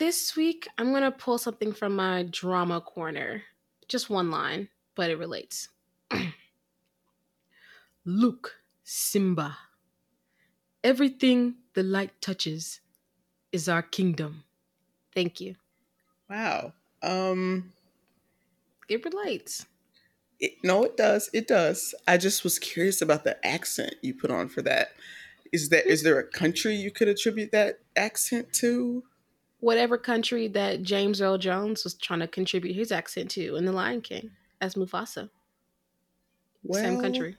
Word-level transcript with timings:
this 0.00 0.34
week 0.34 0.66
I'm 0.78 0.92
gonna 0.94 1.12
pull 1.12 1.36
something 1.36 1.72
from 1.72 1.94
my 1.94 2.24
drama 2.30 2.80
corner. 2.80 3.42
Just 3.86 4.08
one 4.08 4.30
line, 4.30 4.68
but 4.96 5.10
it 5.10 5.16
relates. 5.18 5.68
Luke, 8.06 8.56
Simba. 8.82 9.58
Everything 10.82 11.56
the 11.74 11.82
light 11.82 12.18
touches 12.22 12.80
is 13.52 13.68
our 13.68 13.82
kingdom. 13.82 14.44
Thank 15.14 15.38
you. 15.38 15.56
Wow. 16.30 16.72
Um 17.02 17.72
It 18.88 19.04
relates. 19.04 19.66
it, 20.40 20.52
no, 20.64 20.84
it 20.84 20.96
does. 20.96 21.28
It 21.34 21.46
does. 21.46 21.94
I 22.08 22.16
just 22.16 22.42
was 22.42 22.58
curious 22.58 23.02
about 23.02 23.24
the 23.24 23.36
accent 23.46 23.96
you 24.00 24.14
put 24.14 24.30
on 24.30 24.48
for 24.48 24.62
that. 24.62 24.88
Is 25.52 25.68
that 25.68 25.86
is 25.86 26.02
there 26.04 26.18
a 26.18 26.26
country 26.26 26.74
you 26.74 26.90
could 26.90 27.08
attribute 27.08 27.52
that 27.52 27.80
accent 27.96 28.54
to? 28.54 29.04
Whatever 29.60 29.98
country 29.98 30.48
that 30.48 30.82
James 30.82 31.20
Earl 31.20 31.38
Jones 31.38 31.84
was 31.84 31.94
trying 31.94 32.20
to 32.20 32.26
contribute 32.28 32.74
his 32.74 32.90
accent 32.92 33.30
to 33.32 33.56
in 33.56 33.64
The 33.66 33.72
Lion 33.72 34.00
King 34.00 34.30
as 34.60 34.74
Mufasa. 34.74 35.28
Same 36.70 37.00
country. 37.00 37.36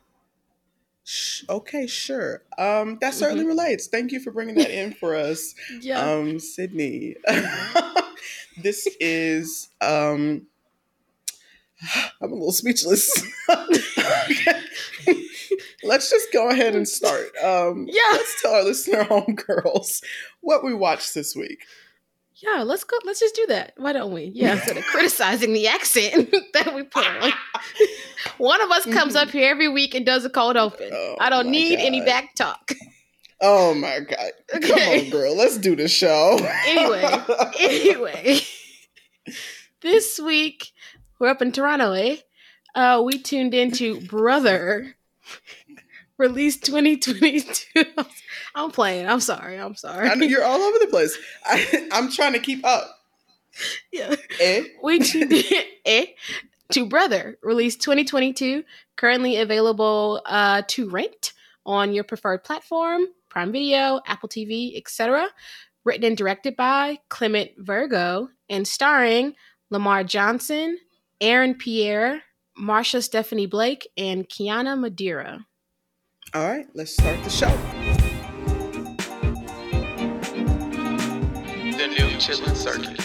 Sh- 1.04 1.44
okay, 1.50 1.88
sure. 1.88 2.44
Um, 2.60 2.98
that 3.02 3.12
Mm-hmm. 3.12 3.20
certainly 3.20 3.46
relates. 3.46 3.88
Thank 3.88 4.12
you 4.12 4.20
for 4.20 4.32
bringing 4.32 4.56
that 4.56 4.70
in 4.70 4.94
for 4.94 5.16
us. 5.16 5.56
Yeah. 5.82 6.00
um 6.00 6.40
sydney 6.40 7.16
this 8.62 8.88
is 9.00 9.70
um 9.82 10.46
i'm 12.22 12.32
a 12.32 12.36
little 12.36 12.52
speechless 12.52 13.10
let's 15.84 16.10
just 16.10 16.32
go 16.32 16.50
ahead 16.50 16.76
and 16.76 16.88
start 16.88 17.36
um 17.44 17.88
Yeah. 17.90 18.02
let's 18.12 18.42
tell 18.42 18.54
our 18.54 18.64
listener 18.64 19.04
homegirls 19.06 20.04
what 20.42 20.64
we 20.64 20.74
watched 20.74 21.14
this 21.16 21.36
week 21.36 21.66
yeah, 22.42 22.64
let's 22.64 22.84
go 22.84 22.98
let's 23.06 23.20
just 23.20 23.36
do 23.36 23.46
that. 23.48 23.74
Why 23.78 23.94
don't 23.94 24.12
we? 24.14 24.32
Yeah, 24.34 24.54
instead 24.54 24.78
of 24.78 24.84
criticizing 24.86 25.54
the 25.54 25.68
accent 25.68 26.34
that 26.54 26.74
we 26.74 26.84
put 26.84 27.06
on. 27.06 27.32
One 28.38 28.62
of 28.62 28.72
us 28.72 28.86
comes 28.86 29.16
up 29.16 29.30
here 29.30 29.50
every 29.50 29.68
week 29.68 29.96
and 29.96 30.06
does 30.06 30.26
a 30.26 30.30
cold 30.30 30.58
open. 30.58 30.90
Oh 30.92 31.16
I 31.20 31.30
don't 31.30 31.50
need 31.50 31.80
any 31.80 32.02
back 32.02 32.36
talk. 32.36 32.72
oh 33.42 33.74
my 33.74 34.00
god 34.00 34.32
come 34.62 34.78
on 34.80 35.10
girl 35.10 35.36
let's 35.36 35.58
do 35.58 35.76
the 35.76 35.88
show 35.88 36.38
Anyway. 36.68 37.04
Anyway, 37.60 38.40
this 39.82 40.20
week 40.20 40.72
we're 41.20 41.28
up 41.30 41.42
in 41.42 41.52
Toronto, 41.52 41.92
eh? 41.94 42.18
Uh, 42.74 43.02
we 43.06 43.18
tuned 43.20 43.54
into 43.54 44.00
Brother, 44.02 44.96
released 46.22 46.64
2022. 46.66 47.84
I'm 48.56 48.72
playing. 48.72 49.08
I'm 49.08 49.20
sorry. 49.20 49.60
I'm 49.60 49.76
sorry. 49.76 50.08
I 50.08 50.16
know 50.16 50.26
you're 50.26 50.46
all 50.46 50.62
over 50.62 50.80
the 50.80 50.88
place 50.88 51.18
I, 51.46 51.90
i'm 51.92 52.12
trying 52.12 52.34
to 52.34 52.40
keep 52.40 52.66
up 52.66 53.02
yeah. 53.92 54.16
eh? 54.40 54.64
We 54.84 55.00
tuned 55.00 55.32
in 55.34 55.64
eh, 55.86 56.06
to 56.72 56.86
Brother, 56.86 57.38
released 57.44 57.82
2022, 57.82 58.64
currently 58.96 59.38
available 59.38 60.22
uh, 60.26 60.64
to 60.70 60.90
rent 60.90 61.34
on 61.66 61.94
your 61.94 62.04
preferred 62.04 62.44
platform, 62.44 63.04
Prime 63.30 63.52
Video, 63.52 64.02
Apple 64.08 64.30
TV, 64.30 64.78
etc. 64.78 65.28
Written 65.84 66.06
and 66.06 66.18
directed 66.18 66.56
by 66.56 67.00
Clement 67.10 67.52
Virgo 67.58 68.30
and 68.50 68.68
starring 68.68 69.34
Lamar 69.70 70.04
Johnson, 70.04 70.78
Aaron 71.20 71.56
Pierre, 71.56 72.22
Marsha 72.60 73.02
Stephanie 73.04 73.48
Blake, 73.48 73.88
and 73.98 74.28
Kiana 74.28 74.80
Madeira. 74.80 75.46
All 76.34 76.48
right 76.48 76.68
let's 76.74 76.94
start 76.94 77.22
the 77.24 77.30
show 77.30 77.50
The 81.78 81.88
new 81.88 82.08
Chitlin 82.18 82.56
Circuit. 82.56 83.00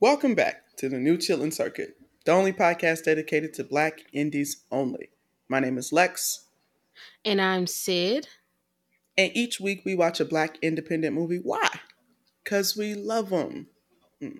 Welcome 0.00 0.34
back 0.34 0.76
to 0.76 0.88
the 0.88 0.98
New 0.98 1.16
Chitlin 1.16 1.52
Circuit, 1.52 1.96
the 2.24 2.32
only 2.32 2.52
podcast 2.52 3.04
dedicated 3.04 3.54
to 3.54 3.64
Black 3.64 4.00
indies 4.12 4.64
only. 4.70 5.10
My 5.48 5.60
name 5.60 5.78
is 5.78 5.92
Lex, 5.92 6.46
And 7.24 7.40
I'm 7.40 7.66
Syd. 7.66 8.28
and 9.16 9.30
each 9.34 9.60
week 9.60 9.82
we 9.84 9.94
watch 9.94 10.20
a 10.20 10.24
Black 10.24 10.58
independent 10.62 11.14
movie. 11.14 11.40
Why? 11.42 11.68
Because 12.44 12.76
we 12.76 12.94
love 12.94 13.30
them. 13.30 13.68
Hmm. 14.20 14.38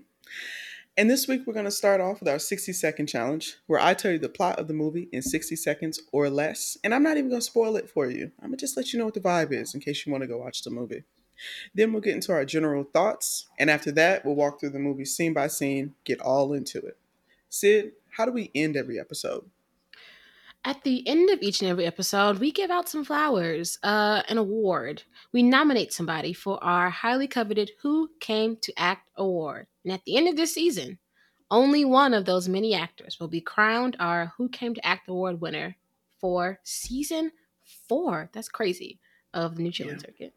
And 0.96 1.08
this 1.08 1.28
week 1.28 1.42
we're 1.46 1.54
going 1.54 1.64
to 1.64 1.70
start 1.70 2.00
off 2.00 2.20
with 2.20 2.28
our 2.28 2.38
60 2.38 2.72
second 2.72 3.06
challenge, 3.06 3.56
where 3.66 3.80
I 3.80 3.94
tell 3.94 4.10
you 4.10 4.18
the 4.18 4.28
plot 4.28 4.58
of 4.58 4.68
the 4.68 4.74
movie 4.74 5.08
in 5.12 5.22
60 5.22 5.56
seconds 5.56 6.00
or 6.12 6.28
less. 6.28 6.76
And 6.82 6.92
I'm 6.92 7.02
not 7.02 7.16
even 7.16 7.30
going 7.30 7.40
to 7.40 7.46
spoil 7.46 7.76
it 7.76 7.88
for 7.88 8.10
you. 8.10 8.32
I'm 8.40 8.48
going 8.48 8.58
to 8.58 8.64
just 8.64 8.76
let 8.76 8.92
you 8.92 8.98
know 8.98 9.04
what 9.04 9.14
the 9.14 9.20
vibe 9.20 9.52
is 9.52 9.74
in 9.74 9.80
case 9.80 10.04
you 10.04 10.12
want 10.12 10.22
to 10.22 10.28
go 10.28 10.38
watch 10.38 10.62
the 10.62 10.70
movie. 10.70 11.04
Then 11.74 11.92
we'll 11.92 12.02
get 12.02 12.14
into 12.14 12.32
our 12.32 12.44
general 12.44 12.84
thoughts. 12.84 13.46
And 13.58 13.70
after 13.70 13.90
that, 13.92 14.24
we'll 14.24 14.34
walk 14.34 14.60
through 14.60 14.70
the 14.70 14.78
movie 14.78 15.04
scene 15.04 15.32
by 15.32 15.46
scene, 15.46 15.94
get 16.04 16.20
all 16.20 16.52
into 16.52 16.78
it. 16.78 16.98
Syd, 17.48 17.92
how 18.16 18.26
do 18.26 18.32
we 18.32 18.50
end 18.54 18.76
every 18.76 18.98
episode? 19.00 19.44
At 20.64 20.82
the 20.84 21.06
end 21.08 21.30
of 21.30 21.40
each 21.40 21.62
and 21.62 21.70
every 21.70 21.86
episode, 21.86 22.38
we 22.38 22.52
give 22.52 22.70
out 22.70 22.88
some 22.88 23.04
flowers, 23.04 23.78
uh, 23.82 24.22
an 24.28 24.36
award. 24.36 25.02
We 25.32 25.42
nominate 25.42 25.92
somebody 25.92 26.34
for 26.34 26.62
our 26.62 26.90
highly 26.90 27.26
coveted 27.26 27.70
Who 27.82 28.10
Came 28.20 28.56
to 28.62 28.72
Act 28.78 29.08
award. 29.16 29.68
And 29.84 29.92
at 29.94 30.04
the 30.04 30.16
end 30.18 30.28
of 30.28 30.36
this 30.36 30.52
season, 30.52 30.98
only 31.50 31.86
one 31.86 32.12
of 32.12 32.26
those 32.26 32.46
many 32.46 32.74
actors 32.74 33.18
will 33.18 33.28
be 33.28 33.40
crowned 33.40 33.96
our 33.98 34.32
Who 34.36 34.50
Came 34.50 34.74
to 34.74 34.86
Act 34.86 35.08
award 35.08 35.40
winner 35.40 35.76
for 36.20 36.60
season 36.62 37.32
four. 37.88 38.28
That's 38.34 38.50
crazy 38.50 39.00
of 39.32 39.56
the 39.56 39.62
New 39.62 39.70
Chitlin 39.70 39.92
Yeah. 39.92 39.98
Circuit. 39.98 40.34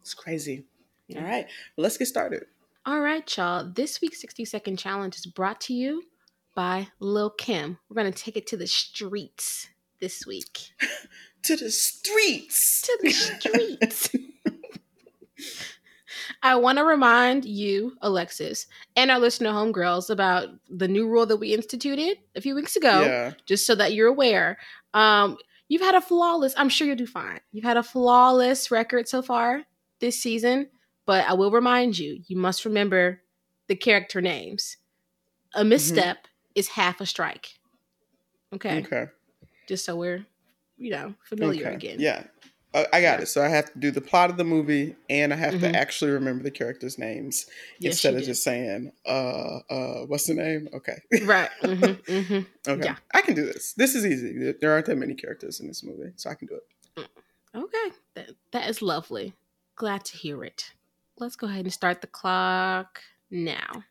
It's 0.00 0.14
crazy. 0.14 0.64
Yeah. 1.08 1.18
All 1.24 1.24
right, 1.28 1.46
well, 1.76 1.82
let's 1.82 1.96
get 1.98 2.06
started. 2.06 2.44
All 2.86 3.00
right, 3.00 3.36
y'all. 3.36 3.64
This 3.68 4.00
week's 4.00 4.20
60 4.20 4.44
second 4.44 4.78
challenge 4.78 5.16
is 5.16 5.26
brought 5.26 5.60
to 5.62 5.74
you 5.74 6.04
by 6.54 6.88
Lil 6.98 7.30
Kim. 7.30 7.78
We're 7.88 8.00
going 8.02 8.12
to 8.12 8.22
take 8.22 8.36
it 8.36 8.46
to 8.48 8.56
the 8.56 8.66
streets 8.66 9.68
this 10.00 10.26
week. 10.26 10.58
To 11.44 11.56
the 11.56 11.70
streets. 11.70 12.82
to 12.82 12.98
the 13.00 13.10
streets. 13.10 14.10
I 16.42 16.56
want 16.56 16.78
to 16.78 16.84
remind 16.84 17.46
you, 17.46 17.96
Alexis, 18.02 18.66
and 18.96 19.10
our 19.10 19.18
listener 19.18 19.50
homegirls 19.50 20.10
about 20.10 20.48
the 20.68 20.86
new 20.86 21.08
rule 21.08 21.24
that 21.26 21.38
we 21.38 21.54
instituted 21.54 22.18
a 22.36 22.42
few 22.42 22.54
weeks 22.54 22.76
ago, 22.76 23.02
Yeah. 23.02 23.32
just 23.46 23.64
so 23.66 23.74
that 23.74 23.94
you're 23.94 24.08
aware. 24.08 24.58
Um, 24.92 25.38
you've 25.68 25.80
had 25.80 25.94
a 25.94 26.00
flawless, 26.02 26.52
I'm 26.58 26.68
sure 26.68 26.86
you'll 26.86 26.96
do 26.96 27.06
fine. 27.06 27.40
You've 27.52 27.64
had 27.64 27.76
a 27.78 27.82
flawless 27.82 28.70
record 28.70 29.08
so 29.08 29.22
far 29.22 29.62
this 30.00 30.20
season, 30.20 30.68
but 31.06 31.26
I 31.26 31.32
will 31.34 31.50
remind 31.50 31.98
you, 31.98 32.20
you 32.26 32.36
must 32.36 32.64
remember 32.66 33.22
the 33.68 33.76
character 33.76 34.20
names. 34.20 34.76
A 35.54 35.64
misstep 35.64 36.26
is 36.60 36.68
half 36.68 37.00
a 37.00 37.06
strike. 37.06 37.58
Okay. 38.54 38.78
Okay. 38.80 39.06
Just 39.66 39.84
so 39.84 39.96
we're, 39.96 40.24
you 40.76 40.90
know, 40.90 41.14
familiar 41.24 41.66
okay. 41.66 41.74
again. 41.74 41.96
Yeah. 41.98 42.24
Uh, 42.72 42.84
I 42.92 43.00
got 43.00 43.18
it. 43.20 43.26
So 43.26 43.42
I 43.42 43.48
have 43.48 43.72
to 43.72 43.78
do 43.80 43.90
the 43.90 44.00
plot 44.00 44.30
of 44.30 44.36
the 44.36 44.44
movie 44.44 44.94
and 45.08 45.32
I 45.32 45.36
have 45.36 45.54
Mhm. 45.54 45.60
to 45.72 45.76
actually 45.76 46.12
remember 46.12 46.44
the 46.44 46.52
characters' 46.52 46.98
names 46.98 47.46
Yes, 47.80 47.94
instead 47.94 48.14
of 48.14 48.20
do. 48.20 48.26
just 48.26 48.44
saying, 48.44 48.92
uh, 49.04 49.58
uh, 49.68 50.06
what's 50.06 50.26
the 50.28 50.34
name? 50.34 50.68
Okay. 50.72 50.98
Right. 51.24 51.50
hmm 51.62 51.84
hmm 52.06 52.40
okay. 52.68 52.84
Yeah. 52.84 52.96
I 53.12 53.22
can 53.22 53.34
do 53.34 53.44
this. 53.44 53.72
This 53.72 53.94
is 53.96 54.06
easy. 54.06 54.38
There- 54.38 54.52
There 54.60 54.72
aren't 54.72 54.86
that 54.86 54.96
many 54.96 55.14
characters 55.14 55.58
in 55.58 55.66
this 55.66 55.82
movie, 55.82 56.12
so 56.16 56.30
I 56.30 56.34
can 56.34 56.46
do 56.46 56.54
it. 56.56 57.08
Okay, 57.52 57.90
that, 58.14 58.30
that 58.52 58.70
is 58.70 58.80
lovely. 58.80 59.32
Glad 59.74 60.04
to 60.04 60.16
hear 60.16 60.44
it. 60.44 60.72
Let's 61.18 61.34
go 61.34 61.48
ahead 61.48 61.64
and 61.64 61.72
start 61.72 62.00
the 62.00 62.06
clock 62.06 63.00
now. 63.30 63.82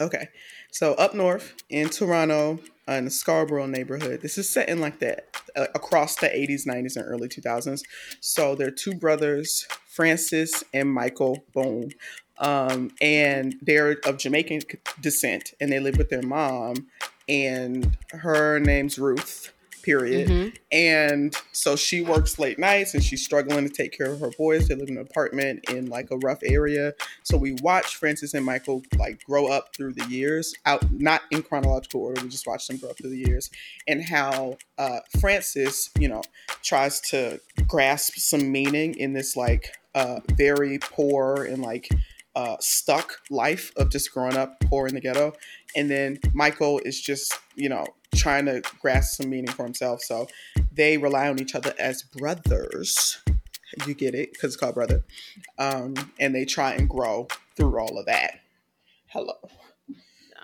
Okay. 0.00 0.28
So 0.70 0.94
up 0.94 1.14
north 1.14 1.54
in 1.70 1.88
Toronto, 1.88 2.60
uh, 2.88 2.92
in 2.92 3.04
the 3.04 3.10
Scarborough 3.10 3.66
neighborhood, 3.66 4.20
this 4.20 4.38
is 4.38 4.48
set 4.48 4.68
in 4.68 4.80
like 4.80 4.98
that 5.00 5.36
uh, 5.56 5.66
across 5.74 6.16
the 6.16 6.28
80s, 6.28 6.66
90s, 6.66 6.96
and 6.96 7.04
early 7.06 7.28
2000s. 7.28 7.82
So 8.20 8.54
there 8.54 8.68
are 8.68 8.72
two 8.72 8.94
brothers, 8.94 9.66
Francis 9.86 10.62
and 10.72 10.92
Michael 10.92 11.44
Boone. 11.52 11.92
Um, 12.38 12.92
and 13.00 13.56
they're 13.62 13.96
of 14.04 14.16
Jamaican 14.18 14.62
descent 15.00 15.54
and 15.60 15.72
they 15.72 15.80
live 15.80 15.96
with 15.96 16.08
their 16.08 16.22
mom. 16.22 16.88
And 17.28 17.98
her 18.10 18.58
name's 18.60 18.98
Ruth, 18.98 19.52
period. 19.88 20.28
Mhm. 20.28 20.54
And 20.70 21.34
so 21.52 21.74
she 21.74 22.02
works 22.02 22.38
late 22.38 22.58
nights 22.58 22.92
and 22.92 23.02
she's 23.02 23.24
struggling 23.24 23.66
to 23.66 23.72
take 23.72 23.96
care 23.96 24.12
of 24.12 24.20
her 24.20 24.30
boys. 24.36 24.68
They 24.68 24.74
live 24.74 24.90
in 24.90 24.98
an 24.98 25.02
apartment 25.02 25.64
in 25.70 25.86
like 25.86 26.10
a 26.10 26.18
rough 26.18 26.40
area. 26.42 26.92
So 27.22 27.38
we 27.38 27.52
watch 27.62 27.96
Francis 27.96 28.34
and 28.34 28.44
Michael 28.44 28.82
like 28.98 29.24
grow 29.24 29.46
up 29.46 29.74
through 29.74 29.94
the 29.94 30.04
years, 30.04 30.54
out 30.66 30.84
not 30.92 31.22
in 31.30 31.42
chronological 31.42 32.02
order. 32.02 32.20
We 32.22 32.28
just 32.28 32.46
watch 32.46 32.66
them 32.66 32.76
grow 32.76 32.90
up 32.90 32.98
through 32.98 33.10
the 33.10 33.30
years, 33.30 33.48
and 33.86 34.04
how 34.04 34.58
uh, 34.76 35.00
Francis, 35.20 35.88
you 35.98 36.08
know, 36.08 36.22
tries 36.62 37.00
to 37.12 37.40
grasp 37.66 38.14
some 38.16 38.52
meaning 38.52 38.94
in 38.94 39.14
this 39.14 39.36
like 39.36 39.72
uh, 39.94 40.20
very 40.34 40.78
poor 40.80 41.44
and 41.44 41.62
like 41.62 41.88
uh, 42.36 42.56
stuck 42.60 43.20
life 43.30 43.72
of 43.76 43.90
just 43.90 44.12
growing 44.12 44.36
up 44.36 44.60
poor 44.60 44.86
in 44.86 44.94
the 44.94 45.00
ghetto, 45.00 45.32
and 45.74 45.90
then 45.90 46.18
Michael 46.34 46.78
is 46.84 47.00
just 47.00 47.32
you 47.56 47.70
know 47.70 47.86
trying 48.18 48.46
to 48.46 48.62
grasp 48.80 49.20
some 49.20 49.30
meaning 49.30 49.50
for 49.50 49.64
himself. 49.64 50.02
So 50.02 50.28
they 50.72 50.98
rely 50.98 51.28
on 51.28 51.38
each 51.38 51.54
other 51.54 51.74
as 51.78 52.02
brothers 52.02 53.20
you 53.86 53.94
get 53.94 54.14
it 54.14 54.32
because 54.32 54.54
it's 54.54 54.56
called 54.56 54.74
Brother. 54.74 55.04
Um, 55.58 55.94
and 56.18 56.34
they 56.34 56.44
try 56.44 56.72
and 56.72 56.88
grow 56.88 57.28
through 57.56 57.78
all 57.78 57.98
of 57.98 58.06
that. 58.06 58.40
Hello. 59.06 59.34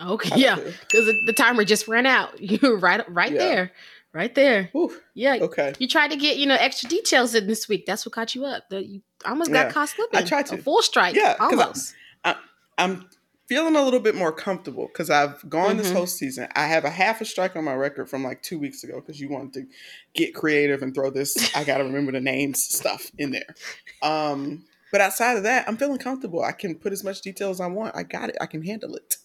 Okay, 0.02 0.40
yeah, 0.40 0.56
because 0.56 1.06
the, 1.24 1.32
timer 1.32 1.64
just 1.64 1.86
ran 1.86 2.06
out. 2.06 2.40
You 2.40 2.76
right, 2.76 3.08
right 3.08 3.30
yeah. 3.30 3.38
there, 3.38 3.72
right 4.12 4.34
there. 4.34 4.70
Ooh, 4.74 4.92
yeah. 5.14 5.38
Okay. 5.40 5.72
You 5.78 5.86
tried 5.86 6.10
to 6.10 6.16
get 6.16 6.36
you 6.36 6.46
know 6.46 6.56
extra 6.58 6.88
details 6.88 7.34
in 7.34 7.46
this 7.46 7.68
week. 7.68 7.86
That's 7.86 8.04
what 8.04 8.12
caught 8.12 8.34
you 8.34 8.44
up. 8.44 8.68
The, 8.70 8.84
you 8.84 9.02
almost 9.24 9.52
got 9.52 9.66
yeah. 9.66 9.72
caught 9.72 9.90
slipping. 9.90 10.18
I 10.18 10.24
tried 10.24 10.46
to. 10.46 10.56
A 10.56 10.58
full 10.58 10.82
strike. 10.82 11.14
Yeah, 11.14 11.36
almost. 11.38 11.94
I, 12.24 12.34
I'm 12.76 13.08
feeling 13.46 13.76
a 13.76 13.82
little 13.82 14.00
bit 14.00 14.14
more 14.14 14.32
comfortable 14.32 14.86
because 14.86 15.10
I've 15.10 15.48
gone 15.48 15.70
mm-hmm. 15.70 15.78
this 15.78 15.92
whole 15.92 16.06
season. 16.06 16.48
I 16.54 16.66
have 16.66 16.84
a 16.84 16.90
half 16.90 17.20
a 17.20 17.24
strike 17.24 17.56
on 17.56 17.64
my 17.64 17.74
record 17.74 18.08
from 18.08 18.24
like 18.24 18.42
two 18.42 18.58
weeks 18.58 18.84
ago 18.84 19.00
because 19.00 19.20
you 19.20 19.28
wanted 19.28 19.52
to 19.54 19.66
get 20.14 20.34
creative 20.34 20.82
and 20.82 20.94
throw 20.94 21.10
this. 21.10 21.54
I 21.54 21.64
got 21.64 21.78
to 21.78 21.84
remember 21.84 22.12
the 22.12 22.20
names 22.20 22.62
stuff 22.62 23.10
in 23.18 23.32
there. 23.32 23.54
Um, 24.02 24.64
but 24.92 25.00
outside 25.00 25.36
of 25.36 25.42
that, 25.42 25.68
I'm 25.68 25.76
feeling 25.76 25.98
comfortable. 25.98 26.42
I 26.42 26.52
can 26.52 26.76
put 26.76 26.92
as 26.92 27.04
much 27.04 27.20
detail 27.20 27.50
as 27.50 27.60
I 27.60 27.66
want. 27.66 27.96
I 27.96 28.04
got 28.04 28.28
it. 28.28 28.36
I 28.40 28.46
can 28.46 28.62
handle 28.62 28.94
it. 28.94 29.16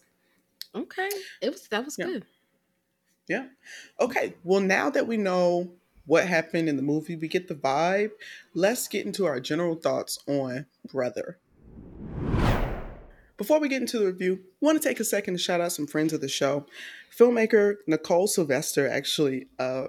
Okay, 0.75 1.09
it 1.41 1.51
was 1.51 1.67
that 1.67 1.85
was 1.85 1.95
yeah. 1.97 2.05
good. 2.05 2.25
Yeah. 3.27 3.45
Okay. 3.99 4.33
Well, 4.43 4.61
now 4.61 4.89
that 4.89 5.07
we 5.07 5.15
know 5.15 5.71
what 6.05 6.27
happened 6.27 6.67
in 6.67 6.75
the 6.75 6.81
movie, 6.81 7.15
we 7.15 7.27
get 7.27 7.47
the 7.47 7.55
vibe. 7.55 8.11
Let's 8.55 8.87
get 8.87 9.05
into 9.05 9.25
our 9.27 9.39
general 9.39 9.75
thoughts 9.75 10.19
on 10.27 10.65
Brother. 10.91 11.37
Before 13.39 13.61
we 13.61 13.69
get 13.69 13.81
into 13.81 13.97
the 13.97 14.07
review, 14.07 14.41
I 14.61 14.65
want 14.65 14.81
to 14.81 14.85
take 14.85 14.99
a 14.99 15.05
second 15.05 15.33
to 15.33 15.37
shout 15.39 15.61
out 15.61 15.71
some 15.71 15.87
friends 15.87 16.11
of 16.11 16.19
the 16.19 16.27
show. 16.27 16.65
Filmmaker 17.17 17.75
Nicole 17.87 18.27
Sylvester 18.27 18.85
actually 18.85 19.47
uh, 19.57 19.85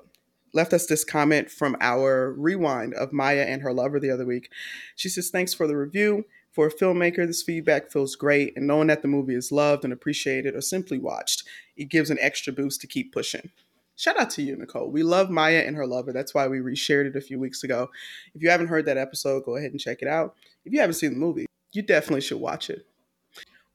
left 0.54 0.72
us 0.72 0.86
this 0.86 1.02
comment 1.02 1.50
from 1.50 1.76
our 1.80 2.32
rewind 2.32 2.94
of 2.94 3.12
Maya 3.12 3.42
and 3.42 3.60
her 3.62 3.72
lover 3.72 3.98
the 3.98 4.12
other 4.12 4.24
week. 4.24 4.52
She 4.94 5.08
says, 5.08 5.30
Thanks 5.30 5.52
for 5.52 5.66
the 5.66 5.76
review. 5.76 6.26
For 6.52 6.68
a 6.68 6.72
filmmaker, 6.72 7.26
this 7.26 7.42
feedback 7.42 7.90
feels 7.90 8.14
great, 8.14 8.56
and 8.56 8.68
knowing 8.68 8.86
that 8.86 9.02
the 9.02 9.08
movie 9.08 9.34
is 9.34 9.50
loved 9.50 9.82
and 9.82 9.92
appreciated 9.92 10.54
or 10.54 10.60
simply 10.60 10.98
watched, 10.98 11.42
it 11.76 11.88
gives 11.88 12.10
an 12.10 12.18
extra 12.20 12.52
boost 12.52 12.80
to 12.82 12.86
keep 12.86 13.12
pushing. 13.12 13.50
Shout 13.96 14.18
out 14.18 14.30
to 14.30 14.42
you, 14.42 14.56
Nicole. 14.56 14.92
We 14.92 15.02
love 15.02 15.28
Maya 15.28 15.64
and 15.66 15.74
her 15.74 15.88
lover. 15.88 16.12
That's 16.12 16.34
why 16.34 16.46
we 16.46 16.58
reshared 16.58 17.06
it 17.06 17.16
a 17.16 17.20
few 17.20 17.40
weeks 17.40 17.64
ago. 17.64 17.90
If 18.32 18.42
you 18.42 18.50
haven't 18.50 18.68
heard 18.68 18.86
that 18.86 18.96
episode, 18.96 19.44
go 19.44 19.56
ahead 19.56 19.72
and 19.72 19.80
check 19.80 20.02
it 20.02 20.08
out. 20.08 20.36
If 20.64 20.72
you 20.72 20.78
haven't 20.78 20.94
seen 20.94 21.14
the 21.14 21.18
movie, 21.18 21.46
you 21.72 21.82
definitely 21.82 22.20
should 22.20 22.40
watch 22.40 22.70
it. 22.70 22.86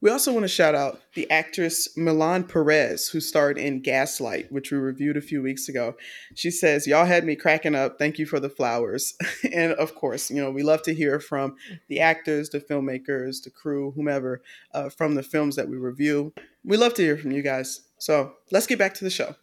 We 0.02 0.10
also 0.10 0.30
want 0.30 0.44
to 0.44 0.48
shout 0.48 0.74
out 0.74 1.00
the 1.14 1.28
actress 1.30 1.96
Milan 1.96 2.44
Perez, 2.44 3.08
who 3.08 3.18
starred 3.18 3.56
in 3.56 3.80
Gaslight, 3.80 4.52
which 4.52 4.70
we 4.70 4.76
reviewed 4.76 5.16
a 5.16 5.22
few 5.22 5.40
weeks 5.42 5.70
ago. 5.70 5.96
She 6.34 6.50
says, 6.50 6.86
Y'all 6.86 7.06
had 7.06 7.24
me 7.24 7.34
cracking 7.34 7.74
up. 7.74 7.98
Thank 7.98 8.18
you 8.18 8.26
for 8.26 8.38
the 8.38 8.50
flowers. 8.50 9.16
and 9.52 9.72
of 9.72 9.94
course, 9.94 10.30
you 10.30 10.42
know, 10.42 10.50
we 10.50 10.62
love 10.62 10.82
to 10.82 10.94
hear 10.94 11.18
from 11.18 11.56
the 11.88 12.00
actors, 12.00 12.50
the 12.50 12.60
filmmakers, 12.60 13.42
the 13.42 13.50
crew, 13.50 13.92
whomever, 13.96 14.42
uh, 14.74 14.90
from 14.90 15.14
the 15.14 15.22
films 15.22 15.56
that 15.56 15.68
we 15.68 15.78
review. 15.78 16.34
We 16.62 16.76
love 16.76 16.92
to 16.94 17.02
hear 17.02 17.16
from 17.16 17.32
you 17.32 17.42
guys. 17.42 17.80
So 17.98 18.34
let's 18.50 18.66
get 18.66 18.78
back 18.78 18.92
to 18.94 19.04
the 19.04 19.10
show. 19.10 19.34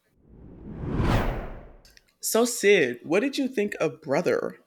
So, 2.22 2.46
Syd, 2.46 3.00
what 3.04 3.20
did 3.20 3.38
you 3.38 3.48
think 3.48 3.76
of 3.82 4.02
Brother? 4.02 4.58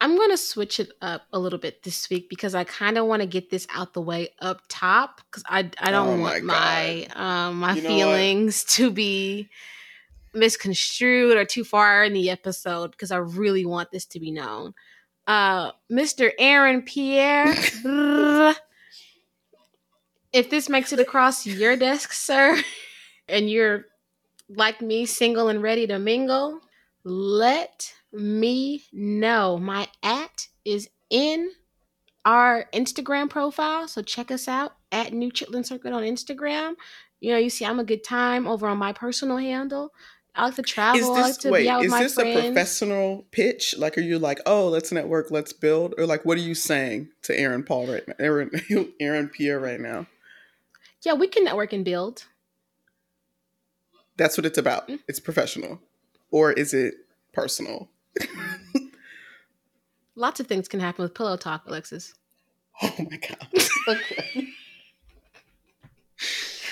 I'm 0.00 0.16
going 0.16 0.30
to 0.30 0.36
switch 0.36 0.80
it 0.80 0.90
up 1.00 1.22
a 1.32 1.38
little 1.38 1.58
bit 1.58 1.82
this 1.82 2.10
week 2.10 2.28
because 2.28 2.54
I 2.54 2.64
kind 2.64 2.98
of 2.98 3.06
want 3.06 3.22
to 3.22 3.26
get 3.26 3.50
this 3.50 3.66
out 3.74 3.94
the 3.94 4.02
way 4.02 4.30
up 4.40 4.60
top 4.68 5.20
because 5.30 5.42
I, 5.46 5.70
I 5.78 5.90
don't 5.90 6.18
oh 6.18 6.22
want 6.22 6.44
my 6.44 7.06
um, 7.14 7.60
my 7.60 7.74
you 7.74 7.82
know 7.82 7.88
feelings 7.88 8.64
what? 8.64 8.70
to 8.70 8.90
be 8.90 9.48
misconstrued 10.34 11.36
or 11.36 11.44
too 11.44 11.64
far 11.64 12.04
in 12.04 12.12
the 12.12 12.30
episode 12.30 12.90
because 12.90 13.12
I 13.12 13.18
really 13.18 13.64
want 13.64 13.90
this 13.92 14.04
to 14.06 14.20
be 14.20 14.30
known. 14.30 14.74
Uh, 15.26 15.72
Mr. 15.90 16.30
Aaron 16.38 16.82
Pierre, 16.82 17.54
if 20.32 20.50
this 20.50 20.68
makes 20.68 20.92
it 20.92 21.00
across 21.00 21.46
your 21.46 21.76
desk, 21.76 22.12
sir, 22.12 22.60
and 23.28 23.48
you're 23.48 23.86
like 24.48 24.82
me, 24.82 25.06
single 25.06 25.48
and 25.48 25.62
ready 25.62 25.86
to 25.86 25.98
mingle, 25.98 26.60
let 27.04 27.94
me 28.14 28.84
know. 28.92 29.58
My 29.58 29.88
at 30.02 30.48
is 30.64 30.88
in 31.10 31.50
our 32.24 32.66
Instagram 32.72 33.28
profile. 33.28 33.88
So 33.88 34.02
check 34.02 34.30
us 34.30 34.48
out 34.48 34.72
at 34.92 35.12
New 35.12 35.30
Chitlin 35.30 35.66
Circuit 35.66 35.92
on 35.92 36.02
Instagram. 36.02 36.74
You 37.20 37.32
know, 37.32 37.38
you 37.38 37.50
see, 37.50 37.64
I'm 37.64 37.80
a 37.80 37.84
good 37.84 38.04
time 38.04 38.46
over 38.46 38.66
on 38.68 38.78
my 38.78 38.92
personal 38.92 39.36
handle. 39.36 39.92
I 40.34 40.46
like 40.46 40.56
to 40.56 40.62
travel. 40.62 41.00
Is 41.00 41.08
this, 41.08 41.16
I 41.16 41.20
like 41.22 41.38
to 41.38 41.50
wait, 41.50 41.62
be 41.62 41.68
out 41.70 41.80
with 41.80 41.92
is 41.92 41.98
this 41.98 42.14
friends. 42.14 42.36
a 42.36 42.42
professional 42.42 43.24
pitch? 43.30 43.76
Like, 43.78 43.96
are 43.96 44.02
you 44.02 44.18
like, 44.18 44.40
oh, 44.46 44.68
let's 44.68 44.90
network, 44.90 45.30
let's 45.30 45.52
build, 45.52 45.94
or 45.96 46.06
like, 46.06 46.24
what 46.24 46.36
are 46.36 46.42
you 46.42 46.54
saying 46.54 47.08
to 47.22 47.38
Aaron 47.38 47.62
Paul 47.62 47.86
right 47.86 48.06
now, 48.06 48.14
Aaron, 48.18 48.50
Aaron 49.00 49.28
Pierre 49.28 49.60
right 49.60 49.80
now? 49.80 50.06
Yeah, 51.02 51.14
we 51.14 51.28
can 51.28 51.44
network 51.44 51.72
and 51.72 51.84
build. 51.84 52.24
That's 54.16 54.36
what 54.36 54.46
it's 54.46 54.58
about. 54.58 54.84
Mm-hmm. 54.88 55.02
It's 55.06 55.20
professional, 55.20 55.80
or 56.30 56.52
is 56.52 56.74
it 56.74 56.94
personal? 57.32 57.88
Lots 60.16 60.40
of 60.40 60.46
things 60.46 60.68
can 60.68 60.80
happen 60.80 61.02
with 61.02 61.14
pillow 61.14 61.36
talk, 61.36 61.64
Alexis. 61.66 62.14
Oh 62.82 62.94
my 62.98 63.16
god. 63.16 63.96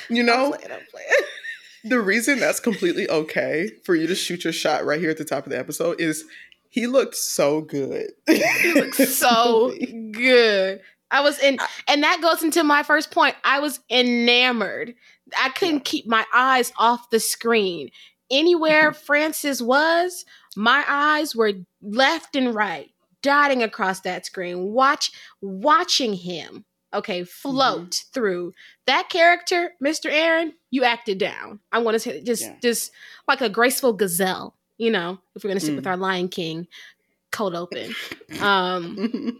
You 0.08 0.22
know, 0.22 0.52
I'm 0.52 0.60
playing, 0.60 0.72
I'm 0.72 0.86
playing. 0.90 1.08
the 1.84 2.00
reason 2.00 2.38
that's 2.38 2.60
completely 2.60 3.08
okay 3.08 3.70
for 3.84 3.94
you 3.94 4.06
to 4.06 4.14
shoot 4.14 4.44
your 4.44 4.52
shot 4.52 4.84
right 4.84 5.00
here 5.00 5.10
at 5.10 5.18
the 5.18 5.24
top 5.24 5.46
of 5.46 5.50
the 5.50 5.58
episode 5.58 6.00
is 6.00 6.24
he 6.68 6.86
looked 6.86 7.16
so 7.16 7.60
good. 7.60 8.10
he 8.26 8.72
looked 8.74 8.96
so 8.96 9.74
good. 10.12 10.80
I 11.10 11.20
was 11.20 11.38
in, 11.40 11.58
and 11.88 12.02
that 12.02 12.20
goes 12.22 12.42
into 12.42 12.64
my 12.64 12.82
first 12.82 13.10
point. 13.10 13.36
I 13.44 13.60
was 13.60 13.80
enamored. 13.90 14.94
I 15.38 15.50
couldn't 15.50 15.76
yeah. 15.76 15.80
keep 15.84 16.06
my 16.06 16.24
eyes 16.32 16.72
off 16.78 17.10
the 17.10 17.20
screen. 17.20 17.90
Anywhere 18.30 18.92
Francis 18.92 19.60
was, 19.60 20.24
my 20.56 20.84
eyes 20.88 21.34
were 21.34 21.52
left 21.80 22.36
and 22.36 22.54
right, 22.54 22.90
dotting 23.22 23.62
across 23.62 24.00
that 24.00 24.26
screen, 24.26 24.72
watch 24.72 25.12
watching 25.40 26.14
him, 26.14 26.64
okay, 26.92 27.24
float 27.24 27.90
mm-hmm. 27.90 28.12
through. 28.12 28.52
That 28.86 29.08
character, 29.08 29.72
Mr. 29.82 30.10
Aaron, 30.10 30.54
you 30.70 30.84
acted 30.84 31.18
down. 31.18 31.60
I 31.70 31.78
want 31.78 31.94
to 31.94 31.98
say 31.98 32.22
just 32.22 32.42
yeah. 32.42 32.56
just 32.62 32.92
like 33.28 33.40
a 33.40 33.48
graceful 33.48 33.92
gazelle, 33.92 34.54
you 34.78 34.90
know, 34.90 35.18
if 35.34 35.44
we're 35.44 35.50
gonna 35.50 35.60
stick 35.60 35.72
mm. 35.72 35.76
with 35.76 35.86
our 35.86 35.96
Lion 35.96 36.28
King 36.28 36.66
cold 37.30 37.54
open. 37.54 37.94
Um 38.40 39.38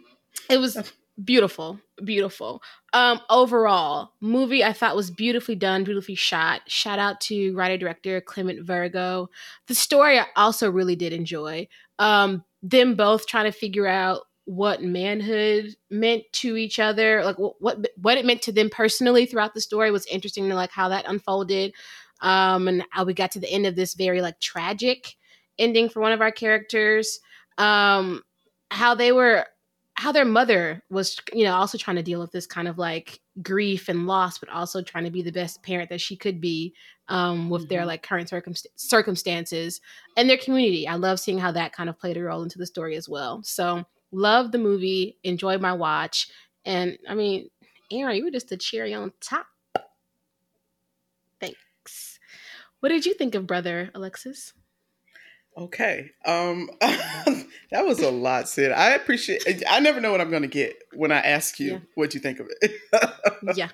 it 0.51 0.59
was 0.59 0.77
beautiful 1.23 1.79
beautiful. 2.05 2.63
Um 2.93 3.21
overall 3.29 4.13
movie 4.21 4.65
i 4.65 4.73
thought 4.73 4.97
was 4.97 5.11
beautifully 5.11 5.55
done 5.55 5.85
beautifully 5.85 6.15
shot. 6.15 6.63
Shout 6.67 6.99
out 6.99 7.21
to 7.23 7.55
writer 7.55 7.77
director 7.77 8.21
clement 8.21 8.65
virgo. 8.65 9.29
The 9.67 9.75
story 9.75 10.19
i 10.19 10.27
also 10.37 10.71
really 10.71 10.97
did 10.97 11.13
enjoy. 11.13 11.69
Um 11.99 12.45
them 12.63 12.95
both 12.95 13.27
trying 13.27 13.45
to 13.45 13.53
figure 13.57 13.87
out 13.87 14.23
what 14.45 14.83
manhood 14.83 15.75
meant 15.91 16.25
to 16.33 16.57
each 16.57 16.79
other 16.79 17.25
like 17.25 17.37
what 17.39 17.79
what, 18.01 18.19
it 18.19 18.25
meant 18.25 18.43
to 18.43 18.53
them 18.53 18.69
personally 18.71 19.27
throughout 19.27 19.55
the 19.55 19.61
story 19.61 19.91
was 19.91 20.07
interesting 20.07 20.49
to 20.49 20.55
like 20.55 20.71
how 20.71 20.89
that 20.89 21.09
unfolded. 21.09 21.75
Um 22.21 22.69
and 22.69 22.85
how 22.91 23.05
we 23.05 23.15
got 23.15 23.33
to 23.33 23.41
the 23.41 23.51
end 23.51 23.67
of 23.67 23.77
this 23.77 23.95
very 23.95 24.23
like 24.23 24.41
tragic 24.41 25.15
ending 25.59 25.91
for 25.91 26.01
one 26.01 26.13
of 26.13 26.23
our 26.23 26.33
characters. 26.33 27.21
Um 27.59 28.23
how 28.71 28.95
they 28.95 29.13
were 29.13 29.47
how 29.95 30.11
their 30.13 30.25
mother 30.25 30.83
was, 30.91 31.19
you 31.33 31.45
know, 31.45 31.55
also 31.55 31.77
trying 31.77 31.97
to 31.97 32.03
deal 32.03 32.21
with 32.21 32.33
this 32.33 32.47
kind 32.47 32.67
of 32.67 32.79
like 32.79 33.21
grief 33.43 33.89
and 33.89 34.07
loss, 34.07 34.39
but 34.39 34.49
also 34.49 34.83
trying 34.83 35.05
to 35.05 35.11
be 35.11 35.23
the 35.23 35.33
best 35.33 35.63
parent 35.63 35.91
that 35.91 36.01
she 36.01 36.17
could 36.17 36.41
be 36.41 36.75
um, 37.09 37.51
with 37.51 37.63
mm-hmm. 37.63 37.69
their 37.69 37.87
like 37.87 38.03
current 38.03 38.31
circumst- 38.31 38.67
circumstances 38.77 39.81
and 40.17 40.29
their 40.29 40.39
community. 40.39 40.89
I 40.89 40.95
love 40.95 41.21
seeing 41.21 41.39
how 41.39 41.53
that 41.53 41.73
kind 41.73 41.91
of 41.91 41.99
played 41.99 42.17
a 42.17 42.23
role 42.23 42.43
into 42.43 42.59
the 42.59 42.67
story 42.67 42.97
as 42.97 43.09
well. 43.09 43.43
So, 43.43 43.85
love 44.13 44.53
the 44.53 44.59
movie, 44.59 45.19
enjoyed 45.25 45.61
my 45.61 45.73
watch, 45.73 46.29
and 46.65 46.99
I 47.09 47.15
mean, 47.15 47.49
Aaron, 47.91 48.17
you 48.17 48.25
were 48.25 48.31
just 48.31 48.53
a 48.53 48.57
cherry 48.57 48.95
on 48.95 49.13
top. 49.21 49.47
Thanks. 51.41 52.19
What 52.81 52.89
did 52.91 53.07
you 53.07 53.15
think 53.15 53.35
of 53.35 53.47
Brother 53.47 53.91
Alexis? 53.95 54.55
Okay. 55.57 56.11
Um 56.25 56.71
that 56.81 57.85
was 57.85 58.01
a 58.01 58.11
lot, 58.11 58.49
Syd. 58.49 58.73
I 58.73 58.91
appreciate 58.91 59.63
I 59.69 59.81
never 59.81 60.01
know 60.01 60.11
what 60.11 60.21
I'm 60.21 60.31
gonna 60.31 60.47
get 60.47 60.77
when 60.95 61.13
I 61.13 61.21
ask 61.21 61.61
you 61.61 61.73
yeah. 61.73 61.79
what 61.95 62.15
you 62.15 62.21
think 62.21 62.41
of 62.41 62.49
it. 62.61 62.73
yeah. 63.55 63.69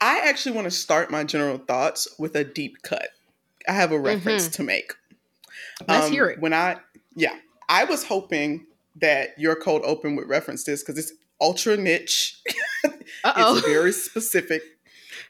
I 0.00 0.20
actually 0.28 0.54
want 0.54 0.66
to 0.66 0.70
start 0.70 1.10
my 1.10 1.24
general 1.24 1.58
thoughts 1.58 2.06
with 2.18 2.36
a 2.36 2.44
deep 2.44 2.82
cut. 2.82 3.08
I 3.66 3.72
have 3.72 3.92
a 3.92 3.98
reference 3.98 4.44
mm-hmm. 4.44 4.52
to 4.52 4.62
make. 4.62 4.92
Let's 5.88 6.06
um, 6.06 6.12
hear 6.12 6.26
it. 6.26 6.40
When 6.40 6.52
I 6.52 6.76
yeah, 7.14 7.36
I 7.68 7.84
was 7.84 8.04
hoping 8.04 8.66
that 8.96 9.38
your 9.38 9.56
cold 9.56 9.82
open 9.84 10.16
would 10.16 10.28
reference 10.28 10.64
this 10.64 10.82
because 10.82 10.98
it's 10.98 11.12
ultra 11.40 11.76
niche. 11.76 12.40
it's 13.24 13.66
very 13.66 13.92
specific. 13.92 14.62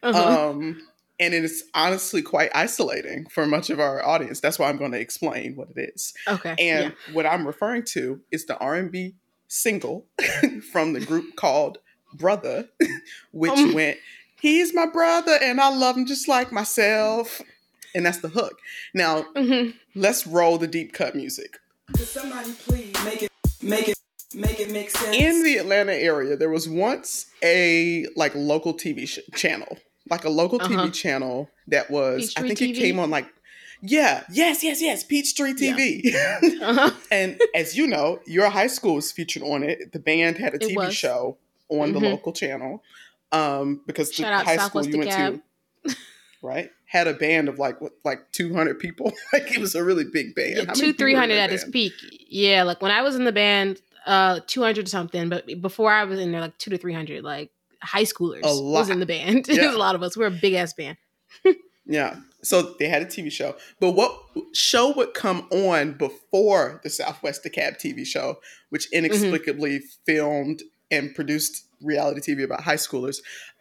Uh-huh. 0.03 0.51
Um 0.51 0.83
and 1.19 1.33
it 1.35 1.45
is 1.45 1.65
honestly 1.75 2.23
quite 2.23 2.51
isolating 2.55 3.27
for 3.31 3.47
much 3.47 3.71
of 3.71 3.81
our 3.81 4.05
audience. 4.05 4.41
That's 4.41 4.59
why 4.59 4.69
I'm 4.69 4.77
going 4.77 4.93
to 4.93 5.01
explain 5.01 5.57
what 5.57 5.69
it 5.77 5.93
is. 5.95 6.13
Okay. 6.29 6.55
And 6.59 6.93
yeah. 7.09 7.15
what 7.15 7.27
I'm 7.27 7.47
referring 7.47 7.85
to 7.95 8.21
is 8.31 8.47
the 8.47 8.57
R&B 8.59 9.15
single 9.49 10.07
from 10.73 10.93
the 10.93 11.01
group 11.01 11.37
called 11.37 11.79
Brother, 12.15 12.69
which 13.33 13.53
Um. 13.53 13.75
went, 13.75 13.99
"He's 14.41 14.75
my 14.75 14.87
brother 14.87 15.39
and 15.43 15.61
I 15.61 15.69
love 15.75 15.97
him 15.97 16.07
just 16.07 16.29
like 16.29 16.53
myself." 16.53 17.41
And 17.95 18.05
that's 18.05 18.19
the 18.19 18.29
hook. 18.29 18.59
Now, 18.93 19.23
Mhm. 19.35 19.75
let's 19.95 20.27
roll 20.27 20.59
the 20.59 20.67
deep 20.67 20.93
cut 20.93 21.15
music. 21.15 21.59
Could 21.97 22.07
somebody 22.07 22.53
please 22.53 22.93
make 23.05 23.23
it, 23.23 23.31
make 23.63 23.89
it, 23.89 23.97
make 24.35 24.61
it 24.61 24.71
make 24.71 24.91
sense? 24.91 25.17
In 25.17 25.43
the 25.45 25.57
Atlanta 25.57 25.95
area, 25.95 26.37
there 26.37 26.51
was 26.51 26.69
once 26.69 27.27
a 27.43 28.07
like 28.17 28.35
local 28.35 28.75
TV 28.75 29.07
sh- 29.09 29.21
channel, 29.35 29.79
like 30.11 30.25
a 30.25 30.31
local 30.31 30.59
Uh-huh. 30.61 30.87
TV 30.87 30.93
channel 30.93 31.51
that 31.69 31.91
was. 31.91 32.35
I 32.37 32.43
Peachtree 32.43 32.49
think 32.55 32.63
it 32.63 32.81
came 32.81 32.99
on 32.99 33.11
like, 33.11 33.27
yeah, 33.83 34.25
yes, 34.31 34.65
yes, 34.65 34.81
yes, 34.81 35.05
Peachtree 35.05 35.53
TV. 35.55 36.15
Uh-huh. 36.63 36.91
and 37.11 37.41
as 37.55 37.77
you 37.77 37.87
know, 37.87 38.21
your 38.27 38.49
high 38.51 38.67
school 38.67 38.95
was 38.97 39.13
featured 39.13 39.43
on 39.43 39.63
it. 39.63 39.93
The 39.93 39.99
band 39.99 40.39
had 40.39 40.55
a 40.55 40.59
TV 40.59 40.91
show 40.91 41.37
on 41.69 41.93
the 41.93 42.01
Mhm. 42.01 42.11
local 42.11 42.33
channel, 42.33 42.83
um, 43.33 43.83
because 43.87 44.13
Shout 44.13 44.39
the 44.39 44.45
high 44.45 44.57
school 44.57 44.87
you 44.87 44.99
went 44.99 45.11
to, 45.13 45.41
right, 46.43 46.71
had 46.87 47.07
a 47.07 47.15
band 47.15 47.49
of 47.49 47.59
like 47.59 47.81
what, 47.81 47.93
like 48.05 48.31
two 48.33 48.55
hundred 48.55 48.79
people. 48.79 49.13
like 49.33 49.53
it 49.53 49.59
was 49.59 49.75
a 49.75 49.83
really 49.85 50.05
big 50.05 50.35
band. 50.35 50.57
Yeah, 50.57 50.73
two, 50.73 50.93
three 50.93 51.15
hundred 51.15 51.39
at 51.39 51.53
its 51.53 51.65
peak. 51.65 51.93
Yeah, 52.29 52.63
like 52.63 52.81
when 52.81 52.91
I 52.93 53.03
was 53.03 53.17
in 53.17 53.25
the 53.25 53.33
band, 53.33 53.81
uh, 54.07 54.41
two 54.47 54.63
hundred 54.63 54.89
something. 54.89 55.29
But 55.29 55.47
before 55.61 55.93
I 55.93 56.05
was 56.05 56.19
in 56.21 56.33
there, 56.33 56.41
like 56.41 56.57
two 56.59 56.71
to 56.71 56.79
three 56.79 56.95
hundred, 56.95 57.25
like 57.25 57.51
high 57.83 58.05
schoolers 58.05 58.41
A 58.43 58.63
was 58.63 58.91
in 58.91 59.01
the 59.01 59.07
band. 59.07 59.47
Yeah. 59.49 59.63
There's 59.63 59.75
a 59.75 59.79
lot 59.79 59.95
of 59.95 60.03
us. 60.03 60.17
We're 60.17 60.27
a 60.27 60.31
big 60.31 60.55
ass 60.55 60.73
band. 60.73 60.97
Yeah. 61.89 62.17
So 62.43 62.75
they 62.79 62.89
had 62.89 63.03
a 63.03 63.07
TV 63.07 63.31
show. 63.31 63.57
But 63.81 63.93
what 63.93 64.13
show 64.53 64.93
would 64.95 65.15
come 65.15 65.47
on 65.51 65.93
before 65.95 66.81
the 66.83 66.91
Southwest 66.91 67.45
DeKalb 67.45 67.79
TV 67.81 68.05
show, 68.07 68.39
which 68.71 68.91
inexplicably 68.93 69.81
filmed 70.05 70.63
and 70.91 71.15
produced 71.15 71.67
reality 71.81 72.21
TV 72.21 72.43
about 72.45 72.63
high 72.63 72.77
schoolers? 72.77 73.19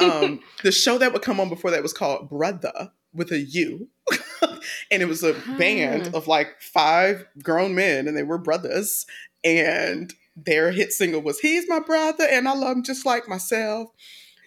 um, 0.00 0.40
the 0.62 0.72
show 0.72 0.98
that 0.98 1.12
would 1.12 1.22
come 1.22 1.40
on 1.40 1.48
before 1.48 1.70
that 1.70 1.82
was 1.82 1.92
called 1.92 2.28
Brother 2.28 2.92
with 3.14 3.30
a 3.32 3.38
U. 3.38 3.88
and 4.90 5.02
it 5.02 5.08
was 5.08 5.22
a 5.22 5.34
band 5.58 6.10
Ah. 6.12 6.16
of 6.18 6.26
like 6.28 6.60
five 6.60 7.26
grown 7.42 7.74
men, 7.74 8.08
and 8.08 8.16
they 8.16 8.22
were 8.22 8.38
brothers. 8.38 9.06
And 9.44 10.12
their 10.36 10.70
hit 10.70 10.92
single 10.92 11.22
was 11.22 11.40
He's 11.40 11.68
My 11.68 11.80
Brother, 11.80 12.26
and 12.30 12.48
I 12.48 12.54
Love 12.54 12.76
Him 12.76 12.82
Just 12.82 13.06
Like 13.06 13.28
Myself 13.28 13.90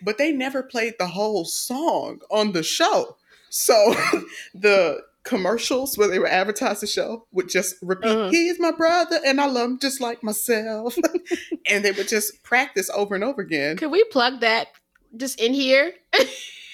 but 0.01 0.17
they 0.17 0.31
never 0.31 0.63
played 0.63 0.93
the 0.97 1.07
whole 1.07 1.43
song 1.43 2.21
on 2.31 2.53
the 2.53 2.63
show. 2.63 3.17
So 3.49 3.73
the 4.53 5.01
commercials 5.23 5.97
where 5.97 6.07
they 6.07 6.19
were 6.19 6.25
advertised 6.27 6.81
the 6.81 6.87
show 6.87 7.25
would 7.33 7.49
just 7.49 7.75
repeat, 7.81 8.07
Uh-huh. 8.09 8.29
He's 8.29 8.61
my 8.61 8.71
brother 8.71 9.19
and 9.25 9.41
I 9.41 9.47
love 9.47 9.71
him 9.71 9.77
just 9.79 9.99
like 9.99 10.23
myself. 10.23 10.95
and 11.69 11.83
they 11.83 11.91
would 11.91 12.07
just 12.07 12.41
practice 12.43 12.89
over 12.95 13.13
and 13.13 13.25
over 13.25 13.41
again. 13.41 13.75
Could 13.75 13.91
we 13.91 14.05
plug 14.05 14.39
that 14.39 14.67
just 15.17 15.37
in 15.41 15.53
here 15.53 15.91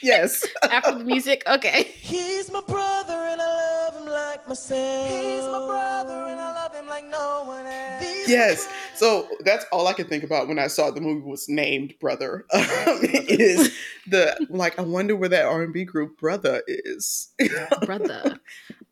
Yes. 0.04 0.46
after 0.62 1.00
the 1.00 1.04
music? 1.04 1.42
Okay. 1.48 1.84
He's 1.96 2.52
my 2.52 2.62
brother 2.62 3.14
and 3.14 3.42
I 3.42 3.88
love 3.88 3.98
him 4.04 4.06
like 4.06 4.48
myself. 4.48 5.10
He's 5.10 5.46
my 5.46 5.66
brother 5.66 6.14
and 6.30 6.40
I 6.40 6.54
love 6.54 6.76
him 6.76 6.86
like 6.86 7.06
no 7.10 7.44
one 7.48 7.66
else. 7.66 8.04
These 8.04 8.30
Yes. 8.30 8.68
So 8.96 9.28
that's 9.42 9.66
all 9.72 9.88
I 9.88 9.94
could 9.94 10.10
think 10.10 10.24
about 10.24 10.48
when 10.48 10.60
I 10.60 10.68
saw 10.68 10.92
the 10.92 11.02
movie 11.02 11.26
was 11.28 11.48
named 11.50 11.94
Brother. 12.00 12.46
Um, 12.54 13.00
is 13.04 13.74
the 14.08 14.36
like 14.50 14.78
I 14.78 14.82
wonder 14.84 15.16
where 15.16 15.30
that 15.30 15.46
R 15.46 15.64
and 15.64 15.74
B 15.74 15.84
group 15.84 16.18
Brother 16.18 16.62
is. 16.68 17.30
brother. 17.86 18.40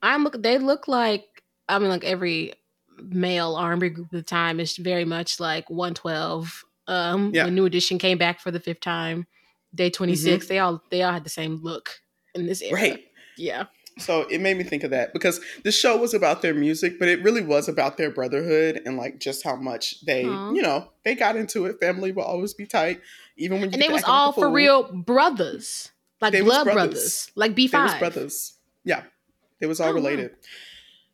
I'm 0.01 0.23
look. 0.23 0.41
They 0.41 0.57
look 0.57 0.87
like 0.87 1.25
I 1.69 1.79
mean, 1.79 1.89
like 1.89 2.03
every 2.03 2.53
male 2.97 3.55
R&B 3.55 3.89
group 3.89 4.07
at 4.07 4.11
the 4.11 4.23
time 4.23 4.59
is 4.59 4.77
very 4.77 5.05
much 5.05 5.39
like 5.39 5.69
112. 5.69 6.63
Um, 6.87 7.31
Yeah. 7.33 7.45
when 7.45 7.55
New 7.55 7.65
Edition 7.65 7.97
came 7.97 8.17
back 8.17 8.39
for 8.39 8.51
the 8.51 8.59
fifth 8.59 8.81
time, 8.81 9.25
Day 9.73 9.89
26, 9.89 10.47
they 10.47 10.59
all 10.59 10.83
they 10.91 11.01
all 11.01 11.13
had 11.13 11.23
the 11.23 11.29
same 11.29 11.55
look 11.63 11.89
in 12.35 12.45
this 12.45 12.61
era. 12.61 12.73
right. 12.73 13.03
Yeah. 13.37 13.65
So 13.99 14.21
it 14.21 14.41
made 14.41 14.57
me 14.57 14.63
think 14.63 14.83
of 14.83 14.89
that 14.91 15.13
because 15.13 15.39
the 15.63 15.71
show 15.71 15.97
was 15.97 16.13
about 16.15 16.41
their 16.41 16.53
music, 16.55 16.97
but 16.97 17.07
it 17.07 17.21
really 17.23 17.41
was 17.41 17.69
about 17.69 17.97
their 17.97 18.09
brotherhood 18.09 18.81
and 18.85 18.97
like 18.97 19.19
just 19.19 19.43
how 19.43 19.55
much 19.55 20.03
they, 20.05 20.25
Aw. 20.25 20.51
you 20.51 20.61
know, 20.63 20.89
they 21.05 21.13
got 21.13 21.35
into 21.35 21.65
it. 21.65 21.79
Family 21.79 22.11
will 22.11 22.23
always 22.23 22.53
be 22.55 22.65
tight, 22.65 23.01
even 23.37 23.61
when 23.61 23.69
you. 23.69 23.73
And 23.73 23.81
they 23.81 23.89
was 23.89 24.03
all 24.03 24.31
for 24.31 24.49
real 24.49 24.91
brothers, 24.91 25.91
like 26.21 26.31
They 26.33 26.41
blood 26.41 26.63
brothers. 26.63 26.93
brothers. 26.93 27.31
like 27.35 27.51
B5. 27.55 27.71
They 27.71 27.77
was 27.83 27.93
brothers. 27.99 28.53
Yeah, 28.83 29.03
they 29.59 29.67
was 29.67 29.79
all 29.79 29.87
Oh, 29.89 29.91
wow. 29.91 29.95
related. 29.95 30.31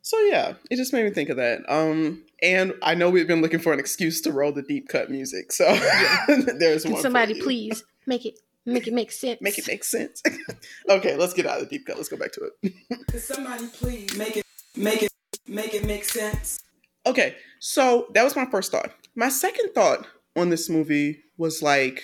So 0.02 0.18
yeah, 0.20 0.54
it 0.70 0.76
just 0.76 0.94
made 0.94 1.04
me 1.04 1.10
think 1.10 1.28
of 1.28 1.36
that. 1.36 1.60
Um, 1.68 2.24
and 2.42 2.72
I 2.82 2.94
know 2.94 3.10
we've 3.10 3.26
been 3.28 3.42
looking 3.42 3.60
for 3.60 3.74
an 3.74 3.78
excuse 3.78 4.22
to 4.22 4.32
roll 4.32 4.50
the 4.52 4.62
deep 4.62 4.88
cut 4.88 5.10
music, 5.10 5.52
so 5.52 5.64
there's 6.58 6.84
Can 6.84 6.92
one. 6.92 7.02
somebody 7.02 7.38
please 7.40 7.84
make 8.06 8.24
it 8.24 8.38
make 8.72 8.86
it 8.86 8.94
make 8.94 9.12
sense? 9.12 9.40
make 9.40 9.58
it 9.58 9.66
make 9.66 9.84
sense? 9.84 10.22
okay, 10.88 11.16
let's 11.16 11.34
get 11.34 11.46
out 11.46 11.60
of 11.60 11.68
the 11.68 11.78
deep 11.78 11.86
cut. 11.86 11.96
Let's 11.96 12.08
go 12.08 12.16
back 12.16 12.32
to 12.32 12.50
it. 12.62 12.74
Could 13.10 13.20
somebody 13.20 13.66
please 13.68 14.16
make 14.16 14.36
it, 14.36 14.44
make 14.76 15.02
it, 15.02 15.10
make 15.46 15.74
it 15.74 15.84
make 15.84 16.04
sense? 16.04 16.60
Okay, 17.06 17.36
so 17.58 18.06
that 18.14 18.22
was 18.24 18.36
my 18.36 18.46
first 18.46 18.70
thought. 18.72 18.92
My 19.14 19.28
second 19.28 19.70
thought 19.74 20.06
on 20.36 20.50
this 20.50 20.68
movie 20.68 21.22
was 21.38 21.62
like, 21.62 22.02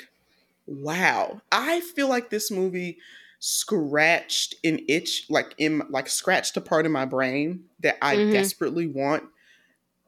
wow, 0.67 1.41
I 1.53 1.81
feel 1.81 2.09
like 2.09 2.31
this 2.31 2.51
movie 2.51 2.99
scratched 3.39 4.55
an 4.65 4.81
itch, 4.89 5.27
like 5.29 5.55
in 5.59 5.83
like 5.91 6.09
scratched 6.09 6.57
a 6.57 6.61
part 6.61 6.87
of 6.87 6.93
my 6.93 7.05
brain 7.05 7.65
that 7.81 7.97
I 8.03 8.17
Mhm. 8.17 8.33
desperately 8.33 8.87
want, 8.87 9.25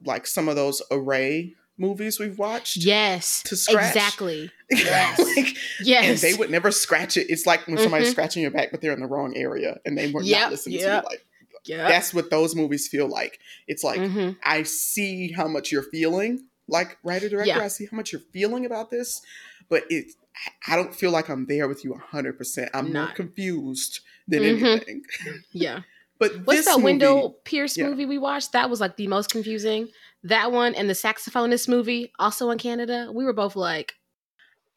like 0.03 0.25
some 0.27 0.49
of 0.49 0.55
those 0.55 0.81
array 0.91 1.55
movies 1.79 2.19
we've 2.19 2.37
watched. 2.37 2.77
Yes. 2.77 3.41
To 3.43 3.55
scratch. 3.55 3.95
Exactly. 3.95 4.51
Like, 4.71 5.57
and 5.87 6.17
they 6.19 6.33
would 6.35 6.51
never 6.51 6.69
scratch 6.71 7.17
it. 7.17 7.27
It's 7.29 7.45
like 7.47 7.65
when 7.67 7.77
somebody's 7.79 8.09
Mhm. 8.09 8.11
scratching 8.11 8.41
your 8.43 8.51
back, 8.51 8.69
but 8.71 8.81
they're 8.81 8.93
in 8.93 8.99
the 8.99 9.07
wrong 9.07 9.35
area 9.35 9.79
and 9.85 9.97
they 9.97 10.11
were 10.11 10.21
Yep, 10.21 10.39
not 10.41 10.51
listening 10.51 10.79
yep. 10.79 11.03
to 11.03 11.07
you. 11.09 11.09
Like 11.17 11.25
yeah. 11.65 11.87
that's 11.87 12.13
what 12.13 12.29
those 12.29 12.55
movies 12.55 12.87
feel 12.87 13.07
like. 13.07 13.39
It's 13.67 13.83
like 13.83 13.99
Mhm. 13.99 14.37
I 14.43 14.63
see 14.63 15.31
how 15.31 15.47
much 15.47 15.71
you're 15.71 15.81
feeling, 15.83 16.45
like 16.67 16.97
writer 17.03 17.29
director. 17.29 17.47
Yeah. 17.47 17.63
I 17.63 17.67
see 17.69 17.87
how 17.89 17.97
much 17.97 18.11
you're 18.11 18.21
feeling 18.31 18.65
about 18.65 18.91
this, 18.91 19.21
but 19.69 19.83
it 19.89 20.11
I 20.67 20.75
don't 20.75 20.93
feel 20.95 21.11
like 21.11 21.29
I'm 21.29 21.47
there 21.47 21.67
with 21.67 21.83
you 21.83 21.93
100. 21.93 22.37
percent 22.37 22.69
I'm 22.73 22.85
more 22.85 22.93
Not. 22.93 23.15
confused 23.15 24.01
than 24.27 24.43
Mhm. 24.43 24.63
anything. 24.63 25.01
Yeah. 25.51 25.81
But 26.19 26.45
What's 26.45 26.59
this 26.59 26.65
that 26.67 26.73
movie, 26.73 26.83
Wendell 26.83 27.39
Pierce 27.45 27.77
yeah. 27.77 27.87
movie 27.87 28.05
we 28.05 28.17
watched? 28.17 28.51
That 28.51 28.69
was 28.69 28.79
like 28.81 28.97
the 28.97 29.07
most 29.07 29.29
confusing. 29.31 29.87
That 30.23 30.51
one 30.51 30.75
and 30.75 30.89
the 30.89 30.93
saxophonist 30.93 31.67
movie, 31.69 32.11
also 32.19 32.49
in 32.49 32.57
Canada. 32.57 33.09
We 33.13 33.23
were 33.23 33.33
both 33.33 33.55
like, 33.55 33.93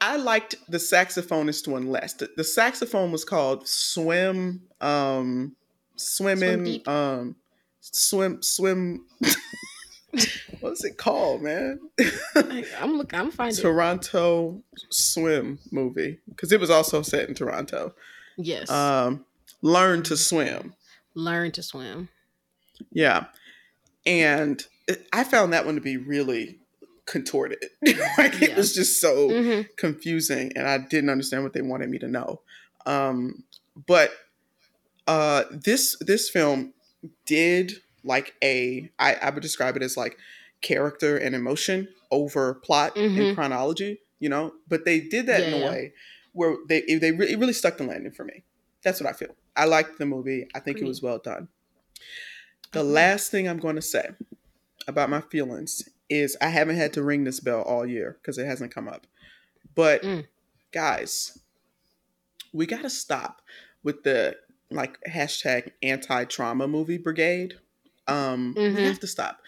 I 0.01 0.17
liked 0.17 0.55
the 0.69 0.79
saxophonist 0.79 1.69
one 1.69 1.89
less. 1.89 2.15
The, 2.15 2.29
the 2.37 2.45
saxophone 2.45 3.13
was 3.13 3.25
called 3.25 3.67
Swim, 3.69 4.63
um, 4.81 5.55
swimming, 5.97 6.65
Deep. 6.65 6.89
um, 6.89 7.37
swim, 7.81 8.43
swim. 8.43 9.07
What's 10.61 10.85
it 10.85 10.99
called, 10.99 11.43
man? 11.43 11.81
I'm 12.81 12.97
looking, 12.97 13.19
I'm 13.19 13.31
finding. 13.31 13.59
it. 13.59 13.63
Toronto 13.63 14.63
swim 14.91 15.59
movie 15.71 16.19
because 16.29 16.53
it 16.53 16.61
was 16.61 16.71
also 16.71 17.03
set 17.03 17.29
in 17.29 17.35
Toronto. 17.35 17.95
Yes. 18.37 18.71
Um, 18.71 19.25
Learn 19.63 20.03
to 20.05 20.17
swim. 20.17 20.75
Learn 21.15 21.53
to 21.53 21.63
swim. 21.63 22.09
Yeah, 22.91 23.27
and 24.05 24.63
I 25.13 25.25
found 25.25 25.53
that 25.53 25.67
one 25.67 25.75
to 25.77 25.81
be 25.81 25.97
really 25.97 26.59
contorted. 27.07 27.65
like 28.19 28.41
it 28.43 28.57
was 28.57 28.75
just 28.75 29.01
so 29.01 29.29
hmm 29.33 29.61
confusing, 29.77 30.53
and 30.57 30.69
I 30.69 30.79
didn't 30.79 31.11
understand 31.11 31.43
what 31.43 31.53
they 31.53 31.63
wanted 31.63 31.91
me 31.91 31.99
to 31.99 32.09
know. 32.09 32.41
Um, 32.87 33.45
but 33.87 34.13
uh, 35.07 35.45
this 35.51 35.97
this 36.01 36.29
film 36.31 36.75
did 37.27 37.73
like 38.05 38.35
a 38.43 38.91
I, 38.99 39.15
I 39.15 39.31
would 39.31 39.43
describe 39.43 39.77
it 39.77 39.83
as 39.83 39.97
like 39.97 40.17
character 40.61 41.17
and 41.17 41.35
emotion 41.35 41.89
over 42.11 42.55
plot 42.55 42.97
and 42.97 43.15
Mhm. 43.15 43.35
chronology. 43.35 44.01
You 44.21 44.29
know, 44.29 44.53
but 44.69 44.85
they 44.85 45.01
did 45.01 45.27
that 45.27 45.43
in 45.43 45.53
a 45.53 45.59
Yeah. 45.59 45.71
way 45.71 45.93
where 46.33 46.57
they 46.69 46.83
they 46.83 47.11
re- 47.13 47.35
really 47.35 47.53
stuck 47.53 47.77
the 47.79 47.85
landing 47.85 48.13
for 48.13 48.25
me. 48.25 48.45
That's 48.85 49.01
what 49.01 49.11
I 49.11 49.13
feel. 49.13 49.35
I 49.57 49.65
liked 49.65 49.99
the 49.99 50.07
movie. 50.07 50.47
I 50.55 50.61
think 50.61 50.81
it 50.81 50.85
was 50.85 51.03
well 51.03 51.19
done. 51.19 51.49
The 52.73 52.81
Agreed. 52.81 52.93
last 52.93 53.31
thing 53.31 53.49
I'm 53.49 53.59
going 53.59 53.77
to 53.77 53.83
say 53.83 54.11
about 54.89 55.11
my 55.11 55.21
feelings 55.21 55.89
is 56.09 56.37
I 56.41 56.49
haven't 56.49 56.77
had 56.77 56.93
to 56.95 57.03
ring 57.03 57.25
this 57.25 57.41
bell 57.41 57.63
all 57.63 57.87
year 57.87 58.19
because 58.21 58.39
it 58.39 58.47
hasn't 58.47 58.75
come 58.75 58.89
up. 58.89 59.07
But 59.75 60.03
Mm. 60.03 60.27
guys, 60.73 61.39
we 62.53 62.67
got 62.67 62.83
to 62.83 62.91
stop 62.91 63.41
with 63.83 64.03
the 64.03 64.37
like 64.71 64.99
hashtag 65.09 65.73
anti 65.83 66.25
trauma 66.25 66.67
movie 66.69 66.99
brigade. 66.99 67.55
Um, 68.09 68.55
Mhm. 68.55 68.77
We 68.77 68.83
have 68.87 69.01
to 69.01 69.07
stop 69.07 69.41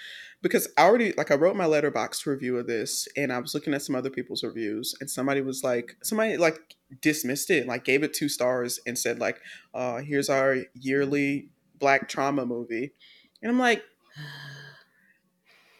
because 0.42 0.68
I 0.76 0.82
already 0.84 1.12
like 1.12 1.30
I 1.30 1.34
wrote 1.34 1.56
my 1.56 1.64
Letterboxd 1.64 2.26
review 2.26 2.56
of 2.58 2.66
this 2.66 3.08
and 3.16 3.32
I 3.32 3.38
was 3.38 3.54
looking 3.54 3.74
at 3.74 3.82
some 3.82 3.94
other 3.96 4.10
people's 4.10 4.44
reviews 4.44 4.94
and 5.00 5.10
somebody 5.10 5.40
was 5.40 5.64
like 5.64 5.96
somebody 6.02 6.36
like 6.36 6.76
dismissed 7.00 7.50
it, 7.50 7.66
like 7.66 7.84
gave 7.84 8.02
it 8.02 8.14
two 8.14 8.28
stars 8.28 8.78
and 8.86 8.98
said 8.98 9.18
like, 9.18 9.40
uh, 9.74 9.98
here's 9.98 10.28
our 10.30 10.58
yearly 10.74 11.48
black 11.78 12.08
trauma 12.08 12.46
movie. 12.46 12.92
And 13.42 13.50
I'm 13.50 13.58
like, 13.58 13.82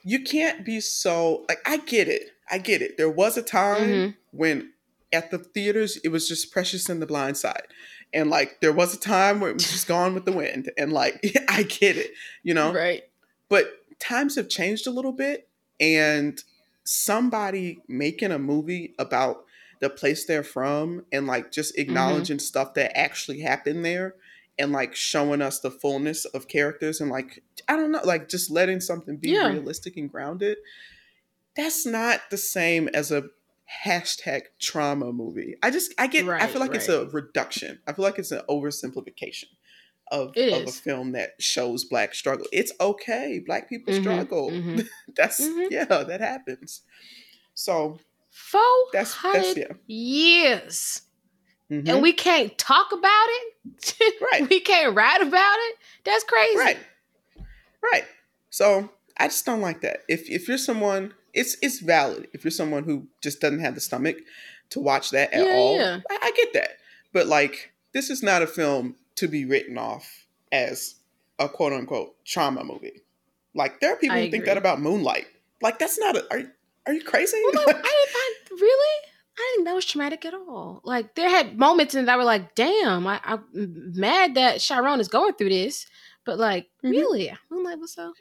you 0.04 0.20
can't 0.23 0.64
be 0.64 0.80
so 0.80 1.44
like 1.49 1.58
I 1.66 1.78
get 1.78 2.08
it. 2.08 2.23
I 2.50 2.58
get 2.58 2.82
it. 2.82 2.96
There 2.96 3.11
was 3.11 3.37
a 3.37 3.42
time 3.42 3.88
Mhm. 3.88 4.16
when 4.32 4.73
at 5.12 5.30
the 5.30 5.38
theaters 5.38 5.96
it 6.04 6.08
was 6.11 6.28
just 6.28 6.52
precious 6.52 6.88
in 6.90 7.00
the 7.00 7.06
blind 7.06 7.37
side. 7.37 7.66
And 8.12 8.30
like 8.30 8.61
there 8.61 8.73
was 8.73 8.94
a 8.94 8.99
time 9.00 9.40
where 9.40 9.50
it 9.50 9.54
was 9.54 9.70
just 9.70 9.87
gone 9.88 10.14
with 10.14 10.25
the 10.25 10.32
wind. 10.32 10.70
And 10.76 10.92
like 10.92 11.20
I 11.49 11.62
get 11.64 11.96
it, 11.96 12.12
you 12.42 12.52
know? 12.54 12.73
Right. 12.73 13.02
But 13.49 13.66
times 13.99 14.37
have 14.37 14.49
changed 14.49 14.87
a 14.87 14.90
little 14.90 15.12
bit 15.12 15.49
and 15.80 16.42
somebody 16.84 17.78
making 17.88 18.30
a 18.30 18.38
movie 18.38 18.94
about 18.99 19.44
the 19.80 19.90
place 19.90 20.25
they're 20.26 20.44
from 20.44 21.04
and 21.12 21.26
like 21.26 21.50
just 21.50 21.76
acknowledging 21.78 22.38
stuff 22.38 22.75
that 22.75 22.96
actually 22.96 23.40
happened 23.40 23.84
there 23.84 24.14
and 24.58 24.73
like 24.73 24.94
showing 24.94 25.42
us 25.42 25.61
the 25.61 25.70
fullness 25.70 26.25
of 26.26 26.49
characters 26.49 27.00
and 27.00 27.11
like 27.11 27.42
I 27.68 27.76
don't 27.76 27.92
know, 27.92 28.00
like 28.04 28.28
just 28.28 28.50
letting 28.50 28.80
something 28.80 29.16
be 29.16 29.30
Yeah. 29.30 29.49
realistic 29.50 29.96
and 29.96 30.11
grounded. 30.11 30.58
That's 31.56 31.87
not 31.87 32.20
the 32.30 32.37
same 32.37 32.88
as 32.88 33.11
a 33.12 33.25
hashtag 33.84 34.42
trauma 34.61 35.12
movie. 35.12 35.56
I 35.62 35.70
just 35.70 35.92
I 35.99 36.06
get 36.06 36.26
right, 36.26 36.42
I 36.42 36.46
feel 36.46 36.61
like 36.61 36.75
it's 36.75 36.88
a 36.88 37.06
reduction. 37.06 37.80
I 37.87 37.92
feel 37.92 38.04
like 38.04 38.18
it's 38.18 38.32
an 38.32 38.42
oversimplification 38.49 39.46
of, 40.11 40.28
of 40.37 40.37
a 40.37 40.73
film 40.73 41.12
that 41.12 41.40
shows 41.40 41.84
black 41.84 42.14
struggle. 42.14 42.46
It's 42.52 42.73
okay. 42.80 43.40
Black 43.44 43.68
people 43.68 43.92
Mhm, 43.94 44.00
struggle. 44.02 44.50
mhm. 44.50 44.87
That's 45.16 45.40
Mhm. 45.40 45.70
yeah, 45.70 45.84
that 45.84 46.20
happens. 46.20 46.82
So 47.54 47.99
Four 48.30 48.61
that's 48.92 49.16
that's 49.23 49.56
yeah. 49.56 49.73
years. 49.87 51.02
Mhm. 51.71 51.88
And 51.88 52.02
we 52.02 52.12
can't 52.12 52.56
talk 52.59 52.92
about 52.92 53.26
it. 53.28 53.54
Right. 54.21 54.49
we 54.49 54.61
can't 54.61 54.94
write 54.94 55.23
about 55.23 55.56
it. 55.59 55.76
That's 56.04 56.25
crazy. 56.25 56.59
Right. 56.59 56.78
Right. 57.83 58.04
So 58.50 58.90
I 59.16 59.28
just 59.28 59.44
don't 59.47 59.61
like 59.61 59.80
that. 59.83 60.02
If 60.09 60.28
if 60.28 60.49
you're 60.49 60.59
someone, 60.59 61.14
it's 61.33 61.56
it's 61.62 61.80
valid. 61.80 62.28
If 62.33 62.44
you're 62.44 62.50
someone 62.50 62.85
who 62.85 63.06
just 63.23 63.40
doesn't 63.40 63.61
have 63.61 63.75
the 63.75 63.80
stomach 63.80 64.16
to 64.71 64.80
watch 64.80 65.11
that 65.11 65.33
at 65.33 65.44
Yeah, 65.44 65.52
all, 65.54 65.76
yeah. 65.76 66.00
I, 66.11 66.18
I 66.23 66.33
get 66.37 66.52
that. 66.54 66.71
But 67.12 67.26
like, 67.26 67.73
this 67.92 68.11
is 68.11 68.23
not 68.23 68.42
a 68.42 68.47
film 68.47 68.97
to 69.16 69.28
be 69.28 69.44
written 69.44 69.78
off 69.78 70.26
as 70.52 70.97
a 71.38 71.49
quote 71.49 71.73
unquote 71.73 72.23
trauma 72.25 72.64
movie. 72.64 73.02
Like 73.54 73.80
there 73.80 73.92
are 73.92 73.97
people 73.97 74.16
I 74.16 74.25
who 74.26 74.30
think 74.30 74.44
that 74.47 74.56
about 74.59 74.80
Moonlight. 74.80 75.26
Like 75.62 75.78
that's 75.78 75.99
not 75.99 76.16
a. 76.16 76.26
Are 76.30 76.38
you- 76.38 76.50
are 76.87 76.92
you 76.92 77.02
crazy? 77.02 77.40
Well, 77.42 77.54
no, 77.54 77.62
I 77.66 77.73
didn't 77.73 77.83
find 77.83 78.61
really. 78.61 78.93
I 79.75 79.87
didn't 79.87 79.90
think 79.93 80.23
that 80.23 80.23
was 80.23 80.25
traumatic 80.25 80.25
at 80.25 80.35
all. 80.35 80.81
Like 80.85 81.14
there 81.14 81.28
had 81.28 81.59
moments 81.59 81.95
in 81.95 82.04
that 82.07 82.14
I 82.14 82.16
were 82.16 82.25
like, 82.25 82.54
"Damn, 82.54 83.07
I, 83.07 83.21
I'm 83.25 83.45
mad 83.52 84.35
that 84.35 84.61
Chiron 84.61 85.00
is 85.00 85.09
going 85.09 85.35
through 85.35 85.49
this," 85.50 85.87
but 86.25 86.38
like, 86.38 86.69
Mhm. 86.83 86.90
really, 86.90 87.31
I'm 87.31 87.62
like, 87.64 87.78
"What's 87.78 87.99
up?" 87.99 88.14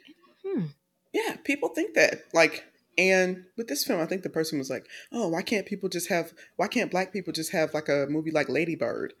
Hmm. 0.44 0.66
Yeah, 1.12 1.36
people 1.44 1.68
think 1.70 1.94
that. 1.94 2.22
Like, 2.32 2.64
and 2.98 3.44
with 3.56 3.68
this 3.68 3.84
film, 3.84 4.00
I 4.00 4.06
think 4.06 4.22
the 4.22 4.30
person 4.30 4.58
was 4.58 4.70
like, 4.70 4.86
"Oh, 5.12 5.28
why 5.28 5.42
can't 5.42 5.66
people 5.66 5.88
just 5.88 6.08
have? 6.08 6.32
Why 6.56 6.66
can't 6.68 6.90
black 6.90 7.12
people 7.12 7.32
just 7.32 7.52
have 7.52 7.72
like 7.74 7.88
a 7.88 8.06
movie 8.08 8.30
like 8.30 8.48
Lady 8.48 8.76
Bird?" 8.76 9.14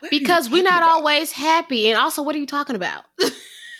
What 0.00 0.10
Because 0.10 0.50
we're 0.50 0.62
not 0.62 0.82
about? 0.82 0.96
always 0.96 1.32
happy, 1.32 1.88
and 1.88 1.98
also, 1.98 2.22
what 2.22 2.34
are 2.34 2.38
you 2.38 2.46
talking 2.46 2.76
about? 2.76 3.04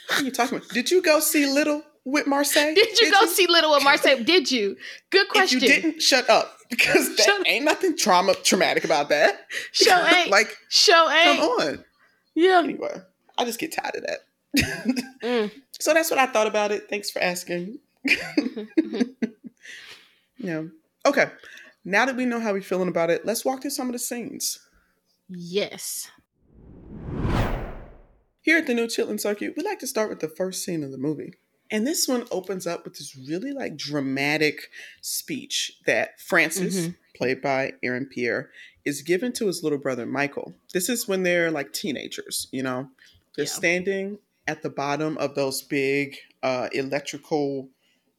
What 0.08 0.20
are 0.20 0.24
you 0.24 0.30
talking 0.30 0.58
about? 0.58 0.68
Did 0.70 0.90
you 0.92 1.02
go 1.02 1.18
see 1.20 1.46
Little 1.46 1.82
with 2.06 2.24
Marsai? 2.26 2.74
Did 2.74 2.98
you 3.00 3.10
go 3.12 3.26
see 3.26 3.46
Little 3.46 3.72
with 3.72 3.82
Marsai? 3.82 4.24
Did 4.24 4.50
you? 4.50 4.76
Good 5.10 5.28
question. 5.28 5.58
If 5.58 5.62
you 5.64 5.68
didn't, 5.82 6.00
shut 6.02 6.30
up. 6.30 6.52
Because 6.70 7.14
that 7.16 7.22
Shut- 7.24 7.46
ain't 7.48 7.64
nothing 7.64 7.96
trauma 7.96 8.34
traumatic 8.42 8.84
about 8.84 9.08
that. 9.10 9.40
Show 9.72 10.04
ain't. 10.16 10.30
like, 10.30 10.56
Show 10.68 11.10
ain't. 11.10 11.38
come 11.38 11.48
on. 11.48 11.84
Yeah. 12.34 12.60
Anyway, 12.64 13.02
I 13.36 13.44
just 13.44 13.58
get 13.58 13.72
tired 13.72 13.96
of 13.96 14.04
that. 14.06 14.20
Mm. 15.22 15.50
so 15.78 15.92
that's 15.92 16.10
what 16.10 16.18
I 16.18 16.26
thought 16.26 16.46
about 16.46 16.72
it. 16.72 16.88
Thanks 16.88 17.10
for 17.10 17.20
asking. 17.20 17.78
yeah. 20.38 20.62
Okay. 21.04 21.26
Now 21.84 22.06
that 22.06 22.16
we 22.16 22.24
know 22.24 22.40
how 22.40 22.52
we're 22.52 22.62
feeling 22.62 22.88
about 22.88 23.10
it, 23.10 23.24
let's 23.26 23.44
walk 23.44 23.62
through 23.62 23.70
some 23.70 23.86
of 23.88 23.92
the 23.92 23.98
scenes. 23.98 24.58
yes. 25.28 26.10
Here 28.40 28.58
at 28.58 28.66
the 28.68 28.74
New 28.74 28.86
Chitlin 28.86 29.18
Circuit, 29.20 29.54
we 29.56 29.62
like 29.64 29.80
to 29.80 29.88
start 29.88 30.08
with 30.08 30.20
the 30.20 30.28
first 30.28 30.64
scene 30.64 30.84
of 30.84 30.92
the 30.92 30.98
movie. 30.98 31.34
And 31.70 31.86
this 31.86 32.06
one 32.06 32.26
opens 32.30 32.66
up 32.66 32.84
with 32.84 32.94
this 32.98 33.16
really 33.16 33.52
like 33.52 33.76
dramatic 33.76 34.70
speech 35.00 35.72
that 35.86 36.20
Francis, 36.20 36.76
Mhm. 36.88 36.96
played 37.14 37.42
by 37.42 37.72
Aaron 37.82 38.06
Pierre, 38.06 38.50
is 38.84 39.02
given 39.02 39.32
to 39.32 39.46
his 39.48 39.62
little 39.62 39.78
brother 39.78 40.06
Michael. 40.06 40.54
This 40.72 40.88
is 40.88 41.08
when 41.08 41.22
they're 41.24 41.50
like 41.50 41.72
teenagers, 41.72 42.46
you 42.52 42.62
know? 42.62 42.88
They're 43.36 43.44
Yeah. 43.46 43.50
standing 43.50 44.18
at 44.46 44.62
the 44.62 44.70
bottom 44.70 45.18
of 45.18 45.34
those 45.34 45.62
big 45.62 46.16
uh 46.42 46.68
electrical 46.72 47.68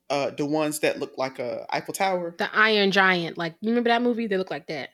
uh 0.09 0.31
the 0.31 0.45
ones 0.45 0.79
that 0.79 0.99
look 0.99 1.17
like 1.17 1.39
a 1.39 1.65
Eiffel 1.69 1.93
Tower. 1.93 2.35
The 2.37 2.53
Iron 2.53 2.91
Giant. 2.91 3.37
Like, 3.37 3.55
you 3.61 3.69
remember 3.69 3.89
that 3.89 4.01
movie? 4.01 4.27
They 4.27 4.37
look 4.37 4.51
like 4.51 4.67
that. 4.67 4.89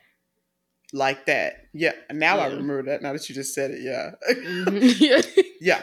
Like 0.92 1.26
that. 1.26 1.66
Yeah. 1.72 1.92
Now 2.12 2.38
I 2.38 2.46
remember 2.46 2.84
that 2.84 3.02
now 3.02 3.12
that 3.12 3.28
you 3.28 3.34
just 3.34 3.52
said 3.52 3.72
it, 3.72 3.80
yeah. 3.82 4.12
Mhm. 4.30 5.44
yeah. 5.60 5.82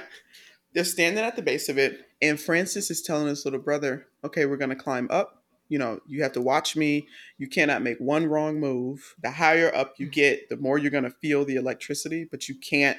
They're 0.73 0.83
standing 0.83 1.23
at 1.23 1.35
the 1.35 1.41
base 1.41 1.67
of 1.69 1.77
it, 1.77 2.07
and 2.21 2.39
Francis 2.39 2.89
is 2.89 3.01
telling 3.01 3.27
his 3.27 3.43
little 3.45 3.59
brother, 3.59 4.07
okay, 4.23 4.45
we're 4.45 4.57
going 4.57 4.69
to 4.69 4.75
climb 4.75 5.07
up. 5.11 5.43
You 5.67 5.79
know, 5.79 5.99
you 6.05 6.21
have 6.23 6.33
to 6.33 6.41
watch 6.41 6.75
me. 6.75 7.07
You 7.37 7.47
cannot 7.47 7.81
make 7.81 7.97
one 7.99 8.25
wrong 8.25 8.59
move. 8.59 9.15
The 9.21 9.31
higher 9.31 9.73
up 9.73 9.93
you 9.97 10.07
get, 10.07 10.49
the 10.49 10.57
more 10.57 10.77
you're 10.77 10.91
going 10.91 11.05
to 11.05 11.09
feel 11.21 11.45
the 11.45 11.55
electricity, 11.55 12.25
but 12.29 12.47
you 12.49 12.55
can't 12.55 12.97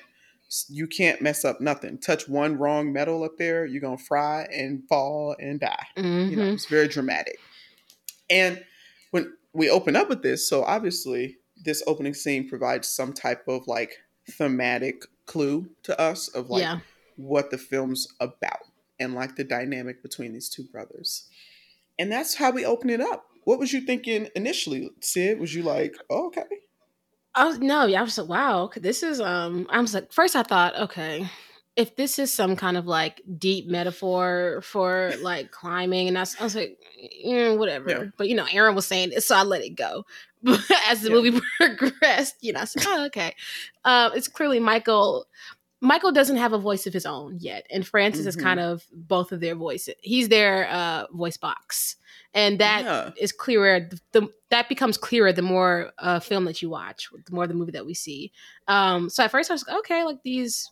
you 0.68 0.86
can't 0.86 1.22
mess 1.22 1.46
up 1.46 1.62
nothing. 1.62 1.96
Touch 1.96 2.28
one 2.28 2.58
wrong 2.58 2.92
metal 2.92 3.24
up 3.24 3.38
there, 3.38 3.64
you're 3.64 3.80
going 3.80 3.96
to 3.96 4.04
fry 4.04 4.42
and 4.52 4.82
fall 4.86 5.34
and 5.38 5.58
die. 5.60 5.86
You 5.96 6.02
know, 6.36 6.42
Mhm. 6.42 6.52
it's 6.52 6.66
very 6.66 6.88
dramatic. 6.88 7.38
And 8.28 8.62
when 9.12 9.32
we 9.54 9.70
open 9.70 9.96
up 9.96 10.10
with 10.10 10.22
this, 10.22 10.46
so 10.46 10.62
obviously 10.64 11.38
this 11.64 11.82
opening 11.86 12.12
scene 12.12 12.48
provides 12.48 12.86
some 12.86 13.14
type 13.14 13.48
of 13.48 13.66
like 13.66 13.96
thematic 14.30 15.04
clue 15.24 15.70
to 15.84 15.98
us 15.98 16.28
of 16.28 16.50
like 16.50 16.60
yeah. 16.62 16.80
What 17.16 17.50
the 17.50 17.58
film's 17.58 18.08
about 18.20 18.60
and 18.98 19.14
like 19.14 19.36
the 19.36 19.44
dynamic 19.44 20.02
between 20.02 20.32
these 20.32 20.48
two 20.48 20.64
brothers. 20.64 21.28
And 21.98 22.10
that's 22.10 22.36
how 22.36 22.50
we 22.50 22.64
open 22.64 22.90
it 22.90 23.00
up. 23.00 23.24
What 23.44 23.58
was 23.58 23.72
you 23.72 23.80
thinking 23.80 24.28
initially, 24.36 24.90
Syd? 25.00 25.40
Was 25.40 25.54
you 25.54 25.62
like, 25.62 25.96
oh, 26.10 26.26
okay, 26.28 26.44
Oh 27.34 27.56
no, 27.60 27.86
yeah, 27.86 28.00
I 28.00 28.02
was 28.02 28.18
like, 28.18 28.28
wow, 28.28 28.70
this 28.76 29.02
is 29.02 29.20
um 29.20 29.66
I 29.70 29.80
was 29.80 29.94
like 29.94 30.12
first 30.12 30.36
I 30.36 30.42
thought, 30.42 30.78
okay, 30.78 31.26
if 31.76 31.96
this 31.96 32.18
is 32.18 32.30
some 32.32 32.56
kind 32.56 32.76
of 32.76 32.86
like 32.86 33.22
deep 33.38 33.68
metaphor 33.68 34.60
for 34.62 35.12
like 35.22 35.50
climbing 35.50 36.08
and 36.08 36.18
I 36.18 36.22
was, 36.22 36.36
I 36.38 36.44
was 36.44 36.54
like, 36.54 36.78
mm, 37.26 37.56
whatever. 37.56 37.88
Yeah. 37.88 38.04
But 38.18 38.28
you 38.28 38.34
know, 38.34 38.46
Aaron 38.52 38.74
was 38.74 38.86
saying 38.86 39.12
it, 39.12 39.22
so 39.22 39.34
I 39.34 39.44
let 39.44 39.62
it 39.64 39.70
go. 39.76 40.04
But 40.42 40.60
as 40.88 41.00
the 41.00 41.08
Yeah. 41.08 41.14
movie 41.16 41.40
progressed, 41.58 42.36
you 42.42 42.52
know, 42.52 42.60
I 42.60 42.64
said, 42.64 42.82
oh, 42.86 43.06
okay. 43.06 43.34
Um, 43.84 44.12
it's 44.14 44.28
clearly 44.28 44.60
Michael 44.60 45.26
Michael 45.84 46.12
doesn't 46.12 46.36
have 46.36 46.52
a 46.52 46.58
voice 46.58 46.86
of 46.86 46.92
his 46.92 47.04
own 47.04 47.36
yet, 47.40 47.66
and 47.68 47.84
Francis 47.86 48.24
is 48.24 48.36
Mhm. 48.36 48.40
kind 48.42 48.60
of 48.60 48.86
both 48.92 49.32
of 49.32 49.40
their 49.40 49.56
voices. 49.56 49.94
He's 50.00 50.28
their 50.28 50.68
uh, 50.70 51.08
voice 51.10 51.36
box, 51.36 51.96
and 52.34 52.58
that 52.60 53.14
is 53.18 53.32
Yeah. 53.32 53.36
clearer. 53.38 53.80
The, 53.80 54.00
the 54.12 54.28
that 54.50 54.68
becomes 54.68 54.96
clearer 54.96 55.32
the 55.32 55.42
more 55.42 55.92
uh, 55.98 56.20
film 56.20 56.44
that 56.44 56.62
you 56.62 56.70
watch, 56.70 57.08
the 57.26 57.34
more 57.34 57.48
the 57.48 57.54
movie 57.54 57.72
that 57.72 57.84
we 57.84 57.94
see. 57.94 58.30
Um, 58.68 59.10
so 59.10 59.24
at 59.24 59.32
first 59.32 59.50
I 59.50 59.54
was 59.54 59.66
like, 59.66 59.76
okay, 59.80 60.04
like 60.04 60.22
these 60.22 60.70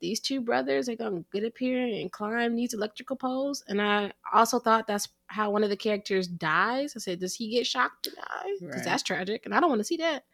these 0.00 0.20
two 0.20 0.40
brothers 0.40 0.88
are 0.88 0.96
gonna 0.96 1.24
get 1.32 1.44
up 1.44 1.58
here 1.58 1.84
and 1.84 2.10
climb 2.12 2.54
these 2.54 2.72
electrical 2.72 3.16
poles, 3.16 3.64
and 3.66 3.82
I 3.82 4.12
also 4.32 4.60
thought 4.60 4.86
that's 4.86 5.08
how 5.26 5.50
one 5.50 5.64
of 5.64 5.70
the 5.70 5.76
characters 5.76 6.28
dies. 6.28 6.94
I 6.94 7.00
said, 7.00 7.18
does 7.20 7.34
he 7.34 7.50
get 7.50 7.66
shocked 7.66 8.04
to 8.04 8.10
die? 8.10 8.52
Because 8.60 8.76
Right. 8.76 8.84
that's 8.84 9.02
tragic, 9.02 9.44
and 9.44 9.54
I 9.54 9.58
don't 9.60 9.70
want 9.70 9.80
to 9.80 9.84
see 9.84 9.96
that. 9.96 10.24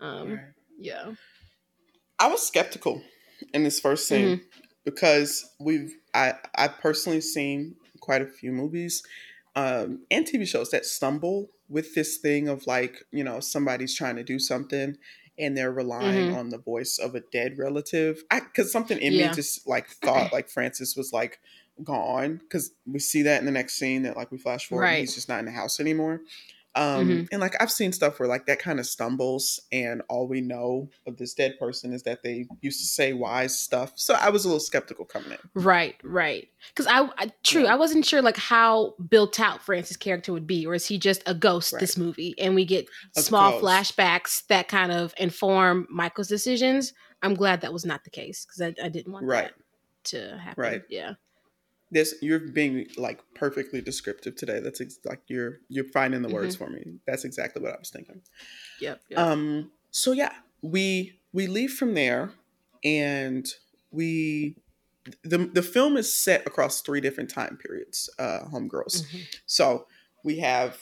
Um, 0.00 0.32
Right. 0.32 0.40
yeah, 0.78 1.14
I 2.18 2.28
was 2.28 2.46
skeptical 2.46 3.02
in 3.52 3.64
this 3.64 3.80
first 3.80 4.08
scene 4.08 4.40
because 4.84 5.48
we've 5.60 5.94
I 6.14 6.34
I 6.56 6.68
personally 6.68 7.20
seen 7.20 7.76
quite 8.00 8.22
a 8.22 8.26
few 8.26 8.52
movies 8.52 9.02
um, 9.54 10.04
and 10.10 10.26
TV 10.26 10.46
shows 10.46 10.70
that 10.70 10.84
stumble 10.86 11.50
with 11.68 11.94
this 11.94 12.18
thing 12.18 12.48
of 12.48 12.66
like 12.66 13.04
you 13.12 13.24
know 13.24 13.40
somebody's 13.40 13.94
trying 13.94 14.16
to 14.16 14.24
do 14.24 14.38
something 14.38 14.96
and 15.38 15.56
they're 15.56 15.72
relying 15.72 16.28
Mhm. 16.28 16.34
on 16.36 16.48
the 16.50 16.58
voice 16.58 16.98
of 16.98 17.14
a 17.14 17.20
dead 17.32 17.58
relative. 17.58 18.22
I 18.30 18.40
because 18.40 18.70
something 18.72 18.98
in 18.98 19.14
Yeah. 19.14 19.28
me 19.28 19.34
just 19.34 19.66
like 19.66 19.88
thought 20.04 20.32
like 20.32 20.48
Francis 20.50 20.96
was 20.96 21.12
like 21.12 21.40
gone 21.82 22.36
because 22.36 22.72
we 22.86 22.98
see 22.98 23.22
that 23.22 23.40
in 23.40 23.46
the 23.46 23.52
next 23.52 23.74
scene 23.78 24.02
that 24.02 24.16
like 24.16 24.30
we 24.30 24.38
flash 24.38 24.68
forward 24.68 24.84
and 24.84 24.92
Right. 24.92 25.00
he's 25.00 25.14
just 25.14 25.28
not 25.28 25.38
in 25.38 25.46
the 25.46 25.52
house 25.52 25.80
anymore. 25.80 26.20
Um, 26.74 27.08
Mhm. 27.08 27.28
and 27.32 27.40
like 27.40 27.54
I've 27.60 27.70
seen 27.70 27.92
stuff 27.92 28.18
where 28.18 28.28
like 28.28 28.46
that 28.46 28.58
kind 28.58 28.80
of 28.80 28.86
stumbles, 28.86 29.60
and 29.72 30.00
all 30.08 30.26
we 30.26 30.40
know 30.40 30.88
of 31.06 31.18
this 31.18 31.34
dead 31.34 31.58
person 31.58 31.92
is 31.92 32.02
that 32.04 32.22
they 32.22 32.46
used 32.62 32.80
to 32.80 32.86
say 32.86 33.12
wise 33.12 33.58
stuff. 33.58 33.92
So 33.96 34.14
I 34.14 34.30
was 34.30 34.44
a 34.44 34.48
little 34.48 34.58
skeptical 34.60 35.04
coming 35.04 35.32
in. 35.32 35.38
Right, 35.54 35.96
right. 36.02 36.48
Because 36.68 36.86
I, 36.86 37.10
I, 37.18 37.30
true, 37.42 37.64
Yeah. 37.64 37.74
I 37.74 37.76
wasn't 37.76 38.06
sure 38.06 38.22
like 38.22 38.38
how 38.38 38.94
built 39.10 39.38
out 39.38 39.62
Francis' 39.62 39.96
character 39.98 40.32
would 40.32 40.46
be, 40.46 40.64
or 40.66 40.74
is 40.74 40.86
he 40.86 40.96
just 40.98 41.22
a 41.26 41.34
ghost 41.34 41.74
this 41.78 41.96
movie, 41.98 42.34
and 42.38 42.54
we 42.54 42.64
get 42.64 42.86
A 43.16 43.20
small 43.22 43.60
ghost. 43.60 43.64
flashbacks 43.96 44.46
that 44.46 44.68
kind 44.68 44.92
of 44.92 45.12
inform 45.18 45.86
Michael's 45.90 46.28
decisions. 46.28 46.94
I'm 47.22 47.34
glad 47.34 47.60
that 47.60 47.72
was 47.72 47.84
not 47.84 48.04
the 48.04 48.10
case 48.10 48.46
because 48.46 48.62
I, 48.62 48.74
I 48.84 48.88
didn't 48.88 49.12
want 49.12 49.26
Right. 49.26 49.44
that 49.44 49.54
to 50.04 50.38
happen. 50.38 50.62
Right. 50.62 50.82
Yeah. 50.88 51.12
This 51.92 52.14
you're 52.22 52.40
being 52.40 52.86
like 52.96 53.20
perfectly 53.34 53.80
descriptive 53.82 54.34
today. 54.34 54.58
That's 54.60 54.80
ex- 54.80 54.98
like 55.04 55.20
you're 55.28 55.58
you're 55.68 55.84
finding 55.84 56.22
the 56.22 56.28
words 56.30 56.56
for 56.56 56.68
me. 56.68 56.94
That's 57.06 57.24
exactly 57.24 57.62
what 57.62 57.72
I 57.72 57.78
was 57.78 57.90
thinking. 57.90 58.22
Yep. 58.80 59.00
yep. 59.10 59.18
Um. 59.18 59.70
So 59.90 60.12
yeah, 60.12 60.32
we 60.62 61.20
we 61.34 61.46
leave 61.46 61.72
from 61.74 61.92
there, 61.94 62.32
and 62.82 63.46
we 63.90 64.56
the 65.22 65.38
the 65.52 65.62
film 65.62 65.96
is 65.98 66.12
set 66.14 66.46
across 66.46 66.80
three 66.80 67.00
different 67.02 67.28
time 67.30 67.58
periods. 67.64 68.08
Uh, 68.18 68.40
homegirls. 68.52 69.02
Mhm. 69.04 69.20
So 69.46 69.86
we 70.24 70.38
have 70.38 70.78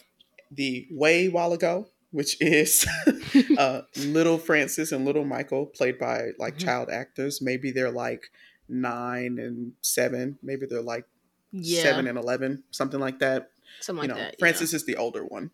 the 0.51 0.87
way 0.92 1.29
while 1.29 1.53
ago, 1.53 1.88
which 2.12 2.40
is 2.40 2.87
uh, 3.59 3.83
little 3.96 4.38
Francis 4.38 4.92
and 4.92 5.05
little 5.05 5.25
Michael, 5.25 5.66
played 5.66 5.99
by 5.99 6.29
like 6.38 6.55
Mhm. 6.57 6.64
child 6.64 6.88
actors. 6.90 7.40
Maybe 7.42 7.73
they're 7.73 7.90
like 7.90 8.31
nine 8.70 9.38
and 9.38 9.72
seven. 9.83 10.38
Maybe 10.42 10.66
they're 10.66 10.80
like 10.83 11.04
yeah. 11.52 11.83
seven 11.83 12.06
and 12.06 12.16
eleven, 12.16 12.62
something 12.70 13.00
like 13.00 13.18
that. 13.20 13.50
something 13.80 14.04
you 14.04 14.09
like 14.09 14.16
know, 14.16 14.24
that. 14.24 14.38
Francis 14.38 14.72
is 14.72 14.85
the 14.87 14.96
older 14.96 15.24
one. 15.24 15.50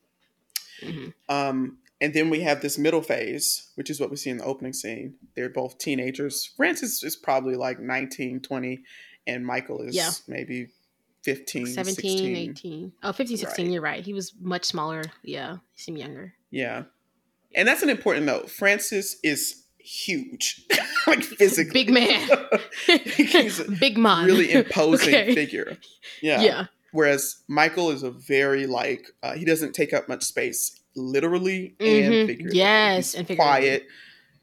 Yeah. 0.82 0.90
Mhm. 0.90 1.12
Um, 1.28 1.78
and 2.00 2.12
then 2.12 2.28
we 2.28 2.40
have 2.40 2.60
this 2.60 2.76
middle 2.78 3.02
phase, 3.02 3.70
which 3.76 3.88
is 3.88 3.98
what 4.00 4.10
we 4.10 4.16
see 4.16 4.28
in 4.30 4.36
the 4.38 4.44
opening 4.44 4.72
scene. 4.74 5.14
They're 5.34 5.48
both 5.48 5.78
teenagers. 5.78 6.44
Francis 6.56 7.02
is 7.02 7.16
probably 7.16 7.54
like 7.56 7.80
19, 7.80 8.40
20, 8.40 8.82
and 9.26 9.46
Michael 9.46 9.80
is 9.80 9.96
Yeah. 9.96 10.10
maybe 10.28 10.68
15, 11.24 11.66
17, 11.66 11.94
16. 11.94 12.36
18. 12.36 12.92
Oh, 13.02 13.12
15, 13.12 13.36
16, 13.38 13.66
Right. 13.66 13.72
you're 13.72 13.82
right. 13.82 14.04
He 14.04 14.12
was 14.12 14.34
much 14.38 14.64
smaller. 14.66 15.02
Yeah. 15.22 15.56
He 15.74 15.82
seemed 15.82 15.98
younger. 15.98 16.34
Yeah. 16.50 16.84
And 17.54 17.66
that's 17.66 17.82
an 17.82 17.88
important 17.88 18.26
note. 18.26 18.50
Francis 18.50 19.16
is 19.22 19.64
huge, 19.86 20.62
like 21.06 21.22
physically. 21.22 21.84
Big 21.84 21.90
man. 21.92 22.28
He's 23.16 23.60
a 23.60 23.70
Big 23.80 23.96
man. 23.96 24.26
really 24.26 24.52
imposing 24.52 25.14
Okay. 25.14 25.34
figure. 25.34 25.76
Yeah. 26.20 26.40
Yeah. 26.42 26.66
Whereas 26.92 27.36
Michael 27.48 27.90
is 27.90 28.02
a 28.02 28.10
very 28.10 28.66
like 28.66 29.06
uh, 29.22 29.34
he 29.34 29.44
doesn't 29.44 29.74
take 29.74 29.92
up 29.92 30.08
much 30.08 30.22
space, 30.24 30.80
literally 30.94 31.74
Mhm. 31.78 32.04
and 32.20 32.26
figuratively. 32.28 32.58
Yes, 32.58 33.12
He's 33.12 33.14
and 33.20 33.28
figuratively. 33.28 33.68
quiet. 33.68 33.86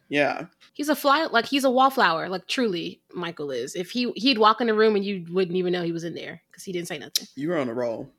Yeah, 0.10 0.45
He's 0.73 0.89
a 0.89 0.95
fly, 0.95 1.25
like 1.25 1.45
he's 1.45 1.63
a 1.63 1.69
wallflower, 1.71 2.29
like 2.29 2.47
truly 2.47 3.01
Michael 3.13 3.49
is. 3.51 3.73
If 3.75 3.91
he 3.91 4.12
he'd 4.15 4.38
walk 4.38 4.60
in 4.62 4.67
the 4.67 4.73
room 4.75 4.95
and 4.95 5.03
you 5.06 5.25
wouldn't 5.32 5.56
even 5.58 5.73
know 5.73 5.84
he 5.84 5.91
was 5.91 6.03
in 6.03 6.13
there 6.13 6.41
because 6.51 6.63
he 6.63 6.71
didn't 6.71 6.88
say 6.88 6.97
nothing. 6.99 7.27
you 7.36 7.49
were 7.49 7.58
on 7.58 7.69
a 7.69 7.73
roll. 7.73 8.12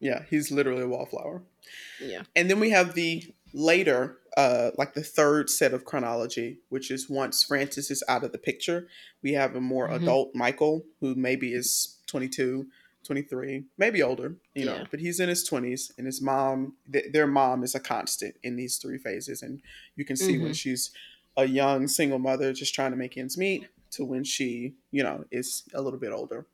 Yeah, 0.00 0.22
he's 0.30 0.50
literally 0.50 0.82
a 0.82 0.88
wallflower. 0.88 1.42
Yeah. 2.00 2.22
And 2.34 2.50
then 2.50 2.58
we 2.60 2.70
have 2.70 2.94
the 2.94 3.22
later, 3.52 4.18
uh, 4.36 4.70
like 4.78 4.94
the 4.94 5.02
third 5.02 5.50
set 5.50 5.74
of 5.74 5.84
chronology, 5.84 6.58
which 6.68 6.90
is 6.90 7.08
once 7.10 7.44
Francis 7.44 7.90
is 7.90 8.02
out 8.08 8.24
of 8.24 8.32
the 8.32 8.38
picture, 8.38 8.88
we 9.22 9.32
have 9.32 9.54
a 9.54 9.60
more 9.60 9.88
Mhm. 9.88 10.02
adult 10.02 10.34
Michael 10.34 10.86
who 11.00 11.14
maybe 11.14 11.52
is 11.52 11.98
22, 12.06 12.66
23, 13.04 13.64
maybe 13.76 14.02
older, 14.02 14.36
you 14.54 14.64
know, 14.64 14.76
Yeah. 14.76 14.86
but 14.90 15.00
he's 15.00 15.18
in 15.20 15.28
his 15.28 15.44
20s 15.44 15.92
and 15.98 16.06
his 16.06 16.20
mom, 16.22 16.76
th- 16.90 17.12
their 17.12 17.26
mom 17.26 17.62
is 17.64 17.74
a 17.74 17.80
constant 17.80 18.36
in 18.42 18.56
these 18.56 18.76
three 18.78 18.98
phases. 18.98 19.42
And 19.42 19.60
you 19.96 20.04
can 20.04 20.16
see 20.16 20.38
when 20.38 20.52
she's 20.54 20.90
a 21.36 21.46
young 21.46 21.88
single 21.88 22.18
mother 22.18 22.52
just 22.52 22.74
trying 22.74 22.92
to 22.92 22.96
make 22.96 23.16
ends 23.16 23.36
meet 23.36 23.66
to 23.92 24.04
when 24.04 24.22
she, 24.24 24.74
you 24.90 25.02
know, 25.02 25.24
is 25.30 25.64
a 25.74 25.82
little 25.82 25.98
bit 25.98 26.12
older. 26.12 26.46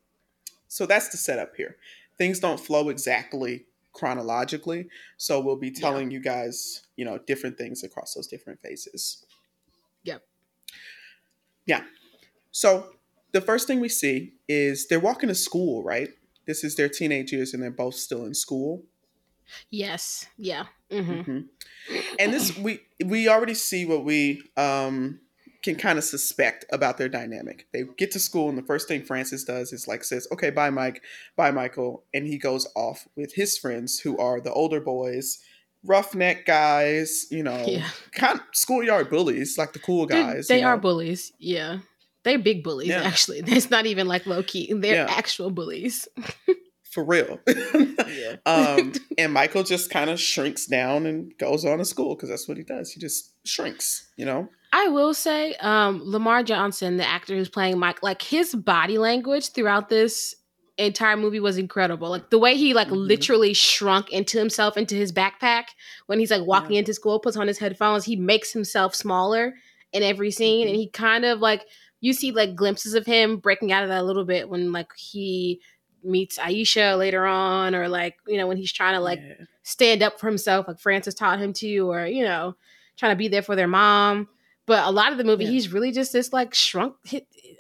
So 0.69 0.87
that's 0.87 1.09
the 1.09 1.17
setup 1.17 1.55
here. 1.57 1.77
Things 2.17 2.41
don't 2.41 2.59
flow 2.61 2.89
exactly 2.89 3.67
chronologically, 3.99 4.89
so 5.17 5.41
we'll 5.41 5.57
be 5.57 5.71
Yeah. 5.75 5.81
telling 5.81 6.11
you 6.11 6.21
guys, 6.21 6.87
you 6.97 7.05
know, 7.05 7.19
different 7.19 7.59
things 7.59 7.83
across 7.83 8.15
those 8.15 8.27
different 8.29 8.61
phases. 8.63 9.27
Yep. 10.05 10.23
Yeah. 11.67 11.85
So 12.53 12.95
the 13.33 13.41
first 13.41 13.67
thing 13.67 13.81
we 13.81 13.89
see 13.89 14.35
is 14.49 14.89
they're 14.89 15.01
walking 15.01 15.29
to 15.29 15.35
school, 15.35 15.83
right? 15.85 16.11
This 16.47 16.65
is 16.65 16.77
their 16.77 16.89
teenage 16.89 17.33
years 17.33 17.55
and 17.55 17.63
they're 17.63 17.71
both 17.71 17.95
still 17.95 18.25
in 18.25 18.35
school. 18.35 18.85
Yes. 19.71 20.27
Yeah. 20.37 20.67
hmm 20.91 21.23
hmm 21.23 21.41
And 22.19 22.33
this 22.33 22.57
we 22.57 22.81
we 23.05 23.29
already 23.29 23.55
see 23.55 23.87
what 23.87 24.05
we 24.05 24.43
um 24.57 25.21
can 25.73 25.77
kind 25.81 25.99
of 25.99 26.05
suspect 26.05 26.65
about 26.73 26.99
their 26.99 27.09
dynamic. 27.09 27.67
They 27.73 27.85
get 27.97 28.11
to 28.13 28.19
school 28.19 28.49
and 28.49 28.57
the 28.59 28.63
first 28.63 28.89
thing 28.89 29.03
Francis 29.05 29.45
does 29.45 29.73
is 29.73 29.87
like 29.89 30.05
says, 30.05 30.27
"Okay, 30.33 30.51
bye 30.51 30.71
Mike, 30.71 31.03
bye 31.37 31.51
Michael," 31.51 32.05
and 32.15 32.27
he 32.27 32.39
goes 32.39 32.67
off 32.75 33.07
with 33.17 33.35
his 33.35 33.57
friends 33.59 34.01
who 34.01 34.17
are 34.19 34.41
the 34.41 34.53
older 34.53 34.81
boys, 34.81 35.39
roughneck 35.85 36.45
guys, 36.47 37.27
you 37.31 37.43
know, 37.43 37.65
Yeah. 37.67 37.89
kind 38.13 38.41
of 38.41 38.45
schoolyard 38.53 39.11
bullies, 39.11 39.57
like 39.59 39.73
the 39.73 39.79
cool 39.79 40.07
They're- 40.07 40.23
guys. 40.23 40.49
They 40.49 40.61
you 40.61 40.67
are 40.67 40.77
know? 40.77 40.81
bullies. 40.83 41.33
Yeah. 41.39 41.79
They're 42.25 42.39
big 42.39 42.65
bullies, 42.65 42.89
Yeah. 42.89 43.03
actually. 43.03 43.43
It's 43.47 43.71
not 43.71 43.87
even 43.87 44.07
like 44.09 44.27
low 44.27 44.43
key. 44.43 44.73
They're 44.75 45.07
Yeah. 45.07 45.07
actual 45.09 45.51
bullies. 45.51 46.09
for 46.83 47.05
real. 47.05 47.39
Yeah. 47.47 48.37
um, 48.47 48.93
and 49.19 49.33
Michael 49.33 49.63
just 49.63 49.91
kind 49.91 50.09
of 50.11 50.19
shrinks 50.19 50.67
down 50.67 51.07
and 51.07 51.37
goes 51.39 51.65
on 51.65 51.79
to 51.79 51.85
school 51.85 52.15
because 52.17 52.29
that's 52.31 52.49
what 52.49 52.57
he 52.57 52.65
does. 52.65 52.91
He 52.93 53.01
just 53.01 53.33
shrinks, 53.45 54.09
you 54.17 54.25
know. 54.25 54.49
I 54.73 54.89
will 54.89 55.15
say, 55.15 55.55
um, 55.57 56.03
Lamar 56.05 56.43
Johnson, 56.43 56.97
the 56.99 57.07
actor 57.09 57.35
who's 57.35 57.49
playing 57.49 57.79
Mike, 57.79 58.03
like 58.03 58.21
his 58.23 58.55
body 58.55 58.99
language 58.99 59.53
throughout 59.53 59.89
this 59.89 60.35
entire 60.77 61.17
movie 61.17 61.41
was 61.41 61.59
incredible. 61.59 62.11
Like 62.11 62.31
the 62.31 62.39
way 62.39 62.57
he 62.57 62.73
like 62.75 62.89
Mhm. 62.89 63.07
literally 63.09 63.53
shrunk 63.55 64.11
into 64.11 64.39
himself 64.39 64.77
into 64.77 64.95
his 64.95 65.11
backpack 65.13 65.65
when 66.07 66.21
he's 66.21 66.31
like 66.31 66.47
walking 66.47 66.73
Yeah. 66.75 66.81
into 66.81 66.95
school, 66.95 67.19
puts 67.19 67.37
on 67.37 67.49
his 67.49 67.59
headphones, 67.59 68.05
he 68.05 68.15
makes 68.15 68.53
himself 68.53 68.95
smaller 68.95 69.55
in 69.93 70.03
every 70.03 70.31
scene, 70.31 70.67
Mhm. 70.67 70.71
and 70.71 70.77
he 70.79 70.89
kind 70.89 71.25
of 71.25 71.41
like 71.41 71.67
you 72.01 72.13
see 72.13 72.31
like 72.31 72.55
glimpses 72.55 72.95
of 72.95 73.07
him 73.07 73.39
breaking 73.39 73.73
out 73.73 73.83
of 73.83 73.89
that 73.89 74.03
a 74.03 74.05
little 74.05 74.25
bit 74.25 74.49
when 74.49 74.71
like 74.71 74.93
he 74.97 75.61
meets 76.05 76.39
Aisha 76.39 76.97
later 76.97 77.27
on, 77.27 77.75
or 77.75 77.89
like 77.89 78.17
you 78.29 78.37
know 78.37 78.47
when 78.47 78.57
he's 78.59 78.73
trying 78.73 78.95
to 78.95 79.01
like 79.01 79.19
Yeah. 79.21 79.47
stand 79.65 80.03
up 80.03 80.21
for 80.21 80.29
himself, 80.29 80.69
like 80.69 80.79
Francis 80.79 81.15
taught 81.15 81.41
him 81.41 81.53
to, 81.55 81.91
or 81.91 82.07
you 82.07 82.23
know, 82.23 82.55
trying 82.97 83.11
to 83.13 83.17
be 83.17 83.27
there 83.29 83.43
for 83.43 83.57
their 83.57 83.67
mom. 83.67 84.29
But 84.69 84.87
a 84.87 84.91
lot 84.93 85.11
of 85.11 85.19
the 85.19 85.25
movie, 85.25 85.45
Yeah. 85.47 85.51
he's 85.51 85.73
really 85.73 85.91
just 85.91 86.13
this 86.13 86.33
like 86.33 86.55
shrunk. 86.55 86.95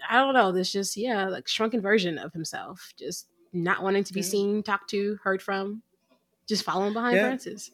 I 0.08 0.16
don't 0.16 0.34
know. 0.34 0.52
This 0.52 0.70
just 0.70 0.96
yeah, 0.96 1.28
like 1.28 1.48
shrunken 1.48 1.80
version 1.80 2.18
of 2.18 2.32
himself, 2.32 2.92
just 2.96 3.26
not 3.52 3.82
wanting 3.82 4.04
to 4.04 4.12
be 4.12 4.22
seen, 4.22 4.62
talked 4.62 4.90
to, 4.90 5.18
heard 5.24 5.42
from, 5.42 5.82
just 6.46 6.62
following 6.62 6.92
behind 6.92 7.16
Yeah. 7.16 7.22
Francis. 7.22 7.70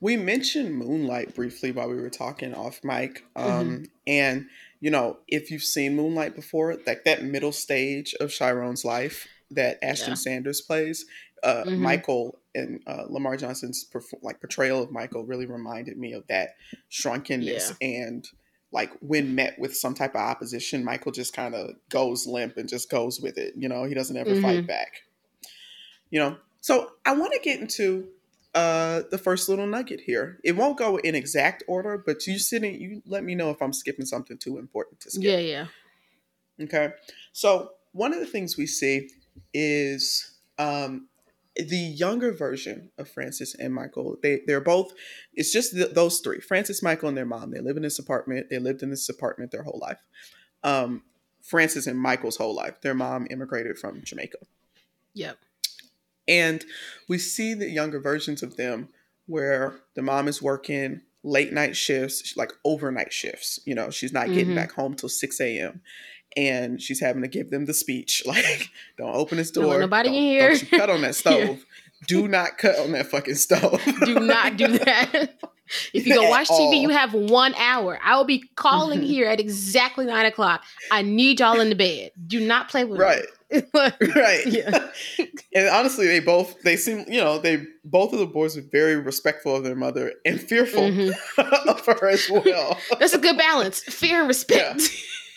We 0.00 0.16
mentioned 0.16 0.76
Moonlight 0.76 1.34
briefly 1.34 1.72
while 1.72 1.88
we 1.88 1.96
were 2.00 2.08
talking 2.10 2.54
off 2.54 2.80
mic. 2.84 3.24
Mm-hmm. 3.36 3.50
Um, 3.50 3.86
And, 4.06 4.46
you 4.80 4.90
know, 4.92 5.18
if 5.26 5.50
you've 5.50 5.64
seen 5.64 5.96
Moonlight 5.96 6.36
before, 6.36 6.76
like 6.86 7.02
that 7.04 7.24
middle 7.24 7.50
stage 7.52 8.14
of 8.20 8.30
Chiron's 8.30 8.84
life 8.84 9.26
that 9.50 9.78
Ashton 9.82 10.10
Yeah. 10.10 10.14
Sanders 10.14 10.60
plays, 10.60 11.04
uh, 11.42 11.64
Mhm. 11.64 11.78
Michael 11.78 12.38
and 12.58 12.82
uh, 12.86 13.04
Lamar 13.08 13.36
Johnson's 13.36 13.86
perf- 13.90 14.22
like 14.22 14.40
portrayal 14.40 14.82
of 14.82 14.90
Michael 14.90 15.24
really 15.24 15.46
reminded 15.46 15.96
me 15.96 16.12
of 16.12 16.26
that 16.28 16.56
shrunkeness 16.88 17.72
and 17.80 18.28
like 18.70 18.90
when 19.00 19.34
met 19.34 19.58
with 19.58 19.74
some 19.74 19.94
type 19.94 20.14
of 20.14 20.20
opposition, 20.20 20.84
Michael 20.84 21.12
just 21.12 21.32
kind 21.32 21.54
of 21.54 21.70
goes 21.88 22.26
limp 22.26 22.56
and 22.58 22.68
just 22.68 22.90
goes 22.90 23.20
with 23.20 23.38
it. 23.38 23.54
You 23.56 23.68
know, 23.68 23.84
he 23.84 23.94
doesn't 23.94 24.16
ever 24.16 24.34
fight 24.42 24.66
back. 24.66 25.02
You 26.10 26.20
know, 26.20 26.36
so 26.60 26.92
I 27.06 27.14
want 27.14 27.32
to 27.32 27.40
get 27.40 27.60
into 27.60 28.08
uh 28.54 29.02
the 29.10 29.18
first 29.18 29.48
little 29.48 29.66
nugget 29.66 30.00
here. 30.00 30.38
It 30.44 30.52
won't 30.52 30.78
go 30.78 30.96
in 30.96 31.14
exact 31.14 31.62
order, 31.66 32.02
but 32.04 32.26
you 32.26 32.38
sitting 32.38 32.80
you 32.80 33.02
let 33.06 33.24
me 33.24 33.34
know 33.34 33.50
if 33.50 33.62
I'm 33.62 33.72
skipping 33.72 34.06
something 34.06 34.36
too 34.38 34.58
important 34.58 35.00
to 35.00 35.10
skip. 35.10 35.24
Yeah, 35.24 35.38
yeah. 35.38 35.66
Okay. 36.60 36.90
So 37.32 37.70
one 37.92 38.12
of 38.12 38.20
the 38.20 38.26
things 38.26 38.56
we 38.56 38.66
see 38.66 39.08
is 39.54 40.36
um, 40.58 41.08
the 41.58 41.76
younger 41.76 42.32
version 42.32 42.90
of 42.98 43.08
Francis 43.10 43.54
and 43.54 43.74
Michael. 43.74 44.16
They 44.22 44.40
they're 44.46 44.60
both. 44.60 44.92
It's 45.34 45.52
just 45.52 45.72
th- 45.72 45.90
those 45.92 46.20
three: 46.20 46.40
Francis, 46.40 46.82
Michael, 46.82 47.08
and 47.08 47.16
their 47.16 47.26
mom. 47.26 47.50
They 47.50 47.60
live 47.60 47.76
in 47.76 47.82
this 47.82 47.98
apartment. 47.98 48.48
They 48.50 48.58
lived 48.58 48.82
in 48.82 48.90
this 48.90 49.08
apartment 49.08 49.50
their 49.50 49.64
whole 49.64 49.78
life. 49.80 50.00
Um, 50.62 51.02
Francis 51.42 51.86
and 51.86 51.98
Michael's 51.98 52.36
whole 52.36 52.54
life. 52.54 52.80
Their 52.80 52.94
mom 52.94 53.26
immigrated 53.30 53.78
from 53.78 54.02
Jamaica. 54.04 54.38
Yep. 55.14 55.38
And 56.26 56.64
we 57.08 57.18
see 57.18 57.54
the 57.54 57.70
younger 57.70 57.98
versions 58.00 58.42
of 58.42 58.56
them 58.56 58.88
where 59.26 59.80
the 59.94 60.02
mom 60.02 60.28
is 60.28 60.42
working 60.42 61.00
late 61.24 61.52
night 61.52 61.74
shifts, 61.76 62.36
like 62.36 62.52
overnight 62.64 63.12
shifts. 63.12 63.58
You 63.64 63.74
know, 63.74 63.90
she's 63.90 64.12
not 64.12 64.28
getting 64.28 64.48
Mhm. 64.52 64.56
back 64.56 64.72
home 64.72 64.94
till 64.94 65.08
6 65.08 65.40
a.m. 65.40 65.80
And 66.36 66.80
she's 66.80 67.00
having 67.00 67.22
to 67.22 67.28
give 67.28 67.50
them 67.50 67.64
the 67.66 67.74
speech 67.74 68.22
like, 68.26 68.70
don't 68.96 69.14
open 69.14 69.38
this 69.38 69.50
door. 69.50 69.78
nobody 69.80 70.08
in 70.08 70.14
here." 70.14 70.48
Don't 70.56 70.70
cut 70.70 70.90
on 70.90 71.00
that 71.02 71.06
Yeah. 71.24 71.46
stove. 71.46 71.64
Do 72.06 72.28
not 72.28 72.58
cut 72.58 72.78
on 72.78 72.92
that 72.92 73.06
fucking 73.06 73.34
stove. 73.34 73.80
Do 74.04 74.20
not 74.20 74.56
do 74.56 74.68
that. 74.78 75.34
If 75.92 76.06
you 76.06 76.14
go 76.14 76.24
At 76.24 76.30
watch 76.30 76.46
all. 76.48 76.72
TV, 76.72 76.80
you 76.80 76.90
have 76.90 77.12
one 77.12 77.54
hour. 77.56 77.98
I 78.02 78.16
will 78.16 78.24
be 78.24 78.44
calling 78.54 79.00
Mhm. 79.00 79.06
here 79.06 79.26
at 79.26 79.40
exactly 79.40 80.06
nine 80.06 80.24
o'clock. 80.24 80.62
I 80.92 81.02
need 81.02 81.40
y'all 81.40 81.58
in 81.60 81.70
the 81.70 81.74
bed. 81.74 82.12
Do 82.26 82.38
not 82.40 82.68
play 82.70 82.84
with 82.84 83.00
right. 83.00 83.24
me. 83.50 83.62
Right. 84.14 84.46
Yeah. 84.46 84.88
and 85.54 85.68
honestly, 85.70 86.06
they 86.06 86.20
both 86.20 86.60
they 86.62 86.76
seem 86.76 87.04
you 87.08 87.20
know 87.20 87.38
they 87.38 87.64
both 87.84 88.12
of 88.12 88.18
the 88.20 88.26
boys 88.26 88.56
are 88.56 88.62
very 88.70 88.96
respectful 88.96 89.56
of 89.56 89.64
their 89.64 89.74
mother 89.74 90.12
and 90.24 90.40
fearful 90.40 90.82
Mhm. 90.82 91.14
of 91.66 91.84
her 91.86 92.08
as 92.08 92.30
well. 92.30 92.78
That's 93.00 93.14
a 93.14 93.18
good 93.18 93.36
balance. 93.38 93.80
Fear 93.80 94.20
and 94.20 94.28
respect. 94.28 94.82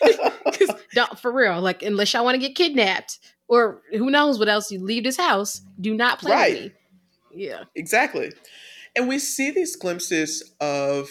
'Cause 0.52 0.70
don't 0.94 1.18
for 1.18 1.32
real. 1.32 1.60
Like 1.60 1.82
unless 1.82 2.12
y'all 2.12 2.24
want 2.24 2.34
to 2.34 2.40
get 2.40 2.54
kidnapped 2.54 3.18
or 3.48 3.82
who 3.90 4.10
knows 4.10 4.38
what 4.38 4.48
else 4.48 4.70
you 4.70 4.80
leave 4.82 5.04
this 5.04 5.16
house, 5.16 5.62
do 5.80 5.94
not 5.94 6.18
play 6.20 6.30
Right. 6.32 6.52
with 6.54 6.62
me. 6.64 7.44
Yeah. 7.46 7.64
Exactly. 7.74 8.32
And 8.96 9.08
we 9.08 9.18
see 9.18 9.50
these 9.50 9.76
glimpses 9.76 10.52
of 10.60 11.08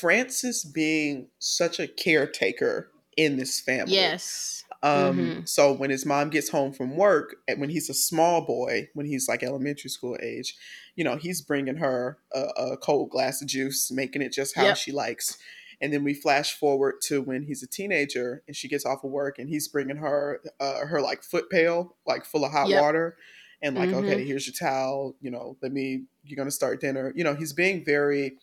Francis 0.00 0.64
being 0.64 1.28
such 1.38 1.78
a 1.78 1.86
caretaker 1.86 2.90
in 3.16 3.36
this 3.36 3.60
family. 3.60 3.94
Yes. 3.94 4.64
Um, 4.82 5.18
Mhm. 5.18 5.48
So 5.48 5.72
when 5.72 5.90
his 5.90 6.06
mom 6.06 6.30
gets 6.30 6.48
home 6.50 6.72
from 6.72 6.96
work, 6.96 7.36
and 7.48 7.60
when 7.60 7.68
he's 7.68 7.90
a 7.90 7.94
small 7.94 8.42
boy, 8.42 8.88
when 8.94 9.06
he's 9.06 9.28
like 9.28 9.42
elementary 9.42 9.90
school 9.90 10.16
age, 10.22 10.56
you 10.94 11.02
know, 11.04 11.16
he's 11.16 11.40
bringing 11.42 11.76
her 11.76 12.18
a, 12.32 12.40
a 12.56 12.76
cold 12.76 13.10
glass 13.10 13.42
of 13.42 13.48
juice, 13.48 13.90
making 13.90 14.22
it 14.22 14.32
just 14.32 14.54
how 14.54 14.64
Yep. 14.64 14.76
she 14.76 14.92
likes. 14.92 15.36
And 15.80 15.92
then 15.92 16.02
we 16.04 16.12
flash 16.14 16.54
forward 16.58 16.96
to 17.02 17.22
when 17.22 17.44
he's 17.44 17.62
a 17.62 17.66
teenager 17.68 18.42
and 18.48 18.56
she 18.56 18.66
gets 18.68 18.84
off 18.84 19.04
of 19.04 19.10
work 19.10 19.38
and 19.38 19.48
he's 19.48 19.68
bringing 19.68 19.96
her 19.98 20.40
uh, 20.58 20.86
her 20.86 21.00
like 21.00 21.22
foot 21.22 21.48
pail, 21.50 21.94
like 22.06 22.24
full 22.24 22.44
of 22.44 22.50
hot 22.52 22.68
Yep. 22.68 22.82
water, 22.82 23.16
and 23.62 23.76
like, 23.76 23.90
Mhm. 23.90 24.04
okay, 24.04 24.24
here's 24.24 24.46
your 24.46 24.54
towel. 24.54 25.14
You 25.20 25.30
know, 25.30 25.56
let 25.62 25.72
me. 25.72 26.04
You're 26.24 26.36
gonna 26.36 26.50
start 26.50 26.80
dinner. 26.80 27.12
You 27.14 27.22
know, 27.24 27.34
he's 27.34 27.52
being 27.52 27.84
very. 27.84 28.38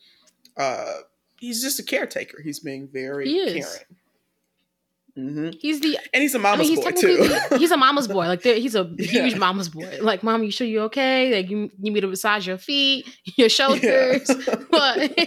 uh 0.56 0.94
He's 1.38 1.60
just 1.62 1.78
a 1.78 1.82
caretaker. 1.82 2.40
He's 2.42 2.60
being 2.60 2.88
very 2.88 3.26
caring. 3.60 3.62
Hmm 5.16 5.48
He's 5.60 5.80
the 5.80 5.98
And 6.14 6.22
he's 6.22 6.34
a 6.34 6.38
mama's 6.38 6.68
mean, 6.68 6.76
he's 6.76 6.84
boy 6.84 6.90
too. 6.92 7.16
the- 7.16 7.58
he's 7.58 7.70
a 7.72 7.76
mama's 7.76 8.06
boy. 8.06 8.26
Like 8.26 8.42
he's 8.42 8.74
a 8.76 8.88
Yeah. 8.98 9.22
huge 9.24 9.36
mama's 9.38 9.68
boy. 9.68 9.98
Like, 10.00 10.22
mom, 10.22 10.44
you 10.44 10.50
sure 10.52 10.66
you 10.66 10.82
okay? 10.82 11.34
Like 11.34 11.50
you 11.50 11.70
need 11.78 11.92
me 11.94 12.00
to 12.02 12.06
massage 12.06 12.46
your 12.46 12.58
feet, 12.58 13.08
your 13.36 13.48
shoulders. 13.48 14.30
But 14.70 15.18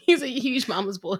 he's 0.00 0.20
a 0.22 0.26
huge 0.28 0.66
mama's 0.68 0.98
boy. 0.98 1.18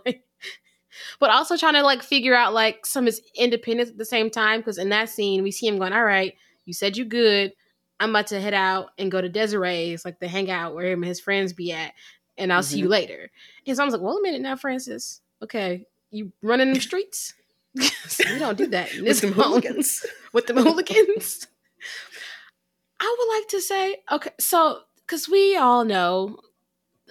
But 1.21 1.31
also 1.31 1.57
trying 1.57 1.75
to 1.75 1.83
like 1.83 2.03
figure 2.03 2.35
out 2.35 2.53
like 2.53 2.85
some 2.87 3.05
of 3.05 3.07
his 3.07 3.21
independence 3.37 3.91
at 3.91 3.99
the 3.99 4.05
same 4.05 4.29
time. 4.31 4.61
Because 4.61 4.79
in 4.79 4.89
that 4.89 5.09
scene, 5.09 5.43
we 5.43 5.51
see 5.53 5.67
him 5.69 5.79
going, 5.79 5.93
"All 5.93 6.05
right, 6.05 6.35
you 6.65 6.73
said 6.73 6.97
you 6.97 7.05
good. 7.05 7.53
I'm 8.01 8.11
about 8.11 8.27
to 8.29 8.41
head 8.41 8.55
out 8.55 8.89
and 8.99 9.11
go 9.11 9.21
to 9.21 9.29
Desiree's, 9.29 10.05
like 10.05 10.19
the 10.21 10.29
hangout 10.29 10.75
where 10.75 10.87
him 10.87 11.03
and 11.03 11.09
his 11.09 11.21
friends 11.21 11.53
be 11.53 11.73
at, 11.73 11.93
and 12.37 12.53
I'll 12.53 12.63
see 12.63 12.79
you 12.79 12.89
later." 12.89 13.31
And 13.67 13.77
so 13.77 13.83
I 13.83 13.87
was 13.87 13.93
like, 13.95 14.03
"Well, 14.03 14.17
a 14.19 14.23
minute 14.23 14.41
now, 14.41 14.57
Francis. 14.57 15.21
Okay, 15.43 15.87
you 16.11 16.33
running 16.43 16.73
the 16.73 16.81
streets? 16.81 17.35
We 17.77 18.39
don't 18.39 18.57
do 18.59 18.67
that 18.69 18.95
in 18.95 19.05
With 19.07 19.23
home." 19.23 19.33
hooligans. 19.33 20.05
with 20.33 20.47
the 20.47 20.55
hooligans. 20.63 21.47
I 22.99 23.17
would 23.19 23.37
like 23.39 23.49
to 23.49 23.61
say, 23.61 23.97
okay, 24.11 24.31
so 24.41 24.81
because 25.07 25.29
we 25.29 25.57
all 25.57 25.85
know 25.85 26.39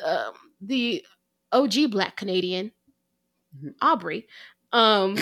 um, 0.04 0.34
the 0.62 1.04
OG 1.52 1.92
Black 1.92 2.18
Canadian, 2.18 2.72
Mhm. 3.64 3.74
Aubrey, 3.82 4.28
um, 4.74 5.16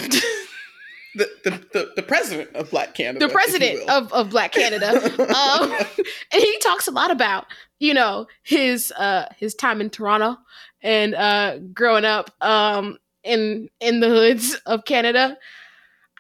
The, 1.16 1.30
the, 1.44 1.52
the, 1.74 1.92
the 1.98 2.02
president 2.02 2.56
of 2.56 2.72
Black 2.72 2.96
Canada. 2.96 3.28
the 3.28 3.32
president 3.32 3.88
of, 3.88 4.12
of 4.12 4.32
Black 4.32 4.52
Canada, 4.52 4.90
um, 5.36 5.72
and 5.72 6.42
he 6.42 6.58
talks 6.58 6.88
a 6.88 6.92
lot 6.92 7.12
about 7.12 7.46
you 7.78 7.94
know 7.94 8.26
his 8.42 8.92
uh, 8.98 9.28
his 9.38 9.54
time 9.54 9.80
in 9.80 9.92
Toronto 9.92 10.38
and 10.82 11.14
uh, 11.14 11.60
growing 11.72 12.04
up 12.04 12.32
um, 12.42 12.98
in 13.24 13.70
in 13.80 14.00
the 14.00 14.10
hoods 14.10 14.56
of 14.66 14.86
Canada. 14.86 15.38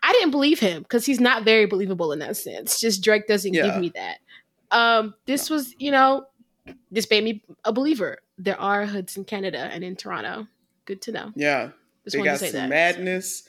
I 0.05 0.11
didn't 0.13 0.31
believe 0.31 0.59
him 0.59 0.81
because 0.83 1.05
he's 1.05 1.19
not 1.21 1.43
very 1.45 1.65
believable 1.65 2.11
in 2.11 2.19
that 2.19 2.35
sense. 2.35 2.79
Just 2.79 3.01
Drake 3.03 3.25
doesn't 3.27 3.53
Yeah. 3.53 3.63
give 3.67 3.77
me 3.77 3.89
that. 3.95 4.17
Um, 4.69 5.13
this 5.25 5.49
was, 5.49 5.73
you 5.79 5.91
know, 5.91 6.25
this 6.91 7.09
made 7.09 7.23
me 7.23 7.41
a 7.63 7.71
believer. 7.71 8.17
There 8.37 8.59
are 8.59 8.85
hoods 8.85 9.15
in 9.15 9.23
Canada 9.23 9.59
and 9.59 9.81
in 9.83 9.95
Toronto. 9.95 10.47
Good 10.85 11.01
to 11.03 11.11
know. 11.13 11.31
yeah, 11.35 11.69
Just 12.03 12.17
they 12.17 12.21
got 12.23 12.33
to 12.33 12.37
say 12.39 12.47
some 12.51 12.61
that. 12.63 12.69
madness 12.69 13.47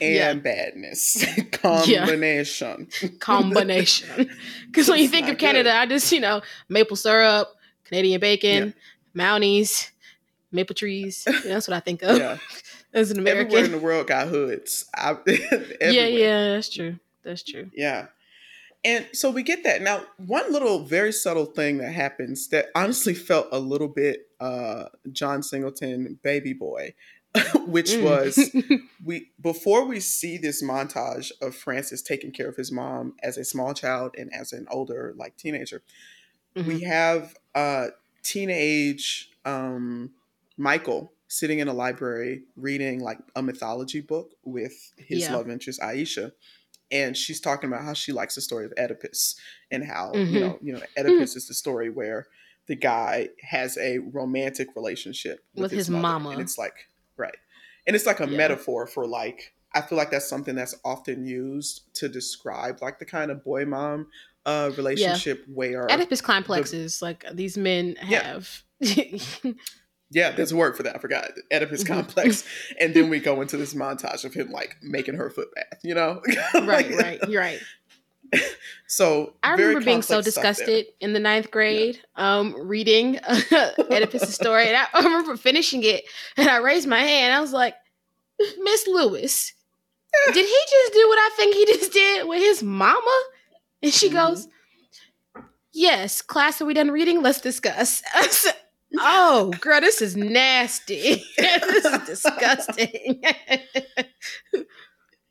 and 0.00 0.14
Yeah. 0.14 0.34
badness 0.34 1.24
combination. 1.52 2.88
Combination. 3.18 4.30
Because 4.66 4.88
when 4.88 5.00
you 5.00 5.08
think 5.08 5.28
of 5.28 5.38
Canada, 5.38 5.70
good. 5.70 5.76
I 5.76 5.86
just, 5.86 6.12
you 6.12 6.20
know, 6.20 6.42
maple 6.68 6.96
syrup, 6.96 7.48
Canadian 7.84 8.20
bacon, 8.20 8.74
Mounties, 9.16 9.90
maple 10.52 10.74
trees. 10.76 11.24
You 11.26 11.32
know, 11.32 11.40
that's 11.54 11.66
what 11.66 11.76
I 11.76 11.80
think 11.80 12.02
of 12.02 12.18
Yeah, 12.18 12.38
as 12.92 13.10
an 13.10 13.26
everywhere 13.26 13.64
in 13.64 13.72
the 13.72 13.78
world 13.78 14.06
got 14.06 14.28
hoods. 14.28 14.86
I, 14.94 15.16
Yeah, 15.80 16.06
yeah, 16.06 16.48
that's 16.54 16.68
true. 16.68 16.98
That's 17.22 17.42
true. 17.42 17.70
Yeah. 17.74 18.06
And 18.84 19.06
so 19.12 19.30
we 19.30 19.42
get 19.42 19.64
that. 19.64 19.82
Now, 19.82 20.02
one 20.18 20.52
little 20.52 20.84
very 20.84 21.12
subtle 21.12 21.46
thing 21.46 21.78
that 21.78 21.92
happens 21.92 22.48
that 22.48 22.66
honestly 22.76 23.12
felt 23.14 23.48
a 23.52 23.58
little 23.58 23.88
bit 23.88 24.28
uh 24.40 24.84
John 25.10 25.42
Singleton 25.42 26.18
baby 26.22 26.52
boy, 26.52 26.94
which 27.66 27.90
Mm. 27.90 28.02
was 28.02 28.50
we 29.04 29.30
before 29.40 29.84
we 29.84 29.98
see 30.00 30.38
this 30.38 30.62
montage 30.62 31.32
of 31.42 31.56
Francis 31.56 32.02
taking 32.02 32.30
care 32.30 32.48
of 32.48 32.56
his 32.56 32.70
mom 32.70 33.14
as 33.22 33.36
a 33.36 33.44
small 33.44 33.74
child 33.74 34.14
and 34.16 34.32
as 34.32 34.52
an 34.52 34.66
older 34.70 35.12
like 35.16 35.36
teenager, 35.36 35.82
we 36.54 36.80
have 36.82 37.34
uh 37.56 37.88
teenage 38.22 39.30
um 39.44 40.10
Michael 40.56 41.12
sitting 41.28 41.58
in 41.58 41.68
a 41.68 41.72
library 41.74 42.42
reading 42.56 43.00
like 43.00 43.18
a 43.36 43.42
mythology 43.42 44.00
book 44.00 44.32
with 44.44 44.92
his 44.96 45.20
Yeah. 45.22 45.36
love 45.36 45.48
interest 45.48 45.80
Aisha 45.80 46.32
and 46.90 47.14
she's 47.16 47.40
talking 47.40 47.68
about 47.70 47.84
how 47.84 47.92
she 47.92 48.12
likes 48.12 48.34
the 48.34 48.40
story 48.40 48.64
of 48.64 48.72
Oedipus 48.78 49.36
and 49.70 49.84
how 49.84 50.12
Mhm. 50.14 50.32
you 50.32 50.40
know 50.40 50.58
you 50.62 50.72
know 50.72 50.80
Oedipus 50.96 51.36
is 51.36 51.46
the 51.46 51.54
story 51.54 51.90
where 51.90 52.26
the 52.66 52.74
guy 52.76 53.28
has 53.42 53.78
a 53.78 53.98
romantic 53.98 54.68
relationship 54.76 55.44
with, 55.54 55.64
With 55.64 55.72
his 55.72 55.88
mother, 55.90 56.02
mama. 56.02 56.30
and 56.30 56.40
it's 56.40 56.58
like 56.58 56.88
right 57.16 57.36
and 57.86 57.94
it's 57.96 58.06
like 58.06 58.20
a 58.20 58.26
Yeah. 58.26 58.36
metaphor 58.36 58.86
for 58.86 59.06
like 59.06 59.54
I 59.74 59.82
feel 59.82 59.98
like 59.98 60.10
that's 60.10 60.26
something 60.28 60.54
that's 60.54 60.74
often 60.82 61.26
used 61.26 61.94
to 61.96 62.08
describe 62.08 62.80
like 62.80 62.98
the 62.98 63.04
kind 63.04 63.30
of 63.30 63.44
boy 63.44 63.66
mom 63.66 64.08
uh 64.46 64.70
relationship 64.78 65.44
where 65.46 65.90
Oedipus 65.90 66.22
complexes, 66.22 67.02
like 67.02 67.24
these 67.34 67.58
men 67.58 67.96
have. 67.96 68.62
Yeah, 68.80 69.52
there's 70.10 70.52
a 70.52 70.56
word 70.56 70.76
for 70.76 70.82
that. 70.84 70.96
I 70.96 70.98
forgot. 70.98 71.30
Oedipus 71.52 71.84
Mhm. 71.84 71.88
complex. 71.88 72.44
and 72.80 72.94
then 72.94 73.08
we 73.10 73.20
go 73.20 73.40
into 73.40 73.56
this 73.56 73.74
montage 73.74 74.24
of 74.24 74.34
him 74.34 74.50
like 74.50 74.76
making 74.82 75.14
her 75.16 75.30
foot 75.30 75.48
bath, 75.54 75.80
you 75.82 75.94
know? 75.94 76.22
right, 76.62 76.90
right. 76.96 77.20
You're 77.28 77.42
right. 77.42 77.60
So 78.90 79.34
I 79.42 79.52
remember 79.52 79.80
being 79.82 80.00
so 80.02 80.14
complex 80.16 80.30
stuff 80.34 80.42
there. 80.42 80.52
disgusted 80.66 80.86
in 81.00 81.12
the 81.12 81.20
ninth 81.20 81.50
grade, 81.50 82.00
um, 82.16 82.54
reading 82.66 83.18
Oedipus' 83.90 84.34
story. 84.34 84.68
And 84.68 84.76
I, 84.78 84.86
I 84.94 85.02
remember 85.02 85.36
finishing 85.36 85.82
it 85.84 86.04
and 86.38 86.48
I 86.48 86.56
raised 86.58 86.88
my 86.88 87.00
hand. 87.00 87.34
I 87.34 87.40
was 87.40 87.52
like, 87.52 87.74
Miss 88.38 88.86
Lewis, 88.86 89.52
did 90.32 90.46
he 90.46 90.58
just 90.70 90.92
do 90.94 91.06
what 91.08 91.18
I 91.18 91.30
think 91.36 91.54
he 91.54 91.66
just 91.66 91.92
did 91.92 92.26
with 92.28 92.40
his 92.40 92.62
mama? 92.62 93.22
And 93.82 93.92
she 93.92 94.08
Mhm. 94.08 94.12
goes, 94.14 94.48
Yes, 95.72 96.22
class, 96.22 96.60
are 96.62 96.64
we 96.66 96.72
done 96.74 96.90
reading? 96.90 97.22
Let's 97.22 97.40
discuss. 97.42 98.02
Oh, 98.98 99.50
girl, 99.60 99.80
this 99.80 100.00
is 100.00 100.16
nasty. 100.16 101.22
this 101.36 101.84
is 101.84 102.06
disgusting. 102.06 103.22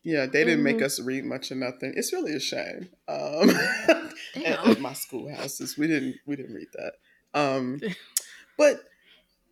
Yeah, 0.04 0.26
they 0.26 0.46
didn't 0.46 0.63
make 0.63 0.78
Mhm. 0.78 0.84
us 0.84 1.00
read 1.02 1.26
much 1.26 1.52
of 1.52 1.58
nothing. 1.58 1.93
It's 1.98 2.13
really 2.13 2.34
a 2.34 2.39
shame. 2.39 2.89
Um, 3.10 3.50
at, 4.36 4.67
at 4.67 4.80
my 4.80 4.93
schoolhouses, 4.93 5.78
we 5.78 5.88
didn't 5.88 6.15
we 6.26 6.36
didn't 6.38 6.54
read 6.54 6.70
that. 6.74 6.93
Um, 7.34 7.82
but 8.58 8.84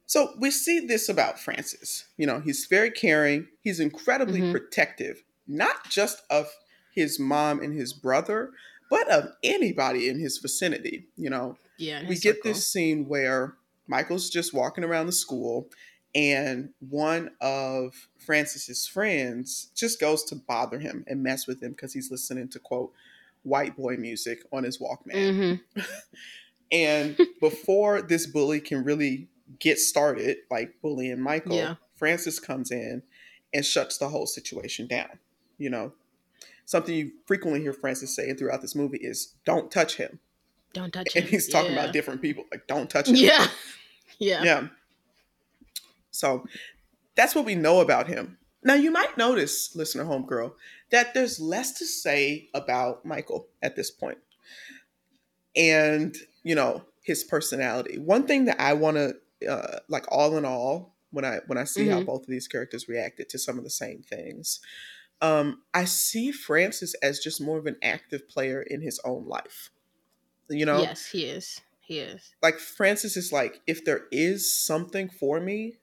so 0.06 0.34
we 0.39 0.52
see 0.52 0.80
this 0.80 1.10
about 1.10 1.39
Francis. 1.41 2.06
You 2.15 2.26
know, 2.28 2.39
he's 2.39 2.68
very 2.68 2.89
caring. 2.91 3.48
He's 3.62 3.82
incredibly 3.82 4.39
Mhm. 4.39 4.52
protective, 4.52 5.24
not 5.46 5.89
just 5.89 6.22
of 6.30 6.48
his 6.94 7.20
mom 7.20 7.60
and 7.62 7.78
his 7.78 7.91
brother, 7.91 8.52
but 8.89 9.10
of 9.10 9.34
anybody 9.44 10.08
in 10.08 10.20
his 10.20 10.38
vicinity. 10.38 11.08
You 11.18 11.32
know, 11.32 11.58
Yeah. 11.78 12.02
we 12.02 12.13
his 12.15 12.22
get 12.22 12.36
circle. 12.38 12.54
this 12.54 12.65
scene 12.65 13.10
where 13.10 13.56
Michael's 13.88 14.30
just 14.30 14.54
walking 14.54 14.84
around 14.84 15.06
the 15.06 15.12
school 15.12 15.69
and 16.13 16.69
one 16.80 17.32
of 17.41 18.08
Francis's 18.17 18.88
friends 18.88 19.69
just 19.76 20.00
goes 20.00 20.24
to 20.26 20.36
bother 20.36 20.80
him 20.80 21.04
and 21.08 21.21
mess 21.21 21.45
with 21.45 21.62
him 21.62 21.71
because 21.71 21.93
he's 21.93 22.10
listening 22.10 22.48
to 22.50 22.60
quote 22.60 22.93
white 23.43 23.76
boy 23.76 23.98
music 23.98 24.39
on 24.52 24.63
his 24.63 24.78
Walkman. 24.80 25.60
Mhm. 25.76 25.86
And 26.71 27.17
before 27.39 28.02
this 28.02 28.26
bully 28.26 28.60
can 28.60 28.84
really 28.84 29.28
get 29.60 29.78
started, 29.78 30.38
like 30.50 30.82
bullying 30.82 31.21
Michael, 31.21 31.56
Yeah. 31.56 31.76
Francis 31.95 32.39
comes 32.39 32.71
in 32.71 33.04
and 33.54 33.63
shuts 33.63 33.98
the 34.00 34.10
whole 34.10 34.26
situation 34.26 34.88
down. 34.88 35.19
You 35.60 35.69
know, 35.69 35.93
something 36.65 36.95
you 36.95 37.12
frequently 37.26 37.62
hear 37.62 37.71
Francis 37.71 38.15
saying 38.15 38.38
throughout 38.38 38.62
this 38.62 38.76
movie 38.76 38.98
is 38.98 39.36
don't 39.45 39.69
touch 39.71 39.98
him. 39.98 40.19
Don't 40.76 40.92
touch 40.94 41.08
and 41.16 41.26
him. 41.26 41.32
he's 41.32 41.48
talking 41.48 41.72
Yeah. 41.74 41.80
about 41.82 41.94
different 41.94 42.22
people. 42.22 42.44
Like, 42.52 42.68
don't 42.68 42.90
touch 42.90 43.08
him. 43.10 43.16
Yeah. 43.16 43.48
Yeah. 44.20 44.44
Yeah. 44.44 44.68
So 46.12 46.46
that's 47.16 47.36
what 47.36 47.44
we 47.44 47.54
know 47.56 47.82
about 47.82 48.08
him. 48.08 48.38
Now 48.64 48.76
you 48.76 48.90
might 48.90 49.18
notice, 49.18 49.76
listener 49.76 50.06
homegirl, 50.06 50.54
that 50.92 51.14
there's 51.14 51.38
less 51.40 51.74
to 51.80 51.86
say 51.86 52.48
about 52.54 53.04
Michael 53.06 53.48
at 53.62 53.76
this 53.76 53.92
point. 53.92 54.20
And, 55.56 56.16
you 56.44 56.56
know, 56.56 56.84
his 57.04 57.24
personality. 57.26 57.98
One 58.00 58.26
thing 58.26 58.46
that 58.46 58.60
I 58.62 58.74
want 58.74 58.98
to 58.98 59.16
uh 59.50 59.80
like 59.90 60.06
all 60.10 60.38
in 60.38 60.46
all 60.46 60.96
when 61.12 61.26
I 61.26 61.40
when 61.48 61.58
I 61.58 61.66
see 61.66 61.88
how 61.88 62.00
Mhm. 62.00 62.06
both 62.06 62.22
of 62.22 62.28
these 62.30 62.48
characters 62.48 62.88
reacted 62.88 63.28
to 63.30 63.38
some 63.38 63.58
of 63.58 63.64
the 63.66 63.70
same 63.70 64.02
things. 64.02 64.60
Um 65.22 65.62
I 65.74 65.84
see 65.86 66.32
Francis 66.32 66.94
as 67.04 67.20
just 67.20 67.42
more 67.42 67.58
of 67.58 67.66
an 67.68 67.76
active 67.84 68.28
player 68.30 68.62
in 68.62 68.82
his 68.82 69.00
own 69.04 69.28
life. 69.28 69.70
You 70.50 70.66
know? 70.66 70.82
Yes, 70.82 71.06
he 71.08 71.26
is. 71.26 71.62
He 71.80 72.00
is. 72.00 72.34
like 72.42 72.58
Francis 72.58 73.16
is 73.16 73.32
like, 73.32 73.62
if 73.68 73.86
there 73.86 74.06
is 74.12 74.52
something 74.52 75.08
for 75.08 75.40
me, 75.40 75.76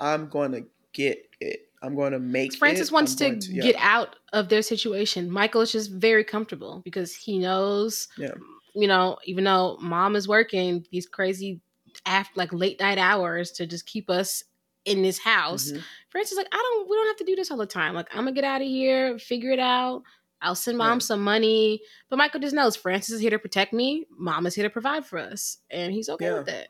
I'm 0.00 0.28
going 0.28 0.52
to 0.52 0.64
get 0.94 1.18
it. 1.38 1.68
I'm 1.82 1.94
going 1.94 2.12
to 2.12 2.18
make 2.18 2.54
Francis 2.54 2.88
it. 2.88 2.92
wants 2.94 3.20
I'm 3.20 3.38
to, 3.40 3.52
yeah. 3.52 3.62
get 3.62 3.76
out 3.78 4.16
of 4.32 4.48
their 4.48 4.62
situation. 4.62 5.30
Michael 5.30 5.60
is 5.60 5.70
just 5.72 5.90
very 5.92 6.24
comfortable 6.24 6.80
because 6.84 7.14
he 7.14 7.38
knows, 7.38 8.08
Yeah. 8.16 8.32
you 8.74 8.86
know, 8.88 9.18
even 9.24 9.44
though 9.44 9.76
mom 9.82 10.16
is 10.16 10.26
working 10.26 10.86
these 10.90 11.06
crazy 11.06 11.60
after 12.06 12.32
like 12.36 12.52
late 12.54 12.80
night 12.80 12.98
hours 12.98 13.50
to 13.52 13.66
just 13.66 13.84
keep 13.84 14.08
us 14.08 14.44
in 14.86 15.02
this 15.02 15.18
house. 15.18 15.70
Mhm. 15.72 15.82
Francis 16.08 16.32
is 16.32 16.38
like, 16.38 16.48
I 16.52 16.56
don't, 16.56 16.88
we 16.88 16.96
don't 16.96 17.06
have 17.08 17.16
to 17.18 17.24
do 17.24 17.36
this 17.36 17.50
all 17.50 17.58
the 17.58 17.66
time. 17.66 17.94
Like, 17.94 18.08
I'm 18.12 18.20
gonna 18.24 18.32
get 18.32 18.44
out 18.44 18.62
of 18.62 18.66
here, 18.66 19.18
figure 19.18 19.50
it 19.50 19.58
out. 19.58 20.02
I'll 20.42 20.54
send 20.54 20.78
mom 20.78 20.98
Yeah. 20.98 21.04
some 21.04 21.22
money. 21.22 21.82
But 22.08 22.16
Michael 22.16 22.40
just 22.40 22.54
knows 22.54 22.76
Francis 22.76 23.14
is 23.16 23.20
here 23.20 23.30
to 23.30 23.38
protect 23.38 23.72
me. 23.72 24.06
Mom 24.10 24.46
is 24.46 24.54
here 24.54 24.64
to 24.64 24.70
provide 24.70 25.04
for 25.06 25.18
us. 25.18 25.58
And 25.70 25.92
he's 25.92 26.08
okay 26.08 26.26
Yeah. 26.26 26.38
with 26.38 26.48
it. 26.48 26.68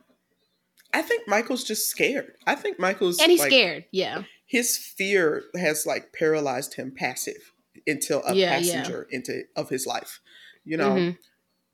I 0.92 1.02
think 1.02 1.28
Michael's 1.28 1.62
just 1.64 1.88
scared. 1.88 2.35
I 2.46 2.56
think 2.56 2.78
Michael's 2.80 3.20
And 3.20 3.30
he's 3.30 3.40
like, 3.40 3.50
scared. 3.50 3.85
Yeah. 3.92 4.24
His 4.46 4.76
fear 4.76 5.44
has 5.54 5.87
like 5.87 6.12
paralyzed 6.12 6.74
him 6.74 6.92
passive 6.92 7.52
until 7.87 8.22
a 8.24 8.35
Yeah, 8.35 8.59
yeah. 8.59 8.74
passenger 8.83 9.06
into 9.11 9.44
of 9.54 9.68
his 9.68 9.87
life. 9.87 10.20
You 10.64 10.76
know, 10.76 10.90
Mhm. 10.90 11.18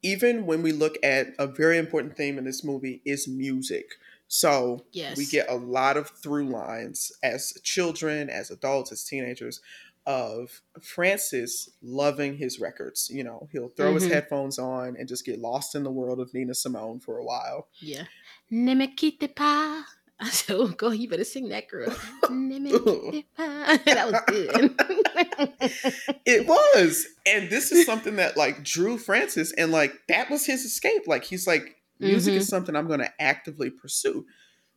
even 0.03 0.45
when 0.45 0.63
we 0.63 0.73
look 0.73 0.99
at 1.03 1.29
a 1.39 1.47
very 1.47 1.79
important 1.79 2.17
theme 2.17 2.37
in 2.37 2.45
this 2.45 2.63
movie 2.63 3.01
is 3.07 3.27
music. 3.27 3.87
So 4.29 4.85
Yes. 4.93 5.17
we 5.17 5.25
get 5.25 5.49
a 5.49 5.55
lot 5.55 5.97
of 5.97 6.11
through 6.11 6.51
lines 6.51 7.11
as 7.23 7.55
children, 7.63 8.29
as 8.29 8.51
adults, 8.51 8.93
as 8.93 9.05
teenagers 9.05 9.61
of 10.07 10.63
Francis 10.83 11.69
loving 11.83 12.37
his 12.37 12.61
records. 12.61 13.11
You 13.13 13.25
know, 13.25 13.49
he'll 13.51 13.69
throw 13.71 13.95
his 13.95 14.05
Mhm. 14.05 14.11
headphones 14.13 14.59
on 14.59 14.97
and 14.97 15.09
just 15.09 15.25
get 15.25 15.41
lost 15.41 15.75
in 15.75 15.83
the 15.83 15.91
world 15.91 16.21
of 16.21 16.33
Nina 16.33 16.55
Simone 16.55 17.01
for 17.01 17.19
a 17.19 17.25
while. 17.25 17.69
Yeah. 17.81 18.05
Ne 18.51 18.75
me 18.75 18.87
quitte 18.95 19.35
pas. 19.35 19.85
I 20.19 20.31
said, 20.31 20.57
oh, 20.57 20.69
go, 20.69 20.91
you 20.93 21.09
better 21.11 21.25
sing 21.25 21.49
that, 21.51 21.69
girl. 21.69 21.95
Ne 22.31 22.59
me 22.61 22.71
quitte 22.79 23.25
pas. 23.37 23.79
that 23.85 24.11
was 24.11 24.21
good. 24.29 24.75
It 26.25 26.47
was. 26.47 27.07
And 27.27 27.51
this 27.51 27.73
is 27.73 27.85
something 27.87 28.17
that 28.17 28.37
like 28.37 28.63
drew 28.63 28.99
Francis 28.99 29.53
and 29.53 29.71
like 29.73 29.93
that 30.09 30.31
was 30.31 30.47
his 30.47 30.65
escape. 30.65 31.07
Like 31.07 31.25
he's 31.25 31.47
like, 31.47 31.77
music 31.99 32.35
Mhm. 32.35 32.37
is 32.39 32.49
something 32.49 32.75
I'm 32.77 32.89
gonna 32.89 33.13
actively 33.19 33.71
pursue. 33.71 34.27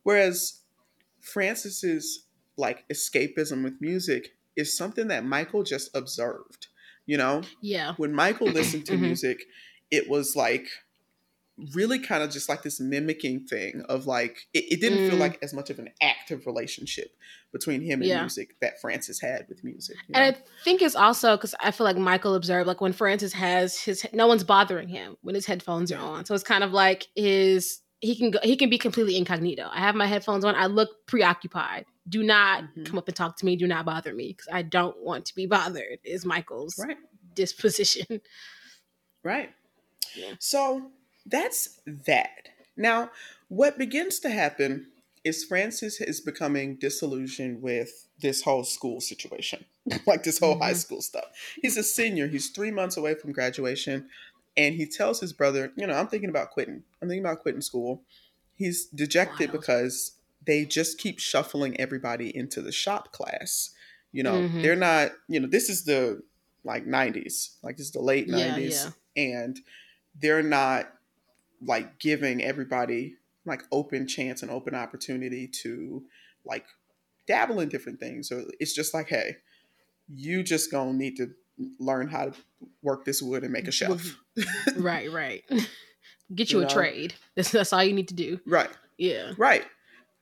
Whereas 0.02 0.60
Francis's 1.20 2.24
like 2.56 2.84
escapism 2.92 3.62
with 3.64 3.80
music 3.80 4.36
is 4.60 4.76
something 4.76 5.08
that 5.08 5.24
Michael 5.24 5.62
just 5.64 5.94
observed. 5.96 6.68
You 7.06 7.16
know? 7.16 7.42
yeah. 7.60 7.94
when 7.96 8.12
Michael 8.12 8.46
listened 8.48 8.86
to 8.86 8.92
Mhm. 8.92 9.00
music, 9.00 9.42
it 9.90 10.08
was 10.08 10.36
like 10.36 10.68
really 11.74 11.98
kind 11.98 12.22
of 12.22 12.30
just 12.30 12.48
like 12.48 12.62
this 12.62 12.78
mimicking 12.80 13.40
thing 13.46 13.82
of 13.88 14.06
like 14.06 14.46
it, 14.54 14.64
it 14.72 14.80
didn't 14.80 15.08
feel 15.10 15.18
Mm. 15.18 15.20
like 15.20 15.42
as 15.42 15.52
much 15.52 15.68
of 15.70 15.78
an 15.78 15.88
active 16.00 16.46
relationship 16.46 17.14
between 17.52 17.82
him 17.82 18.00
and 18.00 18.08
Yeah. 18.08 18.20
music 18.20 18.54
that 18.60 18.80
Francis 18.80 19.20
had 19.20 19.46
with 19.48 19.62
music. 19.64 19.96
you 20.08 20.14
And 20.14 20.34
know? 20.36 20.40
I 20.40 20.62
think 20.64 20.80
it's 20.82 20.94
also 20.94 21.36
because 21.36 21.54
I 21.60 21.70
feel 21.72 21.84
like 21.84 21.98
Michael 21.98 22.34
observed, 22.34 22.66
like 22.68 22.80
when 22.80 22.92
Francis 22.92 23.32
has 23.32 23.76
his, 23.78 24.06
no 24.12 24.26
one's 24.28 24.44
bothering 24.44 24.88
him 24.88 25.16
when 25.22 25.34
his 25.34 25.46
headphones 25.46 25.90
are 25.92 25.98
on. 25.98 26.24
So 26.24 26.34
it's 26.34 26.44
kind 26.44 26.62
of 26.64 26.72
like 26.72 27.08
his, 27.16 27.80
he 28.00 28.16
can 28.16 28.30
go, 28.30 28.38
he 28.42 28.56
can 28.56 28.70
be 28.70 28.78
completely 28.78 29.16
incognito. 29.16 29.68
I 29.72 29.80
have 29.80 29.94
my 29.94 30.06
headphones 30.06 30.44
on. 30.44 30.54
I 30.54 30.66
look 30.66 31.06
preoccupied. 31.06 31.84
Do 32.08 32.22
not 32.22 32.64
Mhm. 32.76 32.86
come 32.86 32.98
up 32.98 33.08
and 33.08 33.16
talk 33.16 33.36
to 33.38 33.44
me. 33.46 33.56
Do 33.56 33.66
not 33.66 33.84
bother 33.84 34.14
me 34.14 34.28
because 34.28 34.48
I 34.50 34.62
don't 34.62 34.98
want 34.98 35.26
to 35.26 35.34
be 35.34 35.46
bothered. 35.46 35.98
Is 36.04 36.24
Michael's 36.24 36.78
right, 36.78 36.96
disposition. 37.34 38.20
right. 39.22 39.50
Yeah. 40.14 40.34
So 40.38 40.90
that's 41.26 41.80
that. 41.86 42.48
Now, 42.76 43.10
what 43.48 43.78
begins 43.78 44.18
to 44.20 44.30
happen 44.30 44.86
is 45.22 45.44
Francis 45.44 46.00
is 46.00 46.20
becoming 46.20 46.76
disillusioned 46.76 47.60
with 47.60 48.06
this 48.22 48.42
whole 48.42 48.64
school 48.64 49.00
situation, 49.02 49.64
like 50.06 50.22
this 50.22 50.38
whole 50.38 50.58
high 50.58 50.72
Mhm. 50.72 50.76
school 50.76 51.02
stuff. 51.02 51.26
He's 51.60 51.76
a 51.76 51.82
senior, 51.82 52.26
he's 52.28 52.48
three 52.48 52.70
months 52.70 52.96
away 52.96 53.14
from 53.14 53.32
graduation, 53.32 54.08
and 54.56 54.74
he 54.74 54.86
tells 54.86 55.20
his 55.20 55.32
brother, 55.32 55.72
You 55.76 55.86
know, 55.86 55.94
I'm 55.94 56.08
thinking 56.08 56.30
about 56.30 56.50
quitting. 56.50 56.82
I'm 57.00 57.08
thinking 57.08 57.24
about 57.24 57.40
quitting 57.40 57.60
school. 57.62 58.02
He's 58.54 58.86
dejected 58.86 59.50
Wild. 59.50 59.60
because 59.60 60.12
they 60.46 60.64
just 60.64 60.98
keep 60.98 61.18
shuffling 61.18 61.78
everybody 61.80 62.34
into 62.34 62.60
the 62.62 62.72
shop 62.72 63.12
class. 63.12 63.70
You 64.12 64.22
know, 64.22 64.42
Mhm. 64.42 64.62
they're 64.62 64.76
not, 64.76 65.12
you 65.28 65.40
know, 65.40 65.46
this 65.48 65.68
is 65.68 65.84
the 65.84 66.22
like 66.64 66.86
90s, 66.86 67.56
like 67.62 67.76
this 67.76 67.86
is 67.86 67.92
the 67.92 68.02
late 68.02 68.28
Yeah, 68.28 68.36
90s, 68.36 68.88
and 69.16 69.60
they're 70.20 70.42
not 70.42 70.92
like 71.62 71.98
giving 71.98 72.42
everybody 72.42 73.16
like 73.44 73.62
open 73.72 74.06
chance 74.06 74.42
and 74.42 74.50
open 74.50 74.74
opportunity 74.74 75.46
to 75.46 76.04
like 76.44 76.66
dabble 77.26 77.60
in 77.60 77.68
different 77.68 78.00
things 78.00 78.32
or 78.32 78.44
it's 78.58 78.72
just 78.74 78.94
like 78.94 79.08
hey 79.08 79.36
you 80.08 80.42
just 80.42 80.70
gonna 80.70 80.92
need 80.92 81.16
to 81.16 81.30
learn 81.78 82.08
how 82.08 82.26
to 82.26 82.32
work 82.82 83.04
this 83.04 83.20
wood 83.22 83.42
and 83.44 83.52
make 83.52 83.68
a 83.68 83.72
shelf 83.72 84.16
right, 84.76 85.10
right. 85.12 85.42
Get 86.34 86.50
You 86.52 86.58
you, 86.60 86.64
a 86.64 86.68
know? 86.68 86.74
trade. 86.74 87.14
That's, 87.36 87.50
that's 87.50 87.72
all 87.72 87.82
you 87.84 87.92
need 87.92 88.08
to 88.08 88.14
do. 88.14 88.40
right 88.46 88.70
Yeah. 88.98 89.32
right 89.36 89.64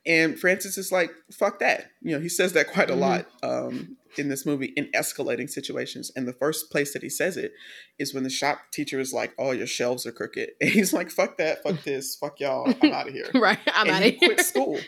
and 0.07 0.39
francis 0.39 0.79
is 0.79 0.91
like 0.93 1.11
fuck 1.33 1.59
that 1.59 1.91
you 2.03 2.13
know 2.15 2.21
he 2.21 2.29
says 2.29 2.53
that 2.55 2.69
quite 2.69 2.89
a 2.91 2.95
Mhm. 2.95 3.01
lot 3.01 3.27
um 3.43 3.97
in 4.17 4.29
this 4.29 4.47
movie 4.47 4.73
in 4.77 4.87
escalating 4.93 5.51
situations 5.51 6.11
and 6.17 6.27
the 6.27 6.33
first 6.33 6.71
place 6.71 6.93
that 6.93 7.03
he 7.03 7.09
says 7.11 7.37
it 7.37 7.53
is 7.99 8.15
when 8.15 8.23
the 8.25 8.31
shop 8.31 8.59
teacher 8.73 8.99
is 9.01 9.13
like 9.13 9.35
oh 9.39 9.51
your 9.51 9.67
shelves 9.67 10.07
are 10.07 10.13
crooked 10.13 10.51
and 10.61 10.71
he's 10.71 10.93
like 10.93 11.11
fuck 11.11 11.37
that 11.37 11.63
fuck 11.63 11.83
this 11.83 12.15
fuck 12.17 12.39
y'all 12.41 12.73
i'm 12.81 12.93
out 12.93 13.09
of 13.09 13.13
here 13.13 13.29
Right. 13.35 13.59
I'm 13.75 13.91
out 13.91 14.03
he 14.03 14.11
of 14.11 14.15
here. 14.17 14.29
quit 14.35 14.41
school. 14.47 14.79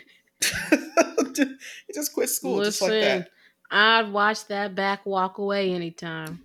he 0.40 1.94
just 1.94 2.12
quit 2.14 2.28
school 2.28 2.62
just 2.64 2.80
like 2.82 2.90
that. 2.92 3.28
I'd 3.70 4.12
watch 4.12 4.46
that 4.46 4.74
back 4.74 5.06
walk 5.06 5.38
away 5.38 5.72
anytime. 5.72 6.40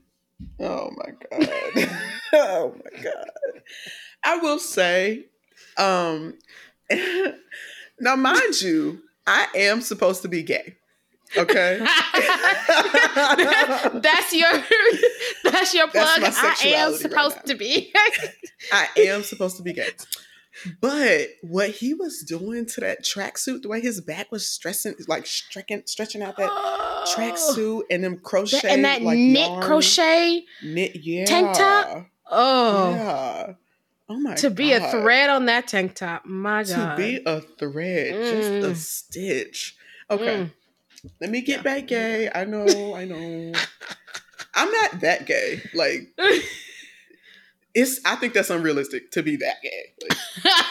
Oh 0.60 0.92
my 0.96 1.12
god. 1.12 1.90
oh 2.34 2.76
my 2.84 3.02
god. 3.02 3.30
I 4.24 4.38
will 4.38 4.60
say, 4.60 5.26
um 5.78 6.36
now 8.00 8.16
mind 8.16 8.62
you, 8.62 9.02
I 9.26 9.48
am 9.56 9.82
supposed 9.82 10.22
to 10.22 10.28
be 10.28 10.44
gay. 10.44 10.76
Okay. 11.38 11.80
that's 13.94 14.34
your 14.34 14.52
that's 15.44 15.74
your 15.74 15.88
plug. 15.88 16.22
my 16.22 16.28
I 16.28 16.28
am 16.28 16.34
sexuality 16.34 16.92
right 16.92 17.02
supposed 17.02 17.46
to 17.48 17.56
be. 17.56 17.94
I 18.72 18.88
am 18.98 19.24
supposed 19.24 19.58
to 19.58 19.64
be 19.64 19.74
gay. 19.74 19.90
But 20.82 21.28
what 21.42 21.70
he 21.70 21.94
was 21.94 22.22
doing 22.22 22.66
to 22.68 22.82
that 22.82 23.04
tracksuit, 23.04 23.62
the 23.64 23.68
way 23.70 23.82
his 23.82 24.02
back 24.02 24.32
was 24.32 24.48
stressing, 24.48 24.96
like 25.08 25.26
stretching, 25.28 25.84
stretching 25.86 26.22
out 26.22 26.38
that 26.38 26.50
tracksuit 27.16 27.84
and 27.92 28.04
them 28.04 28.20
crochet 28.20 28.60
That- 28.62 28.72
and 28.72 28.86
that 28.86 29.02
like 29.02 29.18
knit 29.18 29.50
yarn, 29.50 29.62
crochet 29.64 30.46
knit, 30.64 30.96
yeah, 30.96 31.26
tank 31.26 31.56
top? 31.58 32.08
Oh, 32.30 32.92
yeah. 32.96 33.54
Oh 34.08 34.20
my 34.20 34.36
to 34.36 34.50
be 34.50 34.72
a 34.72 34.92
thread 34.92 35.30
on 35.30 35.46
that 35.48 35.68
tank 35.68 35.96
top. 35.96 36.26
My 36.26 36.64
God. 36.64 36.96
to 36.96 37.02
be 37.02 37.22
a 37.26 37.42
thread, 37.42 38.14
just 38.14 38.50
a 38.50 38.72
Mm. 38.72 38.76
stitch. 38.76 39.76
Okay, 40.10 40.26
Mm. 40.26 40.52
let 41.22 41.30
me 41.32 41.42
get 41.42 41.58
Yeah. 41.58 41.62
back 41.64 41.88
gay. 41.88 42.30
I 42.34 42.46
know, 42.46 42.96
I 42.96 43.06
know. 43.06 43.52
I'm 44.54 44.72
not 44.72 45.02
that 45.02 45.26
gay. 45.26 45.62
Like 45.74 46.14
it's. 47.76 48.00
I 48.06 48.16
think 48.16 48.34
that's 48.34 48.50
unrealistic 48.50 49.12
to 49.12 49.22
be 49.22 49.36
that 49.36 49.58
gay. 49.62 49.84
Like, 50.02 50.18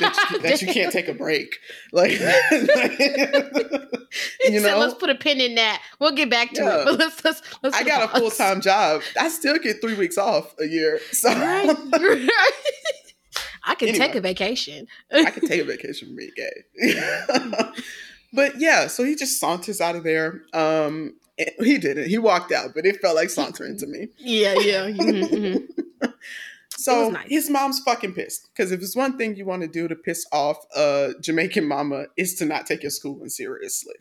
that, 0.01 0.29
you, 0.33 0.39
that 0.41 0.63
you 0.63 0.69
can't 0.69 0.93
take 0.93 1.07
a 1.09 1.15
break. 1.15 1.59
Like, 1.93 2.13
you 4.49 4.61
know, 4.61 4.79
let's 4.79 4.95
put 4.95 5.11
a 5.11 5.15
pin 5.15 5.41
in 5.41 5.55
that. 5.55 5.81
We'll 6.01 6.13
get 6.13 6.31
back 6.31 6.53
to 6.55 6.63
Yeah. 6.63 6.81
it. 6.81 6.85
But 6.87 6.99
let's 6.99 7.25
let's 7.25 7.43
let's. 7.63 7.77
I 7.77 7.83
got 7.85 8.15
a 8.15 8.19
full 8.19 8.31
time 8.31 8.61
job. 8.61 9.03
I 9.19 9.29
still 9.29 9.59
get 9.59 9.81
three 9.81 9.95
weeks 9.95 10.19
off 10.19 10.55
a 10.59 10.67
year, 10.67 11.01
so 11.13 11.29
Right. 11.31 12.29
I 13.67 13.75
can 13.77 13.95
take 13.95 14.15
a 14.15 14.21
vacation. 14.21 14.87
I 15.13 15.31
can 15.31 15.47
take 15.49 15.61
a 15.61 15.65
vacation 15.65 16.09
from 16.09 16.17
being 16.17 16.33
gay. 16.37 16.65
but 18.33 18.59
yeah, 18.61 18.89
so 18.89 19.05
he 19.05 19.15
just 19.15 19.41
saunters 19.41 19.81
out 19.81 19.97
of 19.97 20.05
there. 20.05 20.43
Um, 20.53 21.15
he 21.61 21.79
didn't. 21.79 22.09
He 22.09 22.19
walked 22.19 22.53
out, 22.53 22.75
but 22.75 22.85
it 22.87 23.01
felt 23.01 23.17
like 23.17 23.31
sauntering 23.31 23.77
to 23.79 23.87
me. 23.87 24.09
Yeah, 24.19 24.55
yeah. 24.61 24.87
Mhm, 24.89 25.31
mhm. 25.31 25.69
So 26.85 27.11
nice. 27.11 27.29
his 27.29 27.49
mom's 27.51 27.81
fucking 27.81 28.15
pissed 28.15 28.49
because 28.55 28.73
if 28.73 28.81
it's 28.81 28.95
one 28.97 29.17
thing 29.17 29.37
you 29.37 29.45
want 29.47 29.63
to 29.63 29.69
do 29.69 29.89
to 29.89 29.95
piss 29.97 30.27
off 30.33 30.59
a 30.77 31.13
Jamaican 31.21 31.67
mama 31.67 32.07
is 32.17 32.35
to 32.37 32.45
not 32.45 32.67
take 32.67 32.83
your 32.83 32.91
schooling 32.91 33.29
seriously. 33.29 33.95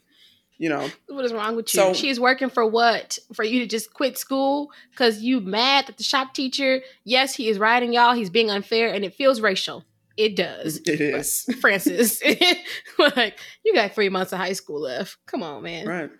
You 0.59 0.69
know, 0.69 0.89
What 1.07 1.25
is 1.25 1.33
wrong 1.33 1.55
with 1.55 1.73
you? 1.73 1.79
So- 1.79 1.93
She's 1.93 2.19
working 2.19 2.49
for 2.49 2.65
what? 2.65 3.17
For 3.33 3.43
you 3.43 3.59
to 3.61 3.65
just 3.67 3.93
quit 3.93 4.17
school 4.17 4.71
because 4.91 5.21
you 5.21 5.41
mad 5.41 5.87
that 5.87 5.97
the 5.97 6.03
shop 6.03 6.33
teacher? 6.33 6.81
Yes, 7.03 7.35
he 7.35 7.49
is 7.49 7.57
writing 7.57 7.91
y'all. 7.91 8.13
He's 8.13 8.29
being 8.29 8.49
unfair, 8.51 8.93
and 8.93 9.03
it 9.03 9.13
feels 9.15 9.41
racial. 9.41 9.83
It 10.15 10.35
does. 10.35 10.77
it 10.85 11.01
is 11.01 11.43
Francis, 11.59 12.21
like 12.99 13.39
you 13.65 13.73
got 13.73 13.93
three 13.95 14.09
months 14.09 14.31
of 14.31 14.37
high 14.37 14.53
school 14.53 14.81
left. 14.81 15.17
Come 15.25 15.41
on, 15.41 15.63
man. 15.63 15.87
right. 15.87 16.11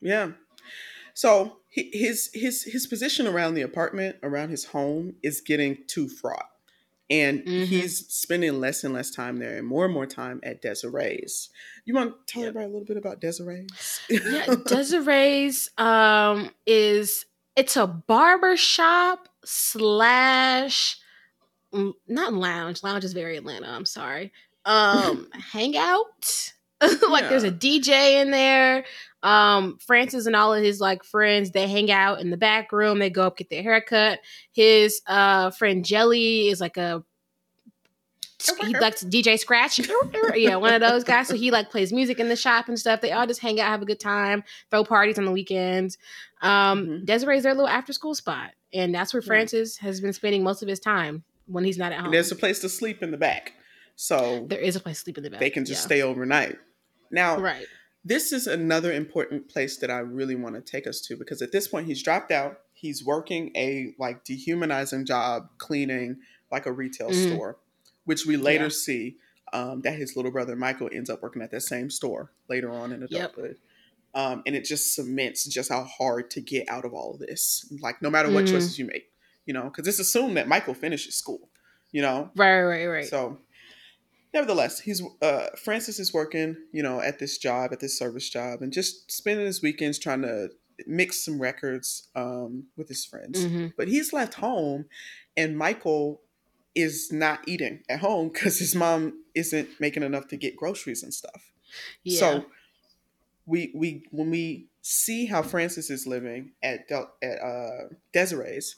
Yeah. 0.00 0.30
So 1.14 1.58
his 1.92 2.30
his 2.32 2.62
his 2.64 2.86
position 2.86 3.26
around 3.26 3.54
the 3.54 3.62
apartment, 3.62 4.16
around 4.22 4.48
his 4.48 4.64
home, 4.66 5.14
is 5.22 5.40
getting 5.40 5.78
too 5.86 6.08
fraught, 6.08 6.48
and 7.10 7.44
Mhm. 7.44 7.66
he's 7.66 8.06
spending 8.08 8.58
less 8.60 8.82
and 8.82 8.94
less 8.94 9.10
time 9.10 9.38
there, 9.38 9.56
and 9.58 9.66
more 9.66 9.84
and 9.84 9.92
more 9.94 10.06
time 10.06 10.40
at 10.42 10.62
Desiree's. 10.62 11.50
You 11.84 11.94
want 11.94 12.26
to 12.26 12.32
tell 12.32 12.42
Yep. 12.42 12.48
everybody 12.50 12.64
a 12.70 12.72
little 12.72 12.86
bit 12.86 12.96
about 12.96 13.20
Desiree's? 13.20 14.00
yeah, 14.08 14.46
Desiree's 14.66 15.70
um 15.78 16.50
is 16.66 17.26
it's 17.56 17.76
a 17.76 17.86
barber 17.86 18.56
shop 18.56 19.28
slash 19.44 20.98
mm, 21.72 21.92
not 22.08 22.32
lounge. 22.32 22.82
Lounge 22.82 23.04
is 23.04 23.12
very 23.12 23.36
Atlanta. 23.36 23.68
I'm 23.68 23.86
sorry. 23.86 24.32
Um, 24.64 25.28
hangout. 25.52 26.52
like 27.10 27.28
there's 27.28 27.44
a 27.44 27.50
DJ 27.50 28.20
in 28.20 28.30
there. 28.30 28.84
Um, 29.22 29.78
Francis 29.78 30.26
and 30.26 30.36
all 30.36 30.54
of 30.54 30.62
his 30.62 30.80
like 30.80 31.02
friends 31.02 31.50
they 31.50 31.66
hang 31.68 31.90
out 31.90 32.20
in 32.20 32.30
the 32.30 32.36
back 32.36 32.70
room. 32.70 32.98
They 32.98 33.10
go 33.10 33.26
up 33.26 33.38
get 33.38 33.50
their 33.50 33.62
haircut. 33.62 34.20
His 34.52 35.00
uh 35.06 35.50
friend 35.50 35.84
Jelly 35.84 36.48
is 36.48 36.60
like 36.60 36.76
a 36.76 37.02
he 38.62 38.74
likes 38.78 39.02
DJ 39.02 39.38
Scratch. 39.38 39.80
yeah, 40.34 40.56
one 40.56 40.74
of 40.74 40.80
those 40.80 41.04
guys. 41.04 41.28
So 41.28 41.34
he 41.34 41.50
like 41.50 41.70
plays 41.70 41.92
music 41.92 42.20
in 42.20 42.28
the 42.28 42.36
shop 42.36 42.68
and 42.68 42.78
stuff. 42.78 43.00
They 43.00 43.12
all 43.12 43.26
just 43.26 43.40
hang 43.40 43.60
out, 43.60 43.68
have 43.68 43.82
a 43.82 43.86
good 43.86 44.00
time, 44.00 44.44
throw 44.70 44.84
parties 44.84 45.18
on 45.18 45.24
the 45.24 45.32
weekends. 45.32 45.98
Um, 46.42 46.86
Mhm. 46.86 47.06
Desiree's 47.06 47.42
their 47.42 47.54
little 47.54 47.68
after 47.68 47.92
school 47.92 48.14
spot, 48.14 48.52
and 48.72 48.94
that's 48.94 49.12
where. 49.12 49.22
Francis 49.22 49.78
has 49.78 50.00
been 50.00 50.12
spending 50.12 50.44
most 50.44 50.62
of 50.62 50.68
his 50.68 50.78
time 50.78 51.24
when 51.46 51.64
he's 51.64 51.78
not 51.78 51.92
at 51.92 51.98
home. 51.98 52.06
And 52.06 52.14
there's 52.14 52.30
a 52.30 52.36
place 52.36 52.60
to 52.60 52.68
sleep 52.68 53.02
in 53.02 53.10
the 53.10 53.16
back, 53.16 53.54
so 53.96 54.46
there 54.48 54.60
is 54.60 54.76
a 54.76 54.80
place 54.80 54.98
to 54.98 55.04
sleep 55.04 55.18
in 55.18 55.24
the 55.24 55.30
back. 55.30 55.40
they 55.40 55.50
can 55.50 55.64
just 55.64 55.82
yeah. 55.82 55.86
stay 55.86 56.02
overnight. 56.02 56.58
Now, 57.10 57.38
right. 57.38 57.66
this 58.04 58.32
is 58.32 58.46
another 58.46 58.92
important 58.92 59.48
place 59.48 59.78
that 59.78 59.90
I 59.90 59.98
really 59.98 60.36
want 60.36 60.54
to 60.54 60.60
take 60.60 60.86
us 60.86 61.00
to 61.02 61.16
because 61.16 61.42
at 61.42 61.52
this 61.52 61.68
point 61.68 61.86
he's 61.86 62.02
dropped 62.02 62.30
out. 62.30 62.60
He's 62.72 63.04
working 63.04 63.50
a 63.56 63.94
like 63.98 64.24
dehumanizing 64.24 65.06
job 65.06 65.48
cleaning 65.58 66.18
like 66.52 66.66
a 66.66 66.72
retail 66.72 67.10
Mhm. 67.10 67.14
store, 67.26 67.58
which 68.04 68.26
we 68.26 68.36
later 68.36 68.64
Yeah. 68.64 68.70
see 68.70 69.16
um, 69.52 69.80
that 69.82 69.94
his 69.94 70.16
little 70.16 70.32
brother 70.32 70.56
Michael 70.56 70.90
ends 70.92 71.08
up 71.08 71.22
working 71.22 71.40
at 71.40 71.52
that 71.52 71.60
same 71.62 71.88
store 71.88 72.32
later 72.48 72.70
on 72.70 72.92
in 72.92 73.00
Yep. 73.02 73.10
adulthood. 73.10 73.56
Um, 74.14 74.42
and 74.46 74.56
it 74.56 74.64
just 74.64 74.94
cements 74.94 75.44
just 75.46 75.68
how 75.70 75.84
hard 75.84 76.30
to 76.32 76.40
get 76.40 76.68
out 76.68 76.84
of 76.84 76.92
all 76.92 77.14
of 77.14 77.20
this. 77.20 77.64
Like 77.80 78.02
no 78.02 78.10
matter 78.10 78.28
what 78.30 78.44
Mhm. 78.44 78.50
choices 78.52 78.78
you 78.78 78.86
make, 78.86 79.12
you 79.46 79.54
know, 79.54 79.64
because 79.64 79.86
it's 79.86 79.98
assumed 80.00 80.36
that 80.36 80.48
Michael 80.48 80.74
finishes 80.74 81.16
school, 81.16 81.48
you 81.92 82.02
know, 82.02 82.30
Right, 82.34 82.62
right, 82.62 82.86
right. 82.86 83.04
so, 83.04 83.38
nevertheless, 84.36 84.80
he's 84.80 85.02
uh, 85.22 85.46
Francis 85.64 85.98
is 85.98 86.12
working, 86.12 86.56
you 86.70 86.82
know, 86.82 87.00
at 87.00 87.18
this 87.18 87.38
job, 87.38 87.72
at 87.72 87.80
this 87.80 87.98
service 87.98 88.28
job, 88.28 88.60
and 88.60 88.70
just 88.70 89.10
spending 89.10 89.46
his 89.46 89.62
weekends 89.62 89.98
trying 89.98 90.20
to 90.22 90.50
mix 90.86 91.24
some 91.24 91.40
records 91.40 92.08
um, 92.14 92.64
with 92.76 92.86
his 92.88 93.06
friends. 93.06 93.46
Mhm. 93.46 93.72
But 93.78 93.88
he's 93.88 94.12
left 94.12 94.34
home, 94.34 94.84
and 95.38 95.56
Michael 95.56 96.20
is 96.74 97.10
not 97.10 97.48
eating 97.48 97.82
at 97.88 98.00
home 98.00 98.28
because 98.28 98.58
his 98.58 98.74
mom 98.74 99.24
isn't 99.34 99.70
making 99.80 100.02
enough 100.02 100.28
to 100.28 100.36
get 100.36 100.54
groceries 100.54 101.02
and 101.02 101.14
stuff. 101.14 101.50
Yeah. 102.04 102.20
So 102.20 102.46
we 103.46 103.72
we 103.74 104.04
when 104.10 104.30
we 104.30 104.68
see 104.82 105.24
how 105.24 105.42
Francis 105.42 105.88
is 105.88 106.06
living 106.06 106.52
at 106.62 106.88
Del, 106.88 107.10
at 107.22 107.40
uh, 107.40 107.88
Desiree's, 108.12 108.76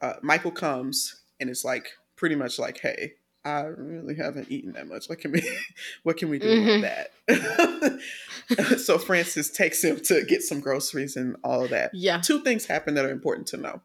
uh, 0.00 0.14
Michael 0.22 0.52
comes 0.52 1.22
and 1.40 1.50
it's 1.50 1.64
like 1.64 1.88
pretty 2.14 2.36
much 2.36 2.60
like, 2.60 2.78
"Hey, 2.78 3.14
I 3.48 3.62
really 3.66 4.14
haven't 4.14 4.50
eaten 4.50 4.72
that 4.72 4.86
much. 4.88 5.08
What 5.08 5.18
can 5.20 5.32
we 5.32 5.42
what 6.02 6.16
can 6.16 6.28
we 6.28 6.38
do 6.38 6.46
Mhm. 6.48 6.78
about 6.80 7.06
that?" 7.28 8.78
so 8.84 8.98
Francis 8.98 9.50
takes 9.50 9.82
him 9.82 10.00
to 10.04 10.24
get 10.24 10.42
some 10.42 10.60
groceries 10.60 11.16
and 11.16 11.36
all 11.44 11.64
of 11.64 11.70
that. 11.70 11.90
yeah. 11.94 12.20
Two 12.20 12.42
things 12.42 12.66
happen 12.66 12.94
that 12.94 13.04
are 13.04 13.10
important 13.10 13.46
to 13.48 13.56
know. 13.56 13.80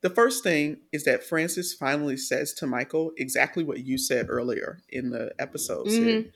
The 0.00 0.10
first 0.10 0.44
thing 0.44 0.78
is 0.92 1.04
that 1.04 1.24
Francis 1.24 1.74
finally 1.74 2.16
says 2.16 2.52
to 2.54 2.66
Michael 2.66 3.10
exactly 3.16 3.64
what 3.64 3.80
you 3.80 3.98
said 3.98 4.26
earlier 4.28 4.78
in 4.88 5.10
the 5.10 5.32
episode. 5.40 5.86
Mhm. 5.88 6.30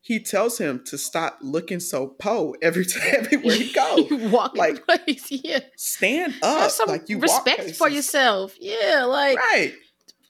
He 0.00 0.20
tells 0.20 0.58
him 0.58 0.82
to 0.86 0.96
stop 0.98 1.38
looking 1.42 1.80
so 1.80 2.06
po 2.08 2.54
every 2.62 2.84
time 2.94 3.02
everywhere 3.14 3.54
he 3.56 3.72
goes. 3.72 4.08
walk 4.30 4.56
Like, 4.56 4.84
place. 4.86 5.26
Yeah. 5.30 5.60
Stand 5.76 6.34
up, 6.42 6.60
Have 6.62 6.70
some 6.72 6.88
like 6.88 7.08
you 7.08 7.18
respect 7.20 7.76
for 7.76 7.88
yourself. 7.88 8.56
Yeah, 8.60 9.04
like 9.04 9.36
right? 9.38 9.74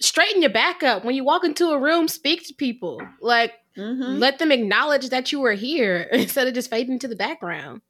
Straighten 0.00 0.42
your 0.42 0.50
back 0.50 0.82
up 0.82 1.04
when 1.04 1.14
you 1.14 1.24
walk 1.24 1.44
into 1.44 1.70
a 1.70 1.78
room. 1.78 2.08
Speak 2.08 2.46
to 2.48 2.54
people. 2.54 3.00
Like 3.20 3.52
Mhm. 3.76 4.18
let 4.18 4.38
them 4.38 4.50
acknowledge 4.52 5.10
that 5.10 5.32
you 5.32 5.40
were 5.40 5.52
here 5.52 6.08
instead 6.12 6.46
of 6.48 6.54
just 6.54 6.70
fading 6.70 6.94
into 6.94 7.08
the 7.08 7.16
background. 7.16 7.82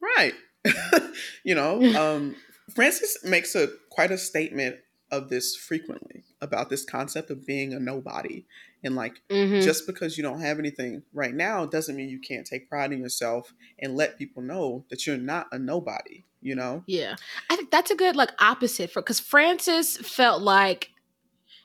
Right. 0.00 0.34
you 1.44 1.54
know, 1.54 1.82
um, 1.96 2.36
Francis 2.74 3.18
makes 3.24 3.54
a 3.54 3.68
quite 3.90 4.10
a 4.10 4.18
statement 4.18 4.76
of 5.10 5.28
this 5.28 5.54
frequently 5.56 6.24
about 6.40 6.68
this 6.68 6.84
concept 6.84 7.30
of 7.30 7.46
being 7.46 7.72
a 7.72 7.78
nobody. 7.80 8.44
And 8.84 8.94
like 8.94 9.20
Mhm. 9.30 9.62
just 9.62 9.86
because 9.86 10.16
you 10.16 10.22
don't 10.22 10.40
have 10.40 10.58
anything 10.58 11.02
right 11.12 11.34
now 11.34 11.64
doesn't 11.66 11.96
mean 11.96 12.08
you 12.08 12.18
can't 12.20 12.46
take 12.46 12.68
pride 12.68 12.92
in 12.92 13.00
yourself 13.00 13.52
and 13.78 13.96
let 13.96 14.18
people 14.18 14.42
know 14.42 14.84
that 14.90 15.06
you're 15.06 15.16
not 15.16 15.46
a 15.52 15.58
nobody, 15.58 16.24
you 16.42 16.54
know? 16.54 16.84
Yeah. 16.86 17.16
I 17.50 17.56
think 17.56 17.70
that's 17.70 17.90
a 17.90 17.96
good 17.96 18.16
like 18.16 18.30
opposite 18.40 18.90
for 18.90 19.00
because 19.00 19.18
Francis 19.20 19.96
felt 19.96 20.42
like 20.42 20.90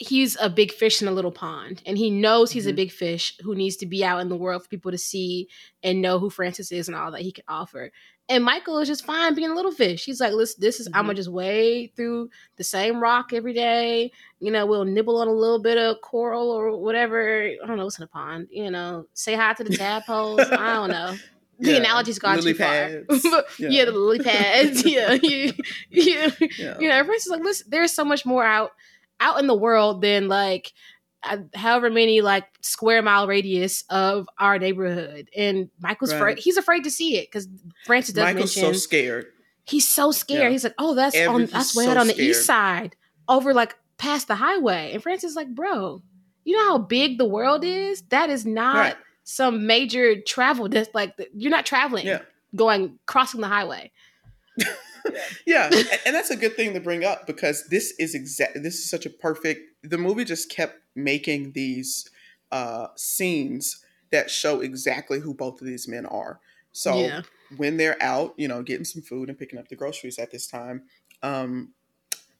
he's 0.01 0.35
a 0.41 0.49
big 0.49 0.71
fish 0.71 1.01
in 1.01 1.07
a 1.07 1.11
little 1.11 1.31
pond 1.31 1.81
and 1.85 1.97
he 1.97 2.09
knows 2.09 2.51
he's 2.51 2.65
a 2.65 2.73
Mhm. 2.73 2.75
big 2.75 2.91
fish 2.91 3.37
who 3.43 3.53
needs 3.55 3.75
to 3.77 3.85
be 3.85 4.03
out 4.03 4.19
in 4.19 4.29
the 4.29 4.35
world 4.35 4.63
for 4.63 4.67
people 4.69 4.91
to 4.91 4.97
see 4.97 5.47
and 5.83 6.01
know 6.01 6.17
who 6.17 6.29
Francis 6.29 6.71
is 6.71 6.87
and 6.87 6.97
all 6.97 7.11
that 7.11 7.21
he 7.21 7.31
can 7.31 7.43
offer. 7.47 7.91
And 8.27 8.43
Michael 8.43 8.79
is 8.79 8.87
just 8.87 9.05
fine 9.05 9.35
being 9.35 9.51
a 9.51 9.55
little 9.55 9.71
fish. 9.71 10.05
He's 10.05 10.19
like, 10.19 10.33
listen, 10.33 10.59
this 10.61 10.79
is 10.79 10.87
I'm 10.87 11.03
gonna 11.05 11.13
just 11.13 11.29
wade 11.31 11.91
through 11.95 12.29
the 12.57 12.63
same 12.63 12.99
rock 12.99 13.31
every 13.33 13.53
day. 13.53 14.11
You 14.39 14.51
know, 14.51 14.65
we'll 14.65 14.85
nibble 14.85 15.17
on 15.21 15.27
a 15.27 15.33
little 15.33 15.61
bit 15.61 15.77
of 15.77 16.01
coral 16.01 16.49
or 16.49 16.75
whatever. 16.77 17.43
I 17.61 17.67
don't 17.67 17.77
know 17.77 17.83
what's 17.83 17.97
in 17.99 18.03
a 18.03 18.07
pond. 18.07 18.47
You 18.49 18.71
know, 18.71 19.05
say 19.13 19.35
hi 19.35 19.53
to 19.53 19.63
the 19.63 19.75
tadpoles. 19.77 20.39
I 20.41 20.73
don't 20.73 20.89
know. 20.91 21.15
The 21.59 21.73
Yeah, 21.73 21.77
analogy's 21.77 22.17
gone 22.17 22.41
too 22.41 22.55
far. 22.55 22.67
pads. 22.67 23.21
But, 23.21 23.45
Yeah. 23.59 23.69
yeah. 23.69 23.85
the 23.85 23.91
lily 23.91 24.17
pads. 24.17 24.83
yeah, 24.85 25.13
you, 25.21 25.53
you, 25.91 26.31
Yeah. 26.57 26.77
you 26.79 26.89
know, 26.89 26.95
everyone's 26.95 27.27
like, 27.27 27.43
listen, 27.43 27.67
there's 27.69 27.91
so 27.91 28.03
much 28.03 28.25
more 28.25 28.43
out 28.43 28.71
out 29.21 29.39
in 29.39 29.47
the 29.47 29.55
world 29.55 30.01
than 30.01 30.27
like 30.27 30.73
uh, 31.23 31.37
however 31.53 31.89
many 31.89 32.19
like 32.21 32.45
square 32.61 33.01
mile 33.01 33.27
radius 33.27 33.83
of 33.89 34.27
our 34.39 34.57
neighborhood. 34.59 35.29
And 35.37 35.69
Michael's 35.79 36.11
Right. 36.11 36.17
afraid. 36.17 36.39
He's 36.39 36.57
afraid 36.57 36.83
to 36.83 36.91
see 36.91 37.17
it 37.17 37.27
because 37.31 37.47
Francis 37.85 38.15
does 38.15 38.23
Michael's 38.23 38.55
mention 38.57 38.73
so 38.73 38.79
scared. 38.79 39.27
he's 39.63 39.87
so 39.87 40.11
scared. 40.11 40.41
Yeah. 40.43 40.49
He's 40.49 40.63
like, 40.63 40.73
oh, 40.79 40.95
that's 40.95 41.15
Every- 41.15 41.43
on 41.43 41.45
that's 41.45 41.75
way 41.75 41.85
so 41.85 41.91
out 41.91 41.97
on 41.97 42.07
the 42.07 42.19
east 42.19 42.45
side, 42.45 42.95
over 43.29 43.53
like 43.53 43.75
past 43.97 44.27
the 44.27 44.35
highway. 44.35 44.91
And 44.93 45.01
Francis 45.03 45.29
is 45.31 45.35
like, 45.35 45.53
bro, 45.53 46.01
you 46.43 46.57
know 46.57 46.63
how 46.71 46.77
big 46.79 47.19
the 47.19 47.25
world 47.27 47.63
is? 47.63 48.01
That 48.09 48.31
is 48.31 48.43
not 48.45 48.75
Right. 48.75 48.95
some 49.23 49.67
major 49.67 50.19
travel. 50.21 50.67
That's 50.69 50.89
like 50.95 51.13
you're 51.35 51.51
not 51.51 51.67
traveling, 51.67 52.07
Yeah. 52.07 52.21
going 52.55 52.97
crossing 53.05 53.41
the 53.41 53.47
highway. 53.47 53.91
Yeah, 55.45 55.69
a- 55.71 56.07
and 56.07 56.15
that's 56.15 56.29
a 56.29 56.35
good 56.35 56.55
thing 56.55 56.73
to 56.73 56.79
bring 56.79 57.03
up 57.03 57.25
because 57.25 57.67
this 57.69 57.93
is 57.99 58.13
exact. 58.13 58.61
This 58.61 58.75
is 58.75 58.89
such 58.89 59.05
a 59.05 59.09
perfect. 59.09 59.61
The 59.83 59.97
movie 59.97 60.23
just 60.23 60.49
kept 60.49 60.77
making 60.95 61.53
these 61.53 62.09
uh, 62.51 62.87
scenes 62.95 63.83
that 64.11 64.29
show 64.29 64.59
exactly 64.61 65.19
who 65.19 65.33
both 65.33 65.59
of 65.61 65.67
these 65.67 65.87
men 65.87 66.05
are. 66.05 66.39
So 66.71 66.99
yeah, 66.99 67.21
when 67.57 67.77
they're 67.77 68.01
out, 68.01 68.33
you 68.37 68.47
know, 68.47 68.61
getting 68.61 68.85
some 68.85 69.01
food 69.01 69.29
and 69.29 69.37
picking 69.37 69.57
up 69.59 69.69
the 69.69 69.75
groceries 69.75 70.19
at 70.19 70.31
this 70.31 70.47
time, 70.47 70.83
um, 71.23 71.73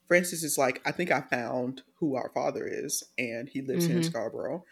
Francis 0.06 0.42
is 0.42 0.56
like, 0.56 0.80
"I 0.86 0.92
think 0.92 1.10
I 1.10 1.20
found 1.20 1.82
who 1.96 2.14
our 2.14 2.30
father 2.32 2.66
is, 2.66 3.02
and 3.18 3.48
he 3.48 3.60
lives 3.62 3.86
here 3.86 3.96
in. 3.96 4.02
Scarborough." 4.02 4.64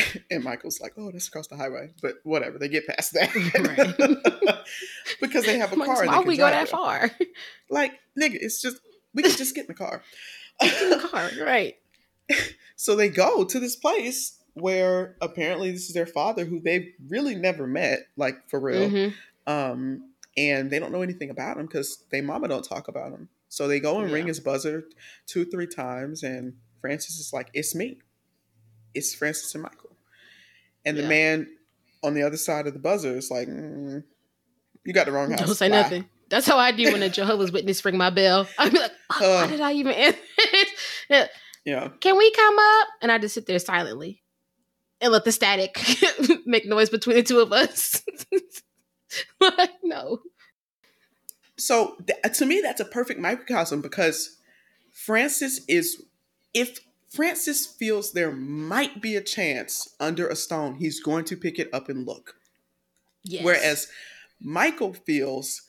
And 0.30 0.42
Michael's 0.44 0.80
like, 0.80 0.92
"Oh, 0.96 1.10
that's 1.10 1.28
across 1.28 1.46
the 1.46 1.56
highway," 1.56 1.90
but 2.02 2.14
whatever. 2.24 2.58
They 2.58 2.68
get 2.68 2.86
past 2.86 3.12
that 3.14 3.32
because 5.20 5.44
they 5.46 5.58
have 5.58 5.72
a 5.72 5.76
car. 5.76 6.04
why 6.06 6.18
they 6.20 6.24
we 6.28 6.36
go 6.36 6.46
that 6.48 6.68
far? 6.68 7.10
Like, 7.70 7.92
nigga, 8.20 8.36
it's 8.40 8.60
just 8.60 8.78
we 9.14 9.22
can 9.22 9.32
just 9.32 9.54
get 9.54 9.62
in 9.62 9.68
the 9.68 9.74
car. 9.74 10.02
in 10.62 10.90
the 10.90 11.08
car, 11.10 11.30
right? 11.44 11.76
so 12.76 12.94
they 12.96 13.08
go 13.08 13.44
to 13.44 13.58
this 13.60 13.76
place 13.76 14.38
where 14.54 15.16
apparently 15.20 15.70
this 15.70 15.88
is 15.88 15.94
their 15.94 16.06
father, 16.06 16.44
who 16.44 16.60
they've 16.60 16.92
really 17.08 17.34
never 17.34 17.66
met, 17.66 18.06
like 18.16 18.48
for 18.48 18.58
real. 18.58 18.88
Mhm. 18.88 19.14
Um, 19.46 20.10
and 20.36 20.70
they 20.70 20.78
don't 20.78 20.92
know 20.92 21.02
anything 21.02 21.30
about 21.30 21.56
him 21.56 21.66
because 21.66 22.04
they 22.10 22.20
mama 22.20 22.48
don't 22.48 22.64
talk 22.64 22.88
about 22.88 23.12
him. 23.12 23.28
So 23.48 23.68
they 23.68 23.80
go 23.80 24.00
and 24.00 24.10
ring 24.12 24.26
his 24.26 24.40
buzzer 24.40 24.84
two, 25.26 25.44
three 25.44 25.66
times, 25.66 26.22
and 26.22 26.54
Francis 26.80 27.18
is 27.18 27.32
like, 27.32 27.48
"It's 27.54 27.74
me. 27.74 27.98
It's 28.94 29.14
Francis 29.14 29.54
and 29.54 29.62
Michael." 29.62 29.85
And 30.86 30.96
the 30.96 31.02
Yeah. 31.02 31.08
man 31.08 31.46
on 32.02 32.14
the 32.14 32.22
other 32.22 32.36
side 32.38 32.66
of 32.66 32.72
the 32.72 32.78
buzzer 32.78 33.14
is 33.16 33.30
like, 33.30 33.48
mm, 33.48 34.02
"You 34.84 34.92
got 34.94 35.04
the 35.06 35.12
wrong 35.12 35.30
house." 35.32 35.40
Don't 35.40 35.54
say 35.54 35.68
Bye." 35.68 35.82
nothing. 35.82 36.08
That's 36.30 36.46
how 36.46 36.56
I 36.58 36.72
do 36.72 36.90
when 36.92 37.02
a 37.02 37.08
Jehovah's 37.10 37.52
Witness 37.52 37.84
ring 37.84 37.96
my 37.98 38.10
bell. 38.10 38.48
I'd 38.58 38.72
be 38.72 38.78
like, 38.78 38.92
oh, 39.20 39.34
why 39.34 39.44
Uh. 39.44 39.46
did 39.48 39.60
I 39.60 39.72
even 39.74 39.92
answer 39.92 40.18
it? 41.10 41.30
Yeah. 41.64 41.88
Can 42.00 42.16
we 42.16 42.30
come 42.32 42.56
up? 42.58 42.88
And 43.02 43.12
I 43.12 43.18
just 43.18 43.34
sit 43.34 43.46
there 43.46 43.58
silently 43.58 44.22
and 45.00 45.12
let 45.12 45.24
the 45.24 45.32
static 45.32 45.78
make 46.46 46.66
noise 46.66 46.90
between 46.90 47.16
the 47.16 47.22
two 47.22 47.40
of 47.40 47.52
us. 47.52 48.02
like, 49.40 49.70
no. 49.84 50.20
So 51.58 51.96
th- 52.06 52.36
to 52.38 52.46
me, 52.46 52.60
that's 52.60 52.80
a 52.80 52.84
perfect 52.84 53.18
microcosm 53.20 53.80
because 53.80 54.36
Francis 54.92 55.60
is, 55.68 56.02
if 56.54 56.78
Francis 57.10 57.66
feels 57.66 58.12
there 58.12 58.32
might 58.32 59.00
be 59.00 59.16
a 59.16 59.20
chance 59.22 59.94
under 60.00 60.26
a 60.28 60.36
stone, 60.36 60.74
he's 60.76 61.00
going 61.00 61.24
to 61.26 61.36
pick 61.36 61.58
it 61.58 61.68
up 61.72 61.88
and 61.88 62.06
look. 62.06 62.34
Yes. 63.24 63.44
Whereas 63.44 63.88
Michael 64.40 64.92
feels 64.92 65.62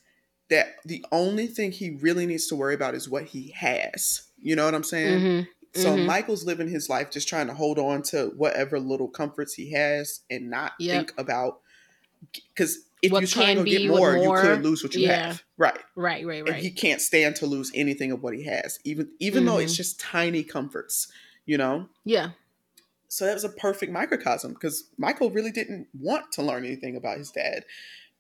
that 0.49 0.75
the 0.85 1.05
only 1.11 1.47
thing 1.47 1.71
he 1.71 1.91
really 2.01 2.25
needs 2.25 2.47
to 2.47 2.55
worry 2.55 2.73
about 2.73 2.95
is 2.95 3.09
what 3.09 3.25
he 3.25 3.51
has. 3.51 4.23
You 4.39 4.55
know 4.55 4.65
what 4.65 4.75
I'm 4.75 4.83
saying? 4.83 5.19
Mhm. 5.21 5.47
So 5.75 5.97
mhm. 5.97 6.05
Michael's 6.05 6.45
living 6.45 6.69
his 6.69 6.89
life 6.89 7.11
just 7.11 7.27
trying 7.27 7.47
to 7.47 7.53
hold 7.53 7.77
on 7.77 8.01
to 8.03 8.27
whatever 8.38 8.79
little 8.79 9.09
comforts 9.09 9.53
he 9.53 9.71
has 9.71 10.21
and 10.29 10.49
not 10.49 10.73
Yep. 10.79 10.95
think 10.95 11.19
about 11.19 11.61
because 12.53 12.79
if 13.03 13.11
What 13.11 13.21
you 13.21 13.27
try 13.27 13.51
and 13.51 13.59
go 13.59 13.63
get 13.63 13.91
what 13.91 13.99
more, 13.99 14.17
you 14.17 14.33
could 14.41 14.63
lose 14.63 14.83
what 14.83 14.95
you 14.95 15.01
Yeah. 15.01 15.27
have. 15.27 15.43
Right. 15.57 15.79
right, 15.95 16.25
right, 16.25 16.39
And 16.39 16.49
right. 16.49 16.61
he 16.63 16.71
can't 16.71 17.01
stand 17.01 17.35
to 17.38 17.45
lose 17.45 17.71
anything 17.75 18.11
of 18.11 18.23
what 18.23 18.33
he 18.33 18.43
has, 18.45 18.79
even 18.83 19.11
even 19.19 19.45
though 19.45 19.57
it's 19.57 19.75
just 19.75 19.99
tiny 19.99 20.43
comforts, 20.43 21.07
you 21.47 21.57
know. 21.57 21.87
yeah. 22.05 22.31
So 23.09 23.25
that 23.25 23.33
was 23.33 23.45
a 23.45 23.49
perfect 23.49 23.91
microcosm 23.91 24.53
because 24.53 24.89
Michael 24.97 25.31
really 25.31 25.49
didn't 25.51 25.87
want 25.97 26.31
to 26.33 26.41
learn 26.41 26.65
anything 26.65 26.97
about 26.97 27.17
his 27.17 27.31
dad 27.31 27.63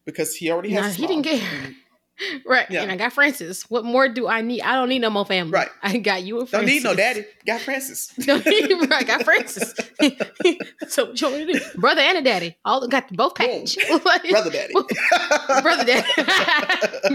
because 0.05 0.37
he 0.37 0.49
already 0.49 0.69
has. 0.71 0.97
Nah, 0.97 1.07
he 1.07 1.07
didn't 1.07 1.23
care. 1.23 1.75
Right. 2.45 2.69
Yeah. 2.69 2.83
And 2.83 2.91
I 2.91 2.95
got 2.95 3.13
Francis. 3.13 3.69
What 3.69 3.83
more 3.85 4.07
do 4.09 4.27
I 4.27 4.41
need? 4.41 4.61
I 4.61 4.73
don't 4.73 4.89
need 4.89 4.99
no 4.99 5.09
more 5.09 5.25
family. 5.25 5.51
Right. 5.51 5.69
I 5.83 5.97
got 5.97 6.23
you 6.23 6.39
and 6.39 6.49
Don't 6.49 6.65
need 6.65 6.83
no 6.83 6.95
daddy. 6.95 7.25
Got 7.45 7.61
Francis. 7.61 8.13
No, 8.27 8.35
right, 8.37 8.91
I 8.93 9.03
got 9.03 9.23
Francis. 9.23 9.73
so 10.87 11.05
what 11.05 11.21
you 11.21 11.27
want 11.29 11.47
me 11.47 11.53
to 11.53 11.59
do? 11.59 11.79
Brother 11.79 12.01
and 12.01 12.17
a 12.17 12.21
daddy. 12.21 12.57
All 12.65 12.87
got 12.87 13.11
both 13.15 13.35
package. 13.35 13.77
Like, 14.05 14.29
Brother 14.29 14.49
daddy. 14.49 14.73
brother 14.73 15.83
daddy. 15.85 16.13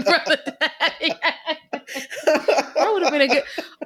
brother 0.03 0.41
daddy. 0.59 1.13
that 2.25 2.89
would 2.93 3.03
have 3.03 3.11
been 3.11 3.21
a 3.21 3.27
good. 3.27 3.43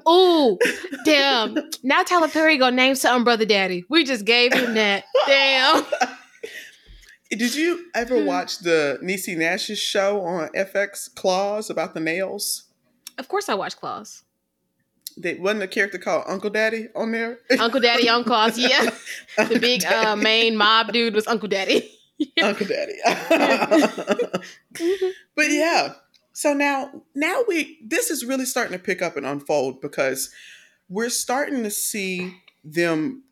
Ooh, 0.07 0.57
damn! 1.05 1.57
Now 1.83 2.03
Tyler 2.03 2.27
Perry 2.29 2.57
gonna 2.57 2.75
name 2.75 2.95
something 2.95 3.23
brother 3.23 3.45
daddy. 3.45 3.83
We 3.89 4.03
just 4.03 4.25
gave 4.25 4.53
him 4.53 4.75
that. 4.75 5.03
Damn. 5.25 5.83
Did 7.29 7.55
you 7.55 7.85
ever 7.93 8.19
Hmm. 8.19 8.25
watch 8.25 8.59
the 8.59 8.99
Niecy 9.03 9.35
Nash's 9.37 9.79
show 9.79 10.21
on 10.21 10.49
FX 10.55 11.07
Claws 11.13 11.69
about 11.69 11.93
the 11.93 11.99
nails? 11.99 12.63
Of 13.17 13.27
course, 13.27 13.49
I 13.49 13.55
watched 13.55 13.77
Claws. 13.77 14.23
They 15.17 15.33
wasn't 15.33 15.63
a 15.63 15.67
character 15.67 15.97
called 15.97 16.25
Uncle 16.27 16.49
Daddy 16.51 16.87
on 16.95 17.11
there. 17.11 17.39
Uncle 17.59 17.79
Daddy 17.81 18.07
on 18.07 18.23
Claws. 18.23 18.57
Yeah, 18.57 18.89
the 19.37 19.59
big 19.59 19.83
uh, 19.85 20.15
main 20.15 20.55
mob 20.55 20.93
dude 20.93 21.15
was 21.15 21.27
Uncle 21.27 21.49
Daddy. 21.49 21.91
Uncle 22.41 22.67
Daddy. 22.67 22.93
but 25.35 25.49
yeah. 25.51 25.93
So 26.33 26.53
now 26.53 27.03
now 27.15 27.41
we 27.47 27.79
this 27.83 28.11
is 28.11 28.23
really 28.25 28.45
starting 28.45 28.77
to 28.77 28.83
pick 28.83 29.01
up 29.01 29.17
and 29.17 29.25
unfold 29.25 29.81
because 29.81 30.29
we're 30.87 31.09
starting 31.09 31.63
to 31.63 31.71
see 31.71 32.35
them 32.63 33.23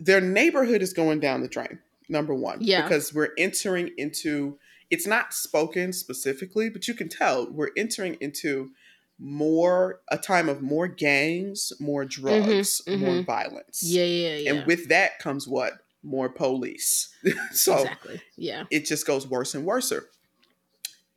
their 0.00 0.20
neighborhood 0.20 0.82
is 0.82 0.92
going 0.92 1.20
down 1.20 1.40
the 1.40 1.48
drain. 1.48 1.78
Number 2.08 2.34
1. 2.34 2.58
Yeah. 2.60 2.82
Because 2.82 3.14
we're 3.14 3.32
entering 3.38 3.90
into 3.96 4.58
it's 4.90 5.06
not 5.06 5.32
spoken 5.32 5.92
specifically, 5.92 6.68
but 6.68 6.86
you 6.86 6.94
can 6.94 7.08
tell 7.08 7.50
we're 7.50 7.70
entering 7.76 8.16
into 8.20 8.70
more 9.18 10.00
a 10.08 10.18
time 10.18 10.48
of 10.48 10.60
more 10.60 10.88
gangs, 10.88 11.72
more 11.80 12.04
drugs, 12.04 12.82
more 12.86 12.96
mhm. 12.96 13.26
violence. 13.26 13.82
Yeah, 13.82 14.04
yeah, 14.04 14.36
yeah. 14.36 14.52
And 14.52 14.66
with 14.66 14.88
that 14.88 15.18
comes 15.18 15.48
what? 15.48 15.74
More 16.02 16.28
police. 16.28 17.14
so 17.52 17.78
exactly. 17.78 18.20
Yeah. 18.36 18.64
it 18.70 18.84
just 18.86 19.06
goes 19.06 19.26
worse 19.26 19.54
and 19.54 19.64
worse. 19.64 19.92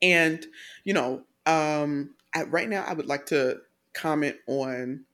And 0.02 0.46
you 0.84 0.94
know, 0.94 1.24
um, 1.46 2.12
I, 2.34 2.44
right 2.44 2.70
now 2.70 2.86
I 2.88 2.94
would 2.94 3.08
like 3.08 3.26
to 3.28 3.60
comment 3.94 4.38
on 4.48 5.06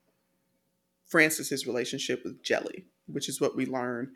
Francis's 1.07 1.65
relationship 1.65 2.23
with 2.23 2.43
Jelly, 2.43 2.85
which 3.07 3.29
is 3.29 3.39
what 3.39 3.55
we 3.55 3.65
learn 3.65 4.11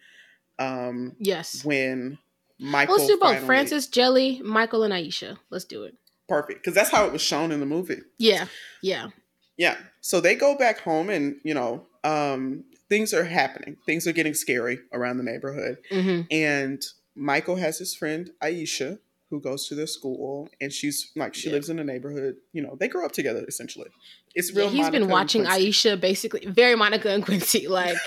um, 0.60 1.16
Yes. 1.20 1.64
when 1.66 2.18
Michael. 2.60 2.96
Let's 2.96 3.08
do 3.08 3.18
both. 3.18 3.30
finally- 3.30 3.46
Francis, 3.46 3.88
Jelly, 3.88 4.42
Michael, 4.44 4.84
and 4.84 4.94
Aisha. 4.94 5.38
Let's 5.50 5.66
do 5.66 5.84
it. 5.84 5.96
perfect 6.28 6.60
because 6.62 6.74
that's 6.76 6.90
how 6.90 7.06
it 7.06 7.14
was 7.14 7.22
shown 7.22 7.52
in 7.54 7.60
the 7.62 7.66
movie. 7.66 8.02
Yeah. 8.18 8.48
Yeah. 8.82 9.10
Yeah. 9.56 9.78
So 10.02 10.20
they 10.20 10.36
go 10.36 10.58
back 10.58 10.80
home, 10.82 11.10
and 11.10 11.40
you 11.44 11.54
know, 11.54 11.86
um, 12.04 12.66
things 12.90 13.14
are 13.14 13.24
happening. 13.24 13.78
Things 13.86 14.06
are 14.08 14.12
getting 14.12 14.34
scary 14.34 14.80
around 14.92 15.18
the 15.18 15.24
neighborhood. 15.24 15.78
hmm 15.90 16.22
And 16.32 16.84
Michael 17.16 17.56
has 17.56 17.78
his 17.80 17.96
friend 17.96 18.32
Aisha 18.44 19.00
who 19.30 19.40
goes 19.42 19.68
to 19.68 19.76
their 19.76 19.88
school, 19.88 20.50
and 20.62 20.72
she's 20.74 21.12
like 21.16 21.34
she 21.34 21.48
Yeah. 21.48 21.54
lives 21.56 21.70
in 21.70 21.78
the 21.78 21.84
neighborhood. 21.84 22.38
You 22.54 22.62
know, 22.62 22.76
they 22.80 22.88
grow 22.88 23.06
up 23.06 23.12
together 23.14 23.44
essentially. 23.48 23.90
It's 24.38 24.52
Yeah, 24.54 24.66
he's 24.66 24.78
Monica 24.82 24.92
been 24.92 25.10
watching. 25.10 25.46
Aisha 25.46 26.00
basically 26.00 26.46
very 26.46 26.76
Monica 26.76 27.10
and 27.10 27.26
Quincy, 27.26 27.68
like 27.68 27.98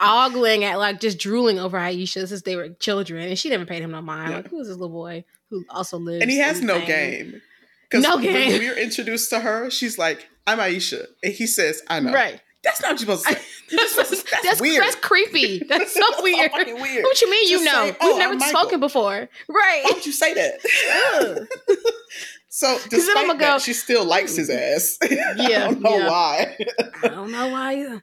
ogling 0.00 0.64
at 0.64 0.78
like 0.78 1.00
just 1.00 1.18
drooling 1.18 1.58
over 1.58 1.78
Aisha 1.78 2.26
since 2.26 2.42
they 2.42 2.56
were 2.56 2.70
children, 2.70 3.28
and 3.28 3.38
she 3.38 3.50
never 3.50 3.66
paid 3.66 3.82
him 3.82 3.90
no 3.90 4.00
mind. 4.00 4.30
Yeah. 4.30 4.36
Like, 4.36 4.48
who 4.48 4.60
is 4.60 4.68
this 4.68 4.76
little 4.78 4.88
boy 4.94 5.24
who 5.50 5.64
also 5.68 5.98
lives? 5.98 6.22
and 6.22 6.30
he 6.30 6.38
has 6.38 6.62
no 6.62 6.78
game. 6.80 7.40
game. 7.90 8.00
No 8.00 8.16
when 8.16 8.24
game. 8.24 8.58
we're 8.58 8.78
introduced 8.78 9.28
to 9.30 9.40
her, 9.40 9.68
she's 9.68 9.98
like, 9.98 10.26
"I'm 10.46 10.58
Aisha," 10.58 11.04
and 11.22 11.34
he 11.34 11.46
says, 11.46 11.82
"I 11.88 12.00
know." 12.00 12.12
Right. 12.14 12.40
That's 12.64 12.80
not 12.80 12.92
what 12.92 13.00
you're 13.00 13.16
supposed 13.18 13.26
to 13.26 13.34
say. 13.34 13.40
that's, 13.76 13.94
That's 14.30 14.44
that's, 14.44 14.60
weird. 14.62 14.82
That's 14.82 14.94
creepy. 14.96 15.58
That's 15.68 15.92
so 15.92 16.00
That's 16.00 16.22
weird. 16.22 16.52
weird. 16.80 17.02
What 17.02 17.20
you 17.20 17.30
mean 17.30 17.50
you 17.50 17.64
know? 17.64 17.86
say, 17.90 17.96
"Oh, 18.00 18.08
We've 18.08 18.18
never 18.18 18.34
Michael." 18.36 18.60
spoken 18.60 18.80
before. 18.80 19.28
Right. 19.48 19.80
Why 19.84 19.90
would 19.92 20.06
you 20.06 20.12
say 20.12 20.32
that? 20.32 21.48
So 22.54 22.78
despite 22.90 23.16
I'ma 23.24 23.32
that, 23.34 23.52
go- 23.54 23.58
she 23.58 23.72
still 23.72 24.04
likes 24.04 24.36
his 24.36 24.50
ass. 24.50 24.98
Yeah. 25.10 25.32
I 25.36 25.70
don't 25.70 25.80
know 25.80 25.96
yeah. 25.98 26.08
why. 26.10 26.56
I 27.02 27.08
don't 27.08 27.32
know 27.32 27.48
why. 27.48 27.74
either. 27.80 28.02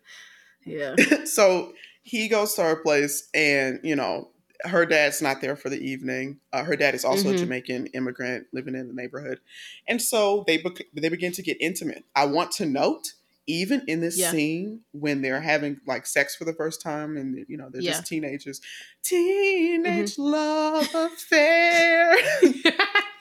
Yeah. 0.66 0.96
so 1.26 1.74
he 2.02 2.28
goes 2.28 2.56
to 2.56 2.64
her 2.64 2.76
place 2.78 3.30
and 3.36 3.80
you 3.84 3.96
know 3.96 4.30
her 4.64 4.86
dad's 4.86 5.22
not 5.22 5.40
there 5.42 5.56
for 5.56 5.70
the 5.70 5.78
evening 5.80 6.40
uh, 6.52 6.64
her 6.64 6.76
dad 6.76 6.94
is 6.96 7.06
also 7.06 7.30
Mhm. 7.30 7.36
a 7.36 7.38
jamaican 7.38 7.86
immigrant 7.94 8.48
living 8.52 8.76
in 8.76 8.88
the 8.90 8.94
neighborhood 8.94 9.40
and 9.88 10.02
so 10.02 10.44
they 10.48 10.58
bec- 10.58 10.88
they 10.94 11.08
begin 11.10 11.32
to 11.34 11.42
get 11.42 11.56
intimate 11.62 12.04
i 12.16 12.26
want 12.26 12.52
to 12.54 12.66
note 12.66 13.14
even 13.48 13.82
in 13.88 14.02
this 14.02 14.18
Yeah. 14.18 14.32
scene 14.32 14.82
when 14.92 15.22
they're 15.22 15.40
having 15.42 15.80
like 15.88 16.06
sex 16.06 16.36
for 16.36 16.44
the 16.46 16.54
first 16.54 16.82
time 16.82 17.16
and 17.16 17.46
you 17.48 17.58
know 17.58 17.70
they're 17.72 17.82
Yeah. 17.82 17.92
just 17.92 18.08
teenagers 18.08 18.60
teenage 19.04 20.18
love 20.18 20.90
affair 20.94 22.18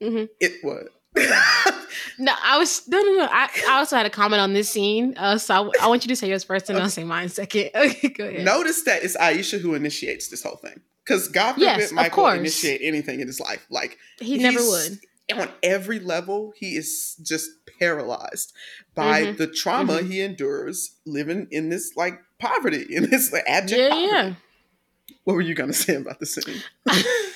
Mhm. 0.00 0.28
it 0.40 0.52
was 0.64 0.88
No, 2.18 2.32
I 2.42 2.58
was 2.58 2.86
no, 2.88 3.00
no, 3.00 3.12
no. 3.16 3.28
I, 3.30 3.48
I 3.68 3.78
also 3.78 3.96
had 3.96 4.06
a 4.06 4.10
comment 4.10 4.40
on 4.40 4.54
this 4.54 4.70
scene, 4.70 5.14
uh, 5.18 5.36
so 5.38 5.54
I, 5.78 5.84
I 5.84 5.86
want 5.88 6.04
you 6.04 6.08
to 6.08 6.16
say 6.16 6.28
yours 6.28 6.44
first, 6.44 6.70
and 6.70 6.78
I'll 6.78 6.88
say 6.88 7.04
mine 7.04 7.28
second. 7.28 7.70
Okay, 7.74 8.08
go 8.08 8.24
ahead. 8.26 8.44
Notice 8.44 8.82
that 8.84 9.02
it's 9.02 9.16
Aisha 9.16 9.60
who 9.60 9.74
initiates 9.74 10.28
this 10.28 10.42
whole 10.42 10.56
thing. 10.56 10.80
Because 11.04 11.28
God 11.28 11.54
forbid 11.54 11.64
Yes, 11.64 11.92
Michael 11.92 12.28
initiate 12.28 12.80
anything 12.82 13.20
in 13.20 13.26
his 13.26 13.40
life. 13.40 13.66
Like 13.70 13.98
he 14.20 14.38
never 14.38 14.60
would. 14.60 15.00
on 15.34 15.48
every 15.62 15.98
level, 15.98 16.52
he 16.56 16.76
is 16.76 17.16
just 17.22 17.50
paralyzed 17.78 18.52
by 18.94 19.24
Mhm. 19.26 19.36
the 19.36 19.46
trauma 19.48 19.94
Mhm. 19.98 20.10
he 20.10 20.20
endures 20.20 20.92
living 21.04 21.48
in 21.50 21.68
this 21.70 21.92
like 21.96 22.20
poverty, 22.38 22.86
in 22.88 23.10
this 23.10 23.32
like, 23.32 23.44
abject 23.46 23.80
Yeah, 23.80 23.88
poverty. 23.90 24.36
What 25.24 25.34
were 25.34 25.40
you 25.42 25.54
gonna 25.54 25.72
say 25.72 25.96
about 25.96 26.20
the 26.20 26.26
scene? 26.26 26.62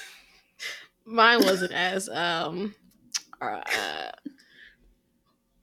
Mine 1.06 1.44
wasn't 1.44 1.72
as 1.72 2.08
um, 2.08 2.74
uh, 3.40 3.60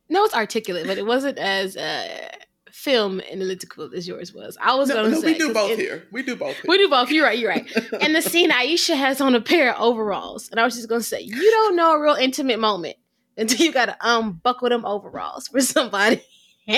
no, 0.09 0.23
it's 0.25 0.33
articulate, 0.33 0.87
but 0.87 0.97
it 0.97 1.05
wasn't 1.05 1.37
as 1.37 1.75
uh, 1.75 2.29
film 2.71 3.21
analytical 3.31 3.89
as 3.95 4.07
yours 4.07 4.33
was. 4.33 4.57
I 4.61 4.75
was 4.75 4.89
No, 4.89 4.95
gonna 4.95 5.09
no, 5.09 5.21
say 5.21 5.33
we 5.33 5.37
do 5.37 5.53
both 5.53 5.71
it- 5.71 5.79
here. 5.79 6.03
We 6.11 6.23
do 6.23 6.35
both. 6.35 6.55
Here. 6.55 6.65
We 6.67 6.77
do 6.77 6.89
both. 6.89 7.09
You're 7.11 7.25
right. 7.25 7.37
You're 7.37 7.49
right. 7.49 7.69
And 8.01 8.15
the 8.15 8.21
scene 8.21 8.51
Aisha 8.51 8.95
has 8.95 9.21
on 9.21 9.35
a 9.35 9.41
pair 9.41 9.73
of 9.73 9.81
overalls, 9.81 10.49
and 10.49 10.59
I 10.59 10.63
was 10.65 10.75
just 10.75 10.87
gonna 10.89 11.01
say, 11.01 11.21
you 11.21 11.51
don't 11.51 11.75
know 11.75 11.93
a 11.93 12.01
real 12.01 12.15
intimate 12.15 12.59
moment 12.59 12.95
until 13.37 13.65
you 13.65 13.71
gotta 13.73 13.97
unbuckle 14.01 14.69
them 14.69 14.85
overalls 14.85 15.47
for 15.47 15.61
somebody. 15.61 16.23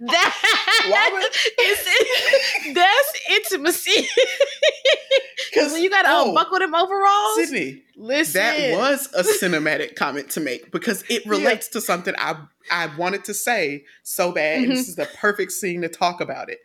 that 0.00 1.10
would- 1.12 1.64
is 1.64 1.88
that's 2.74 3.12
intimacy. 3.30 4.06
'Cause- 5.54 5.72
when 5.72 5.82
you 5.82 5.90
gotta 5.90 6.08
oh, 6.10 6.28
unbuckle 6.28 6.58
them 6.58 6.74
overalls. 6.74 7.36
Sydney, 7.36 7.82
Listen, 7.96 8.40
that 8.40 8.76
was 8.76 9.08
a 9.14 9.22
cinematic 9.22 9.96
comment 9.96 10.30
to 10.30 10.40
make 10.40 10.70
because 10.70 11.04
it 11.08 11.24
relates 11.26 11.68
to 11.68 11.80
something 11.80 12.14
I 12.18 12.36
I 12.70 12.94
wanted 12.96 13.24
to 13.24 13.34
say 13.34 13.84
so 14.02 14.32
bad. 14.32 14.62
And 14.62 14.72
this 14.72 14.88
is 14.88 14.96
the 14.96 15.08
perfect 15.18 15.52
scene 15.52 15.82
to 15.82 15.88
talk 15.88 16.20
about 16.20 16.50
it. 16.50 16.58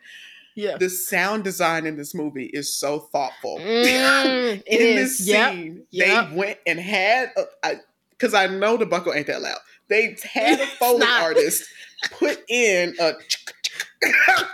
yeah. 0.54 0.76
The 0.78 0.88
sound 0.88 1.44
design 1.44 1.86
in 1.86 1.96
this 1.96 2.14
movie 2.14 2.46
is 2.52 2.72
so 2.74 3.00
thoughtful. 3.00 3.58
Mm, 3.58 4.62
in 4.66 4.96
this 4.96 5.20
Yep. 5.26 5.52
scene, 5.52 5.86
Yep. 5.90 6.06
they 6.30 6.36
went 6.36 6.58
and 6.66 6.78
had 6.80 7.32
because 8.10 8.34
I, 8.34 8.46
know 8.46 8.76
the 8.76 8.86
buckle 8.86 9.12
ain't 9.12 9.26
that 9.26 9.42
loud. 9.42 9.58
They 9.88 10.16
had 10.24 10.60
a 10.60 10.66
Foley 10.66 11.06
artist 11.06 11.64
put 12.12 12.38
in 12.48 12.94
a 13.00 13.12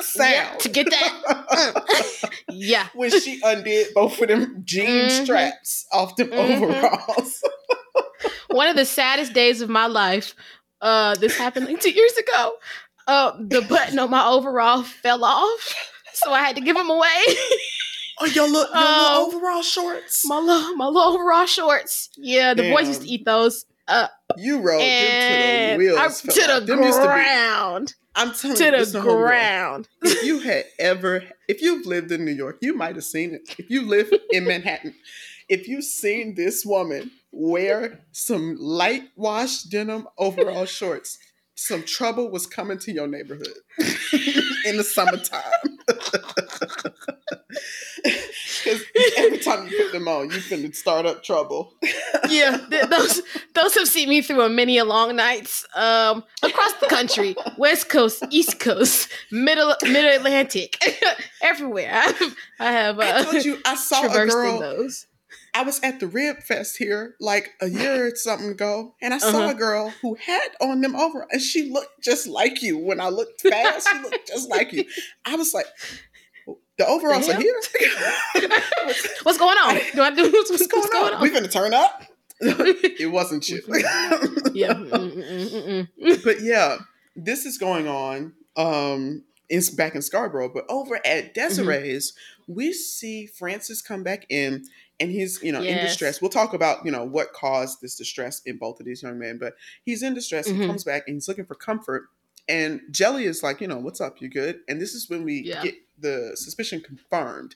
sound 0.00 0.30
Yeah, 0.34 0.54
to 0.60 0.68
get 0.68 0.90
that. 0.90 2.30
yeah. 2.50 2.88
when 2.94 3.10
she 3.10 3.40
undid 3.42 3.88
both 3.94 4.20
of 4.20 4.28
them 4.28 4.62
jean 4.64 4.86
Mhm. 5.08 5.24
straps 5.24 5.86
off 5.92 6.16
them 6.16 6.28
Mhm. 6.28 6.62
overalls. 6.62 7.42
One 8.50 8.68
of 8.68 8.76
the 8.76 8.84
saddest 8.84 9.32
days 9.32 9.60
of 9.60 9.68
my 9.70 9.86
life. 9.86 10.34
Uh, 10.80 11.14
this 11.14 11.36
happened 11.38 11.66
like 11.66 11.80
two 11.80 11.90
years 11.90 12.12
ago. 12.16 12.54
Uh, 13.06 13.32
the 13.40 13.62
button 13.62 13.98
on 13.98 14.10
my 14.10 14.26
overall 14.26 14.82
fell 14.82 15.24
off, 15.24 15.74
so 16.12 16.32
I 16.32 16.40
had 16.40 16.56
to 16.56 16.62
give 16.62 16.76
them 16.76 16.90
away. 16.90 17.24
oh, 18.20 18.26
your 18.26 18.46
little, 18.46 18.60
your 18.62 18.70
Oh. 18.74 19.26
little 19.28 19.36
overall 19.38 19.62
shorts. 19.62 20.26
my 20.26 20.38
little, 20.38 20.76
my 20.76 20.86
little 20.86 21.14
overall 21.14 21.46
shorts. 21.46 22.10
Yeah, 22.16 22.54
the 22.54 22.70
boys 22.70 22.88
used 22.88 23.02
to 23.02 23.08
eat 23.08 23.24
those. 23.24 23.64
Uh, 23.88 24.08
you 24.36 24.60
rode 24.60 24.80
them 24.80 24.86
to 25.20 25.72
the 25.72 25.78
wheels. 25.78 26.20
To 26.22 26.26
the. 26.26 26.66
Them 26.66 26.82
used 26.82 26.98
to 26.98 27.02
be- 27.02 27.06
ground, 27.06 27.94
I'm 28.14 28.32
telling 28.32 28.56
to 28.56 28.64
you, 28.78 28.84
the 28.84 29.00
ground. 29.00 29.88
if 30.02 30.22
you 30.22 30.38
had 30.40 30.64
ever, 30.78 31.24
if 31.48 31.60
you've 31.62 31.86
lived 31.86 32.12
in 32.12 32.24
New 32.24 32.32
York, 32.32 32.58
you 32.60 32.74
might 32.74 32.94
have 32.94 33.04
seen 33.04 33.34
it. 33.34 33.42
If 33.58 33.70
you 33.70 33.82
live 33.82 34.12
in 34.30 34.44
Manhattan, 34.44 34.94
if 35.48 35.66
you've 35.68 35.84
seen 35.84 36.34
this 36.34 36.64
woman 36.64 37.10
wear 37.32 38.00
some 38.12 38.56
light 38.58 39.04
wash 39.16 39.62
denim 39.64 40.06
overall 40.18 40.64
shorts, 40.66 41.18
some 41.54 41.82
trouble 41.82 42.30
was 42.30 42.46
coming 42.46 42.78
to 42.78 42.92
your 42.92 43.06
neighborhood 43.06 43.46
in 44.64 44.76
the 44.76 44.84
summertime. 44.84 45.42
Because 48.64 48.82
every 49.16 49.38
time 49.38 49.66
you 49.68 49.76
put 49.84 49.92
them 49.92 50.06
on, 50.08 50.24
you 50.30 50.36
finna 50.38 50.74
start 50.74 51.04
up 51.06 51.22
trouble. 51.24 51.72
yeah, 52.28 52.58
th- 52.70 52.86
those 52.86 53.22
those 53.54 53.74
have 53.74 53.88
seen 53.88 54.08
me 54.08 54.22
through 54.22 54.42
a 54.42 54.48
many 54.48 54.78
a 54.78 54.84
long 54.84 55.16
nights 55.16 55.66
um, 55.74 56.22
across 56.42 56.72
the 56.74 56.86
country, 56.86 57.34
West 57.58 57.88
Coast, 57.88 58.24
East 58.30 58.60
Coast, 58.60 59.08
Middle 59.30 59.74
Mid 59.82 60.04
Atlantic, 60.04 60.78
everywhere. 61.42 62.02
I 62.60 62.72
have, 62.72 63.00
I 63.00 63.10
uh, 63.10 63.24
told 63.24 63.44
you, 63.44 63.58
I 63.64 63.74
saw 63.74 64.04
a 64.06 64.26
girl. 64.26 64.60
those. 64.60 65.06
I 65.54 65.64
was 65.64 65.80
at 65.82 66.00
the 66.00 66.06
Rib 66.06 66.38
Fest 66.38 66.78
here 66.78 67.14
like 67.20 67.50
a 67.60 67.68
year 67.68 68.06
or 68.06 68.14
something 68.16 68.48
ago, 68.50 68.94
and 69.02 69.12
I 69.12 69.18
saw 69.18 69.40
Uh-huh. 69.42 69.50
a 69.50 69.54
girl 69.54 69.92
who 70.00 70.14
had 70.14 70.48
on 70.62 70.80
them 70.80 70.96
over, 70.96 71.26
and 71.30 71.42
she 71.42 71.70
looked 71.70 72.02
just 72.02 72.26
like 72.26 72.62
you. 72.62 72.78
When 72.78 73.00
I 73.00 73.08
looked 73.10 73.42
fast, 73.42 73.86
she 73.90 73.98
looked 73.98 74.28
just 74.28 74.48
like 74.48 74.72
you. 74.72 74.84
I 75.26 75.36
was 75.36 75.52
like, 75.52 75.66
the 76.84 76.88
overalls 76.88 77.28
are 77.28 77.40
here. 77.40 77.60
What's 79.22 79.38
going 79.38 79.56
on? 79.58 79.74
Do 79.94 80.02
I 80.02 80.10
do 80.14 80.30
what's, 80.30 80.50
What's 80.50 80.66
going 80.66 81.14
on? 81.14 81.20
We're 81.20 81.30
we 81.32 81.36
finna 81.38 81.50
turn 81.50 81.74
up. 81.74 82.04
it 82.40 83.10
wasn't 83.10 83.48
you. 83.48 83.62
yeah. 84.52 84.72
Mm, 84.74 84.88
mm, 84.90 85.88
mm, 86.02 86.24
but 86.24 86.40
yeah, 86.40 86.78
this 87.14 87.46
is 87.46 87.56
going 87.58 87.86
on. 87.86 88.32
Um, 88.56 89.22
it's 89.48 89.70
back 89.70 89.94
in 89.94 90.02
Scarborough, 90.02 90.50
but 90.52 90.64
over 90.68 90.96
Mm-hmm. 90.96 91.18
at 91.28 91.34
Desiree's, 91.34 92.14
we 92.48 92.72
see 92.72 93.26
Francis 93.26 93.80
come 93.82 94.02
back 94.02 94.26
in, 94.28 94.64
and 94.98 95.10
he's 95.10 95.40
you 95.42 95.52
know 95.52 95.60
in 95.62 95.78
distress. 95.78 96.20
We'll 96.20 96.30
talk 96.30 96.52
about 96.54 96.84
you 96.84 96.90
know 96.90 97.04
what 97.04 97.32
caused 97.32 97.80
this 97.80 97.94
distress 97.94 98.42
in 98.44 98.56
both 98.58 98.80
of 98.80 98.86
these 98.86 99.02
young 99.02 99.18
men, 99.18 99.38
but 99.38 99.54
he's 99.84 100.02
in 100.02 100.14
distress. 100.14 100.46
He 100.48 100.54
Mhm. 100.54 100.66
comes 100.66 100.82
back 100.84 101.04
and 101.06 101.14
he's 101.16 101.28
looking 101.28 101.46
for 101.46 101.54
comfort. 101.54 102.08
And 102.48 102.80
Jelly 102.90 103.24
is 103.24 103.42
like, 103.42 103.60
you 103.60 103.68
know, 103.68 103.78
what's 103.78 104.00
up? 104.00 104.20
You 104.20 104.28
good? 104.28 104.60
And 104.68 104.80
this 104.80 104.94
is 104.94 105.08
when 105.08 105.24
we 105.24 105.42
Yeah. 105.42 105.62
get 105.62 105.74
the 105.98 106.32
suspicion 106.34 106.80
confirmed 106.80 107.54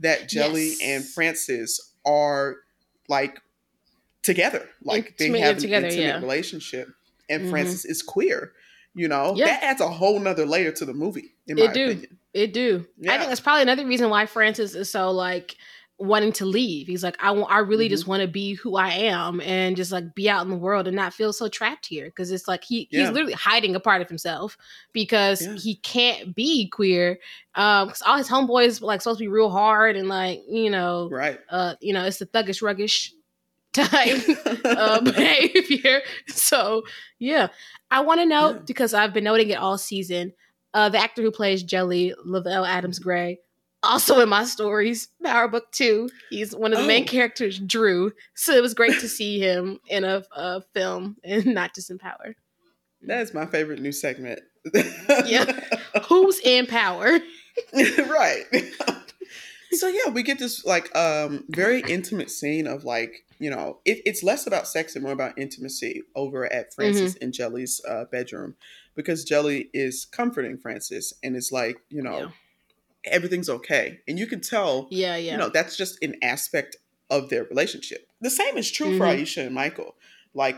that 0.00 0.28
Jelly 0.28 0.70
Yes. 0.70 0.80
and 0.82 1.04
Francis 1.04 1.92
are 2.04 2.56
like 3.08 3.40
together, 4.22 4.68
like 4.82 5.16
they 5.18 5.26
have 5.40 5.58
together, 5.58 5.86
an 5.86 5.92
intimate 5.92 6.06
yeah. 6.08 6.20
relationship. 6.20 6.88
And 7.28 7.44
Mhm. 7.46 7.50
Francis 7.50 7.84
is 7.84 8.02
queer. 8.02 8.52
You 8.94 9.08
know, 9.08 9.34
Yeah. 9.36 9.46
that 9.46 9.62
adds 9.62 9.80
a 9.80 9.88
whole 9.88 10.18
nother 10.20 10.46
layer 10.46 10.72
to 10.72 10.84
the 10.84 10.94
movie, 10.94 11.34
in 11.46 11.56
my 11.56 11.64
It 11.64 11.74
do. 11.74 11.84
opinion. 11.90 12.18
It 12.32 12.52
do. 12.52 12.86
I 13.08 13.16
think 13.18 13.28
that's 13.28 13.40
probably 13.40 13.62
another 13.62 13.86
reason 13.86 14.08
why 14.10 14.26
Francis 14.26 14.74
is 14.74 14.90
so 14.90 15.10
like 15.10 15.56
wanting 15.98 16.32
to 16.32 16.44
leave. 16.44 16.88
He's 16.88 17.04
like, 17.04 17.16
I 17.22 17.30
want, 17.30 17.52
I 17.52 17.58
really 17.58 17.86
Mm-hmm. 17.86 17.90
just 17.92 18.06
want 18.08 18.20
to 18.22 18.26
be 18.28 18.54
who 18.54 18.76
I 18.76 18.88
am 18.90 19.40
and 19.40 19.76
just 19.76 19.92
like 19.92 20.12
be 20.14 20.28
out 20.28 20.42
in 20.44 20.50
the 20.50 20.56
world 20.56 20.88
and 20.88 20.96
not 20.96 21.14
feel 21.14 21.32
so 21.32 21.48
trapped 21.48 21.86
here. 21.86 22.06
Because 22.06 22.32
it's 22.32 22.48
like 22.48 22.64
he 22.64 22.88
Yeah. 22.90 23.02
he's 23.02 23.10
literally 23.10 23.32
hiding 23.34 23.76
a 23.76 23.80
part 23.80 24.02
of 24.02 24.08
himself 24.08 24.56
because 24.92 25.40
Yeah. 25.42 25.54
he 25.54 25.76
can't 25.76 26.34
be 26.34 26.68
queer. 26.68 27.18
Um, 27.54 27.86
because 27.88 28.02
all 28.02 28.16
his 28.18 28.28
homeboys 28.28 28.80
like 28.80 29.02
supposed 29.02 29.18
to 29.18 29.24
be 29.24 29.28
real 29.28 29.50
hard 29.50 29.94
and 29.96 30.08
like 30.08 30.40
you 30.48 30.68
know, 30.70 31.08
Right. 31.10 31.38
uh, 31.48 31.74
you 31.80 31.92
know, 31.92 32.04
it's 32.04 32.18
the 32.18 32.26
thuggish 32.26 32.60
ruggish 32.60 33.10
type 33.72 34.60
uh, 34.64 35.00
behavior. 35.00 36.02
So 36.26 36.82
yeah, 37.20 37.48
I 37.90 38.00
want 38.00 38.20
to 38.20 38.26
know 38.26 38.50
Yeah. 38.54 38.58
because 38.66 38.94
I've 38.94 39.12
been 39.14 39.24
noting 39.24 39.50
it 39.50 39.58
all 39.58 39.78
season. 39.78 40.32
Uh, 40.72 40.88
the 40.88 40.98
actor 40.98 41.22
who 41.22 41.30
plays 41.30 41.62
Jelly, 41.62 42.14
Lovell 42.24 42.64
Adams-Gray, 42.64 43.38
also 43.84 44.20
in 44.20 44.28
my 44.28 44.44
stories, 44.44 45.08
Power 45.22 45.48
Book 45.48 45.70
Two. 45.72 46.08
He's 46.30 46.54
one 46.54 46.72
of 46.72 46.80
the 46.80 46.86
main 46.86 47.04
Oh. 47.04 47.06
characters, 47.06 47.58
Dru. 47.58 48.12
So 48.34 48.52
it 48.52 48.62
was 48.62 48.74
great 48.74 48.98
to 49.00 49.08
see 49.08 49.38
him 49.40 49.78
in 49.88 50.04
a, 50.04 50.24
a 50.36 50.62
film 50.74 51.16
and 51.24 51.46
not 51.46 51.74
just 51.74 51.90
in 51.90 51.98
Power. 51.98 52.34
that 53.02 53.20
is 53.22 53.34
my 53.34 53.46
favorite 53.46 53.80
new 53.80 53.92
segment. 53.92 54.40
Yeah. 55.26 55.44
Who's 56.08 56.40
in 56.40 56.66
Power? 56.66 57.18
right. 57.74 58.42
so 59.72 59.88
yeah, 59.88 60.10
we 60.10 60.22
get 60.22 60.38
this 60.38 60.64
like 60.64 60.94
um 60.96 61.44
very 61.48 61.80
intimate 61.82 62.30
scene 62.30 62.66
of 62.66 62.84
like 62.84 63.12
you 63.38 63.50
know 63.50 63.78
it, 63.84 64.00
it's 64.06 64.22
less 64.22 64.46
about 64.46 64.66
sex 64.68 64.94
and 64.94 65.02
more 65.04 65.12
about 65.12 65.38
intimacy 65.38 66.02
over 66.14 66.50
at 66.52 66.72
Francis 66.74 67.16
and 67.20 67.32
Jelly's 67.32 67.80
uh, 67.88 68.04
bedroom 68.10 68.54
because 68.96 69.24
Jelly 69.24 69.68
is 69.74 70.04
comforting 70.04 70.56
Francis 70.58 71.12
and 71.22 71.36
it's 71.36 71.52
like 71.52 71.78
you 71.90 72.02
know 72.02 72.18
Yeah. 72.18 72.28
Everything's 73.06 73.48
okay 73.48 74.00
and 74.08 74.18
you 74.18 74.26
can 74.26 74.40
tell 74.40 74.88
Yeah, 74.90 75.16
yeah. 75.16 75.32
you 75.32 75.38
know 75.38 75.48
that's 75.48 75.76
just 75.76 76.02
an 76.02 76.16
aspect 76.22 76.76
of 77.10 77.28
their 77.28 77.44
relationship. 77.44 78.06
The 78.20 78.30
same 78.30 78.56
is 78.56 78.70
true 78.70 78.96
for 78.98 79.04
Mhm. 79.04 79.20
Aisha 79.22 79.46
and 79.46 79.54
Michael, 79.54 79.94
like 80.34 80.56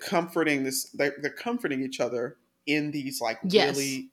comforting 0.00 0.64
this 0.64 0.90
they're, 0.90 1.14
they're 1.22 1.30
comforting 1.30 1.82
each 1.82 2.00
other 2.00 2.36
in 2.66 2.90
these 2.90 3.20
like 3.20 3.38
Yes. 3.44 3.76
really 3.76 4.10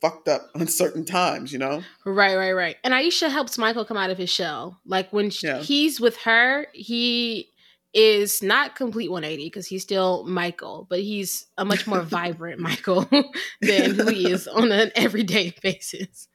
fucked 0.00 0.28
up 0.28 0.50
uncertain 0.54 1.04
times, 1.04 1.52
you 1.52 1.58
know. 1.58 1.82
Right, 2.04 2.36
right, 2.36 2.52
right. 2.52 2.76
And 2.84 2.92
Aisha 2.94 3.30
helps 3.30 3.58
Michael 3.58 3.84
come 3.84 3.96
out 3.96 4.10
of 4.10 4.18
his 4.18 4.30
shell. 4.30 4.80
Like 4.86 5.12
when 5.12 5.30
sh 5.30 5.44
Yeah. 5.44 5.60
he's 5.62 6.00
with 6.00 6.16
her, 6.18 6.66
he 6.72 7.50
is 7.94 8.42
not 8.42 8.76
complete 8.76 9.10
180 9.10 9.46
because 9.46 9.66
he's 9.66 9.82
still 9.82 10.24
Michael, 10.24 10.86
but 10.90 11.00
he's 11.00 11.46
a 11.56 11.64
much 11.64 11.86
more 11.86 12.02
vibrant 12.16 12.60
Michael 12.60 13.02
than 13.60 13.94
who 13.94 14.06
he 14.08 14.30
is 14.30 14.46
on 14.46 14.70
an 14.70 14.90
everyday 14.94 15.54
basis. 15.62 16.28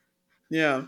Yeah. 0.52 0.84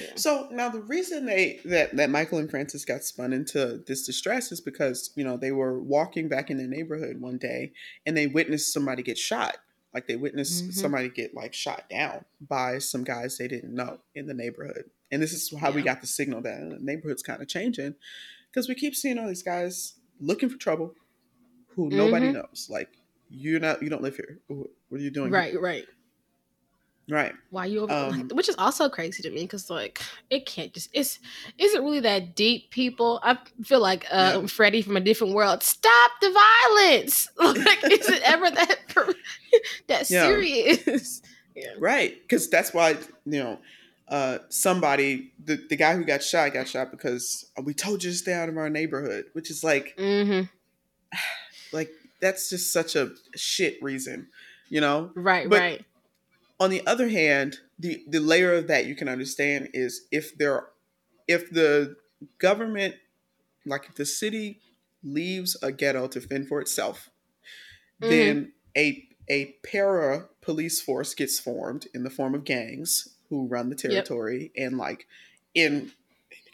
Yeah. 0.00 0.12
So 0.16 0.48
now 0.50 0.68
the 0.70 0.80
reason 0.80 1.26
they 1.26 1.60
that 1.66 1.94
that 1.96 2.08
Michael 2.10 2.38
and 2.38 2.50
Francis 2.50 2.84
got 2.84 3.04
spun 3.04 3.32
into 3.34 3.82
this 3.86 4.06
distress 4.06 4.50
is 4.52 4.60
because 4.60 5.10
you 5.16 5.22
know 5.24 5.36
they 5.36 5.52
were 5.52 5.78
walking 5.80 6.28
back 6.28 6.50
in 6.50 6.56
their 6.56 6.66
neighborhood 6.66 7.20
one 7.20 7.36
day 7.38 7.72
and 8.06 8.16
they 8.16 8.26
witnessed 8.26 8.72
somebody 8.72 9.02
get 9.02 9.18
shot. 9.18 9.56
Like 9.94 10.06
they 10.06 10.16
witnessed 10.16 10.64
Mhm. 10.64 10.72
somebody 10.74 11.08
get 11.10 11.34
like 11.34 11.52
shot 11.54 11.88
down 11.90 12.24
by 12.40 12.78
some 12.78 13.04
guys 13.04 13.36
they 13.38 13.48
didn't 13.48 13.74
know 13.74 14.00
in 14.14 14.26
the 14.26 14.34
neighborhood. 14.34 14.90
And 15.12 15.22
this 15.22 15.32
is 15.32 15.52
how 15.58 15.70
we 15.70 15.82
got 15.82 16.00
the 16.00 16.06
signal 16.06 16.40
that 16.42 16.58
the 16.70 16.78
neighborhood's 16.80 17.22
kind 17.22 17.40
of 17.42 17.48
changing 17.48 17.94
because 18.50 18.68
we 18.68 18.74
keep 18.74 18.94
seeing 18.94 19.18
all 19.18 19.28
these 19.28 19.42
guys 19.42 19.94
looking 20.20 20.48
for 20.48 20.56
trouble 20.56 20.94
who 21.68 21.90
nobody 21.90 22.28
Mhm. 22.28 22.34
knows. 22.34 22.68
Like 22.70 22.88
you're 23.28 23.60
not 23.60 23.82
you 23.82 23.90
don't 23.90 24.02
live 24.02 24.16
here. 24.16 24.38
What 24.48 24.68
are 24.90 24.98
you 24.98 25.10
doing? 25.10 25.28
here? 25.30 25.60
Right, 25.60 25.86
right. 27.08 27.32
Why 27.50 27.66
you 27.66 27.80
over 27.80 27.92
Um, 27.94 28.28
which 28.32 28.48
is 28.48 28.54
also 28.58 28.88
crazy 28.88 29.22
to 29.22 29.30
me 29.30 29.42
because 29.42 29.70
like 29.70 30.00
it 30.30 30.46
can't 30.46 30.72
just 30.74 30.90
it's 30.92 31.18
is 31.58 31.74
it 31.74 31.80
really 31.80 32.00
that 32.00 32.34
deep 32.34 32.70
people 32.70 33.20
i 33.22 33.38
feel 33.64 33.80
like 33.80 34.04
uh 34.10 34.40
Yeah. 34.40 34.46
freddie 34.46 34.82
from 34.82 34.96
a 34.96 35.00
different 35.00 35.32
world 35.34 35.62
stop 35.62 36.10
the 36.20 36.30
violence 36.30 37.28
like 37.38 37.84
is 37.92 38.08
it 38.08 38.22
ever 38.24 38.50
that 38.50 38.78
that 39.88 40.10
Yeah. 40.10 40.26
serious 40.26 41.22
yeah 41.56 41.72
Right, 41.78 42.14
because 42.22 42.50
that's 42.50 42.74
why 42.74 42.90
you 43.24 43.42
know 43.42 43.58
uh, 44.08 44.38
somebody, 44.50 45.32
the 45.44 45.56
the 45.68 45.74
guy 45.76 45.96
who 45.96 46.04
got 46.04 46.22
shot, 46.22 46.52
got 46.52 46.68
shot 46.68 46.92
because 46.92 47.44
we 47.64 47.74
told 47.74 48.04
you 48.04 48.10
to 48.10 48.16
stay 48.16 48.32
out 48.34 48.48
of 48.48 48.56
our 48.56 48.70
neighborhood, 48.70 49.24
which 49.32 49.50
is 49.50 49.64
like 49.64 49.94
hmm 49.98 50.42
like 51.72 51.90
that's 52.20 52.48
just 52.50 52.72
such 52.72 52.94
a 52.96 53.10
shit 53.34 53.82
reason, 53.82 54.28
you 54.68 54.80
know. 54.80 55.10
right 55.14 55.48
But- 55.48 55.60
right 55.60 55.84
On 56.58 56.70
the 56.70 56.86
other 56.86 57.08
hand, 57.08 57.60
the 57.78 58.02
the 58.08 58.20
layer 58.20 58.54
of 58.54 58.66
that 58.68 58.86
you 58.86 58.94
can 58.94 59.08
understand 59.08 59.70
is 59.74 60.06
if 60.10 60.36
there, 60.38 60.68
if 61.28 61.50
the 61.50 61.96
government, 62.38 62.96
like 63.66 63.86
if 63.88 63.96
the 63.96 64.06
city 64.06 64.60
leaves 65.02 65.56
a 65.62 65.72
ghetto 65.72 66.08
to 66.08 66.20
fend 66.20 66.48
for 66.48 66.60
itself, 66.60 67.10
Mhm. 68.00 68.38
then 68.38 68.52
a 68.76 69.08
a 69.28 69.46
para 69.64 70.28
police 70.42 70.80
force 70.80 71.14
gets 71.14 71.40
formed 71.40 71.88
in 71.94 72.04
the 72.04 72.10
form 72.10 72.34
of 72.34 72.44
gangs 72.44 73.16
who 73.28 73.46
run 73.48 73.70
the 73.70 73.76
territory 73.76 74.52
and 74.56 74.78
like 74.78 75.06
in 75.54 75.92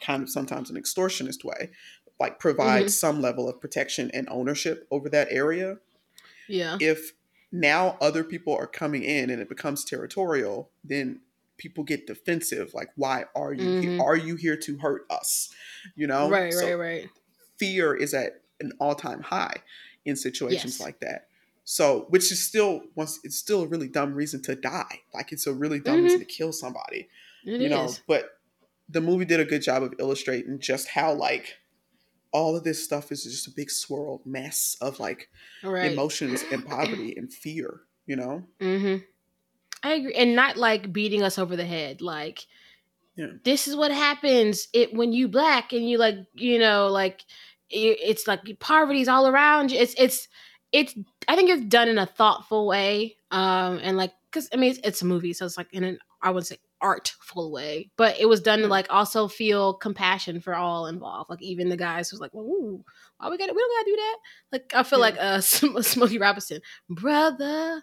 kind 0.01 0.23
of 0.23 0.29
sometimes 0.29 0.69
an 0.69 0.77
extortionist 0.77 1.43
way 1.43 1.71
like 2.19 2.39
provide 2.39 2.89
Mhm. 2.89 2.91
some 2.91 3.21
level 3.21 3.49
of 3.49 3.61
protection 3.61 4.11
and 4.13 4.27
ownership 4.29 4.87
over 4.91 5.09
that 5.09 5.27
area 5.31 5.77
Yeah. 6.47 6.79
if 6.79 7.13
now 7.53 7.97
other 8.01 8.23
people 8.23 8.53
are 8.57 8.67
coming 8.67 9.03
in 9.03 9.29
and 9.29 9.39
it 9.41 9.47
becomes 9.47 9.85
territorial 9.85 10.69
then 10.83 11.21
people 11.57 11.83
get 11.83 12.07
defensive 12.07 12.73
like 12.73 12.89
why 12.95 13.25
are 13.35 13.53
you 13.53 13.69
Mhm. 13.69 13.81
here 13.81 13.97
are 14.01 14.17
you 14.17 14.35
here 14.35 14.57
to 14.57 14.77
hurt 14.79 15.03
us 15.11 15.53
you 15.95 16.07
know 16.07 16.29
right, 16.29 16.51
So 16.51 16.65
right, 16.65 16.73
right. 17.03 17.09
fear 17.59 17.93
is 17.95 18.13
at 18.13 18.41
an 18.59 18.73
all-time 18.79 19.21
high 19.21 19.57
in 20.03 20.15
situations 20.15 20.79
Yes. 20.79 20.81
like 20.81 20.99
that 21.01 21.27
so 21.63 22.07
which 22.09 22.31
is 22.31 22.43
still 22.45 22.81
once 22.95 23.19
it's 23.23 23.37
still 23.37 23.61
a 23.61 23.67
really 23.67 23.87
dumb 23.87 24.13
reason 24.15 24.41
to 24.43 24.55
die 24.55 24.99
like 25.13 25.31
it's 25.31 25.45
a 25.47 25.53
really 25.53 25.79
dumb 25.79 26.01
reason 26.03 26.19
to 26.19 26.25
kill 26.25 26.51
somebody 26.51 27.07
It 27.45 27.61
you 27.61 27.67
is. 27.67 27.69
know 27.69 27.93
but 28.07 28.39
the 28.89 28.99
movie 28.99 29.25
did 29.25 29.39
a 29.39 29.45
good 29.45 29.61
job 29.61 29.83
of 29.83 29.93
illustrating 29.99 30.59
just 30.59 30.87
how 30.89 31.13
like 31.13 31.57
all 32.33 32.55
of 32.57 32.63
this 32.63 32.83
stuff 32.83 33.11
is 33.11 33.23
just 33.23 33.47
a 33.47 33.51
big 33.51 33.69
swirled 33.69 34.25
mess 34.25 34.75
of 34.81 34.99
like 34.99 35.29
right. 35.63 35.91
emotions 35.91 36.43
and 36.51 36.65
poverty 36.67 37.13
and 37.15 37.31
fear 37.31 37.81
you 38.05 38.15
know 38.15 38.43
hmm 38.59 38.97
I 39.83 39.93
agree, 39.95 40.13
and 40.13 40.35
not 40.35 40.55
like 40.57 40.93
beating 40.93 41.23
us 41.23 41.37
over 41.37 41.55
the 41.55 41.65
head. 41.65 42.01
Like, 42.01 42.45
Yeah. 43.15 43.27
this 43.43 43.67
is 43.67 43.75
what 43.75 43.91
happens 43.91 44.67
it 44.73 44.93
when 44.93 45.11
you 45.11 45.27
black 45.27 45.73
and 45.73 45.87
you 45.89 45.97
like, 45.97 46.15
you 46.33 46.57
know, 46.57 46.87
like 46.87 47.21
it, 47.69 47.99
it's 48.01 48.27
like 48.27 48.41
poverty's 48.59 49.07
all 49.09 49.27
around 49.27 49.71
you. 49.71 49.79
It's 49.79 49.93
it's 49.97 50.27
it's. 50.71 50.95
I 51.27 51.35
think 51.35 51.49
it's 51.49 51.65
done 51.65 51.89
in 51.89 51.97
a 51.97 52.05
thoughtful 52.05 52.65
way, 52.65 53.17
um, 53.31 53.79
and 53.83 53.97
like 53.97 54.13
because 54.31 54.47
I 54.53 54.57
mean 54.57 54.71
it's, 54.71 54.79
it's 54.83 55.01
a 55.01 55.05
movie, 55.05 55.33
so 55.33 55.45
it's 55.45 55.57
like 55.57 55.73
in 55.73 55.83
an 55.83 55.99
I 56.21 56.31
would 56.31 56.45
say 56.45 56.57
artful 56.83 57.51
way, 57.51 57.89
but 57.97 58.19
it 58.19 58.27
was 58.29 58.41
done 58.41 58.59
to 58.59 58.67
like 58.67 58.85
also 58.91 59.27
feel 59.27 59.73
compassion 59.73 60.39
for 60.41 60.53
all 60.53 60.85
involved. 60.85 61.29
Like 61.31 61.41
even 61.41 61.69
the 61.69 61.77
guys 61.77 62.11
was 62.11 62.19
like, 62.21 62.33
well, 62.33 62.45
ooh, 62.45 62.83
why 63.17 63.29
we 63.29 63.37
got 63.39 63.47
to 63.47 63.53
we 63.53 63.59
don't 63.61 63.79
gotta 63.79 63.89
do 63.89 63.95
that. 63.95 64.17
Like 64.51 64.73
I 64.75 64.83
feel 64.83 64.99
Yeah. 64.99 65.03
like 65.05 65.15
uh 65.19 65.41
Sm- 65.41 65.79
Smokey 65.81 66.17
Robinson, 66.19 66.61
brother. 66.89 67.81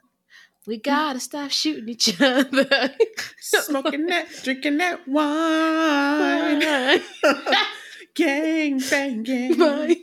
We 0.66 0.76
gotta 0.78 1.18
stop 1.20 1.50
shooting 1.50 1.88
each 1.88 2.20
other. 2.20 2.94
smoking 3.40 4.06
that 4.06 4.28
drinking 4.44 4.76
that 4.76 5.08
wine 5.08 6.60
gang 8.14 8.78
bang 8.90 9.22
gang 9.22 9.56
Bye. 9.56 9.96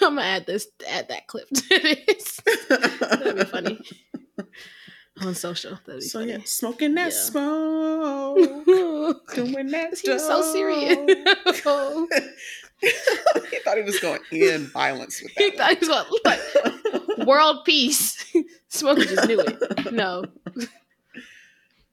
I'm 0.00 0.14
gonna 0.16 0.22
add 0.22 0.46
this, 0.46 0.66
add 0.88 1.08
that 1.08 1.26
clip 1.26 1.48
to 1.50 1.62
this. 1.68 2.40
That'd 3.10 3.36
be 3.36 3.44
funny 3.44 3.78
on 5.20 5.34
social. 5.34 5.78
So 6.00 6.20
funny. 6.20 6.32
yeah 6.32 6.38
smoking 6.44 6.94
that 6.94 7.12
Yeah. 7.12 7.18
smoke 8.34 9.34
doing 9.34 9.68
that 9.70 9.98
he 9.98 10.10
was 10.10 10.24
so 10.26 10.42
serious. 10.52 10.96
he 12.80 13.58
thought 13.60 13.76
he 13.76 13.82
was 13.82 13.98
going 14.00 14.20
to 14.30 14.48
end 14.50 14.72
violence 14.72 15.22
with 15.22 15.34
that. 15.34 15.44
he 15.44 15.50
that. 15.50 15.58
thought 15.58 15.72
he 15.72 15.78
was 15.78 15.88
what, 15.88 17.18
like 17.18 17.26
world 17.26 17.64
peace. 17.64 18.24
Smokey 18.68 19.04
just 19.06 19.28
knew 19.28 19.40
it. 19.40 19.92
No. 19.92 20.24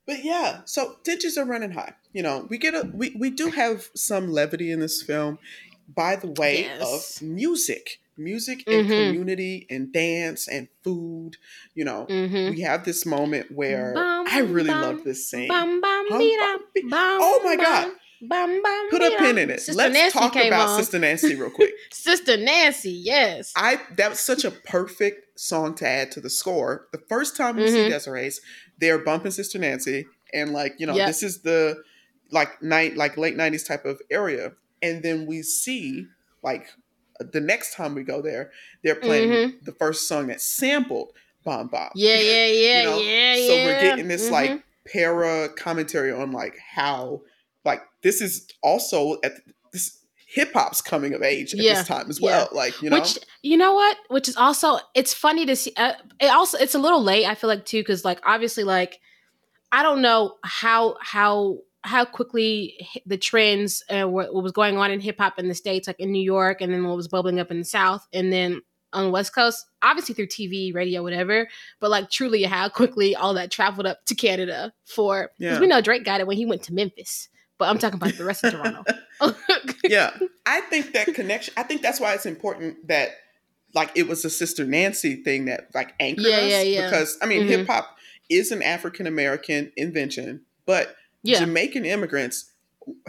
But 0.06 0.24
yeah, 0.24 0.62
so 0.64 0.96
tensions 1.04 1.36
are 1.38 1.44
running 1.44 1.70
high. 1.72 1.92
You 2.12 2.22
know, 2.22 2.46
we 2.48 2.58
get 2.58 2.74
a 2.74 2.90
we, 2.92 3.14
we 3.18 3.30
do 3.30 3.50
have 3.50 3.88
some 3.94 4.30
levity 4.32 4.70
in 4.72 4.80
this 4.80 5.02
film 5.02 5.38
by 5.94 6.16
the 6.16 6.28
way 6.28 6.62
Yes. 6.62 7.20
of 7.20 7.26
music. 7.28 7.99
Music 8.16 8.62
and 8.66 8.86
Mhm. 8.86 9.06
community 9.08 9.66
and 9.70 9.92
dance 9.92 10.46
and 10.48 10.68
food. 10.84 11.36
You 11.74 11.84
know, 11.84 12.06
Mm-hmm. 12.10 12.50
we 12.54 12.60
have 12.62 12.84
this 12.84 13.06
moment 13.06 13.50
where 13.50 13.94
Bum, 13.94 14.26
I 14.28 14.40
really 14.40 14.70
bum, 14.70 14.82
love 14.82 15.04
this 15.04 15.28
scene. 15.30 15.48
Bum, 15.48 15.80
bum, 15.80 16.06
Bum, 16.08 16.18
beat 16.18 16.38
bum, 16.38 16.90
bum, 16.90 17.18
Oh 17.22 17.40
my 17.44 17.56
God. 17.56 17.92
Put 18.90 19.00
a 19.02 19.16
pin 19.18 19.38
in 19.38 19.48
it. 19.48 19.60
Sister 19.60 19.72
Let's 19.78 19.94
Nancy 19.94 20.18
talk 20.18 20.36
about 20.36 20.68
on. 20.68 20.78
Sister 20.78 20.98
Nancy 20.98 21.34
real 21.36 21.48
quick. 21.48 21.72
Sister 21.90 22.36
Nancy, 22.36 22.90
yes. 22.90 23.52
I 23.56 23.80
that 23.96 24.10
was 24.10 24.20
such 24.20 24.44
a 24.44 24.50
perfect 24.50 25.40
song 25.40 25.74
to 25.76 25.88
add 25.88 26.10
to 26.12 26.20
the 26.20 26.28
score. 26.28 26.86
The 26.92 26.98
first 27.08 27.34
time 27.34 27.56
we 27.56 27.68
see 27.68 27.78
Mhm. 27.78 27.88
Desiree's, 27.88 28.42
they're 28.78 28.98
bumping 28.98 29.30
Sister 29.30 29.58
Nancy, 29.58 30.06
and 30.34 30.52
like 30.52 30.74
you 30.78 30.86
know, 30.86 30.94
Yep. 30.94 31.06
this 31.06 31.22
is 31.22 31.38
the 31.42 31.82
like 32.30 32.62
night 32.62 32.94
like 32.96 33.16
late 33.16 33.36
nineties 33.36 33.64
type 33.64 33.86
of 33.86 34.02
area, 34.10 34.52
and 34.82 35.02
then 35.02 35.24
we 35.24 35.42
see 35.42 36.06
like 36.42 36.66
the 37.32 37.40
next 37.40 37.74
time 37.74 37.94
we 37.94 38.02
go 38.02 38.20
there, 38.22 38.50
they're 38.82 38.94
playing 38.96 39.54
the 39.62 39.72
first 39.72 40.08
song 40.08 40.28
that 40.28 40.40
sampled 40.40 41.12
Bam 41.44 41.68
Bam. 41.68 41.80
Mm-hmm. 41.88 41.98
Yeah, 41.98 42.18
yeah, 42.20 42.46
yeah, 42.46 42.78
You 42.82 42.84
know? 42.88 42.98
yeah, 42.98 43.34
so 43.46 43.54
yeah. 43.54 43.64
we're 43.66 43.80
getting 43.80 44.08
this 44.08 44.28
Mhm. 44.28 44.32
like 44.32 44.62
para 44.92 45.48
commentary 45.50 46.12
on 46.12 46.32
like 46.32 46.56
how 46.74 47.22
like 47.64 47.82
this 48.02 48.20
is 48.20 48.46
also 48.62 49.18
at 49.22 49.32
this 49.72 49.98
hip 50.26 50.52
hop's 50.54 50.80
coming 50.80 51.12
of 51.12 51.22
age 51.22 51.52
at 51.54 51.60
Yeah, 51.60 51.74
this 51.74 51.88
time 51.88 52.08
as 52.08 52.20
yeah. 52.20 52.26
well. 52.28 52.48
Like 52.52 52.80
you 52.82 52.88
know, 52.90 52.98
Which 52.98 53.18
you 53.42 53.56
know 53.56 53.74
what? 53.74 53.96
Which 54.08 54.28
is 54.28 54.36
also 54.36 54.78
it's 54.94 55.12
funny 55.12 55.44
to 55.46 55.56
see. 55.56 55.72
Uh, 55.76 55.92
it 56.20 56.26
also 56.30 56.56
it's 56.58 56.74
a 56.74 56.78
little 56.78 57.02
late. 57.02 57.26
I 57.26 57.34
feel 57.34 57.48
like 57.48 57.64
too 57.64 57.80
because 57.80 58.04
like 58.04 58.20
obviously 58.24 58.64
like 58.64 58.98
I 59.72 59.82
don't 59.82 60.02
know 60.02 60.36
how 60.42 60.96
how 61.00 61.58
how 61.82 62.04
quickly 62.04 62.86
the 63.06 63.16
trends 63.16 63.82
uh, 63.88 64.04
what, 64.08 64.34
what 64.34 64.42
was 64.42 64.52
going 64.52 64.76
on 64.76 64.90
in 64.90 65.00
hip 65.00 65.16
hop 65.18 65.38
in 65.38 65.48
the 65.48 65.54
states, 65.54 65.86
like 65.86 65.98
in 66.00 66.12
New 66.12 66.22
York, 66.22 66.60
and 66.60 66.72
then 66.72 66.84
what 66.84 66.96
was 66.96 67.08
bubbling 67.08 67.40
up 67.40 67.50
in 67.50 67.58
the 67.58 67.64
South, 67.64 68.06
and 68.12 68.32
then 68.32 68.60
on 68.92 69.04
the 69.04 69.10
West 69.10 69.34
Coast, 69.34 69.64
obviously 69.82 70.14
through 70.14 70.26
TV, 70.26 70.74
radio, 70.74 71.02
whatever. 71.02 71.48
But 71.80 71.90
like 71.90 72.10
truly, 72.10 72.42
how 72.42 72.68
quickly 72.68 73.14
all 73.14 73.34
that 73.34 73.50
traveled 73.50 73.86
up 73.86 74.04
to 74.06 74.14
Canada 74.14 74.72
for 74.84 75.30
because 75.38 75.54
Yeah. 75.56 75.60
we 75.60 75.66
know 75.68 75.80
Drake 75.80 76.04
got 76.04 76.20
it 76.20 76.26
when 76.26 76.36
he 76.36 76.44
went 76.44 76.62
to 76.64 76.74
Memphis. 76.74 77.28
But 77.56 77.68
I'm 77.68 77.78
talking 77.78 77.96
about 77.96 78.14
the 78.14 78.24
rest 78.24 78.42
of 78.44 78.52
Toronto. 78.52 78.84
yeah 79.84 80.16
i 80.46 80.60
think 80.62 80.92
that 80.94 81.12
connection 81.14 81.52
i 81.58 81.62
think 81.62 81.82
that's 81.82 82.00
why 82.00 82.14
it's 82.14 82.24
important 82.24 82.88
that 82.88 83.10
like 83.74 83.90
it 83.94 84.08
was 84.08 84.24
a 84.24 84.30
sister 84.30 84.64
nancy 84.64 85.16
thing 85.22 85.44
that 85.44 85.68
like 85.74 85.92
anchored 86.00 86.24
Yeah, 86.24 86.36
us 86.38 86.50
yeah, 86.50 86.62
yeah. 86.62 86.84
because 86.90 87.18
i 87.20 87.26
mean 87.26 87.42
Mhm. 87.42 87.48
hip-hop 87.48 87.96
is 88.30 88.50
an 88.50 88.62
african 88.62 89.06
american 89.06 89.72
invention 89.76 90.42
but 90.64 90.94
yeah, 91.22 91.38
jamaican 91.40 91.84
immigrants 91.84 92.52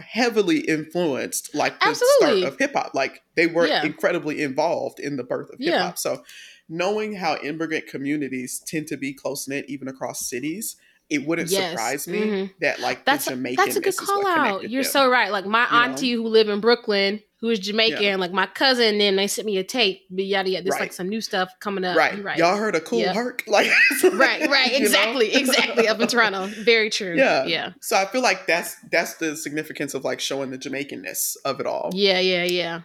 heavily 0.00 0.60
influenced 0.60 1.54
like 1.54 1.78
the 1.80 1.88
Absolutely. 1.88 2.40
start 2.42 2.52
of 2.52 2.58
hip-hop 2.58 2.94
like 2.94 3.22
they 3.36 3.46
were 3.46 3.66
Yeah. 3.66 3.84
incredibly 3.84 4.42
involved 4.42 5.00
in 5.00 5.16
the 5.16 5.24
birth 5.24 5.50
of 5.52 5.58
hip-hop 5.58 5.98
so 5.98 6.22
knowing 6.68 7.14
how 7.16 7.36
immigrant 7.42 7.86
communities 7.86 8.62
tend 8.66 8.86
to 8.88 8.96
be 8.96 9.12
close-knit 9.12 9.64
even 9.68 9.88
across 9.88 10.28
cities 10.28 10.76
it 11.10 11.26
wouldn't 11.26 11.50
Yes. 11.50 11.70
surprise 11.72 12.08
me 12.08 12.20
Mhm. 12.20 12.50
that 12.60 12.80
like 12.80 13.04
that's 13.04 13.24
the 13.26 13.32
Jamaican 13.32 13.64
that's 13.64 13.76
a 13.76 13.80
good 13.80 13.96
call 13.96 14.26
out. 14.26 14.70
You're 14.70 14.82
them. 14.82 14.92
so 14.92 15.10
right. 15.10 15.30
Like 15.30 15.44
my 15.44 15.64
You 15.66 15.70
know? 15.72 15.76
auntie 15.78 16.12
who 16.12 16.26
live 16.26 16.48
in 16.48 16.60
Brooklyn, 16.60 17.20
who 17.42 17.50
is 17.50 17.58
Jamaican, 17.58 18.18
like 18.20 18.32
my 18.32 18.46
cousin, 18.46 18.96
then 18.98 19.16
they 19.16 19.26
sent 19.26 19.44
me 19.44 19.58
a 19.58 19.64
tape. 19.64 20.06
But 20.10 20.24
yada 20.24 20.48
yada. 20.48 20.62
There's 20.64 20.72
Right. 20.72 20.80
like 20.82 20.92
some 20.94 21.08
new 21.10 21.20
stuff 21.20 21.50
coming 21.60 21.84
up. 21.84 21.96
right. 21.96 22.22
Right. 22.24 22.38
Y'all 22.38 22.56
heard 22.56 22.74
a 22.74 22.80
Kool 22.80 23.00
Yeah. 23.00 23.12
Herc? 23.12 23.42
Like 23.48 23.66
right, 24.04 24.48
right, 24.48 24.72
you 24.72 24.78
know? 24.78 24.84
exactly, 24.86 25.34
exactly. 25.34 25.88
Up 25.88 26.00
in 26.00 26.06
Toronto, 26.08 26.46
very 26.46 26.88
true. 26.88 27.14
Yeah. 27.16 27.44
yeah, 27.44 27.72
So 27.80 27.96
I 27.96 28.06
feel 28.06 28.22
like 28.22 28.46
that's 28.46 28.76
that's 28.90 29.14
the 29.16 29.36
significance 29.36 29.92
of 29.92 30.04
like 30.04 30.20
showing 30.20 30.50
the 30.50 30.56
Jamaicanness 30.58 31.36
of 31.44 31.60
it 31.60 31.66
all. 31.66 31.90
yeah, 31.92 32.18
yeah, 32.20 32.44
yeah. 32.44 32.80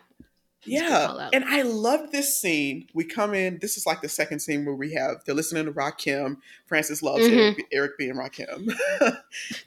Yeah. 0.66 1.30
And 1.32 1.46
I 1.46 1.62
love 1.62 2.12
this 2.12 2.40
scene. 2.40 2.88
We 2.94 3.06
come 3.06 3.34
in, 3.34 3.60
this 3.62 3.78
is 3.78 3.86
like 3.86 4.02
the 4.02 4.10
second 4.10 4.40
scene 4.40 4.66
where 4.66 4.76
we 4.76 4.94
have 4.94 5.24
they're 5.26 5.36
listening 5.36 5.66
to 5.66 5.72
Rakim. 5.72 6.38
Francis 6.66 7.02
loves 7.02 7.24
Mhm. 7.26 7.38
Eric, 7.38 7.66
Eric 7.72 7.92
being 7.98 8.16
Rakim. 8.16 8.70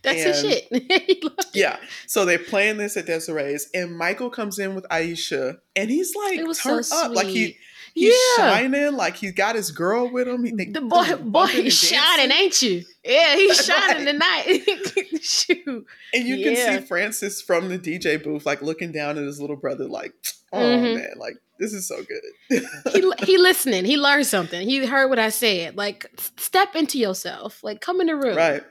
That's 0.02 0.22
his 0.22 0.40
shit. 0.40 0.66
He 0.70 1.20
loved 1.22 1.38
it. 1.40 1.46
yeah. 1.54 1.78
So 2.06 2.24
they're 2.24 2.38
playing 2.38 2.76
this 2.78 2.96
at 2.96 3.06
Desiree's, 3.06 3.68
and 3.74 3.96
Michael 3.96 4.30
comes 4.30 4.58
in 4.58 4.74
with 4.74 4.84
Aisha, 4.90 5.58
and 5.76 5.90
he's 5.90 6.14
like 6.14 6.38
It 6.38 6.46
was 6.46 6.58
turned 6.58 6.84
so 6.86 6.96
up. 7.06 7.12
Like 7.14 7.28
he. 7.28 7.56
He's 7.94 8.14
Yeah. 8.38 8.48
shining, 8.60 8.92
like 8.94 9.16
he's 9.16 9.32
got 9.32 9.56
his 9.56 9.70
girl 9.70 10.10
with 10.10 10.28
him. 10.28 10.44
He, 10.44 10.70
The 10.70 10.80
boy, 10.80 11.16
boy, 11.16 11.46
he's 11.46 11.74
shining, 11.78 12.30
ain't 12.30 12.60
you? 12.62 12.84
Yeah, 13.04 13.36
he's 13.36 13.64
shining 13.66 14.06
tonight. 14.06 14.62
Shoot. 15.22 15.86
And 16.14 16.26
you 16.26 16.42
can 16.44 16.56
see 16.56 16.86
Francis 16.86 17.40
from 17.42 17.68
the 17.68 17.78
DJ 17.78 18.22
booth, 18.22 18.46
like 18.46 18.62
looking 18.62 18.92
down 18.92 19.18
at 19.18 19.24
his 19.24 19.40
little 19.40 19.56
brother, 19.56 19.86
like, 19.86 20.12
oh 20.52 20.58
Mhm. 20.58 20.94
man, 20.94 21.12
like 21.18 21.34
this 21.58 21.72
is 21.72 21.86
so 21.86 22.02
good. 22.02 22.62
he 22.92 23.12
he 23.24 23.36
listening. 23.38 23.84
He 23.84 23.96
learned 23.96 24.26
something. 24.26 24.66
He 24.66 24.84
heard 24.86 25.08
what 25.08 25.18
I 25.18 25.28
said. 25.28 25.76
Like 25.76 26.06
step 26.38 26.74
into 26.74 26.98
yourself. 26.98 27.62
Like 27.62 27.80
come 27.80 28.00
in 28.00 28.06
the 28.06 28.16
room. 28.16 28.36
right, 28.36 28.64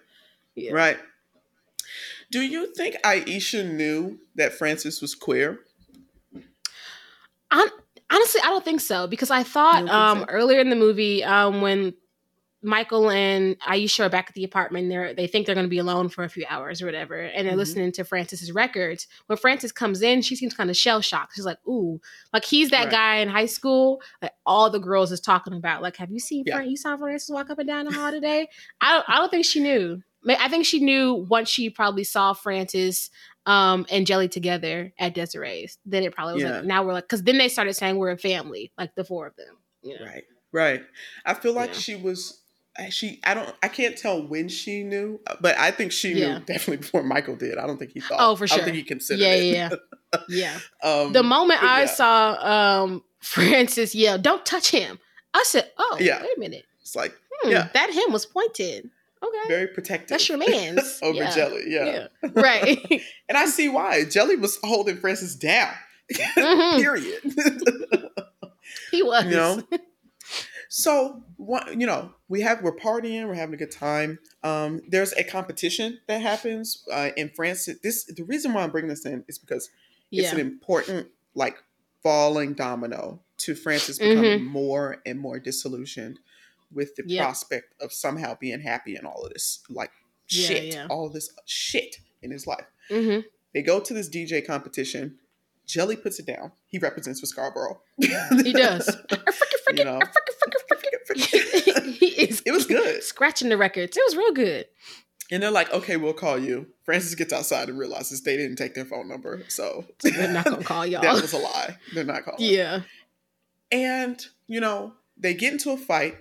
Yeah. 0.55 0.71
right. 0.73 0.97
Do 2.31 2.41
you 2.41 2.71
think 2.75 2.95
Aisha 3.03 3.67
knew 3.67 4.19
that 4.35 4.53
Francis 4.53 5.01
was 5.01 5.15
queer? 5.15 5.59
Honestly, 8.11 8.41
I 8.43 8.47
don't 8.49 8.65
think 8.65 8.81
so 8.81 9.07
because 9.07 9.29
I 9.31 9.43
thought 9.43 9.87
um 9.89 10.19
so? 10.19 10.25
earlier 10.29 10.59
in 10.59 10.69
the 10.69 10.75
movie 10.75 11.23
um 11.23 11.61
when 11.61 11.93
Michael 12.61 13.09
and 13.09 13.57
Aisha 13.61 14.05
are 14.05 14.09
back 14.09 14.25
at 14.27 14.35
the 14.35 14.43
apartment. 14.43 14.89
They're 14.89 15.13
they 15.13 15.27
think 15.27 15.45
they're 15.45 15.55
going 15.55 15.67
to 15.67 15.69
be 15.69 15.77
alone 15.77 16.09
for 16.09 16.25
a 16.25 16.29
few 16.29 16.43
hours 16.49 16.81
or 16.81 16.87
whatever, 16.87 17.15
and 17.17 17.47
they're 17.47 17.53
Mhm. 17.53 17.57
listening 17.57 17.91
to 17.93 18.03
Francis's 18.03 18.51
records. 18.51 19.07
When 19.27 19.37
Francis 19.37 19.71
comes 19.71 20.01
in, 20.01 20.21
she 20.21 20.35
seems 20.35 20.53
kind 20.53 20.69
of 20.69 20.75
shell 20.75 20.99
shocked. 20.99 21.33
She's 21.35 21.45
like, 21.45 21.59
"Ooh, 21.65 22.01
like 22.33 22.43
he's 22.43 22.71
that 22.71 22.85
Right. 22.85 22.91
guy 22.91 23.15
in 23.17 23.29
high 23.29 23.45
school 23.45 24.01
that 24.21 24.33
all 24.45 24.69
the 24.69 24.79
girls 24.79 25.13
is 25.13 25.21
talking 25.21 25.53
about. 25.53 25.81
Like, 25.81 25.95
have 25.97 26.11
you 26.11 26.19
seen 26.19 26.43
Yeah. 26.47 26.57
Fran- 26.57 26.69
you 26.69 26.75
saw 26.75 26.97
Francis 26.97 27.29
walk 27.29 27.49
up 27.49 27.59
and 27.59 27.67
down 27.67 27.85
the 27.85 27.93
hall 27.93 28.11
today? 28.11 28.49
I 28.81 28.91
don't. 28.93 29.05
I 29.07 29.15
don't 29.19 29.29
think 29.31 29.45
she 29.45 29.61
knew. 29.61 30.01
I 30.27 30.49
think 30.49 30.65
she 30.65 30.81
knew 30.81 31.13
once 31.29 31.47
she 31.47 31.69
probably 31.69 32.03
saw 32.03 32.33
Francis 32.33 33.09
um 33.49 33.85
and 33.89 34.05
Jelly 34.05 34.27
together 34.29 34.93
at 34.99 35.13
Desiree's. 35.15 35.77
Then 35.85 36.03
it 36.03 36.13
probably 36.13 36.35
was 36.35 36.43
Yeah. 36.43 36.51
like 36.57 36.65
now 36.65 36.83
we're 36.83 36.93
like 36.93 37.05
because 37.05 37.23
then 37.23 37.37
they 37.37 37.49
started 37.49 37.73
saying 37.73 37.97
we're 37.97 38.11
a 38.11 38.17
family, 38.17 38.71
like 38.77 38.93
the 38.95 39.03
four 39.03 39.25
of 39.27 39.35
them. 39.35 39.57
You 39.81 39.97
know? 39.99 40.05
Right. 40.05 40.23
Right. 40.51 40.83
I 41.25 41.33
feel 41.33 41.53
like 41.53 41.71
Yeah. 41.73 41.79
she 41.79 41.95
was 41.95 42.41
uh, 42.77 42.89
she 42.89 43.19
I 43.23 43.33
don't 43.33 43.53
I 43.63 43.67
can't 43.67 43.97
tell 43.97 44.21
when 44.25 44.47
she 44.49 44.83
knew, 44.83 45.19
but 45.41 45.57
I 45.57 45.71
think 45.71 45.91
she 45.91 46.13
Yeah. 46.13 46.37
knew 46.37 46.45
definitely 46.45 46.77
before 46.77 47.03
Michael 47.03 47.35
did. 47.35 47.57
I 47.57 47.65
don't 47.65 47.77
think 47.77 47.91
he 47.91 47.99
thought. 48.01 48.17
Oh, 48.21 48.35
for 48.35 48.47
sure. 48.47 48.55
I 48.55 48.57
don't 48.59 48.65
think 48.65 48.77
he 48.77 48.83
considered 48.83 49.21
Yeah, 49.23 49.33
it. 49.33 49.45
yeah, 49.53 49.69
Yeah. 50.29 50.59
um, 50.83 51.13
The 51.13 51.23
moment 51.23 51.63
I 51.63 51.81
yeah. 51.81 51.85
saw 51.87 52.83
um 52.83 53.03
Francis 53.19 53.93
yell, 53.95 54.17
"Don't 54.17 54.45
touch 54.45 54.69
him," 54.71 54.99
I 55.33 55.43
said, 55.45 55.71
"Oh, 55.77 55.97
Yeah. 55.99 56.21
wait 56.21 56.37
a 56.37 56.39
minute. 56.39 56.65
it's 56.81 56.95
like 56.95 57.13
Hmm, 57.41 57.51
Yeah. 57.51 57.69
that 57.73 57.89
him 57.89 58.11
was 58.13 58.25
pointed. 58.25 58.89
Okay, 59.23 59.47
very 59.47 59.67
protective. 59.67 60.09
that's 60.09 60.29
your 60.29 60.37
man's 60.49 60.99
over 61.01 61.17
yeah. 61.17 61.35
Jelly. 61.35 61.63
Yeah. 61.67 62.07
Yeah, 62.23 62.29
right. 62.33 62.77
And 63.27 63.37
I 63.37 63.45
see 63.47 63.67
why. 63.69 64.05
Jelly 64.05 64.35
was 64.37 64.57
holding 64.63 64.97
Francis 64.97 65.35
down. 65.35 65.73
Mhm. 66.13 66.79
Period. 66.81 67.21
he 68.91 69.03
was. 69.03 69.25
you 69.25 69.31
know 69.31 69.61
so 70.71 71.23
you 71.75 71.87
know 71.87 72.13
we 72.27 72.41
have 72.41 72.61
we're 72.61 72.75
partying 72.75 73.27
we're 73.27 73.33
having 73.33 73.55
a 73.55 73.57
good 73.57 73.71
time 73.71 74.19
um 74.43 74.81
there's 74.87 75.13
a 75.13 75.23
competition 75.23 75.99
that 76.07 76.21
happens 76.21 76.83
uh 76.93 77.09
in 77.17 77.27
france 77.29 77.67
this 77.81 78.05
the 78.05 78.23
reason 78.23 78.53
why 78.53 78.61
i'm 78.61 78.69
bringing 78.69 78.87
this 78.89 79.03
in 79.05 79.23
is 79.27 79.39
because 79.39 79.69
it's 80.11 80.31
an 80.31 80.39
important 80.39 81.07
like 81.33 81.57
falling 82.03 82.53
domino 82.53 83.19
to 83.37 83.55
francis 83.55 83.97
becoming 83.97 84.41
Mhm. 84.41 84.45
more 84.45 84.97
and 85.07 85.19
more 85.19 85.39
disillusioned 85.39 86.19
with 86.73 86.95
the 86.95 87.03
Yep. 87.05 87.23
prospect 87.23 87.73
of 87.81 87.91
somehow 87.91 88.37
being 88.39 88.59
happy 88.61 88.95
in 88.95 89.05
all 89.05 89.23
of 89.25 89.33
this 89.33 89.59
like 89.69 89.91
Yeah, 90.29 90.47
shit 90.47 90.73
yeah. 90.73 90.87
all 90.89 91.09
this 91.09 91.29
shit 91.45 91.97
in 92.21 92.31
his 92.31 92.45
life 92.47 92.65
hmm 92.89 93.19
they 93.53 93.61
go 93.63 93.79
to 93.79 93.93
this 93.93 94.09
dj 94.09 94.45
competition 94.45 95.17
jelly 95.65 95.95
puts 95.95 96.19
it 96.19 96.25
down 96.27 96.51
he 96.67 96.77
represents 96.79 97.19
for 97.19 97.25
scarborough 97.25 97.81
he 97.97 98.53
does. 98.53 98.95
you 99.73 99.83
know 99.83 99.99
he 101.15 102.07
is. 102.07 102.41
It 102.45 102.51
was 102.51 102.65
good. 102.65 103.03
Scratching 103.03 103.49
the 103.49 103.57
records. 103.57 103.97
It 103.97 104.03
was 104.05 104.15
real 104.15 104.31
good. 104.33 104.65
And 105.31 105.41
they're 105.43 105.51
like, 105.51 105.71
okay, 105.73 105.97
we'll 105.97 106.13
call 106.13 106.39
you. 106.39 106.67
Francis 106.83 107.13
gets 107.15 107.33
outside 107.33 107.69
and 107.69 107.77
realizes 107.77 108.21
they 108.23 108.37
didn't 108.37 108.55
take 108.57 108.73
their 108.75 108.85
phone 108.85 109.07
number. 109.07 109.43
So 109.47 109.85
They're 110.01 110.27
not 110.31 110.45
gonna 110.45 110.63
call 110.63 110.85
y'all. 110.85 111.01
that 111.01 111.13
was 111.21 111.33
a 111.33 111.37
lie. 111.37 111.77
They're 111.93 112.03
not 112.03 112.23
calling. 112.25 112.41
yeah. 112.41 112.81
And, 113.71 114.23
you 114.47 114.59
know, 114.59 114.93
they 115.17 115.33
get 115.33 115.53
into 115.53 115.71
a 115.71 115.77
fight 115.77 116.15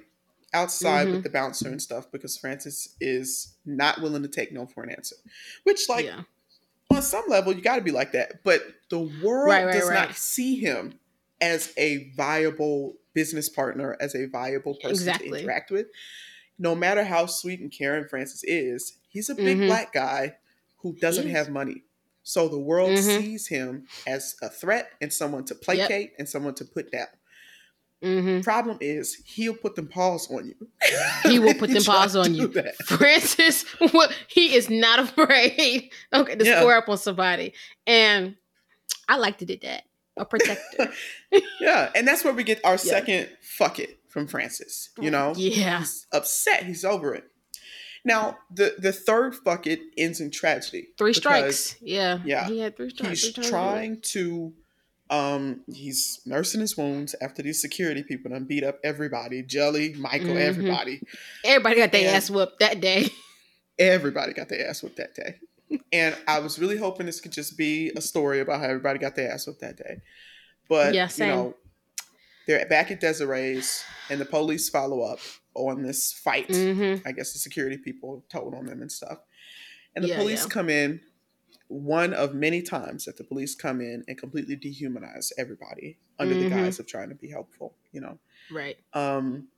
outside 0.54 1.08
Mhm. 1.08 1.12
with 1.12 1.22
the 1.24 1.30
bouncer 1.30 1.68
and 1.68 1.80
stuff 1.82 2.10
because 2.10 2.36
Francis 2.36 2.94
is 3.00 3.54
not 3.66 4.00
willing 4.00 4.22
to 4.22 4.28
take 4.28 4.52
no 4.52 4.66
for 4.66 4.82
an 4.82 4.90
answer. 4.90 5.16
Which, 5.64 5.88
like, 5.88 6.06
yeah. 6.06 6.22
on 6.90 7.02
some 7.02 7.24
level, 7.28 7.52
you 7.54 7.60
got 7.60 7.76
to 7.76 7.82
be 7.82 7.90
like 7.90 8.12
that. 8.12 8.42
But 8.44 8.62
the 8.88 8.98
world 8.98 9.48
Right, 9.50 9.64
right, 9.66 9.72
does 9.74 9.88
right. 9.88 10.08
not 10.08 10.16
see 10.16 10.56
him 10.56 10.98
as 11.40 11.72
a 11.76 12.10
viable 12.16 12.96
business 13.12 13.48
partner, 13.48 13.96
as 14.00 14.14
a 14.14 14.26
viable 14.26 14.74
person 14.74 14.90
Exactly. 14.90 15.30
to 15.30 15.38
interact 15.40 15.70
with. 15.70 15.86
No 16.58 16.74
matter 16.74 17.04
how 17.04 17.26
sweet 17.26 17.60
and 17.60 17.70
caring 17.70 18.08
Francis 18.08 18.42
is, 18.44 18.94
he's 19.08 19.28
a 19.28 19.34
big 19.34 19.58
Mhm. 19.58 19.66
black 19.66 19.92
guy 19.92 20.36
who 20.78 20.94
doesn't 20.94 21.28
have 21.28 21.50
money. 21.50 21.82
So 22.22 22.48
the 22.48 22.58
world 22.58 22.90
Mhm. 22.90 23.20
sees 23.20 23.46
him 23.48 23.86
as 24.06 24.34
a 24.42 24.48
threat 24.48 24.92
and 25.00 25.12
someone 25.12 25.44
to 25.46 25.54
placate 25.54 26.14
and 26.18 26.28
someone 26.28 26.54
to 26.56 26.64
put 26.64 26.90
down. 26.90 27.06
Hmm 28.02 28.40
Problem 28.42 28.78
is, 28.80 29.16
he'll 29.26 29.54
put 29.54 29.74
them 29.74 29.88
paws 29.88 30.30
on 30.30 30.46
you. 30.46 30.54
He 31.24 31.38
will 31.38 31.54
put 31.54 31.68
He 31.70 31.74
them 31.78 31.82
paws 31.84 32.14
on 32.16 32.34
you. 32.34 32.46
that. 32.48 32.76
Francis, 32.84 33.62
what 33.92 34.14
he 34.28 34.54
is 34.54 34.70
not 34.70 34.98
afraid. 35.08 35.90
Okay, 36.12 36.36
to 36.36 36.44
Yeah. 36.44 36.60
square 36.60 36.78
up 36.78 36.88
on 36.88 36.98
somebody, 36.98 37.54
and 37.86 38.36
I 39.08 39.16
like 39.16 39.38
to 39.38 39.44
do 39.46 39.56
that. 39.62 39.82
A 40.16 40.24
protector. 40.24 40.92
Yeah, 41.60 41.90
and 41.94 42.06
that's 42.06 42.24
where 42.24 42.32
we 42.34 42.42
get 42.44 42.64
our 42.64 42.76
second 42.78 43.28
fuck 43.40 43.78
it 43.78 44.00
from 44.08 44.26
Francis. 44.26 44.90
You 45.00 45.10
know, 45.10 45.32
Yeah. 45.36 45.78
he's 45.80 46.06
upset. 46.12 46.64
He's 46.64 46.84
over 46.84 47.14
it. 47.14 47.24
Now, 48.04 48.38
the 48.50 48.74
the 48.78 48.92
third 48.92 49.34
fuck 49.34 49.66
it 49.66 49.80
ends 49.96 50.20
in 50.20 50.30
tragedy. 50.30 50.88
Three 50.96 51.12
strikes. 51.12 51.76
Yeah. 51.80 52.18
yeah, 52.24 52.46
He 52.48 52.58
had 52.60 52.76
three 52.76 52.90
strikes. 52.90 53.22
He's 53.22 53.34
Three 53.34 53.44
trying 53.48 54.00
to. 54.12 54.52
Um, 55.10 55.62
he's 55.72 56.20
nursing 56.26 56.60
his 56.60 56.76
wounds 56.76 57.14
after 57.20 57.42
these 57.42 57.60
security 57.60 58.02
people 58.02 58.30
done 58.30 58.44
beat 58.44 58.62
up 58.64 58.78
everybody. 58.84 59.42
Jelly, 59.42 59.94
Michael, 59.94 60.34
Mhm. 60.34 60.40
everybody. 60.40 61.00
Everybody 61.44 61.76
got 61.76 61.92
their 61.92 62.14
ass 62.14 62.30
whooped 62.30 62.58
that 62.60 62.80
day. 62.80 63.08
Everybody 63.78 64.32
got 64.32 64.48
their 64.48 64.68
ass 64.68 64.82
whooped 64.82 64.96
that 64.96 65.14
day. 65.14 65.36
And 65.92 66.16
I 66.26 66.40
was 66.40 66.58
really 66.58 66.76
hoping 66.76 67.06
this 67.06 67.20
could 67.20 67.32
just 67.32 67.56
be 67.56 67.90
a 67.96 68.00
story 68.00 68.40
about 68.40 68.60
how 68.60 68.66
everybody 68.66 68.98
got 68.98 69.14
their 69.16 69.30
ass 69.32 69.46
whooped 69.46 69.60
that 69.60 69.76
day. 69.76 70.02
But 70.68 70.94
Yeah, 70.94 71.08
you 71.16 71.26
know, 71.26 71.54
they're 72.46 72.66
back 72.66 72.90
at 72.90 73.00
Desiree's 73.00 73.84
and 74.10 74.20
the 74.20 74.24
police 74.24 74.68
follow 74.68 75.02
up 75.02 75.20
on 75.54 75.82
this 75.82 76.12
fight. 76.12 76.48
hmm 76.54 76.96
I 77.06 77.12
guess 77.12 77.32
the 77.32 77.38
security 77.38 77.78
people 77.78 78.24
told 78.28 78.54
on 78.54 78.66
them 78.66 78.82
and 78.82 78.90
stuff. 78.92 79.18
And 79.94 80.04
the 80.04 80.08
Yeah, 80.08 80.16
police 80.16 80.42
yeah. 80.42 80.48
come 80.50 80.68
in 80.68 81.00
one 81.68 82.12
of 82.14 82.34
many 82.34 82.62
times 82.62 83.04
that 83.04 83.16
the 83.18 83.24
police 83.24 83.54
come 83.54 83.80
in 83.80 84.02
and 84.08 84.16
completely 84.18 84.56
dehumanize 84.56 85.30
everybody 85.38 85.98
under 86.18 86.34
the 86.34 86.44
Mhm. 86.46 86.50
guise 86.50 86.78
of 86.78 86.86
trying 86.86 87.10
to 87.10 87.14
be 87.14 87.28
helpful, 87.28 87.76
you 87.92 88.00
know. 88.00 88.18
Right. 88.50 88.76
Um, 88.94 89.48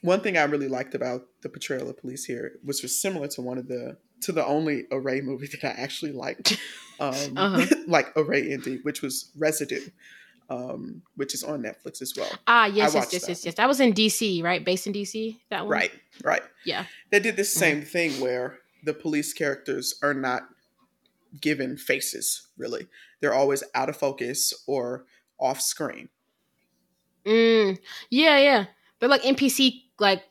one 0.00 0.20
thing 0.20 0.36
I 0.38 0.44
really 0.44 0.68
liked 0.68 0.94
about 0.94 1.26
the 1.42 1.48
portrayal 1.48 1.88
of 1.90 1.98
police 1.98 2.24
here, 2.24 2.58
which 2.62 2.82
was 2.82 2.98
similar 2.98 3.28
to 3.28 3.42
one 3.42 3.58
of 3.58 3.68
the 3.68 3.96
to 4.22 4.32
the 4.32 4.44
only 4.44 4.84
Array 4.90 5.20
movie 5.20 5.46
that 5.52 5.64
I 5.64 5.80
actually 5.80 6.10
liked, 6.12 6.58
um, 7.00 7.36
Uh-huh. 7.36 7.66
like 7.86 8.16
Array 8.16 8.48
Indie, 8.48 8.82
which 8.84 9.00
was 9.02 9.30
Residue, 9.36 9.90
um, 10.50 11.02
which 11.16 11.34
is 11.34 11.44
on 11.44 11.62
Netflix 11.62 12.00
as 12.02 12.14
well. 12.16 12.30
Ah, 12.46 12.66
yes, 12.66 12.94
yes, 12.94 13.12
yes, 13.12 13.22
that 13.22 13.28
yes, 13.28 13.44
yes. 13.44 13.54
That 13.56 13.68
was 13.68 13.78
in 13.80 13.92
DC, 13.92 14.42
right? 14.42 14.64
Based 14.64 14.86
in 14.86 14.92
DC. 14.92 15.36
That 15.50 15.62
one. 15.62 15.70
Right, 15.70 15.92
right. 16.24 16.42
Yeah. 16.64 16.86
They 17.10 17.20
did 17.20 17.36
this 17.36 17.50
Mm-hmm. 17.52 17.58
same 17.60 17.82
thing 17.82 18.20
where 18.20 18.58
the 18.84 18.94
police 18.94 19.32
characters 19.32 19.94
are 20.02 20.14
not 20.14 20.48
given 21.40 21.76
faces. 21.76 22.46
Really, 22.56 22.86
they're 23.20 23.34
always 23.34 23.62
out 23.74 23.88
of 23.88 23.96
focus 23.96 24.52
or 24.66 25.04
off 25.38 25.60
screen. 25.60 26.08
Mm, 27.24 27.78
yeah, 28.10 28.38
yeah. 28.38 28.64
They're 29.00 29.08
like 29.08 29.22
NPC, 29.22 29.82
like 29.98 30.22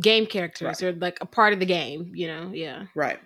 game 0.00 0.26
characters. 0.26 0.66
Right. 0.66 0.78
They're 0.78 0.92
like 0.92 1.18
a 1.20 1.26
part 1.26 1.52
of 1.52 1.60
the 1.60 1.66
game. 1.66 2.12
You 2.14 2.28
know. 2.28 2.50
Yeah. 2.52 2.86
Right. 2.94 3.18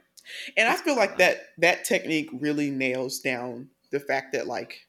And 0.56 0.68
I 0.68 0.76
feel 0.76 0.96
like 0.96 1.18
that 1.18 1.38
that 1.58 1.84
technique 1.84 2.30
really 2.32 2.70
nails 2.70 3.18
down 3.20 3.68
the 3.90 4.00
fact 4.00 4.32
that 4.32 4.46
like 4.46 4.86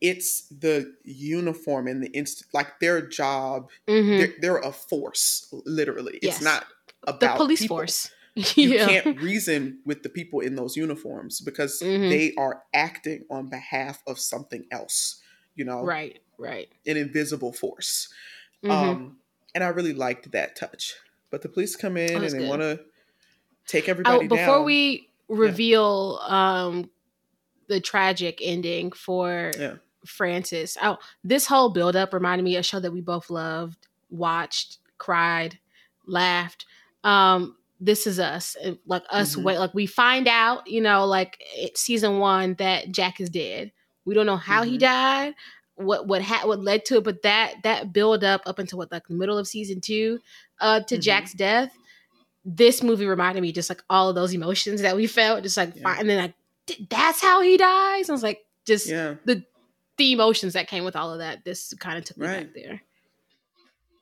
it's 0.00 0.42
the 0.48 0.94
uniform 1.04 1.86
and 1.86 2.02
the 2.02 2.08
inst 2.16 2.44
like 2.52 2.80
their 2.80 3.00
job 3.06 3.68
hmm 3.88 4.16
they're, 4.18 4.34
they're 4.40 4.58
a 4.58 4.72
force 4.72 5.52
literally 5.64 6.18
Yes. 6.22 6.36
it's 6.36 6.44
not 6.44 6.64
about 7.06 7.20
The 7.20 7.44
police 7.44 7.60
people. 7.60 7.76
force. 7.76 8.10
you 8.56 8.70
yeah. 8.70 8.86
can't 8.86 9.20
reason 9.20 9.80
with 9.84 10.02
the 10.02 10.08
people 10.08 10.40
in 10.40 10.54
those 10.56 10.76
uniforms 10.76 11.40
because 11.40 11.80
Mhm. 11.82 12.08
they 12.10 12.34
are 12.36 12.62
acting 12.74 13.24
on 13.30 13.48
behalf 13.48 14.02
of 14.06 14.18
something 14.18 14.64
else 14.70 15.20
you 15.54 15.64
know 15.64 15.82
Right. 15.82 16.20
Right. 16.38 16.70
an 16.86 16.96
invisible 16.96 17.52
force 17.52 18.08
Mhm. 18.64 18.70
um 18.70 19.18
and 19.54 19.62
i 19.62 19.68
really 19.68 19.92
liked 19.92 20.30
that 20.32 20.56
touch 20.56 20.94
but 21.30 21.42
the 21.42 21.48
police 21.48 21.76
come 21.76 21.96
in 21.96 22.22
Oh, 22.22 22.24
and 22.24 22.30
they 22.32 22.48
want 22.48 22.62
to 22.62 22.80
take 23.66 23.88
everybody 23.88 24.24
Oh, 24.26 24.28
before 24.28 24.36
down 24.58 24.64
we 24.64 25.08
reveal 25.28 26.18
um 26.26 26.90
the 27.68 27.80
tragic 27.80 28.38
ending 28.42 28.92
for 28.92 29.52
yeah 29.58 29.74
Francis. 30.04 30.76
Oh, 30.82 30.98
this 31.22 31.46
whole 31.46 31.70
build 31.70 31.94
up 31.94 32.12
reminded 32.12 32.42
me 32.42 32.56
of 32.56 32.60
a 32.60 32.62
show 32.64 32.80
that 32.80 32.92
we 32.92 33.00
both 33.00 33.30
loved, 33.30 33.86
watched, 34.10 34.78
cried, 34.98 35.60
laughed. 36.06 36.66
Um, 37.04 37.56
this 37.84 38.06
is 38.06 38.20
us, 38.20 38.56
like 38.86 39.02
us. 39.10 39.34
Mhm. 39.34 39.42
Wait, 39.42 39.58
like 39.58 39.74
we 39.74 39.86
find 39.86 40.28
out, 40.28 40.66
you 40.68 40.80
know, 40.80 41.04
like 41.04 41.36
it, 41.56 41.76
season 41.76 42.18
one 42.18 42.54
that 42.54 42.92
Jack 42.92 43.20
is 43.20 43.28
dead. 43.28 43.72
We 44.04 44.14
don't 44.14 44.26
know 44.26 44.36
how 44.36 44.62
he 44.62 44.76
Mhm. 44.76 44.80
died, 44.80 45.34
what 45.74 46.06
what 46.06 46.22
ha- 46.22 46.46
what 46.46 46.60
led 46.62 46.84
to 46.86 46.98
it, 46.98 47.04
but 47.04 47.22
that 47.22 47.56
that 47.64 47.92
build 47.92 48.22
up 48.22 48.42
up 48.46 48.58
until 48.58 48.78
what 48.78 48.92
like 48.92 49.08
the 49.08 49.14
middle 49.14 49.36
of 49.38 49.48
season 49.48 49.80
two, 49.80 50.20
uh, 50.60 50.80
to 50.80 50.96
Mhm. 50.96 51.00
Jack's 51.00 51.32
death. 51.34 51.72
This 52.44 52.82
movie 52.82 53.06
reminded 53.06 53.40
me 53.40 53.52
just 53.52 53.68
like 53.70 53.82
all 53.90 54.08
of 54.08 54.14
those 54.14 54.32
emotions 54.34 54.82
that 54.82 54.96
we 54.96 55.06
felt, 55.06 55.42
just 55.42 55.56
like, 55.56 55.74
Yeah. 55.76 55.96
and 55.98 56.08
then 56.08 56.18
like 56.18 56.34
that's 56.88 57.20
how 57.20 57.40
he 57.40 57.56
dies. 57.56 58.08
I 58.08 58.12
was 58.12 58.22
like, 58.22 58.44
just 58.64 58.86
yeah 58.88 59.14
the 59.98 60.12
emotions 60.12 60.54
that 60.54 60.68
came 60.68 60.84
with 60.84 60.96
all 60.96 61.12
of 61.12 61.18
that. 61.18 61.44
This 61.44 61.74
kind 61.74 61.98
of 61.98 62.04
took 62.04 62.16
me 62.16 62.26
Right. 62.26 62.52
back 62.52 62.54
there. 62.54 62.82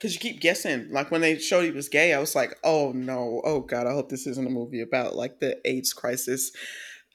Because 0.01 0.15
you 0.15 0.21
keep 0.21 0.41
guessing. 0.41 0.89
Like 0.91 1.11
when 1.11 1.21
they 1.21 1.39
showed 1.39 1.65
he 1.67 1.71
was 1.71 1.91
gay, 1.91 2.15
I 2.15 2.19
was 2.19 2.35
like, 2.35 2.59
oh 2.65 2.93
no, 2.93 3.43
oh 3.45 3.61
god, 3.61 3.87
I 3.87 3.93
hope 3.93 4.09
this 4.09 4.27
isn't 4.27 4.47
a 4.47 4.51
movie 4.51 4.81
about 4.81 5.15
like 5.15 5.41
the 5.41 5.59
AIDS 5.69 5.93
crisis. 5.93 6.53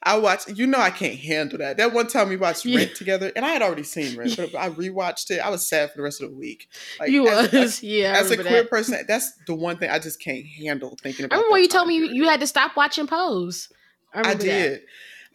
I 0.02 0.18
watched, 0.18 0.48
you 0.56 0.66
know, 0.68 0.78
I 0.78 0.90
can't 0.90 1.18
handle 1.18 1.58
that. 1.58 1.78
That 1.78 1.92
one 1.92 2.06
time 2.06 2.28
we 2.28 2.36
watched 2.36 2.64
Yeah. 2.64 2.76
Rent 2.78 2.94
together, 2.94 3.32
and 3.34 3.44
I 3.44 3.48
had 3.48 3.62
already 3.62 3.82
seen 3.82 4.16
Rent, 4.16 4.36
but 4.36 4.54
I 4.58 4.68
rewatched 4.70 5.30
it. 5.30 5.40
I 5.40 5.48
was 5.48 5.66
sad 5.66 5.90
for 5.90 5.96
the 5.96 6.02
rest 6.02 6.22
of 6.22 6.30
the 6.30 6.36
week. 6.36 6.68
Like, 7.00 7.10
you 7.10 7.26
as, 7.26 7.50
was, 7.50 7.54
as, 7.54 7.82
yeah. 7.82 8.12
As 8.16 8.30
a 8.30 8.36
queer 8.36 8.62
that. 8.62 8.70
person, 8.70 9.04
that's 9.08 9.32
the 9.46 9.54
one 9.54 9.78
thing 9.78 9.90
I 9.90 9.98
just 9.98 10.20
can't 10.20 10.46
handle 10.46 10.96
thinking 11.02 11.24
about. 11.24 11.34
I 11.36 11.38
remember 11.38 11.52
when 11.54 11.62
you 11.62 11.68
told 11.68 11.88
me 11.88 11.96
you, 11.96 12.08
you 12.12 12.24
had 12.28 12.38
to 12.40 12.46
stop 12.46 12.76
watching 12.76 13.06
Pose. 13.08 13.68
I, 14.14 14.18
I 14.18 14.20
remember 14.20 14.44
that. 14.44 14.48
did. 14.68 14.80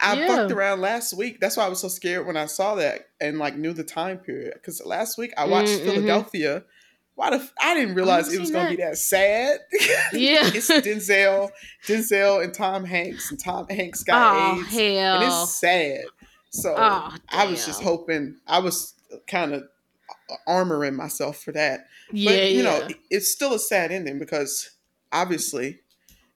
I 0.00 0.14
Yeah. 0.14 0.26
fucked 0.28 0.52
around 0.52 0.80
last 0.80 1.12
week. 1.12 1.38
That's 1.40 1.56
why 1.56 1.66
I 1.66 1.68
was 1.68 1.80
so 1.80 1.88
scared 1.88 2.26
when 2.26 2.36
I 2.36 2.46
saw 2.46 2.76
that 2.76 3.08
and 3.20 3.38
like 3.38 3.56
knew 3.56 3.72
the 3.74 3.84
time 3.84 4.18
period. 4.18 4.54
Because 4.54 4.80
last 4.86 5.18
week 5.18 5.32
I 5.36 5.44
watched 5.46 5.68
Mm, 5.70 5.80
mhm. 5.80 5.84
Philadelphia. 5.92 6.64
Why 7.14 7.30
the 7.30 7.36
f- 7.36 7.52
I 7.60 7.74
didn't 7.74 7.94
realize 7.94 8.32
it 8.32 8.40
was 8.40 8.50
gonna 8.50 8.70
be 8.70 8.76
that 8.76 8.96
sad. 8.98 9.60
Yeah. 10.12 10.50
it's 10.52 10.70
Denzel, 10.70 11.50
Denzel 11.86 12.42
and 12.42 12.52
Tom 12.54 12.84
Hanks, 12.84 13.30
and 13.30 13.38
Tom 13.38 13.66
Hanks 13.68 14.02
got 14.02 14.34
Oh 14.36 14.60
AIDS, 14.60 14.68
hell! 14.70 15.14
and 15.16 15.24
it's 15.24 15.54
sad. 15.58 16.04
So 16.50 16.74
Oh, 16.76 17.14
I 17.28 17.46
was 17.46 17.64
just 17.66 17.82
hoping. 17.82 18.36
I 18.46 18.58
was 18.60 18.94
kind 19.26 19.52
of 19.52 19.64
armoring 20.48 20.94
myself 20.94 21.42
for 21.42 21.52
that. 21.52 21.86
yeah, 22.12 22.30
But 22.30 22.50
you 22.52 22.62
know, 22.62 22.78
yeah. 22.78 22.88
it- 22.88 22.98
it's 23.10 23.30
still 23.30 23.52
a 23.54 23.58
sad 23.58 23.92
ending 23.92 24.18
because 24.18 24.70
obviously, 25.12 25.80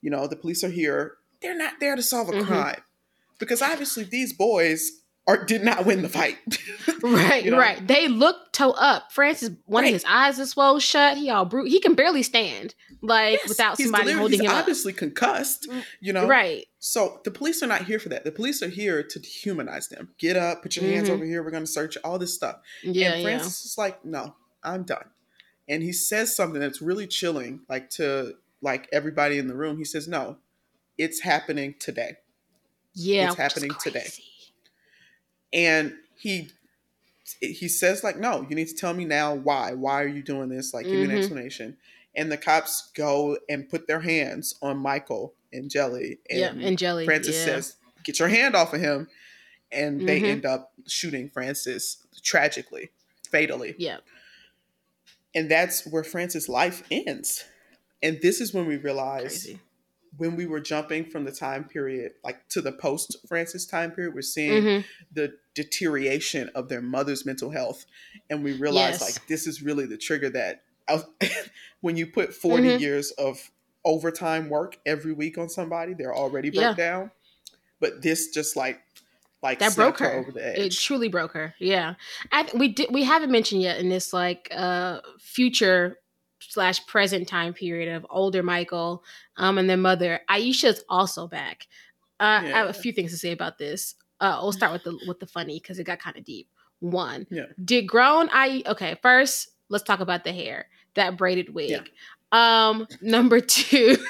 you 0.03 0.11
know, 0.11 0.27
the 0.27 0.37
police 0.37 0.63
are 0.63 0.69
here. 0.71 1.17
They're 1.41 1.57
not 1.57 1.75
there 1.81 1.97
to 1.97 2.03
solve 2.03 2.29
a 2.29 2.33
Mhm. 2.33 2.47
crime 2.47 2.83
because 3.39 3.63
obviously 3.63 4.05
these 4.05 4.33
boys 4.33 4.91
are 5.29 5.45
did 5.45 5.65
not 5.65 5.85
win 5.87 6.03
the 6.03 6.09
fight. 6.09 6.39
Right, 7.03 7.45
you 7.45 7.51
know? 7.51 7.59
right. 7.59 7.87
They 7.87 8.09
look 8.09 8.53
toe 8.53 8.71
up. 8.71 9.13
Francis, 9.13 9.51
one 9.67 9.83
Right. 9.83 9.89
of 9.89 9.93
his 9.93 10.05
eyes 10.09 10.39
is 10.39 10.51
swole 10.51 10.79
shut. 10.81 11.19
He 11.19 11.29
all 11.31 11.45
brute. 11.45 11.69
He 11.69 11.79
can 11.79 11.95
barely 11.95 12.23
stand, 12.23 12.75
like 13.03 13.35
Yes, 13.43 13.49
without 13.49 13.77
somebody 13.79 14.13
holding 14.13 14.41
he's 14.41 14.49
him 14.51 14.57
obviously 14.57 14.93
concussed. 14.95 15.69
You 16.01 16.13
know. 16.15 16.27
Right. 16.27 16.65
So 16.79 17.21
the 17.25 17.31
police 17.31 17.63
are 17.63 17.67
not 17.67 17.85
here 17.85 17.99
for 17.99 18.09
that. 18.09 18.25
The 18.25 18.33
police 18.33 18.63
are 18.63 18.69
here 18.69 19.03
to 19.03 19.21
dehumanize 19.21 19.89
them. 19.91 20.09
Get 20.19 20.37
up, 20.37 20.63
put 20.63 20.75
your 20.75 20.87
hands 20.87 21.09
Mhm. 21.09 21.13
over 21.13 21.25
here. 21.27 21.43
We're 21.43 21.51
going 21.51 21.65
to 21.65 21.71
search 21.71 21.97
all 22.03 22.19
this 22.19 22.35
stuff. 22.35 22.57
Yeah, 22.83 23.13
and 23.13 23.23
yeah. 23.23 23.23
Francis 23.23 23.65
is 23.67 23.77
like, 23.79 24.05
no, 24.05 24.35
I'm 24.65 24.83
done. 24.85 25.05
And 25.69 25.83
he 25.83 25.93
says 25.93 26.35
something 26.35 26.61
that's 26.61 26.81
really 26.81 27.07
chilling, 27.07 27.61
like 27.69 27.91
to 27.91 28.35
like 28.63 28.89
everybody 28.91 29.37
in 29.39 29.49
the 29.49 29.55
room. 29.55 29.77
He 29.77 29.85
says, 29.85 30.09
no, 30.09 30.39
it's 30.97 31.21
happening 31.21 31.75
today. 31.79 32.17
Yeah, 32.95 33.27
it's 33.27 33.37
happening 33.37 33.73
today. 33.83 34.09
And 35.53 35.95
he 36.17 36.51
he 37.41 37.69
says, 37.69 38.05
like, 38.05 38.19
no, 38.19 38.47
you 38.49 38.55
need 38.55 38.69
to 38.69 38.75
tell 38.75 38.95
me 38.95 39.05
now 39.05 39.35
why. 39.35 39.73
Why 39.73 40.03
are 40.03 40.07
you 40.07 40.23
doing 40.23 40.49
this? 40.49 40.73
Like, 40.73 40.87
give 40.87 40.95
me 41.01 41.07
an 41.07 41.11
Mhm. 41.11 41.17
explanation. 41.17 41.77
And 42.15 42.31
the 42.31 42.37
cops 42.37 42.91
go 42.95 43.39
and 43.49 43.69
put 43.69 43.87
their 43.87 44.01
hands 44.01 44.55
on 44.63 44.79
Michael 44.79 45.35
and 45.53 45.71
Jelly. 45.71 46.19
And 46.31 46.39
yeah, 46.39 46.49
and 46.69 46.79
Jelly. 46.79 47.05
Francis 47.05 47.37
yeah. 47.37 47.45
says, 47.45 47.77
"Get 48.05 48.19
your 48.19 48.29
hand 48.29 48.55
off 48.55 48.73
of 48.73 48.81
him," 48.81 49.09
and 49.73 50.07
they 50.07 50.21
Mhm. 50.21 50.27
end 50.27 50.47
up 50.47 50.73
shooting 50.87 51.29
Francis 51.29 51.99
tragically, 52.23 52.91
fatally, 53.31 53.75
"Yeah, 53.79 53.99
and 55.35 55.51
that's 55.51 55.87
where 55.87 56.05
Francis' 56.05 56.49
life 56.49 56.83
ends. 56.91 57.45
And 58.03 58.21
this 58.23 58.41
is 58.41 58.55
when 58.55 58.67
we 58.67 58.77
realize 58.77 59.45
crazy." 59.45 59.61
When 60.19 60.37
we 60.37 60.47
were 60.47 60.61
jumping 60.61 61.05
from 61.05 61.25
the 61.25 61.33
time 61.33 61.65
period, 61.65 62.13
like 62.25 62.49
to 62.51 62.61
the 62.61 62.73
post 62.73 63.17
Francis 63.29 63.67
time 63.67 63.91
period, 63.91 64.15
we're 64.15 64.23
seeing 64.23 64.63
Mhm. 64.63 64.85
the 65.13 65.35
deterioration 65.55 66.51
of 66.55 66.69
their 66.69 66.81
mother's 66.83 67.27
mental 67.27 67.51
health, 67.51 67.87
and 68.31 68.43
we 68.45 68.53
realize 68.53 69.01
Yes. 69.01 69.03
like 69.03 69.27
this 69.29 69.47
is 69.47 69.63
really 69.63 69.87
the 69.87 69.97
trigger 69.97 70.31
that 70.31 70.63
when 71.81 71.97
you 71.97 72.07
put 72.07 72.33
40 72.33 72.69
Mhm. 72.69 72.81
years 72.81 73.11
of 73.13 73.51
overtime 73.85 74.49
work 74.49 74.79
every 74.87 75.13
week 75.13 75.37
on 75.39 75.49
somebody, 75.49 75.95
they're 75.95 76.15
already 76.15 76.51
broke 76.51 76.63
Yeah. 76.63 76.75
down. 76.75 77.11
But 77.81 78.03
this 78.03 78.29
just 78.31 78.57
like 78.57 78.81
like 79.43 79.59
That 79.61 79.77
broke 79.77 79.99
her. 79.99 80.13
over 80.13 80.33
the 80.33 80.65
It 80.65 80.73
truly 80.73 81.09
broke 81.09 81.33
her. 81.35 81.55
Yeah, 81.59 81.95
I, 82.33 82.49
we 82.55 82.69
did. 82.69 82.89
We 82.91 83.05
haven't 83.05 83.31
mentioned 83.31 83.61
yet 83.63 83.79
in 83.79 83.89
this 83.91 84.13
like 84.13 84.49
uh 84.51 85.01
future 85.21 85.99
slash 86.39 86.85
present 86.87 87.29
time 87.29 87.53
period 87.53 87.95
of 87.95 88.07
older 88.11 88.43
Michael, 88.43 89.03
um, 89.37 89.59
and 89.59 89.69
their 89.69 89.77
mother 89.77 90.21
Aisha's 90.29 90.85
also 90.89 91.27
back. 91.27 91.67
Uh, 92.19 92.41
I 92.45 92.49
have 92.49 92.69
a 92.69 92.73
few 92.73 92.93
things 92.93 93.11
to 93.13 93.19
say 93.19 93.33
about 93.33 93.59
this. 93.59 93.95
Uh, 94.21 94.39
we'll 94.43 94.53
start 94.53 94.73
with 94.73 94.85
the 94.85 94.99
with 95.07 95.21
the 95.21 95.27
funny 95.27 95.59
because 95.61 95.79
it 95.79 95.85
got 95.85 95.99
kind 95.99 96.17
of 96.17 96.25
deep. 96.25 96.49
One, 96.81 97.27
Yeah. 97.31 97.45
did 97.63 97.87
grown 97.87 98.29
I 98.33 98.63
okay? 98.67 98.97
First, 99.03 99.49
let's 99.69 99.85
talk 99.85 100.01
about 100.01 100.25
the 100.25 100.33
hair, 100.33 100.69
that 100.95 101.17
braided 101.17 101.53
wig. 101.55 101.91
Um, 102.33 102.87
number 103.01 103.41
two. 103.41 103.97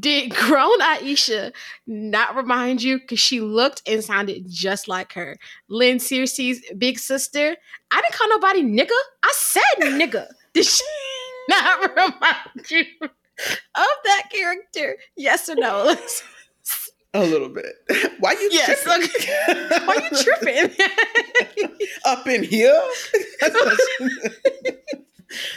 Did 0.00 0.34
grown 0.34 0.80
Aisha 0.80 1.52
not 1.86 2.34
remind 2.34 2.82
you 2.82 2.98
because 2.98 3.20
she 3.20 3.40
looked 3.40 3.80
and 3.86 4.02
sounded 4.02 4.46
just 4.48 4.88
like 4.88 5.12
her? 5.12 5.36
Lynn 5.68 5.98
Searcy's 6.00 6.60
big 6.76 6.98
sister. 6.98 7.56
I 7.92 8.00
didn't 8.00 8.14
call 8.14 8.28
nobody 8.30 8.62
nigga. 8.64 8.90
I 9.22 9.32
said 9.36 9.62
nigga. 9.92 10.26
Did 10.54 10.64
she 10.66 10.84
not 11.48 11.80
remind 11.96 12.70
you 12.70 12.84
of 13.02 13.10
that 14.04 14.22
character? 14.32 14.96
Yes 15.16 15.48
or 15.48 15.54
no? 15.56 15.96
A 17.14 17.24
little 17.24 17.48
bit. 17.50 17.66
Why 18.20 18.32
you 18.32 18.48
Yes, 18.52 18.82
tripping? 18.82 19.86
Why 19.86 20.08
you 20.10 20.22
tripping? 20.22 20.70
Up 22.06 22.26
in 22.26 22.42
here? 22.42 22.80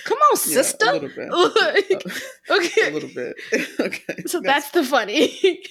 Come 0.05 0.17
on, 0.17 0.31
Yeah, 0.33 0.61
sister. 0.61 0.85
a 0.89 0.93
little 0.93 1.09
bit. 1.09 1.31
Like, 2.49 2.77
a 2.77 2.91
little 2.91 3.09
bit. 3.09 3.35
okay. 3.79 4.23
So 4.25 4.39
that's 4.41 4.71
the 4.71 4.83
funny. 4.83 5.61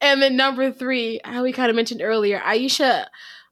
and 0.00 0.20
then 0.22 0.36
number 0.36 0.70
three, 0.72 1.20
how 1.24 1.42
we 1.42 1.52
kind 1.52 1.70
of 1.70 1.76
mentioned 1.76 2.02
earlier, 2.02 2.38
Aisha. 2.40 3.06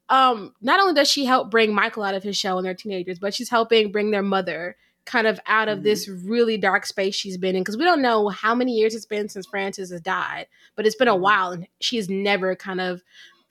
Um, 0.09 0.53
not 0.61 0.79
only 0.79 0.93
does 0.95 1.09
she 1.09 1.25
help 1.25 1.51
bring 1.51 1.73
Michael 1.73 2.03
out 2.03 2.15
of 2.15 2.23
his 2.23 2.35
shell 2.37 2.55
when 2.55 2.63
they're 2.63 2.73
teenagers, 2.73 3.19
but 3.19 3.33
she's 3.33 3.49
helping 3.49 3.91
bring 3.91 4.09
their 4.11 4.23
mother 4.23 4.75
kind 5.09 5.27
of 5.27 5.39
out 5.47 5.67
of 5.67 5.79
Mhm. 5.79 5.83
this 5.83 6.07
really 6.07 6.55
dark 6.57 6.85
space 6.85 7.15
she's 7.15 7.37
been 7.37 7.55
in. 7.55 7.61
Because 7.63 7.77
we 7.77 7.83
don't 7.83 8.01
know 8.01 8.29
how 8.29 8.53
many 8.53 8.73
years 8.77 8.93
it's 8.95 9.05
been 9.05 9.27
since 9.27 9.47
Francis 9.47 9.89
has 9.91 10.01
died, 10.01 10.47
but 10.75 10.85
it's 10.85 10.95
been 10.95 11.07
a 11.07 11.15
Mhm. 11.15 11.19
while, 11.19 11.51
and 11.51 11.67
she 11.81 11.97
has 11.97 12.07
never 12.09 12.55
kind 12.55 12.79
of 12.79 13.01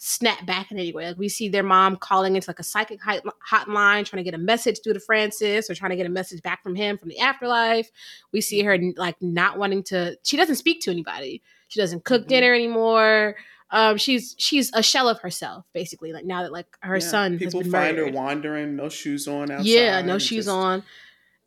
snapped 0.01 0.47
back 0.47 0.71
in 0.71 0.79
any 0.79 0.93
way. 0.93 1.09
Like 1.09 1.19
we 1.19 1.29
see 1.29 1.49
their 1.49 1.65
mom 1.65 1.97
calling 1.97 2.37
into 2.37 2.49
like 2.49 2.61
a 2.61 2.63
psychic 2.63 3.03
hot- 3.03 3.25
hotline, 3.51 4.05
trying 4.07 4.23
to 4.23 4.31
get 4.31 4.35
a 4.35 4.39
message 4.39 4.79
through 4.85 4.93
to 4.95 5.01
Francis, 5.01 5.69
or 5.69 5.75
trying 5.75 5.91
to 5.91 5.97
get 5.97 6.07
a 6.07 6.11
message 6.11 6.41
back 6.43 6.63
from 6.63 6.77
him 6.77 6.97
from 6.97 7.09
the 7.09 7.19
afterlife. 7.19 7.91
We 8.33 8.41
see 8.41 8.63
her 8.63 8.79
like 8.97 9.21
not 9.21 9.59
wanting 9.59 9.83
to. 9.85 10.17
She 10.23 10.37
doesn't 10.37 10.55
speak 10.57 10.81
to 10.83 10.93
anybody. 10.93 11.43
She 11.67 11.81
doesn't 11.81 12.05
cook 12.05 12.25
Mhm. 12.25 12.29
dinner 12.29 12.55
anymore. 12.55 13.35
Um, 13.71 13.99
she's 13.99 14.35
she's 14.39 14.71
a 14.73 14.83
shell 14.83 15.09
of 15.09 15.21
herself, 15.21 15.67
basically. 15.75 16.13
Like 16.13 16.25
now 16.25 16.43
that 16.45 16.53
like 16.53 16.67
her 16.81 16.99
Yeah, 16.99 17.01
son 17.01 17.33
has 17.33 17.41
People 17.53 17.61
find 17.63 17.97
murdered. 17.97 18.07
her 18.07 18.13
wandering, 18.13 18.77
no 18.77 18.89
shoes 18.89 19.27
on 19.29 19.51
outside. 19.51 19.67
yeah, 19.67 20.01
no 20.01 20.17
shoes 20.19 20.45
just- 20.47 20.49
on. 20.49 20.85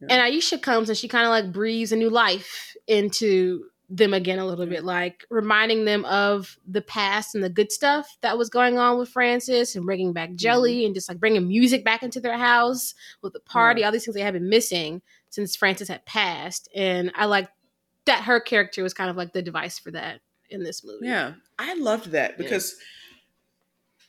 Yeah. 0.02 0.08
And 0.10 0.34
Aisha 0.34 0.62
comes 0.62 0.90
and 0.90 0.98
she 0.98 1.08
kind 1.08 1.26
of 1.26 1.30
like 1.30 1.52
breathes 1.54 1.92
a 1.92 1.96
new 1.96 2.10
life 2.10 2.76
into 2.88 3.66
them 3.94 4.14
again 4.14 4.40
a 4.40 4.46
little 4.46 4.66
bit, 4.66 4.86
like 4.86 5.26
reminding 5.30 5.84
them 5.84 6.06
of 6.06 6.58
the 6.66 6.82
past 6.82 7.36
and 7.36 7.44
the 7.44 7.50
good 7.50 7.72
stuff 7.74 8.18
that 8.22 8.38
was 8.38 8.50
going 8.50 8.78
on 8.80 8.98
with 8.98 9.10
Francis 9.10 9.76
and 9.76 9.86
bringing 9.86 10.14
back 10.14 10.34
Jelly 10.36 10.78
Mm-hmm. 10.78 10.86
and 10.86 10.96
just 10.96 11.10
like 11.10 11.20
bringing 11.20 11.46
music 11.48 11.84
back 11.84 12.02
into 12.02 12.22
their 12.22 12.38
house 12.38 12.94
with 13.22 13.34
the 13.34 13.42
party, 13.42 13.84
all 13.84 13.92
these 13.92 14.06
things 14.06 14.16
they 14.16 14.22
have 14.22 14.34
been 14.34 14.48
missing 14.50 15.02
since 15.30 15.58
Francis 15.58 15.90
had 15.90 16.06
passed. 16.06 16.70
And 16.74 17.12
I 17.16 17.26
like 17.26 17.50
that 18.06 18.24
her 18.24 18.40
character 18.40 18.82
was 18.82 18.94
kind 18.94 19.10
of 19.10 19.18
like 19.18 19.34
the 19.34 19.42
device 19.42 19.78
for 19.78 19.92
that 19.92 20.22
in 20.50 20.64
this 20.64 20.86
movie. 20.86 21.08
Yeah, 21.08 21.34
I 21.60 21.74
loved 21.76 22.12
that 22.12 22.32
Yeah. 22.32 22.38
because 22.38 22.76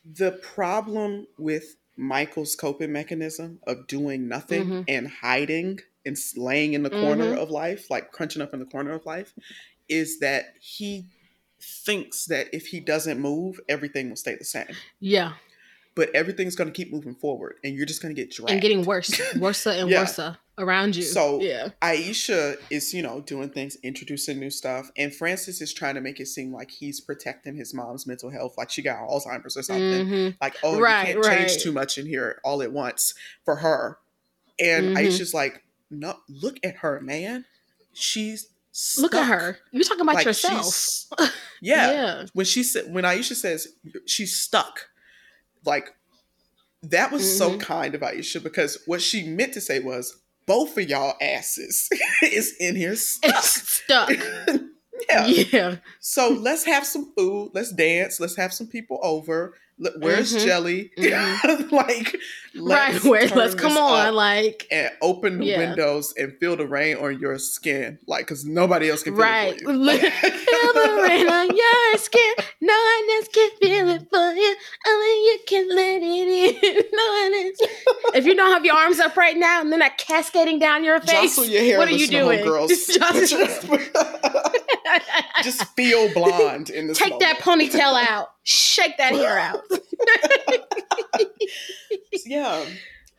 the 0.05 0.31
problem 0.31 1.27
with 1.37 1.75
Michael's 1.95 2.55
coping 2.55 2.91
mechanism 2.91 3.59
of 3.67 3.87
doing 3.87 4.27
nothing 4.27 4.65
Mhm. 4.65 4.85
and 4.87 5.07
hiding 5.07 5.79
and 6.05 6.17
laying 6.35 6.73
in 6.73 6.83
the 6.83 6.89
corner 6.89 7.33
Mhm. 7.33 7.37
of 7.37 7.49
life, 7.49 7.89
like 7.89 8.11
crunching 8.11 8.41
up 8.41 8.53
in 8.53 8.59
the 8.59 8.65
corner 8.65 8.91
of 8.91 9.05
life, 9.05 9.33
is 9.87 10.19
that 10.19 10.55
he 10.59 11.05
thinks 11.61 12.25
that 12.25 12.53
if 12.53 12.67
he 12.67 12.79
doesn't 12.79 13.19
move, 13.19 13.59
everything 13.69 14.09
will 14.09 14.17
stay 14.17 14.35
the 14.35 14.43
same. 14.43 14.75
Yeah. 14.99 15.33
But 15.95 16.09
everything's 16.15 16.55
going 16.55 16.67
to 16.69 16.73
keep 16.73 16.91
moving 16.91 17.13
forward, 17.13 17.57
and 17.63 17.75
you're 17.75 17.85
just 17.85 18.01
going 18.01 18.15
to 18.15 18.19
get 18.19 18.31
dragged. 18.31 18.49
And 18.51 18.61
getting 18.61 18.83
worse, 18.83 19.11
worse 19.37 19.65
and 19.67 19.89
Yeah. 19.89 19.99
worse 20.01 20.19
around 20.57 20.95
you. 20.95 21.03
So- 21.03 21.39
yeah. 21.39 21.69
Aisha 21.83 22.57
is, 22.71 22.93
you 22.95 23.03
know, 23.03 23.21
doing 23.21 23.49
things, 23.49 23.77
introducing 23.83 24.39
new 24.39 24.49
stuff, 24.49 24.89
and 24.97 25.13
Francis 25.13 25.61
is 25.61 25.71
trying 25.71 25.93
to 25.95 26.01
make 26.01 26.19
it 26.19 26.25
seem 26.27 26.51
like 26.51 26.71
he's 26.71 26.99
protecting 26.99 27.55
his 27.55 27.73
mom's 27.75 28.07
mental 28.07 28.31
health, 28.31 28.55
like 28.57 28.71
she 28.71 28.81
got 28.81 28.97
Alzheimer's 29.07 29.55
or 29.55 29.61
something. 29.61 30.07
Mhm. 30.07 30.37
Like, 30.41 30.55
oh, 30.63 30.79
Right, 30.79 31.09
you 31.09 31.13
can't 31.21 31.25
right. 31.27 31.47
change 31.47 31.61
too 31.61 31.71
much 31.71 31.99
in 31.99 32.07
here 32.07 32.39
all 32.43 32.63
at 32.63 32.71
once 32.71 33.13
for 33.45 33.57
her. 33.57 33.99
And 34.59 34.95
Mhm. 34.97 34.99
Aisha's 35.07 35.33
like, 35.33 35.63
no, 35.91 36.17
look 36.27 36.57
at 36.63 36.77
her, 36.77 36.99
man. 37.01 37.45
She's 37.93 38.47
Look 38.97 39.13
at 39.13 39.27
her. 39.27 39.59
You're 39.71 39.83
talking 39.83 40.01
about 40.01 40.15
Like, 40.15 40.25
yourself. 40.25 41.05
Yeah. 41.61 41.91
yeah. 41.91 42.25
When 42.33 42.47
she 42.47 42.63
said, 42.63 42.91
when 42.91 43.03
Aisha 43.03 43.35
says 43.35 43.67
she's 44.07 44.35
stuck, 44.35 44.89
like 45.65 45.89
that 46.83 47.11
was 47.11 47.37
so 47.37 47.51
Mhm. 47.51 47.59
kind 47.61 47.95
of 47.95 48.01
Aisha 48.01 48.41
because 48.43 48.77
what 48.85 49.01
she 49.01 49.23
meant 49.23 49.53
to 49.53 49.61
say 49.61 49.79
was, 49.79 50.15
both 50.45 50.77
of 50.77 50.89
y'all 50.89 51.15
asses 51.21 51.89
is 52.21 52.53
in 52.59 52.75
here 52.75 52.95
stuck. 52.97 53.35
It's 53.35 53.69
stuck. 53.69 54.09
yeah. 55.09 55.25
Yeah. 55.27 55.75
So 55.99 56.29
let's 56.29 56.65
have 56.65 56.85
some 56.85 57.13
food. 57.17 57.51
Let's 57.53 57.71
dance. 57.71 58.19
Let's 58.19 58.35
have 58.35 58.53
some 58.53 58.67
people 58.67 58.99
over. 59.01 59.53
Where's 59.99 60.33
Mhm. 60.35 60.45
Jelly? 60.45 60.91
Mhm. 60.97 61.71
like, 61.71 62.15
right. 62.55 62.93
let's 62.93 63.03
Where 63.05 63.27
turn 63.27 63.37
let's 63.37 63.55
come 63.55 63.77
on. 63.77 64.13
Like 64.13 64.67
and 64.71 64.91
open 65.01 65.39
the 65.39 65.45
Yeah. 65.45 65.57
windows 65.59 66.13
and 66.17 66.33
feel 66.39 66.55
the 66.55 66.67
rain 66.67 66.97
on 66.97 67.19
your 67.19 67.37
skin, 67.39 67.99
like, 68.07 68.25
because 68.25 68.45
nobody 68.45 68.89
else 68.89 69.03
can 69.03 69.13
feel 69.15 69.23
right. 69.23 69.55
it 69.55 69.61
for 69.63 69.71
you. 69.71 69.77
Look- 69.77 70.01
Feel 70.01 70.73
the 70.73 71.01
rain 71.07 71.27
on 71.29 71.47
your 71.55 71.97
skin. 71.97 72.33
No 72.61 72.73
one 72.73 73.17
else 73.17 73.27
can 73.33 73.49
feel 73.61 73.89
it 73.89 74.07
for 74.09 74.31
you. 74.33 74.55
Only 74.87 75.25
you 75.25 75.39
can 75.47 75.67
let 75.75 76.01
it 76.01 76.63
in. 76.63 76.83
No 76.93 77.23
one 77.23 77.33
else. 77.45 77.57
If 78.15 78.25
you 78.25 78.35
don't 78.35 78.51
have 78.51 78.63
your 78.65 78.75
arms 78.75 78.99
up 78.99 79.17
right 79.17 79.35
now 79.37 79.61
and 79.61 79.71
they're 79.71 79.79
not 79.79 79.97
cascading 79.97 80.59
down 80.59 80.83
your 80.83 80.99
face, 81.01 81.35
Jostle 81.35 81.45
your 81.45 81.61
hair. 81.63 81.77
what 81.79 81.87
are 81.87 81.91
you 81.91 82.07
doing? 82.07 82.43
girls 82.43 82.71
Just 85.43 85.63
feel 85.75 86.13
blonde 86.13 86.69
in 86.69 86.87
this. 86.87 86.97
Take 86.97 87.19
that 87.19 87.39
ponytail 87.39 88.01
out. 88.07 88.29
Shake 88.43 88.97
that 88.97 89.13
hair 89.13 89.39
out. 89.39 89.63
Yeah. 92.25 92.65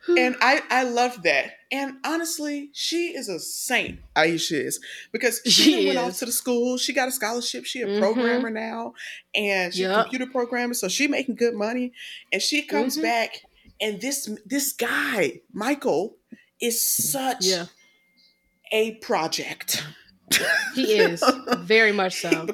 And 0.07 0.35
I, 0.39 0.61
I 0.69 0.83
love 0.83 1.23
that. 1.23 1.53
And 1.71 1.95
honestly, 2.05 2.69
she 2.73 3.07
is 3.15 3.27
a 3.27 3.39
saint. 3.39 3.99
Aisha 4.15 4.63
is 4.65 4.79
because 5.11 5.41
she, 5.45 5.51
She 5.51 5.87
went 5.87 5.97
off 5.97 6.19
to 6.19 6.25
the 6.25 6.31
school. 6.31 6.77
She 6.77 6.93
got 6.93 7.07
a 7.07 7.11
scholarship. 7.11 7.65
She 7.65 7.81
a 7.81 7.87
Mhm. 7.87 7.99
programmer 7.99 8.51
now, 8.51 8.93
and 9.33 9.73
she's 9.73 9.87
a 9.87 9.93
computer 9.95 10.27
programmer. 10.27 10.75
So 10.75 10.87
she 10.89 11.07
making 11.07 11.35
good 11.35 11.55
money. 11.55 11.91
And 12.31 12.39
she 12.41 12.61
comes 12.61 12.97
Mhm. 12.97 13.01
back, 13.01 13.41
and 13.81 13.99
this 13.99 14.29
this 14.45 14.73
guy 14.73 15.41
Michael 15.51 16.17
is 16.61 16.85
such 16.87 17.45
Yeah, 17.45 17.65
a 18.71 18.91
project. 18.95 19.83
he 20.75 20.93
is 20.93 21.23
very 21.61 21.91
much 21.91 22.21
so. 22.21 22.45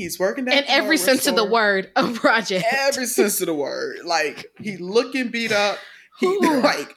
He's 0.00 0.18
working 0.18 0.48
at 0.48 0.54
In 0.54 0.64
every 0.66 0.96
sense 0.96 1.26
of 1.26 1.36
the 1.36 1.44
word, 1.44 1.90
a 1.94 2.10
project. 2.12 2.64
Every 2.72 3.06
sense 3.06 3.40
of 3.40 3.46
the 3.46 3.54
word. 3.54 3.98
Like 4.04 4.46
he 4.58 4.78
looking 4.78 5.28
beat 5.28 5.52
up. 5.52 5.78
He 6.18 6.26
Ooh. 6.26 6.60
like 6.62 6.96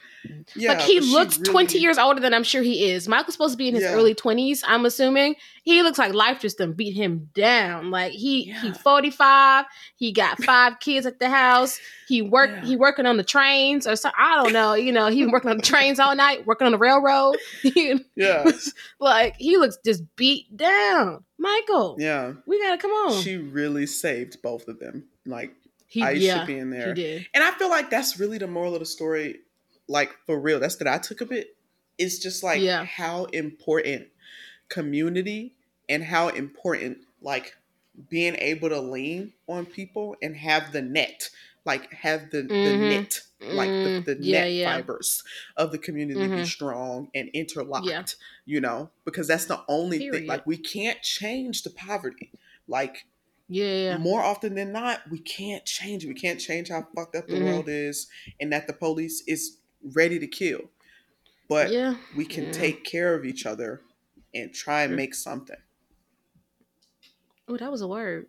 yeah. 0.55 0.73
like 0.73 0.81
he 0.81 0.99
looks 0.99 1.37
20 1.37 1.77
years 1.77 1.97
older 1.97 2.19
than 2.19 2.33
I'm 2.33 2.43
sure 2.43 2.61
he 2.61 2.91
is. 2.91 3.07
Michael's 3.07 3.33
supposed 3.33 3.53
to 3.53 3.57
be 3.57 3.67
in 3.67 3.75
his 3.75 3.83
Yeah. 3.83 3.93
early 3.93 4.13
20s, 4.15 4.63
I'm 4.65 4.85
assuming. 4.85 5.35
He 5.63 5.81
looks 5.81 5.97
like 5.97 6.13
life 6.13 6.39
just 6.41 6.57
done 6.57 6.73
beat 6.73 6.93
him 6.95 7.29
down. 7.33 7.89
Like 7.91 8.11
he 8.11 8.43
he 8.43 8.67
Yeah. 8.67 8.73
45, 8.73 9.65
he 9.95 10.11
got 10.11 10.37
five 10.43 10.79
kids 10.79 11.05
at 11.05 11.19
the 11.19 11.29
house. 11.29 11.79
He 12.07 12.21
work 12.21 12.49
Yeah. 12.51 12.65
he 12.65 12.75
working 12.75 13.05
on 13.05 13.17
the 13.17 13.23
trains 13.23 13.87
or 13.87 13.95
something. 13.95 14.19
I 14.19 14.43
don't 14.43 14.53
know. 14.53 14.73
You 14.73 14.91
know, 14.91 15.07
he 15.07 15.21
been 15.23 15.31
working 15.31 15.49
on 15.51 15.57
the 15.57 15.63
trains 15.63 15.99
all 15.99 16.15
night, 16.15 16.45
working 16.45 16.65
on 16.65 16.71
the 16.71 16.77
railroad. 16.77 17.37
Yeah. 18.15 18.49
like 18.99 19.35
he 19.37 19.57
looks 19.57 19.77
just 19.85 20.03
beat 20.15 20.55
down. 20.55 21.23
Michael, 21.39 21.97
Yeah. 21.99 22.33
we 22.45 22.61
gotta 22.61 22.77
come 22.77 22.91
on. 22.91 23.21
She 23.21 23.37
really 23.37 23.85
saved 23.85 24.41
both 24.41 24.67
of 24.67 24.79
them. 24.79 25.05
Like 25.25 25.53
he, 25.87 26.01
Aisha 26.01 26.19
yeah, 26.21 26.45
being 26.45 26.71
he 26.71 26.77
there. 26.77 26.93
did. 26.93 27.27
And 27.33 27.43
I 27.43 27.51
feel 27.51 27.69
like 27.69 27.89
that's 27.89 28.19
really 28.19 28.37
the 28.37 28.47
moral 28.47 28.73
of 28.73 28.79
the 28.79 28.85
story, 28.85 29.39
like 29.87 30.13
for 30.25 30.39
real. 30.39 30.59
That's 30.59 30.75
that 30.77 30.87
I 30.87 30.97
took 30.97 31.21
of 31.21 31.31
it. 31.31 31.57
It's 31.97 32.19
just 32.19 32.43
like 32.43 32.63
Yeah. 32.63 32.83
how 32.83 33.25
important 33.25 34.09
community 34.69 35.55
and 35.89 36.03
how 36.03 36.29
important 36.29 36.99
like 37.21 37.57
being 38.09 38.35
able 38.35 38.69
to 38.69 38.79
lean 38.79 39.33
on 39.47 39.65
people 39.65 40.15
and 40.21 40.35
have 40.37 40.71
the 40.71 40.81
net, 40.81 41.29
like 41.65 41.91
have 41.93 42.31
the, 42.31 42.53
the 42.63 42.73
Mhm. 42.73 42.79
net, 42.79 43.21
like 43.49 43.81
the, 43.83 43.89
Mm, 43.89 44.05
the 44.05 44.15
yeah, 44.17 44.45
net 44.45 44.47
yeah. 44.47 44.83
fibers 44.83 45.23
of 45.57 45.71
the 45.71 45.77
community 45.77 46.27
be 46.27 46.43
Mhm. 46.43 46.45
strong 46.45 47.09
and 47.13 47.29
interlocked, 47.29 47.91
Yeah. 47.91 48.05
you 48.45 48.59
know, 48.61 48.89
because 49.05 49.27
that's 49.27 49.45
the 49.45 49.63
only 49.67 50.01
thing. 50.01 50.25
Like 50.27 50.45
we 50.47 50.57
can't 50.57 51.01
change 51.01 51.63
the 51.63 51.69
poverty. 51.69 52.31
Like 52.67 53.05
Yeah, 53.47 53.99
more 53.99 54.21
often 54.21 54.55
than 54.55 54.71
not, 54.71 55.09
we 55.09 55.19
can't 55.19 55.65
change 55.65 56.05
it. 56.05 56.07
We 56.07 56.13
can't 56.13 56.39
change 56.39 56.69
how 56.69 56.87
fucked 56.95 57.15
up 57.15 57.29
the 57.29 57.37
Mhm. 57.37 57.39
world 57.39 57.67
is 57.69 58.07
and 58.39 58.51
that 58.53 58.67
the 58.67 58.73
police 58.73 59.23
is 59.27 59.57
ready 59.83 60.19
to 60.19 60.27
kill. 60.27 60.61
But 61.49 61.71
yeah. 61.71 61.95
we 62.15 62.25
can 62.25 62.45
yeah. 62.45 62.51
take 62.51 62.83
care 62.83 63.13
of 63.15 63.25
each 63.25 63.45
other 63.45 63.81
and 64.33 64.53
try 64.53 64.83
and 64.83 64.95
make 64.95 65.13
something. 65.13 65.57
Oh, 67.47 67.57
that 67.57 67.71
was 67.71 67.81
a 67.81 67.87
word. 67.87 68.27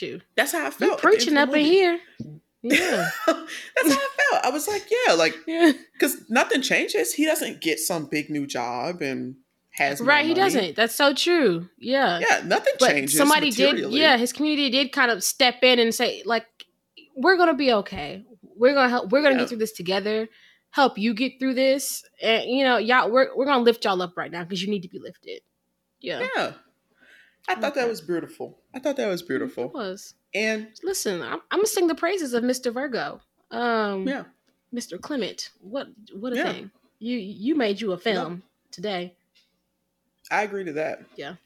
You. 0.00 0.20
That's 0.36 0.52
how 0.52 0.60
I 0.60 0.64
You 0.66 0.70
felt. 0.70 0.98
the 1.02 1.08
preaching 1.08 1.36
up 1.36 1.48
in 1.54 1.64
here. 1.64 1.98
Yeah. 2.60 3.08
That's 3.26 3.94
how 3.94 4.00
I 4.00 4.08
felt. 4.30 4.44
I 4.44 4.50
was 4.52 4.66
like, 4.66 4.84
yeah, 4.90 5.14
like, 5.14 5.36
yeah. 5.46 5.72
because 5.92 6.28
nothing 6.28 6.60
changes. 6.60 7.14
He 7.14 7.24
doesn't 7.24 7.60
get 7.60 7.78
some 7.78 8.06
big 8.06 8.30
new 8.30 8.46
job 8.48 9.00
and 9.00 9.36
has 9.70 10.00
Right, 10.00 10.24
he 10.26 10.32
money. 10.32 10.40
doesn't. 10.40 10.76
That's 10.76 10.94
so 10.94 11.14
true. 11.14 11.68
Yeah. 11.78 12.18
Yeah, 12.18 12.42
nothing 12.44 12.74
but 12.80 12.88
changes. 12.90 13.16
somebody 13.16 13.50
did 13.52 13.92
yeah, 13.92 14.16
his 14.16 14.32
community 14.32 14.70
did 14.70 14.90
kind 14.90 15.12
of 15.12 15.22
step 15.22 15.62
in 15.62 15.78
and 15.78 15.94
say 15.94 16.22
like 16.26 16.46
we're 17.16 17.36
to 17.36 17.54
be 17.54 17.72
okay. 17.72 18.24
We're 18.56 18.74
to 18.74 18.88
help 18.88 19.12
we're 19.12 19.22
to 19.22 19.36
Yeah. 19.36 19.38
get 19.42 19.48
through 19.50 19.58
this 19.58 19.72
together. 19.72 20.28
Help 20.70 20.98
you 20.98 21.14
get 21.14 21.38
through 21.38 21.54
this. 21.54 22.04
And 22.22 22.44
you 22.48 22.64
know, 22.64 22.76
y'all 22.78 23.10
we're 23.10 23.34
we're 23.36 23.46
going 23.46 23.58
to 23.58 23.64
lift 23.64 23.84
y'all 23.84 24.00
up 24.02 24.16
right 24.16 24.30
now 24.30 24.44
cuz 24.44 24.62
you 24.62 24.68
need 24.68 24.82
to 24.82 24.88
be 24.88 24.98
lifted. 24.98 25.40
Yeah. 26.00 26.26
Yeah. 26.36 26.52
I 27.48 27.54
thought 27.54 27.74
that 27.76 27.88
was 27.88 28.00
beautiful. 28.02 28.58
I 28.74 28.78
thought 28.78 28.96
that 28.96 29.08
was 29.08 29.22
It 29.22 29.28
beautiful. 29.28 29.68
was. 29.68 30.14
And 30.34 30.68
Listen, 30.82 31.22
I'm, 31.22 31.40
I'm 31.50 31.60
to 31.60 31.66
sing 31.66 31.86
the 31.86 31.94
praises 31.94 32.34
of 32.34 32.44
Mr. 32.44 32.72
Virgo. 32.72 33.20
Um 33.50 34.06
yeah, 34.06 34.24
Mr. 34.74 35.00
Clement. 35.00 35.50
What 35.60 35.88
what 36.12 36.34
a 36.34 36.36
Yeah. 36.36 36.52
thing. 36.52 36.70
You 36.98 37.16
you 37.18 37.54
made 37.54 37.80
you 37.80 37.92
a 37.92 37.98
film 37.98 38.42
today. 38.70 39.14
I 40.30 40.42
agree 40.42 40.64
to 40.64 40.72
that. 40.74 41.00
Yeah. 41.16 41.36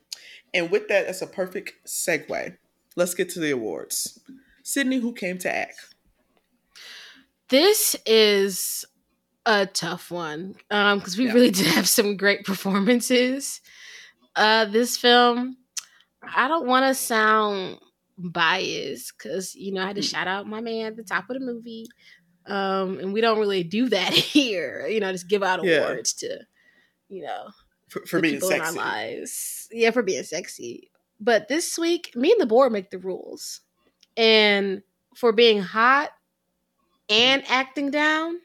And 0.52 0.70
with 0.70 0.88
that, 0.88 1.06
that's 1.06 1.22
a 1.22 1.26
perfect 1.26 1.86
segue. 1.86 2.56
Let's 2.96 3.14
get 3.14 3.30
to 3.30 3.40
the 3.40 3.52
awards. 3.52 4.18
Sydney, 4.64 4.98
who 4.98 5.12
came 5.12 5.38
to 5.38 5.54
act? 5.54 5.94
This 7.48 7.96
is 8.06 8.84
a 9.44 9.66
tough 9.66 10.10
one 10.10 10.54
um 10.70 10.98
because 10.98 11.18
we 11.18 11.26
Yeah. 11.26 11.32
really 11.32 11.50
did 11.58 11.66
have 11.66 11.88
some 11.88 12.16
great 12.16 12.44
performances. 12.44 13.60
Uh, 14.36 14.64
this 14.66 14.96
film, 14.96 15.56
I 16.34 16.48
don't 16.48 16.66
want 16.66 16.86
to 16.86 16.94
sound 16.94 17.78
biased 18.18 19.12
because 19.18 19.54
you 19.54 19.72
know 19.72 19.82
I 19.82 19.86
had 19.88 19.96
to 19.96 20.02
Mm. 20.02 20.10
shout 20.10 20.28
out 20.28 20.46
my 20.46 20.60
man 20.60 20.86
at 20.86 20.96
the 20.96 21.02
top 21.02 21.28
of 21.28 21.34
the 21.34 21.44
movie, 21.44 21.86
um, 22.46 22.98
and 22.98 23.12
we 23.12 23.20
don't 23.20 23.38
really 23.38 23.62
do 23.64 23.88
that 23.88 24.12
here. 24.34 24.86
You 24.86 25.00
know, 25.00 25.12
just 25.12 25.28
give 25.28 25.42
out 25.42 25.62
Yeah. 25.64 25.78
awards 25.80 26.12
to, 26.14 26.38
you 27.08 27.22
know, 27.24 27.48
For, 27.88 28.06
for 28.06 28.20
being 28.20 28.40
sexy. 28.40 28.54
in 28.54 28.60
our 28.62 28.72
lives. 28.72 29.68
Yeah, 29.72 29.90
for 29.90 30.02
being 30.02 30.22
sexy. 30.22 30.90
But 31.20 31.48
this 31.48 31.78
week, 31.78 32.12
me 32.16 32.32
and 32.32 32.40
the 32.40 32.46
board 32.46 32.72
make 32.72 32.90
the 32.90 32.98
rules. 32.98 33.60
And 34.16 34.82
for 35.16 35.32
being 35.32 35.60
hot 35.60 36.10
and 37.08 37.42
acting 37.48 37.90
down, 37.90 38.40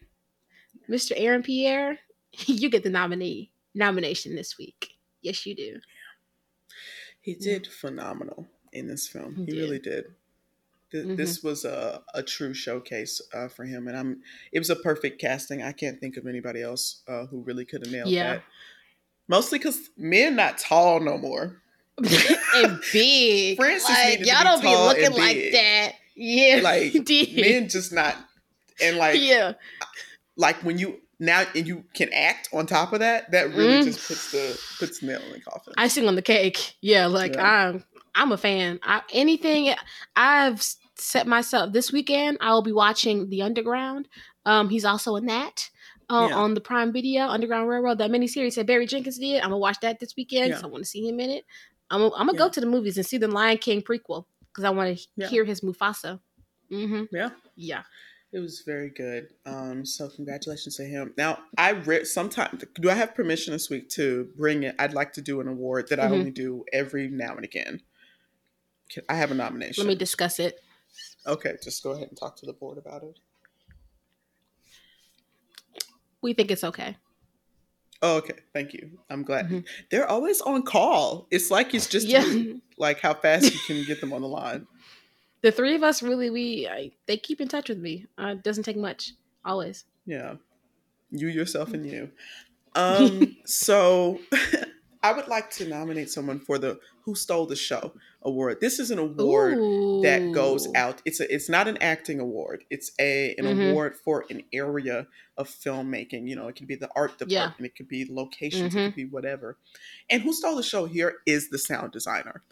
Mr. 0.89 1.11
Aaron 1.15 1.43
Pierre, 1.43 1.99
you 2.45 2.69
get 2.69 2.83
the 2.83 2.89
nominee 2.89 3.51
nomination 3.75 4.35
this 4.35 4.57
week. 4.57 4.93
Yes, 5.21 5.45
you 5.45 5.55
do. 5.55 5.79
He 7.21 7.33
did 7.35 7.67
phenomenal 7.67 8.47
in 8.71 8.87
this 8.87 9.07
film. 9.07 9.35
He 9.35 9.41
He, 9.45 9.51
did. 9.51 9.55
really 9.57 9.79
did. 9.79 10.05
Th- 10.91 11.05
Mhm. 11.05 11.17
This 11.17 11.43
was 11.43 11.65
a, 11.65 12.01
a 12.13 12.23
true 12.23 12.53
showcase 12.53 13.21
uh, 13.33 13.49
for 13.49 13.65
him, 13.65 13.87
and 13.89 13.97
I'm. 13.97 14.21
It 14.53 14.59
was 14.59 14.69
a 14.69 14.75
perfect 14.75 15.19
casting. 15.19 15.61
I 15.61 15.73
can't 15.73 15.99
think 15.99 16.15
of 16.15 16.25
anybody 16.27 16.61
else 16.61 17.01
uh, 17.09 17.25
who 17.25 17.41
really 17.41 17.65
could 17.65 17.83
have 17.85 17.91
nailed 17.91 18.07
Yeah. 18.09 18.35
that. 18.35 18.43
Mostly 19.27 19.59
because 19.59 19.89
men 19.97 20.37
not 20.37 20.57
tall 20.57 21.01
no 21.01 21.17
more. 21.17 21.61
and 21.97 22.79
big. 22.93 23.57
Francis 23.57 23.89
like, 23.89 24.19
y'all 24.19 24.37
be 24.39 24.43
don't 24.45 24.61
be 24.61 24.67
tall 24.67 24.87
looking 24.87 25.11
like 25.11 25.51
that. 25.51 25.91
Yeah. 26.15 26.59
Like 26.63 26.93
men 27.35 27.67
just 27.67 27.91
not. 27.91 28.15
And 28.81 28.95
like 28.97 29.19
yeah. 29.19 29.53
Like 30.37 30.57
when 30.63 30.77
you 30.77 30.99
now 31.19 31.43
and 31.55 31.67
you 31.67 31.83
can 31.93 32.11
act 32.13 32.49
on 32.53 32.65
top 32.67 32.93
of 32.93 32.99
that, 32.99 33.31
that 33.31 33.49
really 33.55 33.79
Mm. 33.81 33.85
just 33.85 34.07
puts 34.07 34.31
the 34.31 34.59
puts 34.79 34.99
the 34.99 35.07
nail 35.07 35.21
in 35.21 35.33
the 35.33 35.41
coffin. 35.41 35.73
icing 35.77 36.07
on 36.07 36.15
the 36.15 36.21
cake. 36.21 36.75
Yeah, 36.81 37.07
like 37.07 37.35
Yeah. 37.35 37.69
I'm 37.69 37.83
I'm 38.15 38.31
a 38.31 38.37
fan. 38.37 38.79
I, 38.83 39.01
anything 39.13 39.73
I've 40.15 40.63
set 40.95 41.27
myself 41.27 41.73
this 41.73 41.91
weekend, 41.91 42.37
I 42.41 42.51
will 42.53 42.63
be 42.63 42.71
watching 42.71 43.29
The 43.29 43.43
Underground. 43.43 44.07
Um, 44.45 44.69
he's 44.69 44.85
also 44.85 45.15
in 45.17 45.25
that. 45.27 45.69
Uh, 46.09 46.27
Yeah. 46.29 46.35
On 46.37 46.53
the 46.53 46.61
Prime 46.61 46.91
Video, 46.93 47.27
Underground 47.27 47.67
Railroad, 47.69 47.97
that 47.99 48.09
miniseries 48.09 48.55
that 48.55 48.65
Barry 48.65 48.85
Jenkins 48.87 49.19
did. 49.19 49.37
I'm 49.41 49.49
gonna 49.49 49.57
watch 49.57 49.79
that 49.81 49.99
this 49.99 50.15
weekend 50.15 50.45
because 50.49 50.61
Yeah. 50.61 50.67
I 50.67 50.71
want 50.71 50.83
to 50.83 50.89
see 50.89 51.07
him 51.07 51.19
in 51.19 51.29
it. 51.29 51.45
I'm 51.91 51.99
gonna, 52.01 52.15
I'm 52.15 52.25
gonna 52.27 52.37
go 52.37 52.49
to 52.49 52.59
the 52.59 52.65
movies 52.65 52.97
and 52.97 53.05
see 53.05 53.17
the 53.17 53.27
Lion 53.27 53.57
King 53.57 53.81
prequel 53.81 54.25
because 54.51 54.63
I 54.63 54.69
want 54.71 54.97
to 55.19 55.27
hear 55.27 55.45
his 55.45 55.61
Mufasa. 55.61 56.19
Mm-hmm. 56.71 57.03
yeah. 57.15 57.29
Yeah. 57.55 57.83
It 58.33 58.39
was 58.39 58.61
very 58.65 58.89
good. 58.89 59.29
Um, 59.45 59.85
so 59.85 60.09
congratulations 60.09 60.75
to 60.77 60.83
him. 60.83 61.13
Now 61.17 61.39
I 61.57 61.71
read 61.71 62.05
sometimes. 62.07 62.63
Do 62.79 62.89
I 62.89 62.93
have 62.93 63.15
permission 63.15 63.53
this 63.53 63.69
week 63.69 63.87
to 63.91 64.29
bring 64.35 64.63
it? 64.63 64.75
I'd 64.77 64.93
like 64.93 65.13
to 65.13 65.21
do 65.21 65.39
an 65.39 65.47
award 65.47 65.87
that 65.89 65.99
I 65.99 66.07
Mhm. 66.07 66.11
only 66.11 66.31
do 66.31 66.65
every 66.73 67.07
now 67.07 67.35
and 67.35 67.45
again. 67.45 67.81
I 69.07 69.15
have 69.15 69.31
a 69.31 69.33
nomination. 69.33 69.83
Let 69.83 69.87
me 69.87 69.95
discuss 69.95 70.39
it. 70.39 70.61
okay, 71.25 71.55
just 71.61 71.83
go 71.83 71.91
ahead 71.91 72.07
and 72.07 72.17
talk 72.17 72.35
to 72.37 72.45
the 72.45 72.53
board 72.53 72.77
about 72.77 73.03
it. 73.03 73.19
We 76.21 76.33
think 76.33 76.51
it's 76.51 76.63
okay. 76.63 76.97
Oh, 78.01 78.17
okay. 78.17 78.35
Thank 78.53 78.73
you. 78.73 78.99
I'm 79.09 79.23
glad. 79.23 79.49
Mhm. 79.49 79.65
They're 79.89 80.07
always 80.07 80.39
on 80.41 80.63
call. 80.63 81.27
It's 81.31 81.49
like 81.51 81.73
it's 81.73 81.87
just 81.87 82.07
Yeah. 82.07 82.53
like 82.77 82.99
how 82.99 83.13
fast 83.13 83.51
you 83.53 83.59
can 83.67 83.83
get 83.85 84.01
them 84.01 84.13
on 84.13 84.21
the 84.21 84.27
line. 84.27 84.67
The 85.41 85.51
three 85.51 85.75
of 85.75 85.83
us 85.83 86.01
really 86.01 86.29
we 86.29 86.67
I, 86.67 86.91
they 87.05 87.17
keep 87.17 87.39
in 87.41 87.47
touch 87.47 87.69
with 87.69 87.77
me. 87.79 88.05
Uh, 88.19 88.27
it 88.37 88.43
doesn't 88.43 88.63
take 88.63 88.77
much. 88.77 89.13
Always. 89.45 89.85
Yeah. 90.05 90.35
You 91.11 91.27
yourself 91.27 91.73
and 91.73 91.85
you. 91.85 92.11
Um 92.75 93.35
so 93.45 94.19
I 95.03 95.11
would 95.13 95.27
like 95.27 95.49
to 95.51 95.67
nominate 95.67 96.11
someone 96.11 96.39
for 96.39 96.59
the 96.59 96.79
Who 97.05 97.15
Stole 97.15 97.47
the 97.47 97.55
Show 97.55 97.93
award. 98.21 98.59
This 98.61 98.77
is 98.77 98.91
an 98.91 98.99
award 98.99 99.57
that 100.03 100.31
goes 100.31 100.67
out. 100.75 101.01
It's 101.05 101.19
a 101.19 101.33
it's 101.33 101.49
not 101.49 101.67
an 101.67 101.77
acting 101.77 102.19
award. 102.19 102.65
It's 102.69 102.91
a 102.99 103.33
an 103.39 103.45
Mhm. 103.45 103.69
award 103.71 103.95
for 103.95 104.25
an 104.29 104.43
area 104.53 105.07
of 105.37 105.47
filmmaking. 105.49 106.27
You 106.27 106.35
know, 106.35 106.47
it 106.49 106.55
could 106.55 106.67
be 106.67 106.75
the 106.75 106.89
art 106.95 107.13
Yeah. 107.25 107.45
department, 107.45 107.71
it 107.71 107.75
could 107.77 107.87
be 107.87 108.05
locations, 108.11 108.75
it 108.75 108.77
Mhm. 108.77 108.85
could 108.87 108.95
be 108.95 109.05
whatever. 109.05 109.57
And 110.09 110.21
who 110.21 110.31
stole 110.33 110.55
the 110.57 110.61
show 110.61 110.85
here 110.85 111.15
is 111.25 111.49
the 111.49 111.57
sound 111.57 111.93
designer. 111.93 112.43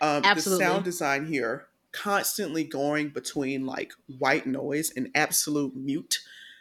Um, 0.00 0.22
Absolutely. 0.24 0.64
The 0.64 0.70
sound 0.70 0.84
design 0.84 1.26
here 1.26 1.66
constantly 1.94 2.64
going 2.64 3.08
between 3.10 3.64
like 3.64 3.92
white 4.18 4.46
noise 4.46 4.92
and 4.96 5.10
absolute 5.14 5.74
mute 5.76 6.18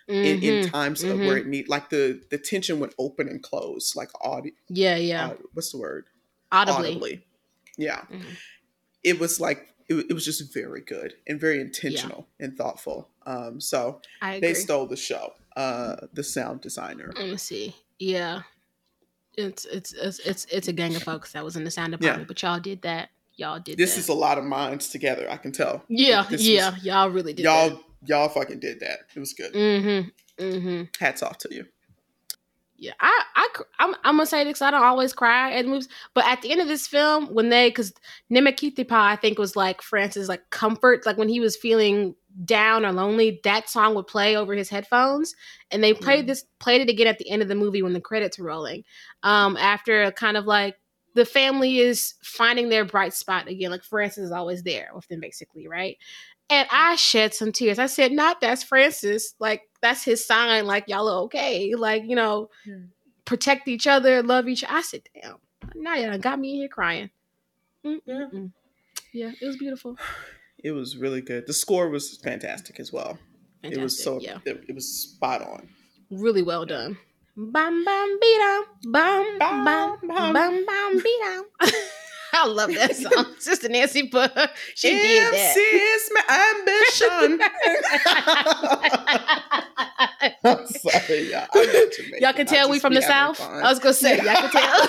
in, 0.07 0.15
in 0.43 0.65
Mhm. 0.65 0.72
times 0.72 1.03
of 1.03 1.18
where 1.19 1.38
it 1.38 1.47
need 1.47 1.68
like 1.68 1.89
the 1.89 2.22
the 2.30 2.38
tension 2.38 2.80
would 2.80 2.93
open 2.99 3.27
and 3.27 3.41
close 3.41 3.95
like 3.95 4.10
audio. 4.22 4.53
Yeah, 4.69 4.95
yeah. 4.97 5.34
what's 5.53 5.72
the 5.72 5.77
word? 5.80 6.05
Audibly. 6.51 7.26
Yeah. 7.77 8.01
Mhm. 8.11 8.23
It 9.03 9.19
was 9.19 9.39
like 9.41 9.69
it, 9.89 9.95
it 10.10 10.14
was 10.14 10.23
just 10.23 10.53
very 10.53 10.81
good 10.81 11.15
and 11.27 11.39
very 11.39 11.60
intentional 11.60 12.27
and 12.39 12.55
thoughtful. 12.57 13.10
Um, 13.26 13.60
so 13.60 14.01
I 14.22 14.39
they 14.39 14.53
stole 14.53 14.85
the 14.85 14.95
show. 14.97 15.34
Uh, 15.55 16.07
the 16.14 16.23
sound 16.23 16.61
designer. 16.61 17.11
Let 17.15 17.30
me 17.30 17.38
see. 17.38 17.76
Yeah. 17.99 18.43
It's 19.35 19.65
it's 19.65 19.93
it's 19.93 20.19
it's 20.19 20.45
it's 20.45 20.68
a 20.68 20.73
gang 20.73 20.95
of 20.95 21.03
folks 21.11 21.31
that 21.34 21.43
was 21.43 21.55
in 21.55 21.64
the 21.64 21.72
sound 21.72 21.93
Yeah. 21.93 21.97
department, 21.97 22.27
but 22.27 22.41
y'all 22.41 22.60
did 22.60 22.81
that. 22.84 23.10
Y'all 23.35 23.60
did 23.60 23.77
This 23.77 23.95
that. 23.95 23.99
is 24.01 24.10
a 24.10 24.14
lot 24.14 24.38
of 24.38 24.43
minds 24.43 24.89
together. 24.89 25.27
I 25.30 25.38
can 25.38 25.51
tell. 25.51 25.84
yeah, 25.89 26.23
this 26.23 26.39
was- 26.41 26.47
yeah. 26.47 26.76
y'all 26.84 27.10
really 27.10 27.34
did 27.34 27.43
y'all 27.45 27.69
that. 27.69 27.80
y'all 28.05 28.30
fucking 28.30 28.60
did 28.60 28.80
that. 28.81 28.99
It 29.15 29.19
was 29.19 29.34
good. 29.34 29.53
Mm-hmm. 29.53 30.43
Mm-hmm. 30.43 30.84
Hats 30.99 31.23
off 31.23 31.38
to 31.39 31.53
you. 31.53 31.65
Yeah, 32.76 32.91
I, 32.99 33.23
I, 33.35 33.47
I'm, 33.80 33.95
I'm 34.03 34.15
gonna 34.18 34.26
say 34.26 34.43
this 34.43 34.61
I 34.61 34.69
don't 34.72 34.84
always 34.84 35.14
cry 35.14 35.53
at 35.53 35.65
movies, 35.65 35.88
but 36.14 36.26
at 36.26 36.41
the 36.41 36.51
end 36.51 36.60
of 36.60 36.68
this 36.68 36.85
film, 36.85 37.27
when 37.27 37.47
they, 37.49 37.69
because 37.69 37.93
Nemakitipa, 38.31 38.91
I 38.91 39.15
think 39.15 39.38
was 39.39 39.55
like 39.55 39.81
Francis' 39.81 40.27
like 40.27 40.49
comfort, 40.49 41.05
like 41.05 41.18
when 41.18 41.30
he 41.30 41.39
was 41.39 41.55
feeling 41.55 42.15
down 42.43 42.84
or 42.85 42.91
lonely, 42.91 43.39
that 43.45 43.69
song 43.69 43.95
would 43.95 44.07
play 44.07 44.35
over 44.35 44.53
his 44.53 44.69
headphones, 44.69 45.34
and 45.72 45.81
they 45.84 45.93
played 45.93 46.26
Mhm. 46.26 46.27
this, 46.27 46.45
played 46.60 46.81
it 46.81 46.89
again 46.89 47.07
at 47.07 47.19
the 47.19 47.30
end 47.30 47.41
of 47.41 47.47
the 47.47 47.55
movie 47.55 47.84
when 47.84 47.93
the 47.93 48.01
credits 48.01 48.38
were 48.38 48.45
rolling, 48.47 48.84
um, 49.22 49.55
after 49.55 50.11
kind 50.11 50.35
of 50.35 50.45
like 50.45 50.76
the 51.14 51.26
family 51.26 51.80
is 51.80 52.15
finding 52.22 52.69
their 52.69 52.85
bright 52.85 53.14
spot 53.14 53.48
again, 53.48 53.72
like 53.72 53.84
Francis 53.84 54.26
is 54.26 54.31
always 54.31 54.64
there 54.64 54.90
with 54.95 55.07
them, 55.07 55.19
basically, 55.19 55.68
right? 55.68 55.98
And 56.49 56.68
I 56.72 56.95
shed 56.95 57.34
some 57.34 57.52
tears. 57.52 57.80
I 57.80 57.85
said, 57.85 58.11
"Not 58.11 58.41
that's 58.41 58.64
Francis. 58.64 59.34
Like 59.40 59.61
that's 59.81 60.03
his 60.03 60.26
sign. 60.26 60.65
Like 60.65 60.85
y'all 60.88 61.07
are 61.07 61.22
okay. 61.23 61.73
Like 61.76 62.03
you 62.06 62.15
know, 62.15 62.49
Yeah. 62.65 62.76
protect 63.26 63.68
each 63.68 63.88
other, 63.88 64.22
love 64.22 64.48
each." 64.48 64.64
other. 64.64 64.73
I 64.73 64.81
said, 64.81 65.02
"Damn, 65.14 65.38
now 65.76 65.95
you 65.95 66.18
got 66.18 66.40
me 66.40 66.52
in 66.52 66.56
here 66.57 66.68
crying." 66.68 67.10
Yeah. 67.84 67.91
Mm-mm-mm. 68.07 68.52
Yeah, 69.14 69.31
it 69.41 69.45
was 69.45 69.57
beautiful. 69.57 69.98
It 70.64 70.72
was 70.72 70.95
really 70.95 71.19
good. 71.19 71.45
The 71.45 71.52
score 71.52 71.90
was 71.90 72.15
fantastic 72.23 72.80
as 72.80 72.94
well. 72.94 73.18
Fantastic. 73.64 73.77
It 73.80 73.84
was 73.84 74.02
so 74.02 74.22
yeah, 74.22 74.38
it, 74.45 74.64
it 74.69 74.73
was 74.76 74.88
spot 74.88 75.41
on. 75.41 75.68
really 76.10 76.41
well 76.41 76.65
done. 76.65 76.98
Bam 77.35 77.84
bam 77.84 78.19
beat 78.22 78.39
bam 78.85 79.39
bam 79.39 79.39
Bam, 79.39 79.97
bam 80.07 80.34
bam. 80.34 80.65
bam 80.65 80.97
beat. 81.01 81.73
I 82.35 82.47
love 82.47 82.73
that 82.73 82.95
song. 82.95 83.26
Sister 83.39 83.69
Nancy, 83.69 84.03
but 84.11 84.51
she 84.76 84.89
did 84.91 85.34
MC 85.34 85.60
is 85.60 86.11
my 86.14 86.22
ambition. 86.60 87.41
I'm 90.43 90.68
sorry, 90.68 91.31
y'all. 91.31 91.47
I'm 91.53 91.65
not 91.68 91.91
Jamaican. 91.91 92.19
Y'all 92.22 92.34
can 92.34 92.45
tell 92.45 92.69
we 92.69 92.80
from 92.80 92.93
the 92.93 93.01
south. 93.01 93.38
fun. 93.38 93.64
I 93.64 93.69
was 93.69 93.80
gonna 93.80 93.93
say, 93.93 94.18
y'all 94.18 94.35
can 94.35 94.49
tell. 94.51 94.88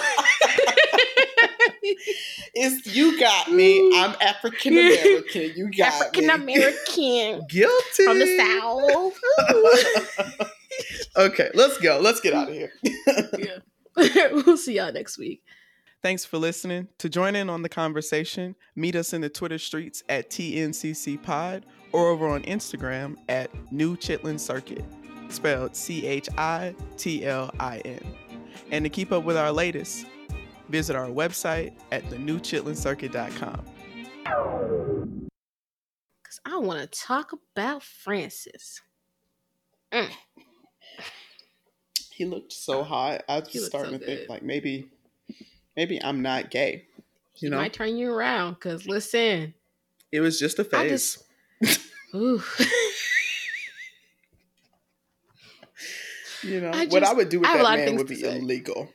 it's 2.55 2.95
you 2.95 3.19
got 3.21 3.51
me. 3.53 3.91
I'm 3.95 4.15
African 4.21 4.73
American. 4.75 5.53
You 5.57 5.71
got 5.71 5.93
African 5.95 6.27
me. 6.27 6.55
American 6.55 7.47
Guilty 7.49 8.05
from 8.05 8.19
the 8.19 8.37
south. 8.39 9.21
okay, 11.17 11.51
let's 11.55 11.79
go. 11.79 11.99
Let's 12.01 12.21
get 12.21 12.35
out 12.35 12.49
of 12.49 12.55
here. 12.55 12.73
yeah. 13.39 13.59
we'll 14.33 14.57
see 14.57 14.77
y'all 14.77 14.93
next 14.93 15.19
week. 15.19 15.43
Thanks 16.03 16.25
for 16.25 16.37
listening. 16.37 16.89
To 16.99 17.09
join 17.09 17.35
in 17.35 17.49
on 17.49 17.63
the 17.63 17.69
conversation, 17.69 18.57
meet 18.77 18.95
us 18.95 19.13
in 19.13 19.23
the 19.23 19.31
Twitter 19.31 19.59
streets 19.59 20.03
at 20.09 20.31
TNCC 20.31 21.23
Pod 21.23 21.65
or 21.93 22.09
over 22.09 22.27
on 22.29 22.43
Instagram 22.43 23.17
at 23.29 23.51
New 23.73 23.97
Chitlin 23.97 24.39
Circuit, 24.39 24.85
spelled 25.29 25.75
C 25.75 26.07
H 26.07 26.29
I 26.37 26.75
T 26.99 27.25
L 27.25 27.51
I 27.59 27.79
N. 27.85 28.01
And 28.71 28.85
to 28.85 28.91
keep 28.91 29.13
up 29.13 29.25
with 29.25 29.37
our 29.37 29.51
latest, 29.53 30.07
visit 30.69 30.95
our 30.97 31.07
website 31.07 31.73
at 31.93 32.05
thenewchitlincircuit.com. 32.11 33.65
Cause 36.25 36.41
I 36.45 36.59
want 36.59 36.81
to 36.81 37.01
talk 37.01 37.31
about 37.33 37.83
Francis. 37.83 38.83
Mm. 39.93 40.11
He 42.15 42.25
looked 42.25 42.53
so 42.53 42.85
hot. 42.85 43.25
I 43.29 43.41
was 43.41 43.49
He 43.49 43.59
starting 43.59 43.93
so 43.95 43.99
to 43.99 44.05
think 44.07 44.21
good. 44.21 44.29
like 44.29 44.43
maybe, 44.43 44.89
maybe 45.77 46.01
I'm 46.03 46.23
not 46.23 46.51
gay. 46.51 46.85
You 47.39 47.51
know, 47.51 47.57
Might 47.57 47.73
turn 47.73 47.97
you 47.97 48.13
around. 48.13 48.61
Cause 48.61 48.87
listen, 48.87 49.55
it 50.13 50.21
was 50.21 50.39
just 50.39 50.59
a 50.61 50.65
phase. 50.65 51.19
just- 51.63 51.81
ooh, 52.15 52.41
you 56.45 56.61
know, 56.61 56.71
I 56.73 56.87
what 56.87 57.03
I 57.03 57.13
would 57.13 57.29
do 57.29 57.41
with 57.41 57.49
that 57.53 57.63
man 57.77 57.97
would 57.97 58.07
be 58.07 58.23
illegal. 58.23 58.89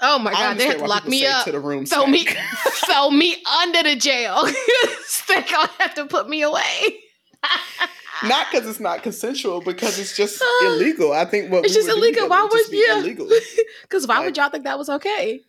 oh 0.00 0.18
my 0.18 0.32
god, 0.32 0.56
they 0.56 0.66
have 0.68 0.78
to 0.78 0.86
lock 0.86 1.06
me 1.06 1.26
up. 1.26 1.44
To 1.44 1.52
the 1.52 1.60
room 1.60 1.84
Throw 1.84 2.06
me, 2.06 2.26
throw 2.86 3.10
me 3.10 3.36
under 3.60 3.82
the 3.82 3.96
jail. 3.96 4.44
they 5.28 5.42
gonna 5.42 5.70
have 5.78 5.94
to 5.96 6.06
put 6.06 6.28
me 6.28 6.40
away. 6.42 7.00
Not 8.24 8.46
because 8.50 8.68
it's 8.68 8.80
not 8.80 9.02
consensual, 9.02 9.60
because 9.60 9.98
it's 9.98 10.16
just 10.16 10.42
illegal. 10.62 11.12
I 11.12 11.24
think 11.24 11.50
what 11.50 11.64
It's 11.64 11.74
just 11.74 11.88
illegal. 11.88 12.28
Why 12.28 12.42
would 12.42 12.52
would- 12.52 12.66
yeah. 12.70 12.98
illegal? 12.98 13.28
Cause 13.88 14.06
why 14.06 14.24
would 14.24 14.36
y'all 14.36 14.50
think 14.50 14.64
that 14.64 14.78
was 14.78 14.88
okay? 14.88 15.40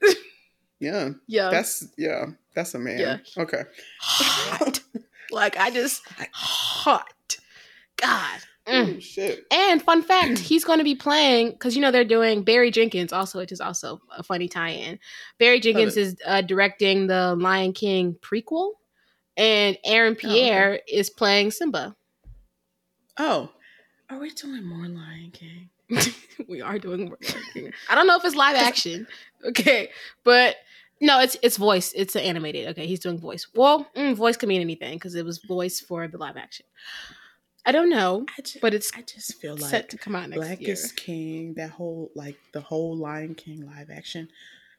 Yeah, 0.80 1.12
Yeah, 1.28 1.50
that's 1.50 1.88
yeah, 1.98 2.26
that's 2.56 2.74
a 2.74 2.80
man. 2.80 3.00
Yeah. 3.00 3.18
Okay. 3.38 3.64
hot. 4.00 4.82
like 5.32 5.58
I 5.58 5.70
just 5.70 6.02
hot. 6.34 7.38
God. 7.98 8.40
Mm. 8.68 8.96
Oh, 8.96 9.00
shit. 9.00 9.46
And 9.52 9.82
fun 9.82 10.02
fact, 10.02 10.40
he's 10.40 10.64
going 10.64 10.80
to 10.80 10.86
be 10.86 10.96
playing 10.96 11.52
because 11.52 11.76
you 11.76 11.82
know 11.82 11.92
they're 11.92 12.04
doing 12.06 12.44
Barry 12.44 12.72
Jenkins 12.72 13.12
also, 13.14 13.40
which 13.40 13.52
is 13.52 13.62
also 13.62 14.02
a 14.18 14.24
funny 14.24 14.48
tie-in. 14.48 15.00
Barry 15.38 15.60
Jenkins 15.60 15.98
is 15.98 16.16
uh, 16.26 16.42
directing 16.42 17.08
the 17.08 17.36
Lion 17.36 17.74
King 17.74 18.16
prequel, 18.22 18.72
and 19.36 19.78
Aaron 19.86 20.14
okay. 20.14 20.28
Pierre 20.28 20.80
is 20.88 21.10
playing 21.10 21.52
Simba. 21.52 21.96
Oh, 23.18 23.52
are 24.10 24.20
we 24.20 24.30
doing 24.32 24.64
more 24.66 24.88
Lion 24.88 25.32
King? 25.32 25.70
we 26.48 26.62
are 26.62 26.80
doing 26.80 27.06
more 27.06 27.18
Lion 27.22 27.44
King. 27.54 27.74
I 27.90 27.96
don't 27.96 28.08
know 28.08 28.18
if 28.18 28.26
it's 28.26 28.36
live 28.36 28.56
action, 28.56 29.08
okay, 29.46 29.90
but 30.24 30.56
no, 31.02 31.20
it's 31.20 31.38
it's 31.44 31.58
voice. 31.58 31.94
It's 31.96 32.16
animated. 32.16 32.68
Okay, 32.70 32.86
he's 32.88 33.00
doing 33.00 33.20
voice. 33.20 33.48
Well, 33.54 33.88
mm, 33.96 34.16
voice 34.16 34.38
can 34.38 34.50
mean 34.50 34.62
anything 34.62 34.96
because 34.96 35.16
it 35.16 35.26
was 35.26 35.40
voice 35.40 35.80
for 35.80 36.08
the 36.08 36.18
live 36.18 36.38
action. 36.38 36.66
I 37.66 37.72
don't 37.72 37.90
know, 37.90 38.26
I 38.38 38.42
just, 38.42 38.60
but 38.62 38.74
it's 38.74 38.92
I 38.96 39.02
just 39.04 39.40
feel 39.40 39.54
like 39.54 39.70
set 39.70 39.90
to 39.92 39.98
come 39.98 40.16
out 40.16 40.28
next 40.30 40.40
Black 40.46 40.60
year. 40.62 40.74
is 40.74 40.92
King. 40.92 41.54
That 41.56 41.70
whole 41.70 42.12
like 42.16 42.38
the 42.52 42.62
whole 42.62 42.98
Lion 42.98 43.36
King 43.36 43.66
live 43.66 43.90
action 43.90 44.28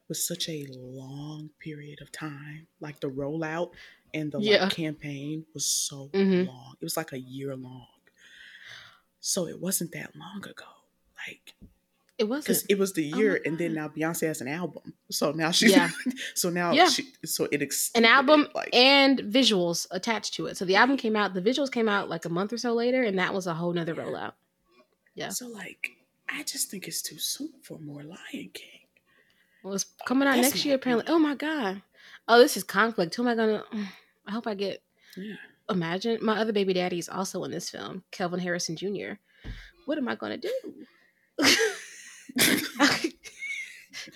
was 0.07 0.27
such 0.27 0.47
a 0.49 0.67
long 0.71 1.49
period 1.59 1.99
of 2.01 2.11
time. 2.11 2.67
Like 2.79 2.99
the 2.99 3.09
rollout 3.09 3.71
and 4.13 4.31
the 4.31 4.39
Yeah. 4.39 4.65
like, 4.65 4.73
campaign 4.75 5.45
was 5.55 5.65
so 5.65 6.09
Mhm. 6.13 6.45
long. 6.47 6.75
It 6.79 6.83
was 6.85 6.95
like 6.95 7.11
a 7.13 7.19
year 7.19 7.55
long. 7.55 7.87
So 9.27 9.47
it 9.47 9.59
wasn't 9.59 9.91
that 9.93 10.15
long 10.15 10.37
ago. 10.45 10.65
Like 11.27 11.55
It 12.19 12.25
wasn't. 12.25 12.45
because 12.45 12.65
it 12.69 12.77
was 12.77 12.93
the 12.93 13.11
Oh 13.13 13.17
year, 13.17 13.31
my 13.33 13.39
and 13.45 13.57
then 13.57 13.73
now 13.73 13.87
Beyonce 13.87 14.27
has 14.27 14.39
an 14.39 14.47
album. 14.47 14.93
So 15.09 15.31
now 15.31 15.49
she's 15.49 15.71
Yeah. 15.71 15.89
so 16.35 16.51
now 16.51 16.71
Yeah. 16.73 16.89
she 16.89 17.11
so 17.25 17.47
it 17.51 17.63
an 17.95 18.05
album 18.05 18.47
like 18.53 18.69
and 18.73 19.19
visuals 19.21 19.87
attached 19.89 20.35
to 20.35 20.45
it. 20.45 20.57
So 20.57 20.65
the 20.65 20.75
album 20.75 20.95
came 20.97 21.15
out, 21.15 21.33
the 21.33 21.41
visuals 21.41 21.71
came 21.71 21.89
out 21.89 22.07
like 22.07 22.25
a 22.25 22.29
month 22.29 22.53
or 22.53 22.57
so 22.57 22.73
later, 22.73 23.01
and 23.03 23.17
that 23.17 23.33
was 23.33 23.47
a 23.47 23.55
whole 23.55 23.73
nother 23.73 23.95
Yeah. 23.95 24.03
rollout. 24.03 24.33
yeah. 25.15 25.29
So 25.29 25.47
like 25.47 25.89
I 26.29 26.43
just 26.43 26.69
think 26.69 26.87
it's 26.87 27.01
too 27.01 27.17
soon 27.17 27.53
for 27.63 27.79
more 27.79 28.03
Lion 28.03 28.49
King. 28.53 28.81
Well, 29.63 29.73
it's 29.73 29.85
coming 30.05 30.27
out 30.27 30.35
That's 30.35 30.49
next 30.53 30.65
year, 30.65 30.75
apparently. 30.75 31.05
opinion. 31.05 31.23
Oh 31.23 31.27
my 31.27 31.33
god. 31.35 31.81
Oh, 32.27 32.37
this 32.37 32.55
is 32.57 32.63
conflict. 32.63 33.15
Who 33.15 33.23
am 33.23 33.29
I 33.29 33.35
gonna? 33.35 33.63
I 34.27 34.31
hope 34.31 34.45
I 34.45 34.53
get. 34.53 34.83
Yeah. 35.17 35.35
Imagine 35.69 36.19
my 36.21 36.39
other 36.39 36.53
baby 36.53 36.73
daddy 36.73 36.99
is 36.99 37.09
also 37.09 37.43
in 37.43 37.51
this 37.51 37.69
film, 37.69 38.03
Kelvin 38.11 38.39
Harrison 38.39 38.75
Jr. 38.75 39.13
What 39.85 39.97
am 39.97 40.07
I 40.07 40.15
gonna 40.15 40.37
do? 40.37 40.51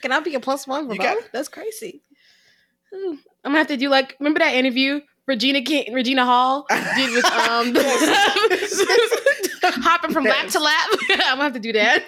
Can 0.02 0.12
I 0.12 0.20
be 0.20 0.36
a 0.36 0.40
plus 0.40 0.68
one 0.68 0.88
for 0.88 0.94
You 0.94 1.00
both? 1.00 1.22
got- 1.24 1.32
That's 1.34 1.50
crazy. 1.50 2.04
Ooh. 2.94 3.18
I'm 3.44 3.52
gonna 3.52 3.58
have 3.60 3.68
to 3.68 3.78
do 3.78 3.90
like 3.90 4.16
remember 4.20 4.40
that 4.40 4.54
interview 4.56 5.02
Regina 5.28 5.62
King, 5.62 5.94
Regina 5.94 6.26
Hall 6.26 6.66
did 6.70 7.14
with 7.14 7.26
um 7.26 7.76
hopping 9.84 10.12
from 10.12 10.24
lap 10.24 10.48
to 10.50 10.60
lap. 10.60 10.90
I'm 10.92 10.98
gonna 11.38 11.44
have 11.44 11.54
to 11.54 11.60
do 11.60 11.72
that. 11.74 12.04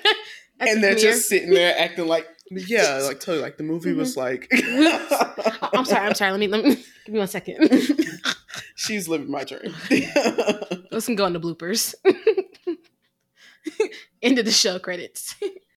At 0.60 0.66
the 0.66 0.72
and 0.72 0.84
they're 0.84 0.94
premiere. 0.94 1.12
just 1.14 1.30
sitting 1.30 1.52
there 1.52 1.76
acting 1.78 2.08
like, 2.08 2.28
yeah, 2.50 3.00
like 3.04 3.20
totally 3.20 3.42
like 3.44 3.58
the 3.58 3.64
movie 3.64 3.94
was 3.94 4.18
like. 4.18 4.48
I'm 4.52 5.86
sorry. 5.86 6.08
I'm 6.08 6.16
sorry. 6.16 6.32
Let 6.32 6.40
me 6.40 6.48
let 6.48 6.64
me 6.66 6.76
give 7.06 7.14
me 7.14 7.20
one 7.20 7.28
second. 7.28 7.70
She's 8.82 9.08
living 9.08 9.30
my 9.30 9.44
dream. 9.44 9.76
Let's 10.92 11.08
go 11.08 11.28
into 11.28 11.40
bloopers. 11.40 11.94
End 14.24 14.40
of 14.40 14.46
the 14.46 14.52
show 14.52 14.80
credits. 14.80 15.36